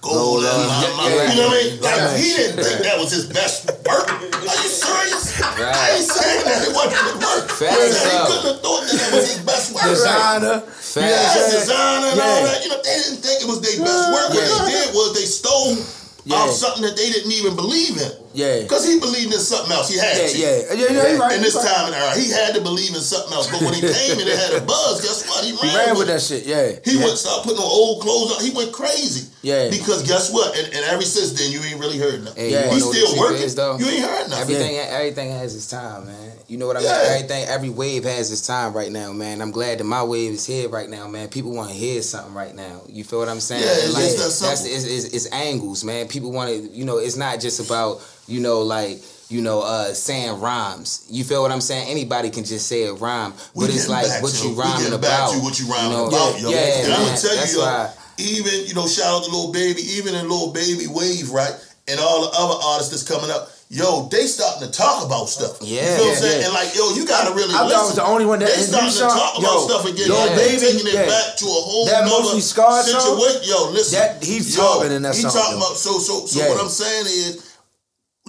Gold, 0.00 0.44
in 0.44 0.46
my 0.46 0.54
Yeah, 0.54 0.94
mouth. 0.94 1.10
yeah, 1.10 1.32
you 1.34 1.40
know 1.42 1.48
what 1.48 1.58
I 1.58 1.62
mean? 1.66 1.80
Like 1.82 2.16
he 2.22 2.28
didn't 2.38 2.62
think 2.62 2.78
that 2.86 2.96
was 3.02 3.10
his 3.10 3.26
best 3.26 3.66
work. 3.82 4.06
Are 4.06 4.22
you 4.62 4.70
serious? 4.70 5.34
I 5.42 5.98
ain't 5.98 6.06
saying 6.06 6.44
that 6.46 6.68
it 6.68 6.72
wasn't 6.72 7.02
good 7.02 7.18
work. 7.18 7.50
Facts 7.50 7.98
He 7.98 8.14
couldn't 8.30 8.46
have 8.46 8.60
thought 8.62 8.82
that 8.86 8.94
it 8.94 9.10
was 9.10 9.26
his 9.26 9.42
best 9.42 9.74
work. 9.74 9.84
Designer. 9.90 10.62
Yeah, 10.62 11.02
Yeah. 11.02 11.50
designer 11.50 12.06
and 12.14 12.20
all 12.20 12.42
that. 12.46 12.62
You 12.62 12.70
know, 12.70 12.80
they 12.82 12.94
didn't 13.02 13.20
think 13.26 13.42
it 13.42 13.48
was 13.50 13.60
their 13.60 13.78
best 13.84 14.04
work. 14.14 14.28
What 14.30 14.38
Yeah. 14.38 14.64
they 14.64 14.70
did 14.70 14.94
was 14.94 15.14
they 15.18 15.26
stole 15.26 15.76
Yeah. 16.24 16.36
off 16.46 16.54
something 16.54 16.82
that 16.86 16.96
they 16.96 17.10
didn't 17.10 17.32
even 17.32 17.56
believe 17.56 17.98
in. 17.98 18.12
Yeah. 18.34 18.62
Because 18.62 18.86
he 18.86 18.98
believed 19.00 19.32
in 19.32 19.40
something 19.40 19.72
else. 19.72 19.88
He 19.90 19.98
had 19.98 20.16
Yeah, 20.16 20.28
to. 20.28 20.38
yeah. 20.38 20.56
Yeah, 20.74 20.92
yeah, 20.92 21.16
right, 21.18 21.36
In 21.36 21.42
this 21.42 21.54
right. 21.56 21.66
time 21.66 21.86
and 21.86 21.94
era, 21.94 22.14
he 22.18 22.30
had 22.30 22.54
to 22.54 22.60
believe 22.60 22.94
in 22.94 23.00
something 23.00 23.32
else. 23.32 23.50
But 23.50 23.62
when 23.62 23.74
he 23.74 23.80
came 23.98 24.18
and 24.18 24.28
it 24.28 24.38
had 24.38 24.60
a 24.60 24.64
buzz, 24.64 25.00
guess 25.00 25.26
what? 25.28 25.44
He 25.44 25.52
ran, 25.52 25.70
He 25.70 25.76
ran 25.76 25.98
with 25.98 26.08
it. 26.08 26.12
that 26.12 26.22
shit. 26.22 26.46
Yeah. 26.46 26.78
He 26.84 26.98
yeah. 26.98 27.04
went 27.04 27.18
start 27.18 27.42
putting 27.44 27.58
on 27.58 27.64
old 27.68 28.02
clothes 28.02 28.36
on. 28.36 28.44
He 28.44 28.50
went 28.54 28.72
crazy. 28.72 29.28
Yeah. 29.42 29.70
Because 29.70 30.02
guess 30.06 30.32
what? 30.32 30.56
And, 30.58 30.66
and 30.74 30.84
ever 30.86 31.02
since 31.02 31.32
then, 31.38 31.52
you 31.52 31.60
ain't 31.62 31.80
really 31.80 31.98
heard 31.98 32.22
nothing. 32.24 32.50
Yeah. 32.50 32.68
He's 32.72 32.84
wanna 32.84 32.84
know 32.84 32.86
what 32.86 32.92
the 32.92 33.06
still 33.06 33.20
working. 33.20 33.42
is, 33.42 33.54
though? 33.54 33.78
You 33.78 33.86
ain't 33.86 34.04
heard 34.04 34.28
nothing. 34.30 34.42
Everything, 34.42 34.76
everything 34.76 35.30
has 35.30 35.54
its 35.54 35.68
time, 35.68 36.06
man. 36.06 36.32
You 36.48 36.56
know 36.58 36.66
what 36.66 36.76
I 36.76 36.80
mean? 36.80 36.88
Yeah. 36.88 37.02
Everything, 37.14 37.44
every 37.48 37.70
wave 37.70 38.04
has 38.04 38.32
its 38.32 38.46
time 38.46 38.72
right 38.72 38.90
now, 38.90 39.12
man. 39.12 39.40
I'm 39.42 39.50
glad 39.50 39.78
that 39.78 39.84
my 39.84 40.02
wave 40.02 40.32
is 40.32 40.46
here 40.46 40.68
right 40.68 40.88
now, 40.88 41.06
man. 41.06 41.28
People 41.28 41.52
want 41.52 41.70
to 41.70 41.74
hear 41.76 42.02
something 42.02 42.34
right 42.34 42.54
now. 42.54 42.80
You 42.88 43.04
feel 43.04 43.18
what 43.20 43.28
I'm 43.28 43.40
saying? 43.40 43.62
Yeah, 43.62 43.68
it's 43.72 43.94
like, 43.94 44.04
that 44.04 44.48
that's 44.48 44.64
it's, 44.64 44.84
it's, 44.84 45.04
it's 45.14 45.32
angles, 45.32 45.84
man. 45.84 46.08
People 46.08 46.32
want 46.32 46.50
to, 46.50 46.56
you 46.70 46.84
know, 46.84 46.98
it's 46.98 47.16
not 47.16 47.38
just 47.40 47.60
about, 47.64 48.00
you 48.28 48.40
know, 48.40 48.60
like. 48.60 48.98
You 49.30 49.42
know, 49.42 49.60
uh, 49.60 49.92
saying 49.92 50.40
rhymes. 50.40 51.04
You 51.10 51.22
feel 51.22 51.42
what 51.42 51.52
I'm 51.52 51.60
saying? 51.60 51.90
Anybody 51.90 52.30
can 52.30 52.44
just 52.44 52.66
say 52.66 52.84
a 52.84 52.94
rhyme, 52.94 53.34
We 53.52 53.66
but 53.66 53.74
it's 53.74 53.86
like 53.86 54.08
what 54.22 54.32
to- 54.32 54.48
you 54.48 54.54
rhyming 54.54 54.94
about. 54.94 55.32
to 55.34 55.40
what 55.40 55.60
you 55.60 55.66
rhyming 55.68 55.98
know? 55.98 56.06
about, 56.08 56.40
yo. 56.40 56.48
Yeah, 56.48 56.80
and 56.88 56.92
I'm 56.94 57.04
gonna 57.04 57.20
tell 57.20 57.36
you, 57.36 57.52
yo, 57.52 57.60
why. 57.60 57.92
even 58.16 58.64
you 58.64 58.72
know, 58.72 58.88
shout 58.88 59.04
out 59.20 59.24
to 59.24 59.30
Lil 59.30 59.52
Baby, 59.52 59.82
even 60.00 60.14
in 60.14 60.30
Lil 60.30 60.50
Baby 60.56 60.86
Wave, 60.88 61.28
right, 61.28 61.52
and 61.88 62.00
all 62.00 62.22
the 62.24 62.32
other 62.40 62.56
artists 62.72 62.88
that's 62.88 63.04
coming 63.04 63.28
up. 63.30 63.50
Yo, 63.68 64.08
they 64.08 64.24
starting 64.24 64.64
to 64.66 64.72
talk 64.72 65.04
about 65.04 65.28
stuff. 65.28 65.58
Yeah. 65.60 65.84
you 65.84 65.96
feel 66.00 66.06
what 66.08 66.16
I'm 66.16 66.22
saying? 66.24 66.40
yeah. 66.40 66.46
And 66.48 66.54
like, 66.56 66.72
yo, 66.74 66.88
you 66.96 67.04
gotta 67.04 67.34
really 67.36 67.52
I 67.52 67.68
listen. 67.68 67.68
thought 67.68 67.84
I 67.84 67.84
was 67.84 67.96
the 68.00 68.08
only 68.08 68.24
one 68.24 68.38
that 68.40 68.48
they 68.48 68.64
in 68.64 68.64
starting 68.64 68.88
to 68.88 68.96
Nissan- 68.96 69.12
talk 69.12 69.38
about 69.44 69.60
stuff 69.68 69.84
again. 69.84 70.08
Lil 70.08 70.24
Yeah. 70.24 70.36
Baby, 70.40 70.56
taking 70.72 70.86
it 70.88 70.94
yeah. 70.94 71.04
back 71.04 71.36
to 71.36 71.44
a 71.44 71.60
whole 71.68 71.84
That 71.84 72.08
nother 72.08 72.32
mostly 72.32 72.40
scarred 72.40 72.86
song? 72.88 72.96
situation. 73.20 73.44
Yo, 73.44 73.68
listen, 73.76 74.00
That- 74.00 74.24
he's 74.24 74.56
yo, 74.56 74.62
talking 74.64 74.92
in 74.96 75.02
that 75.04 75.14
he 75.14 75.20
song, 75.20 75.36
talking 75.36 75.60
yo. 75.60 75.68
about 75.68 75.76
so 75.76 75.98
so 76.00 76.24
so. 76.24 76.40
Yeah. 76.40 76.48
What 76.48 76.64
I'm 76.64 76.72
saying 76.72 77.04
is, 77.12 77.44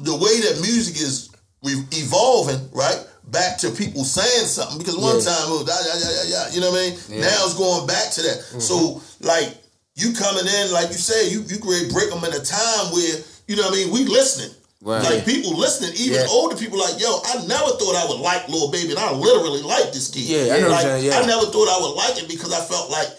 the 0.02 0.16
way 0.16 0.40
that 0.48 0.62
music 0.62 0.96
is 0.96 1.30
re- 1.64 1.84
evolving, 1.92 2.60
right? 2.72 3.00
Back 3.30 3.58
to 3.60 3.70
people 3.72 4.04
saying 4.04 4.48
something 4.48 4.80
because 4.80 4.98
one 4.98 5.18
Yeah. 5.20 5.30
time 5.30 5.46
it 5.52 5.54
was 5.62 5.66
da, 5.66 5.78
da, 5.78 5.94
da, 5.94 6.54
you 6.54 6.62
know 6.62 6.72
what 6.72 6.80
I 6.82 6.90
mean. 6.90 7.00
Yeah. 7.10 7.22
Now 7.30 7.46
it's 7.46 7.54
going 7.54 7.86
back 7.86 8.12
to 8.14 8.22
that. 8.24 8.38
Mm-hmm. 8.40 8.60
So 8.60 9.02
like 9.22 9.54
you 9.96 10.14
coming 10.14 10.48
in, 10.48 10.72
like 10.72 10.90
you 10.90 10.98
said, 10.98 11.32
you 11.32 11.44
you 11.48 11.58
great 11.60 11.92
break 11.92 12.10
them 12.10 12.24
in 12.24 12.34
a 12.34 12.44
time 12.44 12.92
where 12.92 13.20
you 13.48 13.56
know 13.56 13.64
what 13.70 13.74
I 13.74 13.84
mean. 13.86 13.94
We 13.94 14.06
listening. 14.06 14.56
Right. 14.82 15.04
Like 15.04 15.26
people 15.26 15.58
listening, 15.60 15.92
even 16.00 16.22
Yeah. 16.24 16.32
older 16.32 16.56
people, 16.56 16.80
like 16.80 16.96
yo, 17.00 17.20
I 17.26 17.44
never 17.46 17.76
thought 17.76 17.96
I 18.00 18.06
would 18.08 18.22
like 18.24 18.48
Lil 18.48 18.72
Baby, 18.72 18.92
and 18.96 19.00
I 19.00 19.12
literally 19.12 19.62
like 19.62 19.92
this 19.92 20.08
kid. 20.08 20.24
Yeah, 20.24 20.56
I 20.56 20.60
know 20.62 20.70
like, 20.70 21.04
yeah. 21.04 21.20
I 21.20 21.26
never 21.28 21.46
thought 21.52 21.68
I 21.68 21.78
would 21.84 21.96
like 22.00 22.16
it 22.24 22.30
because 22.30 22.54
I 22.54 22.64
felt 22.64 22.90
like 22.90 23.10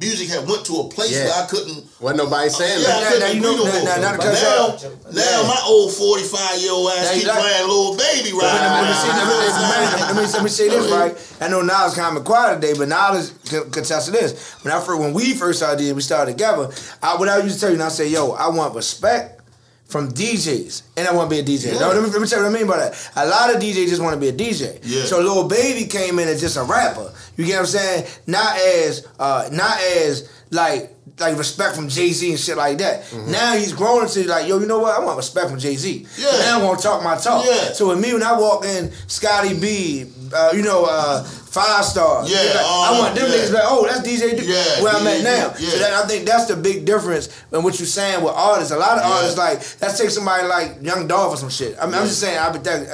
music 0.00 0.28
had 0.28 0.48
went 0.48 0.64
to 0.64 0.72
a 0.80 0.88
place 0.88 1.12
Yeah. 1.12 1.24
where 1.26 1.42
I 1.44 1.46
couldn't. 1.46 1.84
Wasn't 2.00 2.16
nobody 2.16 2.48
saying 2.48 2.80
Yeah, 2.80 2.96
I 2.96 3.00
that. 3.00 3.12
couldn't 3.12 3.42
now 3.42 3.50
agree 3.52 3.64
now- 3.84 3.96
now- 3.96 4.00
now 4.00 4.16
now, 4.16 4.66
uh, 4.72 5.12
now 5.12 5.42
my 5.42 5.62
old 5.66 5.92
forty 5.94 6.22
five 6.24 6.58
year 6.60 6.72
old 6.72 6.90
ass 6.92 7.10
keep 7.12 7.26
like- 7.26 7.38
playing 7.38 7.68
Lil 7.68 7.94
Baby 7.96 8.32
right 8.32 8.42
Let 8.42 8.52
me, 8.52 8.68
let 8.72 10.16
me, 10.16 10.22
now. 10.22 10.32
let, 10.32 10.42
me, 10.44 10.48
say 10.48 10.68
this 10.70 10.90
right. 10.92 11.16
I 11.42 11.48
know 11.48 11.60
Niles 11.60 11.94
kind 11.94 12.16
of 12.16 12.24
quiet 12.24 12.60
today, 12.62 12.72
but 12.76 12.88
Niles 12.88 13.32
could 13.50 13.70
contest 13.70 14.06
to 14.06 14.12
this. 14.12 14.34
When 14.62 14.72
I 14.72 14.80
first, 14.80 14.98
when 14.98 15.12
we 15.12 15.34
first 15.34 15.58
started, 15.58 15.94
we 15.94 16.00
started 16.00 16.32
together. 16.32 16.70
I, 17.02 17.16
what 17.16 17.28
I 17.28 17.38
used 17.38 17.56
to 17.56 17.60
tell 17.60 17.68
you, 17.68 17.74
and 17.74 17.82
I 17.84 17.88
say, 17.90 18.08
yo, 18.08 18.32
I 18.32 18.48
want 18.48 18.74
respect 18.74 19.40
from 19.88 20.10
DJs, 20.10 20.82
and 20.96 21.06
I 21.06 21.12
want 21.12 21.28
to 21.28 21.36
be 21.36 21.40
a 21.40 21.44
DJ. 21.44 21.66
Yeah. 21.74 21.80
No, 21.80 21.88
let 21.88 22.02
me, 22.02 22.08
let 22.08 22.22
me 22.22 22.26
tell 22.26 22.38
you 22.38 22.46
what 22.46 22.54
I 22.56 22.58
mean 22.58 22.66
by 22.66 22.78
that. 22.78 22.94
A 23.16 23.26
lot 23.26 23.54
of 23.54 23.60
DJs 23.60 23.88
just 23.90 24.00
want 24.00 24.14
to 24.14 24.20
be 24.20 24.28
a 24.28 24.32
DJ. 24.32 24.80
Yeah. 24.82 25.04
So 25.04 25.20
Lil 25.20 25.46
Baby 25.48 25.84
came 25.86 26.18
in 26.18 26.28
as 26.28 26.40
just 26.40 26.56
a 26.56 26.62
rapper. 26.62 27.12
You 27.42 27.48
get 27.48 27.54
what 27.54 27.60
I'm 27.60 27.66
saying? 27.66 28.06
Not 28.28 28.56
as, 28.56 29.04
uh, 29.18 29.48
not 29.50 29.76
as 29.80 30.30
like. 30.52 30.94
Like 31.18 31.36
respect 31.36 31.74
from 31.76 31.88
Jay 31.88 32.10
Z 32.10 32.30
and 32.30 32.38
shit 32.38 32.56
like 32.56 32.78
that. 32.78 33.04
Now 33.26 33.54
he's 33.56 33.72
grown 33.72 34.04
into 34.04 34.22
like, 34.24 34.46
yo, 34.48 34.58
you 34.60 34.66
know 34.66 34.78
what? 34.78 34.98
I 34.98 35.04
want 35.04 35.16
respect 35.16 35.50
from 35.50 35.58
Jay 35.58 35.74
Z. 35.76 36.06
Yeah. 36.16 36.30
Now 36.38 36.56
I'm 36.58 36.62
gonna 36.64 36.80
talk 36.80 37.02
my 37.02 37.16
talk. 37.16 37.44
Yeah. 37.44 37.72
So 37.72 37.88
with 37.88 38.00
me, 38.00 38.12
when 38.12 38.22
I 38.22 38.38
walk 38.38 38.64
in, 38.64 38.90
Scottie 39.08 39.58
B, 39.58 40.06
uh, 40.32 40.52
you 40.54 40.62
know, 40.62 40.86
uh, 40.88 41.22
Five 41.52 41.84
Star. 41.84 42.26
Yeah, 42.26 42.38
like, 42.54 42.64
all 42.64 42.84
I 42.94 42.98
want 42.98 43.14
them 43.14 43.28
that, 43.28 43.36
niggas 43.38 43.52
like, 43.52 43.62
oh, 43.66 43.84
that's 43.86 44.00
DJ. 44.08 44.38
Du- 44.38 44.46
Yeah, 44.46 44.80
where 44.82 44.94
I'm 44.94 45.06
at 45.06 45.22
now. 45.22 45.52
yeah. 45.58 45.68
So 45.68 45.78
that, 45.80 45.92
I 45.92 46.06
think 46.06 46.24
that's 46.26 46.46
the 46.46 46.56
big 46.56 46.86
difference 46.86 47.28
in 47.52 47.62
what 47.62 47.78
you're 47.78 47.84
saying 47.86 48.24
with 48.24 48.32
artists. 48.34 48.72
A 48.72 48.78
lot 48.78 48.96
of 48.96 49.04
Yeah. 49.04 49.12
artists 49.16 49.36
like 49.36 49.58
let's 49.82 49.98
take 49.98 50.08
somebody 50.08 50.46
like 50.48 50.78
Young 50.80 51.06
Dolph 51.06 51.34
or 51.34 51.36
some 51.36 51.50
shit. 51.50 51.76
I 51.78 51.84
mean, 51.84 51.96
I'm 51.96 52.06
just 52.06 52.20
saying, 52.20 52.38
I, 52.38 52.46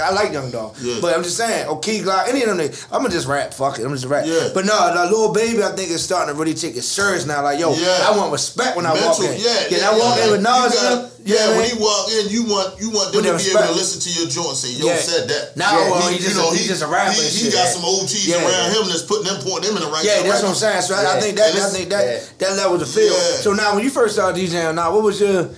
I 0.02 0.10
like 0.10 0.32
Young 0.32 0.50
Dolph, 0.50 0.76
Yeah. 0.82 0.98
but 1.00 1.14
I'm 1.14 1.22
just 1.22 1.36
saying, 1.36 1.68
okay, 1.68 2.00
Glock, 2.00 2.26
any 2.28 2.42
of 2.42 2.48
them, 2.48 2.58
niggas, 2.58 2.86
I'm 2.90 3.02
gonna 3.02 3.10
just 3.10 3.28
rap. 3.28 3.54
Fuck 3.54 3.78
it, 3.78 3.84
I'm 3.84 3.92
just 3.92 4.06
rap. 4.06 4.24
Yeah. 4.26 4.48
But 4.52 4.64
no, 4.64 4.92
the 4.92 5.04
little 5.08 5.32
baby, 5.32 5.62
I 5.62 5.68
think 5.76 5.90
is 5.90 6.02
starting 6.02 6.34
to 6.34 6.40
really 6.40 6.54
take 6.54 6.74
it 6.74 6.82
serious 6.82 7.26
now. 7.26 7.44
Like, 7.44 7.60
yo, 7.60 7.74
Yeah. 7.74 7.97
I 8.02 8.16
want 8.16 8.32
respect 8.32 8.76
when 8.76 8.86
I 8.86 8.92
walk 8.94 9.18
in. 9.20 9.34
yeah, 9.38 9.66
yeah, 9.70 9.90
I 9.90 9.98
walk 9.98 10.18
in 10.18 10.30
with 10.30 10.40
You 10.40 10.46
Nas. 10.46 10.74
got- 10.74 10.82
them, 10.82 11.10
yeah, 11.24 11.34
you 11.34 11.34
know 11.34 11.46
what 11.46 11.52
I 11.52 11.56
when 11.58 11.66
he 11.68 11.74
walk 11.82 12.04
in, 12.12 12.24
you 12.30 12.42
want 12.44 12.68
you 12.80 12.88
want 12.90 13.12
them 13.12 13.22
With 13.24 13.42
to 13.42 13.44
be 13.44 13.50
able 13.56 13.68
to 13.68 13.72
listen 13.74 13.98
to 14.00 14.10
your 14.18 14.28
joint 14.28 14.48
and 14.48 14.56
say, 14.58 14.70
"Yo, 14.72 14.86
Yeah. 14.86 14.96
said 15.00 15.28
that." 15.28 15.56
Now, 15.56 15.76
yeah, 15.78 15.90
well, 15.90 16.08
he 16.08 16.18
just 16.18 16.36
a- 16.38 16.56
he 16.56 16.66
just 16.66 16.82
a 16.82 16.86
rapper 16.86 17.12
He, 17.12 17.22
he 17.28 17.44
shit, 17.46 17.52
got 17.52 17.64
yeah. 17.66 17.72
some 17.72 17.84
OGs 17.84 18.26
Yeah. 18.26 18.40
around 18.46 18.70
him 18.72 18.88
that's 18.88 19.02
putting 19.02 19.24
them 19.26 19.38
pointing 19.42 19.74
them 19.74 19.76
in 19.76 19.82
the 19.84 19.90
right. 19.92 20.04
Yeah, 20.04 20.22
that's 20.22 20.42
what 20.42 20.50
I'm 20.50 20.54
saying. 20.54 20.82
So 20.82 20.94
I, 20.94 21.16
I 21.16 21.20
think 21.20 21.36
that 21.36 21.54
I 21.54 21.68
think 21.70 21.88
that 21.90 22.38
that 22.38 22.56
level 22.56 22.78
to 22.78 22.86
feel. 22.86 23.12
So 23.42 23.52
now, 23.52 23.74
when 23.74 23.84
you 23.84 23.90
first 23.90 24.14
started 24.14 24.40
DJing, 24.40 24.74
now 24.74 24.92
what 24.94 25.02
was 25.02 25.20
your 25.20 25.50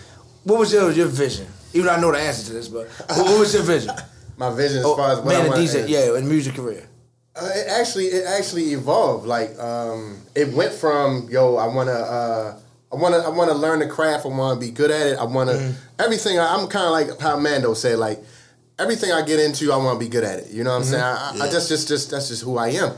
what 0.44 0.58
was 0.58 0.72
your 0.72 0.90
your 0.90 1.06
vision? 1.08 1.46
Even 1.72 1.86
though 1.86 1.92
I 1.94 2.00
know 2.00 2.10
the 2.12 2.18
answer 2.18 2.44
to 2.46 2.52
this, 2.52 2.66
but 2.68 2.88
what, 3.06 3.18
what 3.30 3.38
was 3.38 3.54
your 3.54 3.62
vision? 3.62 3.94
My 4.36 4.50
vision 4.50 4.78
as 4.78 4.84
Oh, 4.86 4.96
far 4.96 5.12
as 5.12 5.18
what 5.18 5.26
man, 5.26 5.42
I 5.42 5.44
a 5.44 5.48
want. 5.50 5.60
DJ, 5.60 5.84
yeah, 5.86 6.16
in 6.16 6.26
music 6.26 6.54
career. 6.56 6.88
Uh, 7.36 7.48
it 7.54 7.66
actually 7.68 8.06
it 8.06 8.24
actually 8.26 8.72
evolved. 8.72 9.26
Like 9.26 9.58
um, 9.58 10.18
it 10.34 10.48
went 10.52 10.72
from 10.72 11.28
yo, 11.30 11.56
I 11.56 11.66
wanna 11.66 11.92
uh, 11.92 12.58
I 12.92 12.96
wanna 12.96 13.18
I 13.18 13.28
wanna 13.28 13.54
learn 13.54 13.78
the 13.78 13.86
craft. 13.86 14.26
I 14.26 14.28
wanna 14.28 14.58
be 14.58 14.70
good 14.70 14.90
at 14.90 15.06
it. 15.06 15.18
I 15.18 15.24
wanna 15.24 15.52
Mm-hmm. 15.52 15.72
everything. 16.02 16.38
I, 16.38 16.54
I'm 16.54 16.66
kind 16.68 16.86
of 16.86 16.92
like 16.92 17.20
how 17.20 17.38
Mando 17.38 17.74
said. 17.74 17.98
Like 17.98 18.18
everything 18.78 19.12
I 19.12 19.22
get 19.22 19.38
into, 19.38 19.72
I 19.72 19.76
wanna 19.76 19.98
be 19.98 20.08
good 20.08 20.24
at 20.24 20.40
it. 20.40 20.50
You 20.50 20.64
know 20.64 20.70
what 20.70 20.76
I'm 20.78 20.82
Mm-hmm. 20.82 20.90
saying? 20.90 21.40
I, 21.42 21.44
I, 21.44 21.48
I 21.48 21.50
just 21.52 21.68
just 21.68 21.86
just 21.88 22.10
that's 22.10 22.28
just 22.28 22.42
who 22.42 22.58
I 22.58 22.68
am. 22.70 22.94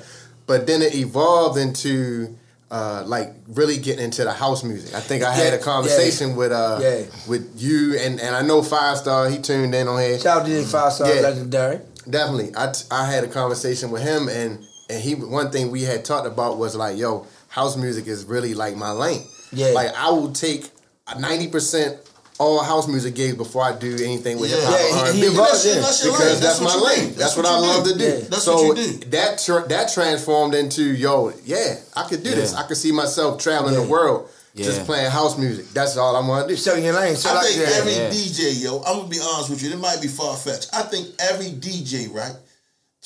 But 0.46 0.66
then 0.66 0.82
it 0.82 0.94
evolved 0.94 1.58
into. 1.58 2.36
Uh, 2.74 3.04
like 3.06 3.34
really 3.48 3.76
getting 3.76 4.02
into 4.02 4.24
the 4.24 4.32
house 4.32 4.64
music. 4.64 4.94
I 4.94 5.00
think 5.00 5.22
I 5.22 5.30
had 5.34 5.48
Yeah, 5.52 5.58
a 5.58 5.62
conversation 5.62 6.36
with 6.36 6.52
uh 6.52 6.78
Yeah. 6.80 7.02
with 7.28 7.52
you 7.60 7.98
and 7.98 8.18
and 8.18 8.34
I 8.34 8.40
know 8.40 8.62
Five 8.62 8.96
Star. 8.96 9.28
He 9.28 9.40
tuned 9.42 9.74
in 9.74 9.86
on 9.88 10.00
here. 10.00 10.18
Shout 10.18 10.40
out 10.40 10.46
to 10.46 10.62
Five 10.64 10.90
Star 10.94 11.14
Yeah. 11.14 11.20
Legendary. 11.20 11.80
Definitely. 12.08 12.52
I, 12.56 12.72
t- 12.72 12.84
I 12.90 13.10
had 13.10 13.24
a 13.24 13.28
conversation 13.28 13.90
with 13.90 14.02
him 14.02 14.28
and 14.28 14.64
and 14.90 15.00
he 15.00 15.14
one 15.14 15.50
thing 15.50 15.70
we 15.70 15.82
had 15.82 16.04
talked 16.04 16.26
about 16.26 16.58
was 16.58 16.74
like, 16.76 16.98
yo, 16.98 17.26
house 17.48 17.76
music 17.76 18.06
is 18.06 18.24
really 18.24 18.54
like 18.54 18.76
my 18.76 18.90
lane. 18.90 19.22
Yeah. 19.52 19.68
Like 19.68 19.94
I 19.96 20.10
will 20.10 20.32
take 20.32 20.70
ninety 21.18 21.48
percent 21.48 21.98
all 22.38 22.62
house 22.64 22.88
music 22.88 23.14
gigs 23.14 23.36
before 23.36 23.62
I 23.62 23.72
do 23.78 23.94
anything 24.02 24.38
with 24.40 24.50
Yeah. 24.50 24.56
hip 24.56 24.64
hop 24.66 24.78
Yeah, 24.80 24.84
or 24.86 24.88
he- 24.94 25.00
R&B. 25.02 25.18
he 25.20 25.26
involved, 25.26 25.64
yeah. 25.64 25.74
That's 25.74 26.04
your 26.04 26.12
because 26.14 26.40
that's, 26.40 26.58
That's 26.58 26.74
my 26.74 26.80
lane. 26.80 27.04
That's, 27.14 27.16
That's 27.16 27.36
what, 27.36 27.44
what 27.46 27.54
I 27.54 27.58
love 27.58 27.84
do. 27.84 27.92
to 27.92 27.98
do. 27.98 28.04
Yeah. 28.04 28.28
That's 28.28 28.42
so 28.42 28.54
what 28.68 28.76
you 28.78 28.84
do. 28.98 29.10
that 29.10 29.38
tr- 29.38 29.68
that 29.68 29.92
transformed 29.92 30.54
into 30.54 30.82
yo, 30.82 31.32
yeah, 31.44 31.76
I 31.94 32.02
could 32.08 32.22
do 32.24 32.30
this. 32.30 32.54
I 32.54 32.66
could 32.66 32.76
see 32.76 32.90
myself 32.92 33.40
traveling 33.40 33.74
the 33.74 33.82
world 33.86 34.28
just 34.54 34.84
playing 34.84 35.10
house 35.10 35.38
music. 35.38 35.68
That's 35.70 35.96
all 35.96 36.14
I 36.16 36.26
want 36.26 36.48
to 36.48 36.54
do. 36.54 36.56
So 36.60 36.74
your 36.74 36.92
lane. 36.94 37.12
I 37.14 37.42
think 37.42 37.68
every 37.68 37.92
DJ, 38.14 38.62
yo, 38.62 38.78
I'm 38.82 38.96
gonna 38.98 39.08
be 39.08 39.20
honest 39.20 39.50
with 39.50 39.62
you. 39.62 39.70
It 39.70 39.78
might 39.78 40.00
be 40.02 40.08
far 40.08 40.36
fetched. 40.36 40.68
I 40.74 40.82
think 40.82 41.08
every 41.18 41.50
DJ, 41.50 42.12
right, 42.12 42.34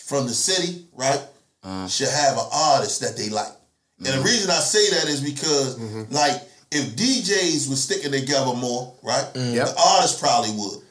from 0.05 0.27
the 0.27 0.35
city, 0.35 0.87
right, 0.93 1.21
Uh-huh. 1.63 1.89
should 1.89 2.09
have 2.09 2.37
an 2.39 2.47
artist 2.53 3.01
that 3.01 3.17
they 3.17 3.29
like. 3.29 3.47
And 3.99 4.07
Mm-hmm. 4.09 4.19
the 4.19 4.25
reason 4.25 4.51
I 4.51 4.61
say 4.61 4.91
that 4.91 5.09
is 5.09 5.21
because, 5.21 5.79
like, 6.11 6.43
if 6.71 6.95
DJs 6.97 7.69
were 7.71 7.77
sticking 7.77 8.13
together 8.13 8.53
more, 8.55 8.93
right, 9.03 9.27
Mm. 9.35 9.55
Yep. 9.55 9.67
the 9.69 9.81
artists 9.95 10.19
probably 10.21 10.51
would. 10.51 10.83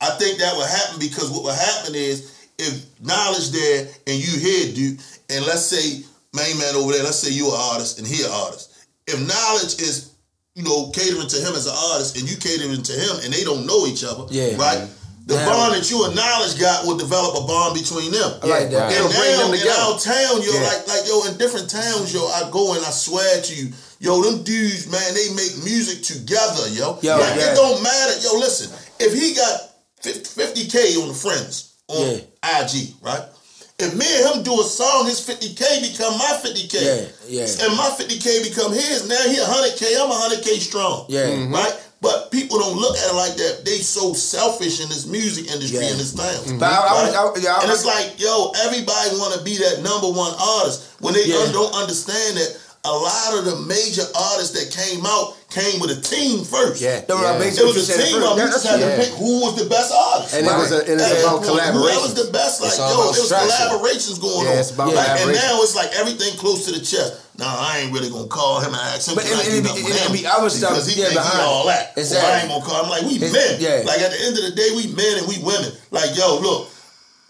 I 0.00 0.10
think 0.18 0.38
that 0.40 0.56
would 0.56 0.66
happen 0.68 0.98
because 0.98 1.30
what 1.30 1.44
would 1.44 1.54
happen 1.54 1.94
is 1.94 2.32
if 2.58 2.82
knowledge 3.00 3.50
there 3.50 3.86
and 4.06 4.16
you 4.18 4.38
here, 4.40 4.72
dude, 4.74 5.00
and 5.30 5.46
let's 5.46 5.62
say 5.66 6.02
main 6.34 6.58
man 6.58 6.74
over 6.74 6.92
there, 6.92 7.04
let's 7.04 7.18
say 7.18 7.30
you're 7.30 7.54
an 7.54 7.60
artist 7.72 7.98
and 7.98 8.06
he 8.06 8.22
an 8.24 8.30
artist. 8.32 8.71
If 9.06 9.18
knowledge 9.26 9.80
is, 9.80 10.10
you 10.54 10.62
know, 10.62 10.90
catering 10.90 11.28
to 11.28 11.36
him 11.36 11.54
as 11.54 11.66
an 11.66 11.74
artist 11.92 12.16
and 12.18 12.28
you 12.30 12.36
catering 12.36 12.82
to 12.82 12.92
him 12.92 13.24
and 13.24 13.32
they 13.32 13.44
don't 13.44 13.66
know 13.66 13.86
each 13.86 14.04
other, 14.04 14.24
Yeah. 14.30 14.56
right? 14.56 14.88
The 15.26 15.34
Yeah. 15.34 15.46
bond 15.46 15.74
that 15.74 15.88
you 15.88 16.04
and 16.04 16.16
knowledge 16.16 16.58
got 16.58 16.84
will 16.84 16.96
develop 16.96 17.36
a 17.36 17.46
bond 17.46 17.74
between 17.74 18.10
them. 18.10 18.32
Like 18.42 18.70
that. 18.70 18.90
And 18.90 18.94
It'll 18.94 19.08
bring 19.08 19.36
now 19.38 19.46
them 19.46 19.54
in 19.54 19.68
our 19.68 19.98
town, 19.98 20.42
yo, 20.42 20.52
Yeah. 20.52 20.66
like 20.66 20.88
like 20.88 21.06
yo, 21.06 21.24
in 21.24 21.36
different 21.36 21.70
towns, 21.70 22.12
yo, 22.12 22.26
I 22.26 22.50
go 22.50 22.74
and 22.74 22.84
I 22.84 22.90
swear 22.90 23.40
to 23.40 23.54
you, 23.54 23.72
yo, 24.00 24.20
them 24.22 24.42
dudes, 24.42 24.86
man, 24.88 25.14
they 25.14 25.28
make 25.30 25.62
music 25.62 26.02
together, 26.02 26.68
yo. 26.70 26.98
Yo, 27.02 27.16
like 27.18 27.36
yeah. 27.36 27.52
it 27.52 27.54
don't 27.54 27.80
matter, 27.82 28.18
yo. 28.20 28.34
Listen, 28.38 28.70
if 28.98 29.12
he 29.14 29.32
got 29.34 29.70
50 30.02 30.66
k 30.66 30.96
on 30.96 31.08
the 31.08 31.14
friends 31.14 31.64
on 31.88 32.20
IG, 32.42 32.94
right? 33.00 33.22
If 33.78 33.94
me 33.94 34.06
and 34.06 34.36
him 34.36 34.42
do 34.44 34.60
a 34.60 34.64
song, 34.64 35.06
his 35.06 35.20
50k 35.20 35.90
become 35.92 36.16
my 36.18 36.38
50k. 36.44 36.74
Yeah, 36.80 37.06
yeah. 37.26 37.64
And 37.66 37.76
my 37.76 37.90
50k 37.90 38.44
become 38.44 38.72
his. 38.72 39.08
Now 39.08 39.16
he 39.26 39.36
100k, 39.36 39.96
I'm 40.00 40.10
100k 40.10 40.60
strong. 40.60 41.06
Yeah. 41.08 41.26
Mhm. 41.26 41.52
Right? 41.52 41.74
But 42.00 42.30
people 42.32 42.58
don't 42.58 42.76
look 42.78 42.96
at 42.98 43.10
it 43.10 43.14
like 43.14 43.34
that. 43.36 43.64
They 43.64 43.78
so 43.78 44.12
selfish 44.12 44.80
in 44.80 44.88
this 44.88 45.06
music 45.06 45.50
industry 45.50 45.78
Yeah. 45.84 45.90
in 45.92 45.98
this 45.98 46.12
town. 46.12 46.58
But 46.58 46.66
I- 46.72 46.76
I 46.76 47.02
Right? 47.04 47.14
I- 47.14 47.40
yeah, 47.40 47.56
I 47.56 47.62
and 47.62 47.70
it's 47.72 47.84
like, 47.84 48.14
yo, 48.18 48.52
everybody 48.64 49.16
want 49.18 49.34
to 49.34 49.40
be 49.40 49.56
that 49.58 49.82
number 49.82 50.08
one 50.08 50.34
artist 50.38 50.80
when 51.00 51.14
they 51.14 51.24
Yeah. 51.26 51.38
un- 51.38 51.52
don't 51.52 51.72
understand 51.74 52.36
that 52.38 52.56
a 52.84 52.90
lot 52.90 53.38
of 53.38 53.44
the 53.46 53.54
major 53.70 54.02
artists 54.10 54.50
that 54.58 54.66
came 54.74 55.06
out 55.06 55.38
came 55.54 55.78
with 55.78 55.94
a 55.94 56.00
team 56.02 56.42
first. 56.42 56.82
Yeah. 56.82 56.98
No, 57.08 57.14
Yeah. 57.22 57.38
It 57.38 57.54
was 57.62 57.86
a 57.86 57.94
team 57.94 58.18
first. 58.18 58.26
up. 58.26 58.34
You 58.34 58.42
That- 58.42 58.50
just 58.50 58.66
had 58.66 58.80
yeah. 58.80 58.96
to 58.96 59.02
pick 59.06 59.14
who 59.14 59.38
was 59.38 59.54
the 59.54 59.66
best 59.70 59.92
artist. 59.94 60.34
And 60.34 60.42
it 60.42 60.50
was 60.50 60.72
a- 60.72 60.82
and 60.90 60.98
it's 60.98 61.10
And 61.14 61.18
about 61.22 61.46
who- 61.46 61.54
Whoever 61.54 61.78
collaboration. 61.78 62.02
was 62.02 62.14
the 62.14 62.24
best, 62.34 62.58
like, 62.60 62.74
yo, 62.76 62.82
it 62.90 63.06
was 63.06 63.22
structure. 63.22 63.46
collaborations 63.54 64.18
going 64.18 64.46
Yeah, 64.46 64.52
on. 64.52 64.58
it's 64.58 64.70
about 64.74 64.94
Like, 64.98 65.08
and 65.20 65.30
now 65.32 65.62
it's 65.62 65.76
like 65.76 65.94
everything 65.94 66.34
close 66.38 66.64
to 66.64 66.72
the 66.72 66.80
chest. 66.80 67.12
Nah, 67.38 67.46
I 67.46 67.78
ain't 67.86 67.92
really 67.94 68.10
gonna 68.10 68.26
call 68.26 68.58
him 68.58 68.74
and 68.74 68.82
ask 68.82 69.06
him. 69.06 69.14
But 69.14 69.24
can 69.30 69.38
it- 69.38 69.38
I 69.38 69.42
do 69.46 69.56
it- 69.58 69.62
nothing 69.62 69.86
it- 69.86 70.02
it 70.02 70.12
be 70.12 70.26
other 70.26 70.50
stuff, 70.50 70.70
because 70.74 70.88
he 70.88 70.98
yeah, 70.98 71.06
think 71.14 71.20
he 71.22 71.22
behind 71.22 71.40
all 71.46 71.66
that. 71.66 71.92
Exactly. 71.96 72.26
Well, 72.26 72.34
I 72.34 72.40
ain't 72.40 72.48
gonna 72.50 72.64
call 72.66 72.82
him 72.82 72.90
like 72.90 73.02
we 73.06 73.14
It's- 73.14 73.30
men. 73.32 73.56
yeah. 73.62 73.82
Like 73.86 74.00
at 74.02 74.10
the 74.10 74.20
end 74.26 74.36
of 74.38 74.42
the 74.42 74.50
day, 74.58 74.70
we 74.74 74.88
men 74.88 75.18
and 75.18 75.28
we 75.28 75.38
women. 75.38 75.70
Like 75.92 76.16
yo, 76.16 76.38
look. 76.42 76.66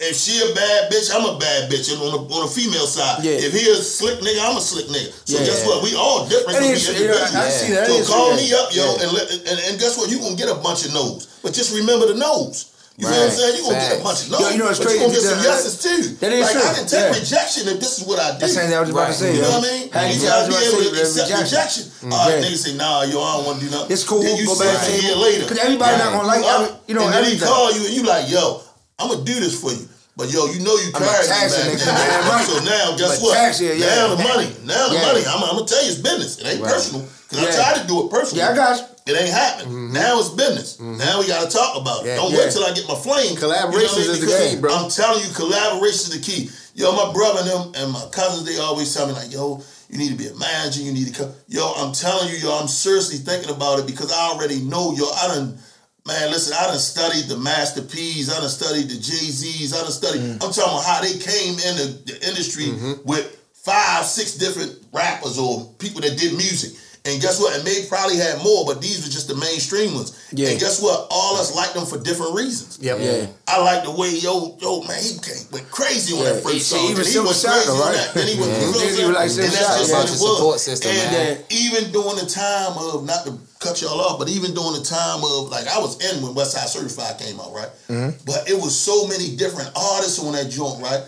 If 0.05 0.17
she 0.19 0.35
a 0.43 0.53
bad 0.55 0.91
bitch, 0.91 1.15
I'm 1.15 1.25
a 1.25 1.39
bad 1.39 1.71
bitch. 1.71 1.87
And 1.93 2.03
on 2.03 2.11
the 2.11 2.35
on 2.35 2.47
the 2.47 2.51
female 2.53 2.87
side, 2.91 3.23
Yeah. 3.23 3.39
if 3.39 3.53
he 3.55 3.71
a 3.71 3.77
slick 3.77 4.19
nigga, 4.19 4.43
I'm 4.43 4.57
a 4.57 4.61
slick 4.61 4.87
nigga. 4.91 5.13
So 5.25 5.39
Yeah. 5.39 5.47
guess 5.47 5.65
what? 5.65 5.83
We 5.83 5.95
all 5.95 6.27
different. 6.27 6.59
That 6.59 6.67
but 6.67 6.75
is- 6.75 6.89
we 6.89 6.95
yeah, 6.95 7.01
individuals. 7.07 7.35
I 7.39 7.51
see 7.51 7.71
that. 7.73 7.87
That 7.87 7.95
So 7.95 8.01
is 8.03 8.09
call 8.09 8.29
true. 8.35 8.37
me 8.43 8.53
up, 8.53 8.75
yo, 8.75 8.83
Yeah. 8.85 9.03
and, 9.07 9.13
let, 9.15 9.31
and 9.31 9.59
and 9.71 9.79
guess 9.79 9.97
what? 9.97 10.11
You 10.11 10.19
gonna 10.19 10.35
get 10.35 10.49
a 10.51 10.59
bunch 10.59 10.85
of 10.87 10.93
no's, 10.93 11.27
but 11.43 11.55
just 11.55 11.71
remember 11.71 12.07
the 12.11 12.15
no's. 12.19 12.67
You 12.99 13.09
know 13.09 13.15
what 13.15 13.31
I'm 13.31 13.37
saying? 13.39 13.57
You 13.57 13.63
gonna 13.63 13.81
get 13.81 14.01
a 14.01 14.05
bunch 14.05 14.21
of 14.27 14.31
no's, 14.31 14.41
Yo, 14.43 14.49
you 14.51 14.59
know 14.59 14.65
what's 14.67 14.79
but 14.79 14.87
crazy? 14.91 15.01
you 15.01 15.07
gonna 15.07 15.21
get 15.21 15.25
some 15.31 15.43
yeses 15.43 15.75
too. 15.81 16.03
that 16.21 16.33
is 16.33 16.41
like 16.45 16.53
true. 16.53 16.63
I 16.69 16.75
can 16.75 16.87
take 16.87 17.01
Yeah. 17.01 17.19
rejection 17.23 17.63
if 17.69 17.81
this 17.81 17.93
is 17.99 18.05
what 18.05 18.19
I 18.21 18.33
do. 18.33 18.39
That's 18.43 18.55
the 18.55 18.61
thing 18.61 18.75
I 18.75 18.81
was 18.83 18.91
about 18.91 19.07
to 19.07 19.15
say, 19.15 19.31
You 19.33 19.41
yo. 19.41 19.43
know 19.49 19.59
what 19.59 19.65
I 19.65 19.71
mean? 19.73 19.91
How 19.95 20.03
you 20.03 20.15
you 20.15 20.21
tell 20.21 20.29
gotta 20.29 20.49
be 20.51 20.67
able 20.67 20.79
to 20.83 20.91
to 20.91 21.01
accept 21.01 21.31
rejection. 21.31 21.43
rejection. 21.47 21.85
Mm, 22.05 22.13
All 22.13 22.19
right, 22.29 22.39
yeah. 22.43 22.45
niggas 22.51 22.63
say, 22.67 22.73
nah, 22.75 23.03
yo, 23.07 23.23
I 23.23 23.33
don't 23.39 23.47
want 23.47 23.59
to 23.61 23.65
do 23.65 23.71
nothing. 23.71 23.93
It's 23.95 24.03
cool, 24.05 24.23
Then 24.23 24.37
you 24.37 24.47
go 24.47 24.55
say 24.59 24.67
back 24.67 24.83
a 24.83 24.87
to 24.91 25.03
year 25.03 25.13
it. 25.13 25.19
later. 25.25 25.45
'Cause 25.49 25.59
everybody 25.63 25.97
not 25.97 26.11
gonna 26.13 26.27
like 26.29 26.43
You 26.43 26.51
up, 26.51 26.61
every- 26.61 26.75
you 26.89 26.95
know, 26.97 27.05
and 27.07 27.15
then 27.15 27.25
he 27.25 27.33
everything. 27.33 27.49
call 27.49 27.73
you 27.73 27.81
and 27.87 27.95
you 27.95 28.03
like, 28.03 28.29
yo, 28.29 28.61
I'm 28.99 29.09
gonna 29.09 29.23
do 29.25 29.41
this 29.41 29.55
for 29.55 29.73
you. 29.73 29.89
But 30.17 30.31
yo, 30.33 30.45
you 30.53 30.61
know 30.61 30.77
you 30.77 30.93
carried 30.93 31.09
me 31.25 31.29
back 31.29 31.49
nigga, 31.49 31.85
then. 31.89 32.29
right. 32.29 32.45
So 32.45 32.61
now, 32.65 32.97
guess 33.01 33.23
what? 33.23 33.35
taxi, 33.35 33.65
yeah. 33.65 33.87
Now 33.87 34.15
the 34.15 34.23
money. 34.23 34.49
Now 34.65 34.89
the 34.89 34.95
Yeah. 34.97 35.07
money. 35.09 35.23
I'm, 35.27 35.43
I'm 35.43 35.57
gonna 35.57 35.67
tell 35.67 35.83
you 35.83 35.89
it's 35.91 36.01
business. 36.01 36.39
It 36.39 36.47
ain't 36.47 36.61
Right. 36.63 36.73
personal. 36.73 37.09
Because 37.31 37.43
Yeah. 37.45 37.49
I 37.49 37.53
tried 37.73 37.81
to 37.81 37.87
do 37.89 38.05
it 38.05 38.11
personally. 38.11 38.45
Yeah, 38.45 38.51
I 38.51 38.55
got 38.55 38.77
you. 38.79 38.85
It 39.15 39.17
ain't 39.21 39.31
happening. 39.33 39.69
Mm-hmm. 39.73 39.93
Now 39.95 40.21
it's 40.21 40.29
business. 40.29 40.75
Mm-hmm. 40.77 40.99
Now 40.99 41.19
we 41.21 41.27
gotta 41.27 41.49
talk 41.51 41.81
about 41.81 42.05
it. 42.05 42.15
Don't 42.15 42.31
wait 42.33 42.53
till 42.53 42.63
I 42.65 42.73
get 42.73 42.87
my 42.87 42.95
flame. 42.95 43.37
Collaborations 43.37 43.73
You 43.73 44.05
know 44.05 44.13
I 44.13 44.21
mean? 44.21 44.21
is 44.21 44.21
the 44.21 44.51
key, 44.57 44.61
bro. 44.61 44.75
I'm 44.75 44.91
telling 44.91 45.25
you, 45.25 45.31
collaboration 45.33 46.13
is 46.13 46.21
the 46.21 46.21
key. 46.21 46.51
Yo, 46.75 46.93
my 46.93 47.11
brother 47.13 47.41
and 47.41 47.49
them 47.51 47.73
and 47.83 47.93
my 47.93 48.05
cousins, 48.13 48.45
they 48.45 48.59
always 48.61 48.93
tell 48.95 49.07
me 49.07 49.15
like, 49.15 49.33
yo, 49.33 49.63
you 49.89 49.97
need 49.99 50.11
to 50.11 50.15
be 50.17 50.29
a 50.29 50.35
manager. 50.37 50.83
You 50.83 50.93
need 50.93 51.09
to 51.09 51.15
come. 51.25 51.33
Yo, 51.49 51.73
I'm 51.73 51.93
telling 51.95 52.29
you, 52.29 52.37
yo, 52.37 52.53
I'm 52.61 52.69
seriously 52.69 53.17
thinking 53.17 53.51
about 53.51 53.79
it 53.81 53.87
because 53.87 54.13
I 54.13 54.29
already 54.31 54.61
know, 54.61 54.93
yo, 54.93 55.09
I 55.11 55.29
done. 55.29 55.59
Man, 56.05 56.31
listen, 56.33 56.57
I 56.59 56.67
done 56.67 56.79
studied 56.79 57.27
the 57.27 57.37
Master 57.37 57.83
P's, 57.83 58.29
I 58.29 58.41
done 58.41 58.49
studied 58.49 58.89
the 58.89 58.95
Jay 58.95 59.31
Z's, 59.31 59.73
I 59.73 59.83
done 59.83 59.93
studied. 59.93 60.21
Mm. 60.21 60.35
I'm 60.35 60.53
talking 60.53 60.63
about 60.65 60.85
how 60.85 61.01
they 61.01 61.17
came 61.17 61.55
into 61.55 62.03
the 62.05 62.19
industry 62.27 62.65
mm-hmm. 62.65 63.07
with 63.09 63.41
five, 63.53 64.05
six 64.05 64.35
different 64.35 64.83
rappers 64.93 65.39
or 65.39 65.73
people 65.79 66.01
that 66.01 66.19
did 66.19 66.33
music. 66.33 66.77
And 67.05 67.21
guess 67.21 67.41
what? 67.41 67.57
And 67.59 67.67
they 67.67 67.85
probably 67.89 68.15
had 68.17 68.39
more, 68.45 68.65
but 68.65 68.81
these 68.81 69.03
were 69.03 69.11
just 69.11 69.27
the 69.27 69.35
mainstream 69.35 69.95
ones. 69.95 70.15
Yeah. 70.31 70.51
And 70.51 70.61
guess 70.61 70.81
what? 70.81 71.09
All 71.11 71.35
us 71.37 71.51
liked 71.53 71.75
them 71.75 71.85
for 71.85 71.99
different 71.99 72.33
reasons. 72.37 72.79
Yep. 72.81 72.99
Yeah. 73.01 73.27
I 73.49 73.59
like 73.61 73.83
the 73.83 73.91
way 73.91 74.15
yo, 74.15 74.57
yo, 74.63 74.83
man, 74.87 75.03
he 75.03 75.19
came, 75.19 75.43
went 75.51 75.67
crazy 75.69 76.15
on 76.15 76.23
Yeah, 76.23 76.33
that 76.39 76.43
first 76.47 76.55
he- 76.55 76.61
song. 76.63 76.87
he 76.87 76.95
was 76.95 77.11
Then 77.13 77.27
Silver 77.27 77.35
crazy 77.35 77.71
on 77.75 77.81
right? 77.83 77.95
that. 77.99 78.15
Then 78.15 78.27
he 78.31 78.39
was, 78.39 78.47
Yeah. 78.47 78.55
you 78.55 78.63
know 78.63 78.71
what 78.71 78.77
I'm 78.79 78.83
He 78.87 78.95
saying? 78.95 79.09
was 79.11 79.17
like 79.19 79.31
and 79.35 79.53
that's 79.53 79.79
just 79.83 79.91
About 79.91 79.99
what 79.99 80.07
it 80.07 80.11
was. 80.23 80.37
support 80.39 80.61
system, 80.63 80.91
and 80.95 81.11
man. 81.11 81.45
even 81.51 81.83
during 81.91 82.17
the 82.23 82.27
time 82.31 82.73
of 82.79 83.03
not 83.05 83.27
to 83.27 83.35
cut 83.59 83.83
y'all 83.83 83.99
off, 84.01 84.21
but 84.23 84.29
even 84.31 84.55
during 84.55 84.79
the 84.79 84.87
time 84.87 85.27
of 85.27 85.51
like 85.51 85.67
I 85.67 85.83
was 85.83 85.99
in 86.07 86.23
when 86.23 86.35
West 86.39 86.53
Side 86.55 86.69
Certified 86.71 87.19
came 87.19 87.35
out, 87.43 87.51
right? 87.53 87.71
Mm-hmm. 87.91 88.15
But 88.31 88.47
it 88.47 88.55
was 88.55 88.79
so 88.79 89.09
many 89.11 89.35
different 89.35 89.75
artists 89.75 90.23
on 90.23 90.39
that 90.39 90.51
joint, 90.55 90.79
right? 90.81 91.03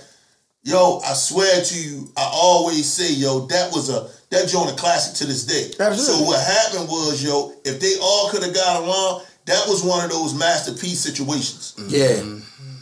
Yo, 0.66 0.98
I 1.06 1.12
swear 1.12 1.62
to 1.62 1.74
you, 1.78 2.10
I 2.16 2.26
always 2.32 2.90
say, 2.90 3.12
yo, 3.12 3.46
that 3.46 3.70
was 3.70 3.90
a 3.90 4.08
that 4.34 4.48
joint 4.48 4.70
a 4.70 4.74
classic 4.74 5.14
to 5.18 5.24
this 5.26 5.44
day. 5.44 5.70
Absolutely. 5.78 6.04
So 6.04 6.22
what 6.28 6.40
happened 6.42 6.88
was, 6.88 7.22
yo, 7.22 7.52
if 7.64 7.80
they 7.80 7.94
all 8.02 8.28
could 8.30 8.42
have 8.42 8.54
got 8.54 8.82
along, 8.82 9.22
that 9.46 9.62
was 9.68 9.82
one 9.84 10.04
of 10.04 10.10
those 10.10 10.34
masterpiece 10.34 11.00
situations. 11.00 11.74
Yeah. 11.88 12.22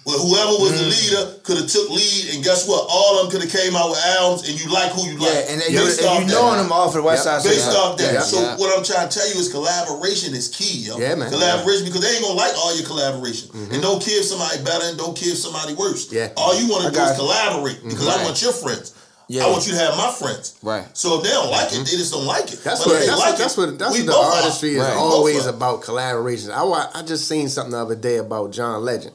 Where 0.05 0.19
whoever 0.19 0.59
was 0.59 0.75
the 0.75 0.91
Mm. 0.91 0.99
leader 0.99 1.25
could 1.47 1.59
have 1.63 1.71
took 1.71 1.89
lead, 1.91 2.35
and 2.35 2.43
guess 2.43 2.67
what? 2.67 2.87
All 2.91 3.23
of 3.23 3.31
them 3.31 3.31
could 3.31 3.47
have 3.49 3.55
came 3.63 3.77
out 3.77 3.91
with 3.91 4.03
albums, 4.19 4.49
and 4.49 4.59
you 4.59 4.67
like 4.69 4.91
who 4.91 5.07
you 5.07 5.15
like. 5.17 5.31
Yeah, 5.31 5.51
and 5.55 5.61
then 5.63 5.71
Based 5.71 6.01
you, 6.03 6.07
off 6.09 6.19
and 6.19 6.29
you 6.29 6.35
knowing 6.35 6.59
them 6.59 6.73
off 6.73 6.89
of 6.89 6.95
the 6.95 7.03
West 7.07 7.23
Side 7.23 7.39
Based 7.45 7.67
Side. 7.67 7.77
off 7.77 7.97
that. 7.99 8.13
Yeah. 8.15 8.21
So 8.27 8.41
yeah. 8.43 8.57
what 8.57 8.77
I'm 8.77 8.83
trying 8.83 9.09
to 9.09 9.15
tell 9.17 9.29
you 9.31 9.39
is 9.39 9.47
collaboration 9.49 10.35
is 10.35 10.49
key, 10.49 10.91
yo. 10.91 10.99
Yeah, 10.99 11.15
man. 11.15 11.31
Collaboration 11.31 11.85
because 11.87 12.01
they 12.01 12.11
ain't 12.19 12.23
gonna 12.23 12.35
like 12.35 12.51
all 12.59 12.75
your 12.75 12.85
collaboration. 12.87 13.51
And 13.71 13.81
don't 13.81 14.03
care 14.03 14.19
if 14.19 14.27
somebody 14.27 14.59
better 14.65 14.87
and 14.87 14.99
don't 14.99 15.17
care 15.17 15.31
if 15.31 15.39
somebody 15.39 15.75
worse. 15.75 16.11
Yeah. 16.11 16.31
All 16.37 16.59
you 16.59 16.67
want 16.67 16.83
to 16.87 16.91
do 16.91 16.97
got 16.97 17.13
is 17.13 17.19
you. 17.19 17.23
collaborate 17.23 17.79
because 17.87 18.09
I 18.09 18.25
want 18.25 18.43
your 18.43 18.53
friends. 18.53 18.95
Yeah. 19.33 19.47
I 19.47 19.51
want 19.51 19.67
you 19.67 19.73
to 19.73 19.79
have 19.79 19.97
my 19.97 20.13
friends. 20.13 20.59
Right. 20.63 20.85
So 20.93 21.17
if 21.19 21.23
they 21.25 21.31
don't 21.31 21.51
like 21.51 21.69
it, 21.73 21.77
they 21.79 21.97
just 21.97 22.13
don't 22.13 22.27
like 22.27 22.53
it. 22.53 22.61
That's 22.63 22.81
But 22.85 22.89
what 22.89 23.01
they 23.01 23.07
that's, 23.07 23.19
like 23.19 23.29
what 23.31 23.39
that's 23.39 23.57
it, 23.57 23.61
what 23.61 23.79
that's 23.79 23.91
what 23.93 24.01
the 24.07 24.13
both 24.13 24.25
are. 24.27 24.37
artistry 24.43 24.71
is 24.73 24.79
Right. 24.83 24.97
always 24.97 25.47
about 25.47 25.81
collaboration. 25.83 26.51
I 26.51 26.91
I 26.95 27.03
just 27.03 27.27
seen 27.27 27.49
something 27.49 27.73
the 27.73 27.79
other 27.79 27.95
day 27.97 28.19
about 28.19 28.51
John 28.53 28.85
Legend. 28.85 29.15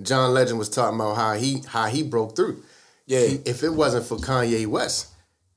John 0.00 0.32
Legend 0.32 0.58
was 0.58 0.70
talking 0.70 0.98
about 0.98 1.16
how 1.16 1.34
he 1.34 1.62
how 1.66 1.86
he 1.86 2.02
broke 2.02 2.34
through. 2.36 2.62
Yeah. 3.06 3.20
He- 3.20 3.40
if 3.44 3.62
it 3.62 3.70
wasn't 3.70 4.06
for 4.06 4.16
Kanye 4.16 4.66
West, 4.66 5.08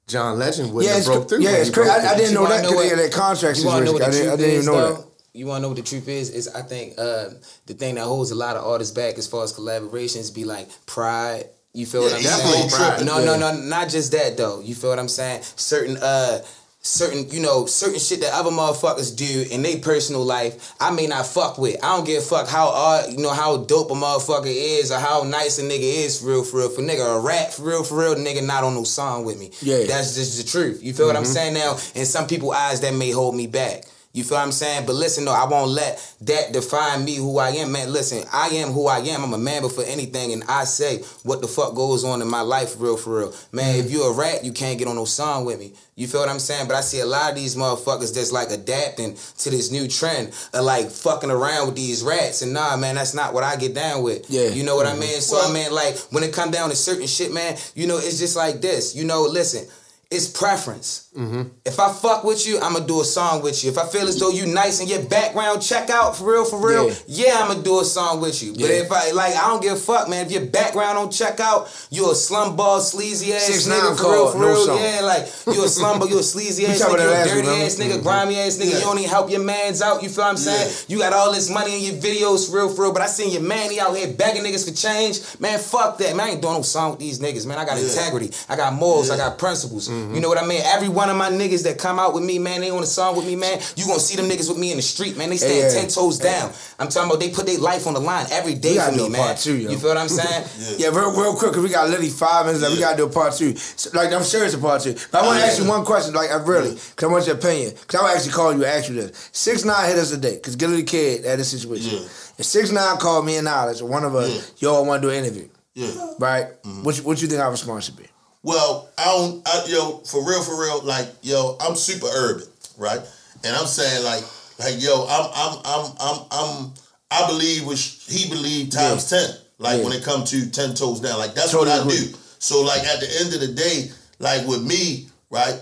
John 0.08 0.38
Legend 0.38 0.74
wouldn't 0.74 0.84
Yeah, 0.90 0.98
have 0.98 1.00
it's, 1.00 1.08
broke 1.08 1.30
through. 1.30 1.40
yeah, 1.42 1.52
it's 1.52 1.70
crazy. 1.70 1.90
I, 1.90 2.12
I 2.14 2.16
didn't 2.18 2.34
know 2.34 2.42
You 2.42 2.50
wanna 2.50 2.56
that 2.56 2.64
know 2.64 2.70
because 2.72 2.92
what- 2.92 2.98
that 2.98 3.12
contract 3.14 3.58
You 3.60 3.66
want 3.68 3.86
to 3.86 3.92
know 3.94 3.98
situation. 3.98 4.00
what 4.00 4.04
I 4.04 4.06
the 4.06 4.12
didn't, 4.12 4.28
I 4.28 4.36
truth 4.36 4.40
didn't 4.40 4.56
is, 4.60 4.64
even 4.68 4.76
know 4.76 4.82
though? 4.82 4.96
that. 4.98 5.06
You 5.36 5.46
want 5.48 5.58
to 5.58 5.62
know 5.64 5.68
what 5.70 5.78
the 5.78 5.84
truth 5.84 6.08
is? 6.10 6.30
Is 6.30 6.48
I 6.50 6.62
think 6.62 6.94
uh, 7.00 7.30
the 7.68 7.74
thing 7.74 7.96
that 7.96 8.04
holds 8.04 8.32
a 8.32 8.36
lot 8.36 8.56
of 8.58 8.66
artists 8.66 8.94
back 8.94 9.18
as 9.18 9.28
far 9.28 9.44
as 9.46 9.54
collaborations 9.54 10.32
be 10.34 10.44
like 10.44 10.68
pride. 10.86 11.48
You 11.74 11.86
feel 11.88 12.04
what 12.04 12.14
I'm 12.14 12.22
saying? 12.22 12.70
pride. 12.70 13.06
No, 13.06 13.24
no, 13.26 13.38
no, 13.38 13.52
not 13.60 13.90
just 13.90 14.12
that 14.12 14.38
though. 14.38 14.60
You 14.62 14.76
feel 14.76 14.92
what 14.92 15.00
I'm 15.00 15.08
saying? 15.10 15.42
Certain 15.56 15.98
uh 15.98 16.40
certain, 16.86 17.30
you 17.32 17.40
know, 17.40 17.66
certain 17.66 17.98
shit 17.98 18.20
that 18.20 18.34
other 18.34 18.52
motherfuckers 18.52 19.16
do 19.16 19.46
in 19.50 19.62
their 19.62 19.78
personal 19.80 20.24
life, 20.24 20.76
I 20.82 20.92
may 20.92 21.08
not 21.08 21.26
fuck 21.26 21.58
with. 21.58 21.82
I 21.84 21.96
don't 21.96 22.06
give 22.06 22.22
a 22.22 22.26
fuck 22.26 22.48
how 22.50 22.68
uh, 22.76 23.04
you 23.10 23.18
know 23.18 23.32
how 23.32 23.58
dope 23.58 23.90
a 23.90 23.94
motherfucker 23.94 24.48
is 24.54 24.92
or 24.92 25.00
how 25.00 25.24
nice 25.24 25.58
a 25.60 25.64
nigga 25.64 25.80
is 25.82 26.20
for 26.20 26.28
real, 26.28 26.44
for 26.44 26.58
real. 26.58 26.70
For 26.70 26.82
nigga 26.82 27.18
a 27.18 27.20
rap 27.22 27.52
for 27.52 27.64
real, 27.64 27.84
for 27.84 27.98
real, 27.98 28.16
nigga 28.16 28.46
not 28.46 28.64
on 28.64 28.76
no 28.76 28.84
song 28.84 29.24
with 29.26 29.40
me. 29.40 29.52
Yeah. 29.62 29.86
That's 29.88 30.14
just 30.16 30.38
the 30.38 30.44
truth. 30.44 30.84
You 30.84 30.94
feel 30.94 31.08
what 31.08 31.16
I'm 31.16 31.24
Mhm. 31.24 31.34
saying 31.34 31.54
now? 31.54 31.78
In 31.96 32.06
some 32.06 32.28
people 32.28 32.52
eyes 32.52 32.82
that 32.82 32.94
may 32.94 33.12
hold 33.12 33.34
me 33.36 33.48
back. 33.48 33.86
You 34.16 34.24
feel 34.24 34.38
what 34.38 34.44
I'm 34.44 34.52
saying? 34.52 34.86
But 34.86 34.94
listen, 34.94 35.26
though, 35.26 35.34
I 35.34 35.46
won't 35.48 35.72
let 35.72 35.98
that 36.22 36.54
define 36.54 37.04
me 37.04 37.16
who 37.16 37.40
I 37.40 37.50
am, 37.50 37.72
man. 37.72 37.92
Listen, 37.92 38.24
I 38.32 38.50
am 38.50 38.70
who 38.70 38.86
I 38.86 39.00
am. 39.00 39.24
I'm 39.24 39.34
a 39.34 39.40
man 39.40 39.64
before 39.64 39.84
anything, 39.86 40.32
and 40.34 40.44
I 40.48 40.66
say 40.66 41.00
what 41.24 41.42
the 41.42 41.48
fuck 41.48 41.74
goes 41.74 42.04
on 42.04 42.22
in 42.22 42.28
my 42.28 42.42
life, 42.42 42.76
real, 42.78 42.96
for 42.96 43.18
real. 43.18 43.34
Man, 43.52 43.76
if 43.80 43.90
you 43.90 44.04
a 44.04 44.14
rat, 44.14 44.46
you 44.46 44.52
can't 44.52 44.78
get 44.78 44.88
on 44.88 44.98
no 44.98 45.06
song 45.06 45.46
with 45.46 45.58
me. 45.58 45.74
You 45.96 46.06
feel 46.08 46.20
what 46.20 46.30
I'm 46.30 46.38
saying? 46.38 46.68
But 46.68 46.76
I 46.76 46.82
see 46.82 47.00
a 47.00 47.08
lot 47.08 47.32
of 47.32 47.36
these 47.36 47.56
motherfuckers 47.56 48.14
that's 48.14 48.32
like 48.32 48.52
adapting 48.52 49.16
to 49.40 49.50
this 49.50 49.72
new 49.72 49.88
trend 49.88 50.28
of 50.54 50.64
like 50.64 50.92
fucking 50.92 51.32
around 51.32 51.66
with 51.66 51.76
these 51.76 52.04
rats. 52.04 52.44
And 52.44 52.54
nah, 52.54 52.78
man, 52.78 52.94
that's 52.96 53.16
not 53.16 53.34
what 53.34 53.44
I 53.44 53.56
get 53.56 53.74
down 53.74 54.04
with. 54.04 54.30
Yeah. 54.30 54.50
You 54.50 54.64
know 54.64 54.76
what 54.76 54.86
Mhm. 54.86 54.94
I 54.94 55.00
mean? 55.00 55.22
So 55.22 55.42
I 55.42 55.52
mean, 55.52 55.72
like 55.72 55.98
when 56.12 56.24
it 56.24 56.34
come 56.34 56.52
down 56.52 56.70
to 56.70 56.76
certain 56.76 57.08
shit, 57.08 57.34
man, 57.34 57.58
you 57.74 57.88
know, 57.88 57.98
it's 57.98 58.20
just 58.20 58.36
like 58.36 58.62
this. 58.62 58.94
You 58.96 59.06
know, 59.06 59.24
listen, 59.24 59.66
it's 60.14 60.28
preference. 60.28 61.10
Mm-hmm. 61.18 61.44
If 61.66 61.80
I 61.80 61.92
fuck 61.94 62.24
with 62.24 62.46
you, 62.48 62.60
I'ma 62.60 62.80
do 62.80 63.02
a 63.02 63.06
song 63.06 63.42
with 63.44 63.64
you. 63.64 63.70
If 63.72 63.78
I 63.78 63.86
feel 63.88 64.08
as 64.08 64.20
though 64.20 64.30
you 64.32 64.46
nice 64.48 64.80
and 64.80 64.90
your 64.90 65.04
background 65.04 65.62
check 65.62 65.90
out 65.90 66.16
for 66.18 66.32
real, 66.32 66.46
for 66.46 66.58
real, 66.66 66.92
yeah, 67.08 67.40
I'ma 67.44 67.62
do 67.62 67.80
a 67.80 67.86
song 67.86 68.20
with 68.22 68.42
you. 68.42 68.54
But 68.54 68.62
Yeah. 68.62 68.84
if 68.84 68.92
I 68.92 69.12
like, 69.12 69.36
I 69.36 69.48
don't 69.48 69.62
give 69.62 69.74
a 69.74 69.76
fuck, 69.80 70.10
man. 70.10 70.26
If 70.26 70.32
your 70.32 70.46
background 70.46 70.96
don't 70.98 71.12
check 71.12 71.40
out, 71.40 71.68
you 71.92 72.10
a 72.10 72.16
slumball, 72.16 72.82
sleazy 72.82 73.34
ass 73.34 73.44
6ix9ine 73.50 73.80
nigga 73.80 73.98
for 73.98 74.12
real, 74.12 74.32
for 74.32 74.38
no 74.40 74.48
real. 74.48 74.66
song. 74.66 74.80
Yeah, 74.82 75.02
like 75.02 75.28
you 75.56 75.64
a 75.64 75.68
slumber, 75.70 76.08
you 76.08 76.18
a 76.20 76.24
sleazy 76.24 76.66
ass 76.68 76.82
nigga, 76.82 76.90
you 76.90 76.94
a 76.96 76.98
that 76.98 77.28
dirty 77.28 77.48
ass 77.48 77.76
nigga, 77.76 77.98
Mhm. 78.00 78.04
grimy 78.04 78.40
ass 78.40 78.56
nigga. 78.58 78.74
You 78.74 78.80
don't 78.82 78.98
even 78.98 79.10
help 79.10 79.30
your 79.30 79.42
mans 79.42 79.82
out. 79.82 80.02
You 80.04 80.10
feel 80.10 80.24
what 80.24 80.32
I'm 80.32 80.38
saying? 80.38 80.72
You 80.88 80.98
got 81.00 81.14
all 81.14 81.32
this 81.32 81.50
money 81.50 81.76
in 81.76 81.94
your 81.94 82.02
videos 82.02 82.50
for 82.50 82.56
real, 82.58 82.70
for 82.70 82.82
real. 82.84 82.92
But 82.92 83.04
I 83.04 83.08
seen 83.08 83.32
your 83.32 83.42
man 83.42 83.70
he 83.70 83.80
out 83.80 83.96
here 83.96 84.08
begging 84.08 84.44
niggas 84.44 84.66
for 84.68 84.76
change. 84.76 85.20
Man, 85.40 85.60
fuck 85.60 85.98
that. 86.00 86.16
Man, 86.16 86.28
I 86.28 86.30
ain't 86.32 86.42
doing 86.42 86.56
no 86.56 86.62
song 86.64 86.92
with 86.92 87.00
these 87.00 87.20
niggas. 87.20 87.46
Man, 87.46 87.58
I 87.60 87.66
got 87.66 87.78
Yeah. 87.78 87.84
integrity. 87.86 88.32
I 88.50 88.56
got 88.56 88.74
morals. 88.74 89.10
I 89.12 89.18
got 89.18 89.38
principles. 89.38 89.90
You 90.14 90.20
know 90.20 90.28
what 90.30 90.38
I 90.38 90.46
mean? 90.46 90.62
Every 90.66 90.90
one 90.90 91.10
of 91.10 91.16
my 91.18 91.30
niggas 91.30 91.64
that 91.64 91.78
come 91.78 92.00
out 92.00 92.14
with 92.14 92.24
me, 92.24 92.40
man, 92.40 92.62
they 92.62 92.70
on 92.70 92.84
a 92.84 92.86
song 92.86 93.16
with 93.16 93.26
me, 93.26 93.36
man. 93.36 93.60
You 93.76 93.86
gonna 93.86 94.00
see 94.00 94.16
them 94.16 94.28
niggas 94.30 94.50
with 94.50 94.58
me 94.58 94.72
in 94.72 94.78
the 94.78 94.82
street, 94.84 95.16
man. 95.18 95.30
They 95.30 95.38
stand 95.38 95.56
Yeah. 95.74 95.82
ten 95.82 95.88
toes 95.90 96.18
down. 96.20 96.52
I'm 96.80 96.90
talking 96.90 97.10
about 97.10 97.20
they 97.20 97.30
put 97.30 97.46
their 97.46 97.60
life 97.60 97.88
on 97.88 97.94
the 97.94 98.00
line 98.00 98.26
every 98.32 98.56
day 98.56 98.72
We 98.74 98.76
day 98.78 98.86
for 98.86 98.92
do 98.92 98.98
me, 98.98 99.06
a 99.08 99.10
man. 99.10 99.22
part 99.26 99.38
two, 99.38 99.56
yo. 99.56 99.72
You 99.72 99.78
feel 99.78 99.90
what 99.90 99.98
I'm 99.98 100.10
saying? 100.10 100.44
Yeah, 100.78 100.88
real, 100.90 101.12
real 101.12 101.36
quick, 101.36 101.52
because 101.52 101.64
we 101.64 101.70
got 101.70 101.88
literally 101.90 102.10
five 102.10 102.46
minutes 102.46 102.62
left. 102.64 102.74
We 102.76 102.80
got 102.82 102.92
to 102.92 102.98
do 102.98 103.06
a 103.06 103.10
part 103.10 103.34
two. 103.34 103.56
So, 103.56 103.90
like, 103.94 104.12
I'm 104.12 104.24
serious 104.24 104.54
about 104.56 104.68
part 104.70 104.82
two. 104.84 104.96
But 105.12 105.24
I 105.24 105.26
want 105.28 105.40
to 105.40 105.46
Oh, 105.46 105.48
ask 105.48 105.60
you 105.62 105.68
one 105.68 105.86
question, 105.86 106.14
like, 106.14 106.32
I 106.32 106.36
really, 106.36 106.72
because 106.74 107.04
I 107.04 107.12
want 107.12 107.28
your 107.28 107.36
opinion. 107.36 107.72
Because 107.80 108.00
I 108.00 108.04
would 108.04 108.16
actually 108.16 108.32
call 108.34 108.52
you 108.54 108.64
and 108.64 108.66
ask 108.66 108.90
you 108.90 108.96
this. 108.96 109.30
6 109.32 109.64
9 109.66 109.88
hit 109.90 109.98
us 109.98 110.12
day, 110.18 110.36
because 110.36 110.56
Gillie 110.56 110.84
Da 110.84 110.92
Kid 110.92 111.26
had 111.26 111.40
a 111.40 111.44
situation. 111.44 112.00
Yeah. 112.00 112.08
If 112.40 112.46
6 112.46 112.72
9 112.72 112.98
called 112.98 113.26
me 113.26 113.36
and 113.38 113.46
Knowledge, 113.46 113.82
or 113.82 113.88
one 113.88 114.04
of 114.04 114.16
us, 114.16 114.30
Yeah. 114.58 114.70
yo, 114.70 114.78
I 114.84 114.88
want 114.88 115.02
to 115.04 115.08
do 115.10 115.14
an 115.14 115.24
interview, 115.24 115.48
Yeah. 115.76 115.92
right? 116.20 116.48
Mm-hmm. 116.64 116.84
What, 116.84 116.98
you- 116.98 117.04
what 117.04 117.22
you 117.22 117.28
think 117.28 117.40
our 117.42 117.52
response 117.52 117.86
should 117.86 117.98
be? 117.98 118.06
Well, 118.44 118.90
I 118.98 119.06
don't, 119.06 119.48
I, 119.48 119.66
yo, 119.70 120.00
for 120.00 120.28
real, 120.28 120.42
for 120.44 120.60
real, 120.62 120.82
like, 120.84 121.08
yo, 121.22 121.56
I'm 121.62 121.76
super 121.76 122.08
urban, 122.14 122.46
right? 122.78 123.00
And 123.44 123.56
I'm 123.56 123.66
saying, 123.66 124.04
like, 124.04 124.24
like, 124.60 124.82
yo, 124.84 125.06
I'm, 125.10 125.30
I'm, 125.34 125.60
I'm, 125.66 125.92
I'm, 126.00 126.26
I'm, 126.32 126.74
I 127.10 127.28
believe 127.28 127.66
what 127.66 127.78
he 127.78 128.30
believed 128.30 128.74
times 128.74 129.10
ten. 129.10 129.30
Like 129.60 129.78
Yeah. 129.78 129.84
when 129.86 129.94
it 129.94 130.04
comes 130.04 130.32
to 130.32 130.50
ten 130.50 130.74
toes 130.74 131.00
down, 131.00 131.20
like 131.20 131.36
that's 131.36 131.52
Totally 131.52 131.70
what 131.70 131.80
I 131.80 131.84
agree. 131.84 132.12
do. 132.12 132.18
So, 132.40 132.62
like 132.64 132.82
at 132.84 133.00
the 133.00 133.08
end 133.22 133.34
of 133.34 133.40
the 133.40 133.54
day, 133.54 133.92
like 134.20 134.46
with 134.48 134.64
me, 134.64 135.08
right? 135.30 135.56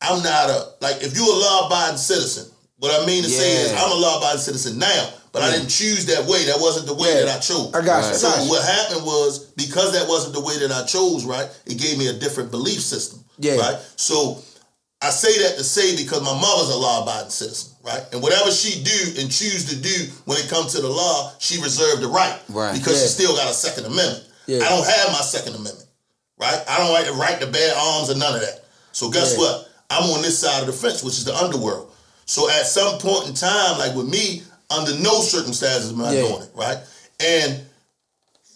I'm 0.00 0.22
not 0.22 0.48
a 0.48 0.68
like 0.80 1.02
if 1.02 1.14
you're 1.16 1.26
a 1.26 1.38
law-abiding 1.38 1.98
citizen. 1.98 2.50
What 2.78 2.98
I 3.00 3.04
mean 3.06 3.22
to 3.24 3.28
say 3.28 3.62
is, 3.62 3.72
I'm 3.72 3.90
a 3.90 3.94
law-abiding 3.94 4.40
citizen 4.40 4.78
now, 4.78 5.08
but 5.32 5.42
I 5.42 5.50
didn't 5.50 5.68
choose 5.68 6.04
that 6.06 6.26
way. 6.26 6.44
That 6.44 6.60
wasn't 6.60 6.86
the 6.86 6.94
way 6.94 7.08
Yeah. 7.08 7.24
that 7.24 7.36
I 7.36 7.40
chose. 7.40 7.70
I 7.74 7.80
got 7.80 8.06
you, 8.12 8.18
So 8.18 8.28
got 8.30 8.44
you. 8.44 8.50
what 8.50 8.62
happened 8.64 9.04
was 9.04 9.38
because 9.56 9.92
that 9.92 10.06
wasn't 10.08 10.34
the 10.34 10.40
way 10.40 10.58
that 10.58 10.70
I 10.70 10.84
chose, 10.84 11.24
right? 11.24 11.48
It 11.66 11.78
gave 11.78 11.96
me 11.98 12.08
a 12.08 12.12
different 12.12 12.50
belief 12.50 12.80
system. 12.82 13.24
Yeah. 13.38 13.56
Right. 13.56 13.76
So 13.96 14.42
I 15.00 15.10
say 15.10 15.36
that 15.42 15.56
to 15.58 15.64
say 15.64 15.96
because 15.96 16.20
my 16.22 16.34
mother's 16.38 16.68
a 16.68 16.76
law-abiding 16.76 17.30
citizen, 17.30 17.72
right? 17.82 18.02
And 18.12 18.22
whatever 18.22 18.52
she 18.52 18.82
do 18.84 19.20
and 19.20 19.30
choose 19.32 19.64
to 19.70 19.76
do 19.76 20.06
when 20.26 20.38
it 20.38 20.48
comes 20.48 20.72
to 20.74 20.80
the 20.82 20.88
law, 20.88 21.32
she 21.38 21.60
reserved 21.60 22.02
the 22.02 22.08
right. 22.08 22.38
Right. 22.48 22.74
Because 22.74 23.00
Yeah. 23.00 23.06
she 23.06 23.08
still 23.08 23.34
got 23.34 23.50
a 23.50 23.54
Second 23.54 23.86
Amendment. 23.86 24.24
Yeah. 24.46 24.64
I 24.64 24.68
don't 24.68 24.86
have 24.86 25.12
my 25.12 25.22
Second 25.22 25.54
Amendment. 25.56 25.88
Right? 26.38 26.60
I 26.68 26.78
don't 26.78 26.92
like 26.92 27.06
to 27.06 27.12
right 27.14 27.40
to 27.40 27.46
bear 27.46 27.74
arms 27.76 28.10
or 28.10 28.16
none 28.16 28.34
of 28.34 28.40
that. 28.42 28.64
So 28.92 29.08
guess 29.08 29.32
Yeah. 29.32 29.38
what? 29.38 29.68
I'm 29.90 30.10
on 30.10 30.22
this 30.22 30.38
side 30.38 30.60
of 30.60 30.66
the 30.66 30.72
fence, 30.72 31.02
which 31.02 31.14
is 31.18 31.24
the 31.24 31.36
underworld. 31.36 31.88
So 32.26 32.48
at 32.50 32.66
some 32.66 32.98
point 32.98 33.28
in 33.28 33.34
time, 33.34 33.78
like 33.78 33.94
with 33.94 34.06
me, 34.06 34.42
under 34.72 34.94
no 34.98 35.20
circumstances 35.20 35.92
am 35.92 36.00
I 36.02 36.12
Yeah. 36.14 36.22
doing 36.22 36.42
it, 36.42 36.50
right? 36.54 36.78
And 37.20 37.60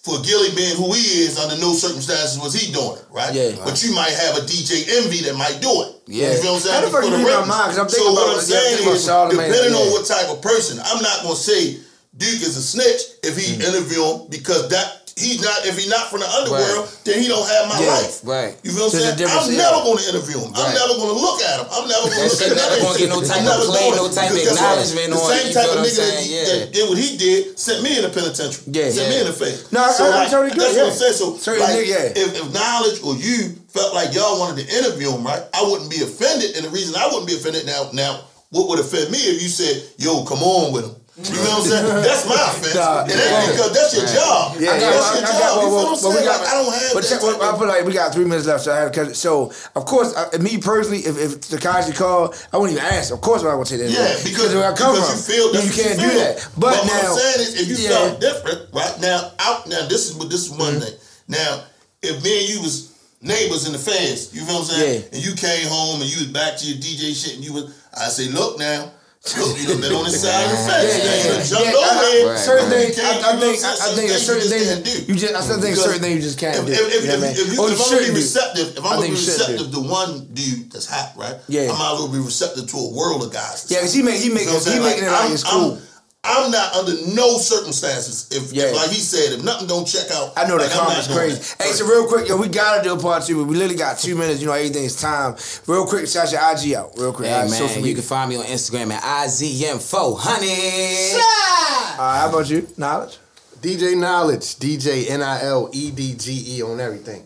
for 0.02 0.20
Gillie 0.20 0.54
being 0.54 0.76
who 0.76 0.92
he 0.92 1.22
is, 1.24 1.36
under 1.38 1.56
no 1.58 1.74
circumstances 1.74 2.38
was 2.38 2.54
he 2.54 2.70
doing 2.72 2.96
it, 2.96 3.04
right? 3.10 3.34
Yeah. 3.34 3.50
But 3.64 3.82
you 3.82 3.92
might 3.92 4.12
have 4.12 4.36
a 4.38 4.42
DJ 4.46 4.86
Envy 5.02 5.22
that 5.22 5.34
might 5.34 5.60
do 5.60 5.82
it. 5.82 5.92
Yeah. 6.06 6.30
You 6.32 6.38
feel 6.42 6.52
what 6.52 6.56
I'm 6.58 6.62
saying? 6.62 6.74
How 6.74 6.80
the 6.86 6.90
fuck 6.92 7.00
For 7.02 7.06
you 7.08 7.16
read 7.16 7.22
my 7.24 7.28
records. 7.30 7.48
mind? 7.48 7.68
'Cause 7.70 7.78
I'm 7.78 7.88
so 7.88 8.02
about- 8.12 8.14
what 8.28 8.38
I'm 8.38 8.44
saying 8.46 8.88
is, 8.88 9.02
Charlamagne, 9.02 9.30
depending 9.30 9.74
on 9.74 9.90
what 9.90 10.06
type 10.06 10.28
of 10.28 10.40
person, 10.40 10.80
I'm 10.84 11.02
not 11.02 11.22
gonna 11.24 11.36
say 11.36 11.78
Duke 12.16 12.40
is 12.42 12.56
a 12.56 12.62
snitch 12.62 13.02
if 13.24 13.36
he 13.36 13.54
Mm. 13.56 13.64
interview 13.68 14.04
him 14.04 14.20
because 14.30 14.68
that 14.68 15.05
he's 15.16 15.40
not. 15.40 15.64
If 15.64 15.80
he's 15.80 15.88
not 15.88 16.12
from 16.12 16.20
the 16.20 16.28
underworld, 16.28 16.92
then 17.04 17.18
he 17.20 17.26
don't 17.26 17.48
have 17.48 17.68
my 17.72 17.80
Yeah. 17.80 17.96
life. 17.96 18.20
Right. 18.22 18.52
You 18.62 18.70
feel 18.70 18.86
what 18.86 18.94
I'm 18.94 19.16
saying? 19.16 19.16
I'm 19.24 19.48
yeah. 19.50 19.56
never 19.64 19.80
going 19.82 19.98
to 19.98 20.06
interview 20.12 20.38
him. 20.44 20.52
I'm 20.54 20.72
never 20.76 20.94
going 21.00 21.12
to 21.16 21.18
look 21.18 21.40
at 21.40 21.56
him. 21.60 21.66
I'm 21.72 21.88
never 21.88 22.06
gonna 22.12 22.28
look 22.28 22.40
at 22.40 22.52
never 22.52 22.76
gonna 22.84 22.98
get 23.00 23.08
no 23.08 23.20
type 23.24 23.42
of 23.42 23.64
play, 23.66 23.90
no 23.96 24.06
type 24.12 24.30
of 24.30 24.36
acknowledgement 24.36 25.08
The 25.10 25.16
on 25.16 25.32
it, 25.32 25.40
same 25.40 25.52
type 25.56 25.70
of 25.72 25.78
nigga 25.80 25.96
that. 26.04 26.26
Yeah. 26.28 26.44
that 26.44 26.72
did 26.72 26.84
what 26.88 26.98
he 27.00 27.16
did 27.16 27.58
sent 27.58 27.82
me 27.82 27.96
in 27.96 28.02
the 28.04 28.12
penitentiary. 28.12 28.64
Yeah. 28.68 28.90
Sent 28.92 29.08
me 29.08 29.16
in 29.20 29.26
the 29.26 29.32
face. 29.32 29.72
No, 29.72 29.80
I- 29.82 29.92
so 29.92 30.04
I- 30.04 30.06
I 30.06 30.10
like, 30.10 30.30
totally 30.30 30.52
agree, 30.52 30.64
That's 30.64 30.76
what 30.76 30.86
I'm 30.92 31.14
saying. 31.16 31.40
So 31.40 31.52
like, 31.56 31.76
if, 31.80 32.36
if 32.36 32.46
knowledge 32.52 33.00
or 33.02 33.16
you 33.16 33.56
felt 33.72 33.94
like 33.94 34.12
y'all 34.14 34.38
wanted 34.38 34.68
to 34.68 34.76
interview 34.76 35.10
him, 35.12 35.24
right? 35.24 35.42
I 35.54 35.62
wouldn't 35.64 35.90
be 35.90 36.00
offended. 36.04 36.56
And 36.56 36.64
the 36.66 36.70
reason 36.70 36.94
I 36.96 37.06
wouldn't 37.08 37.26
be 37.26 37.36
offended 37.36 37.64
now, 37.66 37.88
now, 37.92 38.20
what 38.50 38.68
would 38.68 38.78
offend 38.80 39.10
me 39.10 39.18
if 39.18 39.42
you 39.42 39.48
said, 39.48 39.82
"Yo, 39.98 40.24
come 40.24 40.42
on 40.42 40.72
with 40.72 40.84
him." 40.84 40.96
You 41.16 41.32
know 41.32 41.40
what 41.40 41.64
I'm 41.64 41.64
saying? 41.64 41.86
That's 42.04 42.28
my 42.28 42.36
offense. 42.36 42.74
Nah, 42.76 43.08
it 43.08 43.16
ain't 43.16 43.16
yeah. 43.16 43.48
because 43.48 43.72
that's 43.72 43.96
your 43.96 44.04
job. 44.04 44.60
Yeah, 44.60 44.76
that's 44.76 44.84
your 44.84 44.92
I, 44.92 45.16
I 45.16 45.32
job. 45.32 45.40
got, 45.40 45.48
you 45.48 45.56
well, 45.56 45.64
feel 45.64 45.72
well, 45.72 45.84
what 45.84 45.88
I'm 45.88 45.96
saying? 45.96 46.12
we 46.12 46.24
got, 46.28 46.40
Like, 46.44 46.48
I 46.48 46.54
don't 46.60 46.74
have 46.76 46.92
but 46.92 47.02
that 47.02 47.08
check, 47.08 47.22
well, 47.24 47.40
I 47.40 47.58
feel 47.58 47.68
like 47.68 47.84
we 47.88 47.92
got 47.96 48.12
three 48.12 48.24
minutes 48.28 48.46
left. 48.46 48.64
So, 48.64 48.72
I 48.76 48.78
have, 48.84 49.16
so 49.16 49.50
of 49.74 49.84
course, 49.86 50.12
I, 50.12 50.36
me 50.36 50.58
personally, 50.60 51.00
if, 51.08 51.16
if 51.16 51.40
Tekashi 51.40 51.96
called, 51.96 52.36
I 52.52 52.58
wouldn't 52.60 52.76
even 52.76 52.92
ask. 52.92 53.14
Of 53.16 53.22
course, 53.24 53.42
I 53.44 53.54
would 53.54 53.66
take 53.66 53.80
that. 53.80 53.88
Yeah, 53.88 54.12
because, 54.28 54.52
where 54.52 54.68
I 54.70 54.76
come 54.76 54.92
because 54.92 55.08
from, 55.08 55.16
you 55.16 55.40
feel 55.40 55.52
that's 55.56 55.64
you 55.64 55.72
can't 55.72 55.96
feel. 56.00 56.10
do 56.10 56.18
that. 56.20 56.48
But, 56.52 56.76
what 56.76 56.84
now, 56.84 57.08
I'm 57.08 57.16
saying 57.16 57.40
is, 57.48 57.60
if 57.64 57.66
you 57.72 57.76
yeah. 57.80 57.96
felt 57.96 58.20
different, 58.20 58.60
right 58.76 58.96
now, 59.00 59.32
out 59.40 59.64
now, 59.72 59.88
this 59.88 60.12
is 60.12 60.16
what 60.20 60.28
this 60.28 60.44
is 60.44 60.52
one 60.52 60.76
Mm-hmm. 60.76 60.84
thing. 60.84 60.94
Now, 61.28 61.64
if 62.04 62.20
me 62.22 62.44
and 62.44 62.48
you 62.52 62.60
was 62.60 62.92
neighbors 63.22 63.64
in 63.64 63.72
the 63.72 63.80
feds, 63.80 64.36
you 64.36 64.44
feel 64.44 64.60
what 64.60 64.68
I'm 64.68 64.76
saying? 64.76 65.00
Yeah. 65.00 65.08
And 65.16 65.24
you 65.24 65.32
came 65.32 65.64
home 65.64 66.02
and 66.04 66.10
you 66.12 66.20
was 66.20 66.28
back 66.28 66.60
to 66.60 66.66
your 66.68 66.76
DJ 66.76 67.16
shit, 67.16 67.36
and 67.36 67.44
you 67.44 67.54
was, 67.56 67.72
I 67.96 68.08
say, 68.12 68.28
look 68.28 68.58
now. 68.58 68.92
You 69.34 69.66
done 69.66 69.80
been 69.82 69.92
on 69.92 70.04
this 70.06 70.22
side 70.22 70.44
of 70.46 70.50
the 70.54 70.58
fence. 70.70 70.86
Yeah, 70.86 71.02
yeah, 71.02 71.34
yeah. 71.34 71.42
jumped 71.42 71.66
Yeah, 71.66 71.74
over 71.74 71.90
I- 71.90 71.98
there. 71.98 72.26
Right, 72.30 72.38
certain 72.38 72.70
right. 72.70 72.94
things, 72.94 72.98
I, 73.00 73.10
I 73.10 73.36
think, 73.42 73.64
I, 73.64 73.72
I 73.74 73.88
think 73.98 74.10
certain 74.12 74.48
things 74.48 74.66
can't 74.70 74.84
do. 74.86 74.94
you 75.12 75.14
just, 75.18 75.34
I 75.34 75.40
still 75.42 75.60
think 75.60 75.74
Because 75.74 75.84
certain 75.84 76.02
things 76.02 76.14
you 76.16 76.22
just 76.22 76.38
can't 76.38 76.56
if, 76.58 76.66
do. 76.66 76.72
If, 76.72 76.78
if, 76.78 77.02
you 77.02 77.08
know 77.10 77.18
what 77.18 77.18
I 77.18 77.26
mean? 77.26 77.30
if, 77.34 77.38
if, 77.42 77.48
you, 77.52 77.66
if 77.66 77.80
I'm 77.82 77.90
gonna 77.90 78.06
be 78.06 78.14
receptive, 78.22 78.68
if 78.78 78.84
I'm 78.84 78.84
gonna 78.84 79.00
be 79.02 79.06
you 79.08 79.18
receptive 79.18 79.68
to 79.72 79.80
one 79.82 80.12
dude 80.32 80.70
that's 80.70 80.86
hot, 80.86 81.12
right? 81.18 81.36
Yeah. 81.48 81.72
I 81.72 81.74
might 81.74 81.92
as 81.94 81.98
well 82.06 82.12
be 82.12 82.22
receptive 82.22 82.70
to 82.70 82.76
a 82.78 82.88
world 82.94 83.22
of 83.26 83.32
guys. 83.32 83.66
Yeah, 83.68 83.80
'cause 83.82 83.92
he 83.92 84.02
make 84.02 84.20
he 84.22 84.30
make 84.30 84.46
You 84.46 84.58
he 84.62 84.78
making 84.78 85.04
it 85.04 85.10
Like, 85.10 85.20
I'm- 85.26 85.32
it's 85.34 85.42
cool. 85.44 85.80
I'm, 86.26 86.44
I'm 86.46 86.50
not 86.50 86.74
under 86.74 86.92
no 87.14 87.38
circumstances. 87.38 88.28
If, 88.30 88.52
Yeah. 88.52 88.72
like 88.76 88.90
he 88.90 89.00
said, 89.00 89.32
if 89.38 89.44
nothing 89.44 89.66
don't 89.68 89.86
check 89.86 90.10
out, 90.10 90.32
I 90.36 90.46
know 90.46 90.56
like, 90.56 90.68
the 90.70 90.74
I'm 90.76 90.86
comments 90.86 91.06
crazy. 91.12 91.54
Hey, 91.62 91.72
so 91.72 91.86
real 91.86 92.06
quick, 92.06 92.28
yo, 92.28 92.36
we 92.36 92.48
gotta 92.48 92.82
do 92.82 92.92
a 92.94 92.98
part 92.98 93.24
two, 93.24 93.36
but 93.38 93.44
we 93.48 93.54
literally 93.56 93.76
got 93.76 93.98
two 93.98 94.14
minutes. 94.16 94.40
You 94.40 94.46
know, 94.48 94.52
everything's 94.52 94.96
time. 95.00 95.36
Real 95.66 95.86
quick, 95.86 96.06
shout 96.08 96.30
your 96.32 96.40
IG 96.52 96.74
out. 96.74 96.92
Real 96.98 97.12
quick, 97.12 97.28
Hey 97.28 97.38
man, 97.40 97.48
social 97.48 97.76
you 97.76 97.82
media. 97.82 97.94
can 97.96 98.02
find 98.04 98.28
me 98.30 98.36
on 98.36 98.44
Instagram 98.44 98.90
at 98.92 99.02
IZM400. 99.26 101.14
All 101.14 101.98
right, 101.98 102.18
how 102.20 102.28
about 102.28 102.48
you? 102.50 102.68
Knowledge. 102.76 103.18
DJ 103.60 103.96
Knowledge, 103.98 104.56
DJ 104.56 105.08
N 105.10 105.22
I 105.22 105.42
L 105.42 105.70
E 105.72 105.90
D 105.90 106.14
G 106.14 106.56
E 106.58 106.62
on 106.62 106.78
everything. 106.80 107.24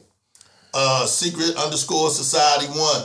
Uh, 0.73 1.05
secret 1.07 1.57
underscore 1.57 2.11
society 2.11 2.67
one. 2.67 3.03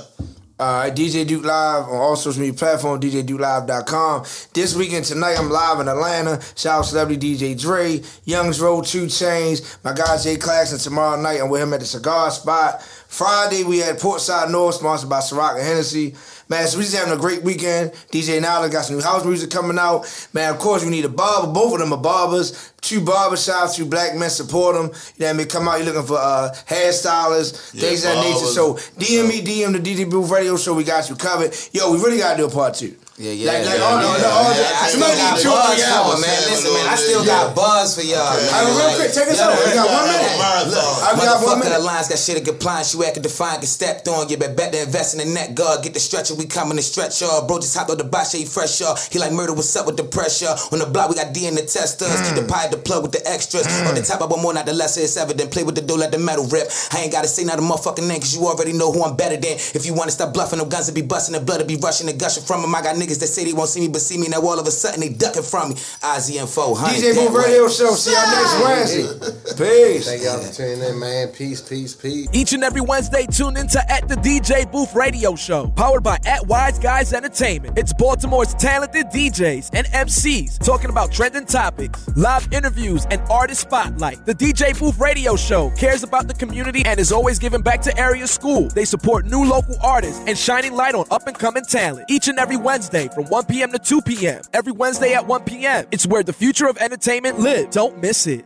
Uh, 0.58 0.84
right, 0.86 0.95
DJ 0.95 1.28
Duke 1.28 1.43
Live 1.43 1.84
on 1.84 1.97
all 1.97 2.16
social 2.16 2.39
media 2.39 2.53
platforms, 2.58 3.03
DJDukeLive.com. 3.03 4.24
This 4.53 4.74
weekend 4.74 5.03
tonight, 5.03 5.36
I'm 5.38 5.49
live 5.49 5.82
in 5.82 5.89
Atlanta. 5.89 6.41
Shout 6.56 6.80
out 6.80 6.84
to 6.84 6.89
celebrity 6.91 7.36
DJ 7.36 7.60
Dre, 7.60 8.01
Young's 8.24 8.62
Road, 8.62 8.86
Two 8.86 9.08
Chainz, 9.08 9.78
my 9.84 9.91
guy 9.91 10.18
Jay 10.18 10.38
Claxton. 10.38 10.80
Tomorrow 10.80 11.22
night, 11.22 11.41
I'm 11.41 11.49
with 11.49 11.62
him 11.62 11.74
at 11.74 11.82
the 11.82 11.86
Cigar 11.86 12.32
Spot. 12.32 12.82
Friday, 12.82 13.66
we 13.66 13.80
had 13.80 13.97
Portside 13.97 14.49
North, 14.49 14.76
sponsored 14.76 15.10
by 15.10 15.20
Ciroc 15.20 15.56
and 15.56 15.64
Hennessy. 15.64 16.16
Man, 16.47 16.67
so 16.67 16.77
we 16.77 16.83
just 16.83 16.95
having 16.95 17.13
a 17.13 17.17
great 17.19 17.41
weekend. 17.41 17.91
DJ 18.11 18.39
Knowledge 18.41 18.71
got 18.71 18.85
some 18.85 18.97
new 18.97 19.01
house 19.01 19.25
music 19.25 19.49
coming 19.49 19.79
out. 19.79 20.05
Man, 20.33 20.53
of 20.53 20.59
course, 20.59 20.83
we 20.83 20.91
need 20.91 21.05
a 21.05 21.09
barber. 21.09 21.51
Both 21.51 21.73
of 21.73 21.79
them 21.79 21.91
are 21.91 21.97
barbers. 22.01 22.71
Two 22.81 23.01
barber 23.01 23.35
shops, 23.35 23.75
two 23.75 23.85
black 23.85 24.15
men 24.15 24.29
support 24.29 24.75
them. 24.75 24.85
You 24.85 24.91
know 24.91 25.25
what 25.25 25.29
I 25.29 25.33
mean? 25.33 25.47
Come 25.47 25.67
out, 25.67 25.77
you're 25.77 25.87
looking 25.87 26.07
for 26.07 26.17
uh, 26.19 26.53
hairstylists, 26.67 27.73
Yeah, 27.73 27.81
things 27.81 28.05
of 28.05 28.11
that 28.11 28.23
nature. 28.23 28.45
So 28.45 28.75
DM 28.99 29.27
me, 29.27 29.41
DM 29.41 29.73
the 29.73 29.79
DJ 29.79 30.09
Booth 30.09 30.29
Radio 30.29 30.55
Show. 30.57 30.75
We 30.75 30.83
got 30.83 31.09
you 31.09 31.15
covered. 31.15 31.55
Yo, 31.73 31.91
we 31.91 31.97
really 31.97 32.19
got 32.19 32.33
to 32.33 32.37
do 32.37 32.45
a 32.45 32.49
part 32.51 32.75
two. 32.75 32.95
Yeah, 33.16 33.32
yeah. 33.32 33.47
Like, 33.47 33.63
like, 33.63 33.80
yeah, 33.80 33.88
oh, 33.88 33.95
all 33.95 33.95
the- 33.95 34.03
yeah, 34.03 34.28
all 34.28 34.43
the- 34.43 34.49
oh, 34.51 34.59
yeah. 34.59 34.76
I 34.76 34.88
still 34.91 34.99
Somebody 34.99 35.16
got 35.24 35.39
chew 35.39 35.55
buzz 35.55 35.72
me 35.72 35.84
for 35.84 35.88
out. 35.88 36.03
it, 36.03 36.20
man. 36.20 36.39
Listen, 36.51 36.74
man, 36.76 36.86
I 36.86 36.95
still 36.99 37.24
Yeah. 37.24 37.32
got 37.32 37.55
buzz 37.55 37.88
for 37.95 38.03
y'all. 38.03 38.28
Okay. 38.28 38.49
All 38.51 38.59
right, 38.59 38.76
real 38.76 38.95
quick, 38.99 39.13
take 39.16 39.28
us 39.32 39.38
yeah, 39.39 39.47
out. 39.47 39.55
We 39.55 39.72
got 39.72 39.88
yeah, 39.88 39.95
one 39.95 40.05
yeah. 40.05 40.20
minute. 40.20 40.36
Marathon. 40.36 40.91
I 40.99 41.11
got 41.16 41.43
one 41.47 41.59
minute. 41.63 41.78
Alliance 41.80 42.07
got 42.11 42.20
shit 42.20 42.36
to 42.36 42.43
compliance. 42.43 42.93
You 42.93 43.05
acting 43.07 43.24
defiant, 43.24 43.61
get 43.63 43.72
stepped 43.72 44.07
on. 44.11 44.28
You 44.28 44.36
better 44.36 44.53
better 44.53 44.80
invest 44.84 45.16
in 45.16 45.24
the 45.24 45.32
net 45.32 45.55
guard. 45.55 45.80
Get 45.84 45.93
the 45.93 46.03
stretcher, 46.03 46.36
we 46.36 46.43
coming 46.43 46.76
to 46.76 46.84
stretch 46.84 47.22
y'all. 47.22 47.47
Bro, 47.47 47.63
just 47.63 47.72
hopped 47.72 47.89
on 47.89 47.97
the 47.97 48.03
box, 48.03 48.34
he 48.34 48.43
fresh 48.43 48.82
y'all. 48.84 48.99
He 49.09 49.16
like 49.18 49.32
murder, 49.32 49.53
what's 49.55 49.72
up 49.80 49.88
with 49.88 49.95
the 49.95 50.03
pressure? 50.03 50.51
On 50.76 50.80
the 50.80 50.86
block, 50.86 51.07
we 51.07 51.16
got 51.16 51.32
D 51.32 51.47
in 51.47 51.55
the 51.55 51.63
testers. 51.63 52.20
Keep 52.20 52.36
the 52.36 52.43
mm. 52.43 52.51
pie 52.51 52.68
the 52.68 52.76
plug 52.76 53.03
with 53.03 53.13
the 53.13 53.24
extras. 53.24 53.63
Mm. 53.63 53.88
On 53.89 53.95
the 53.95 54.01
top, 54.03 54.20
I 54.24 54.26
want 54.26 54.41
more, 54.43 54.53
not 54.53 54.66
the 54.66 54.74
lesser, 54.74 54.99
it's 54.99 55.16
evident. 55.16 55.51
Play 55.55 55.63
with 55.63 55.76
the 55.76 55.82
dough, 55.82 55.95
let 55.95 56.11
the 56.11 56.20
metal 56.20 56.43
rip. 56.51 56.68
I 56.91 56.99
ain't 57.07 57.13
gotta 57.13 57.30
say 57.30 57.45
not 57.45 57.59
a 57.59 57.61
motherfucking 57.61 58.05
name, 58.05 58.20
cause 58.20 58.36
you 58.36 58.43
already 58.45 58.74
know 58.74 58.91
who 58.91 59.03
I'm 59.07 59.16
better 59.16 59.38
than. 59.39 59.55
If 59.72 59.86
you 59.86 59.93
wanna 59.93 60.11
stop 60.11 60.34
bluffing, 60.34 60.59
them 60.59 60.68
guns 60.68 60.88
will 60.88 60.95
be 60.95 61.01
busting, 61.01 61.32
the 61.32 61.39
blood 61.39 61.61
will 61.61 61.68
be 61.68 61.78
rushing 61.78 62.09
and 62.09 62.20
gushing 62.20 62.43
from 62.43 62.61
them. 62.61 62.76
I 62.76 62.82
got 62.82 62.97
niggas 63.06 63.20
that 63.20 63.28
say 63.28 63.45
they 63.45 63.53
won't 63.53 63.70
see 63.70 63.82
me, 63.82 63.88
but 63.88 64.01
see 64.01 64.18
me 64.18 64.28
now 64.28 64.41
all 64.41 64.60
of 64.60 64.68
a 64.68 64.72
sudden 64.72 64.99
they 64.99 65.10
ducking 65.10 65.43
from 65.43 65.70
me. 65.70 65.76
Ozzy 65.76 66.39
and 66.39 66.49
400. 66.49 66.95
DJ 66.95 67.16
Booth 67.16 67.36
Radio 67.36 67.68
Show. 67.68 67.93
See 67.93 68.12
y'all 68.12 68.26
next 68.32 68.64
Wednesday. 68.64 69.56
Peace. 69.58 70.06
Thank 70.08 70.24
y'all 70.24 70.39
for 70.39 70.53
tuning 70.53 70.82
in, 70.82 70.99
man. 70.99 71.28
Peace, 71.30 71.62
peace, 71.62 71.95
peace. 71.95 72.28
Each 72.34 72.53
and 72.53 72.64
every 72.64 72.82
Wednesday, 72.82 73.26
tune 73.26 73.58
into 73.58 73.80
At 73.91 74.08
the 74.08 74.16
DJ 74.16 74.70
Booth 74.72 74.95
Radio 74.95 75.36
Show, 75.36 75.68
powered 75.76 76.03
by 76.03 76.18
At 76.26 76.45
Wise 76.47 76.80
Guys 76.80 77.14
Entertainment. 77.14 77.78
It's 77.78 77.93
Baltimore's 77.93 78.53
talented 78.56 79.08
DJs 79.08 79.72
and 79.74 79.88
MCs 79.88 80.60
talking 80.60 80.89
about 80.89 81.12
trending 81.12 81.45
topics, 81.45 82.08
live 82.16 82.51
interviews, 82.51 83.06
and 83.12 83.22
artist 83.30 83.62
spotlight. 83.62 84.26
The 84.26 84.34
DJ 84.34 84.78
Booth 84.78 84.99
Radio 84.99 85.36
Show 85.36 85.70
cares 85.72 86.03
about 86.03 86.28
the 86.28 86.34
community 86.34 86.84
and 86.86 86.99
is 86.99 87.12
always 87.12 87.39
giving 87.39 87.62
back 87.62 87.82
to 87.84 87.97
area 87.97 88.28
school. 88.28 88.68
They 88.70 88.86
support 88.86 89.26
new 89.26 89.43
local 89.45 89.76
artists 89.82 90.24
and 90.28 90.38
shining 90.38 90.74
light 90.74 90.95
on 90.95 91.06
up 91.12 91.28
and 91.28 91.38
coming 91.38 91.64
talent. 91.66 92.06
Each 92.10 92.28
and 92.28 92.39
every 92.39 92.58
Wednesday 92.95 93.13
from 93.13 93.25
1 93.25 93.45
p.m. 93.45 93.71
to 93.71 93.79
2 93.79 94.01
p.m. 94.01 94.41
Every 94.53 94.71
Wednesday 94.71 95.13
at 95.13 95.27
1 95.27 95.43
p.m. 95.43 95.85
It's 95.91 96.07
where 96.07 96.23
the 96.23 96.33
future 96.33 96.67
of 96.67 96.77
entertainment 96.77 97.39
lives. 97.39 97.75
Don't 97.75 97.99
miss 98.01 98.27
it. 98.27 98.45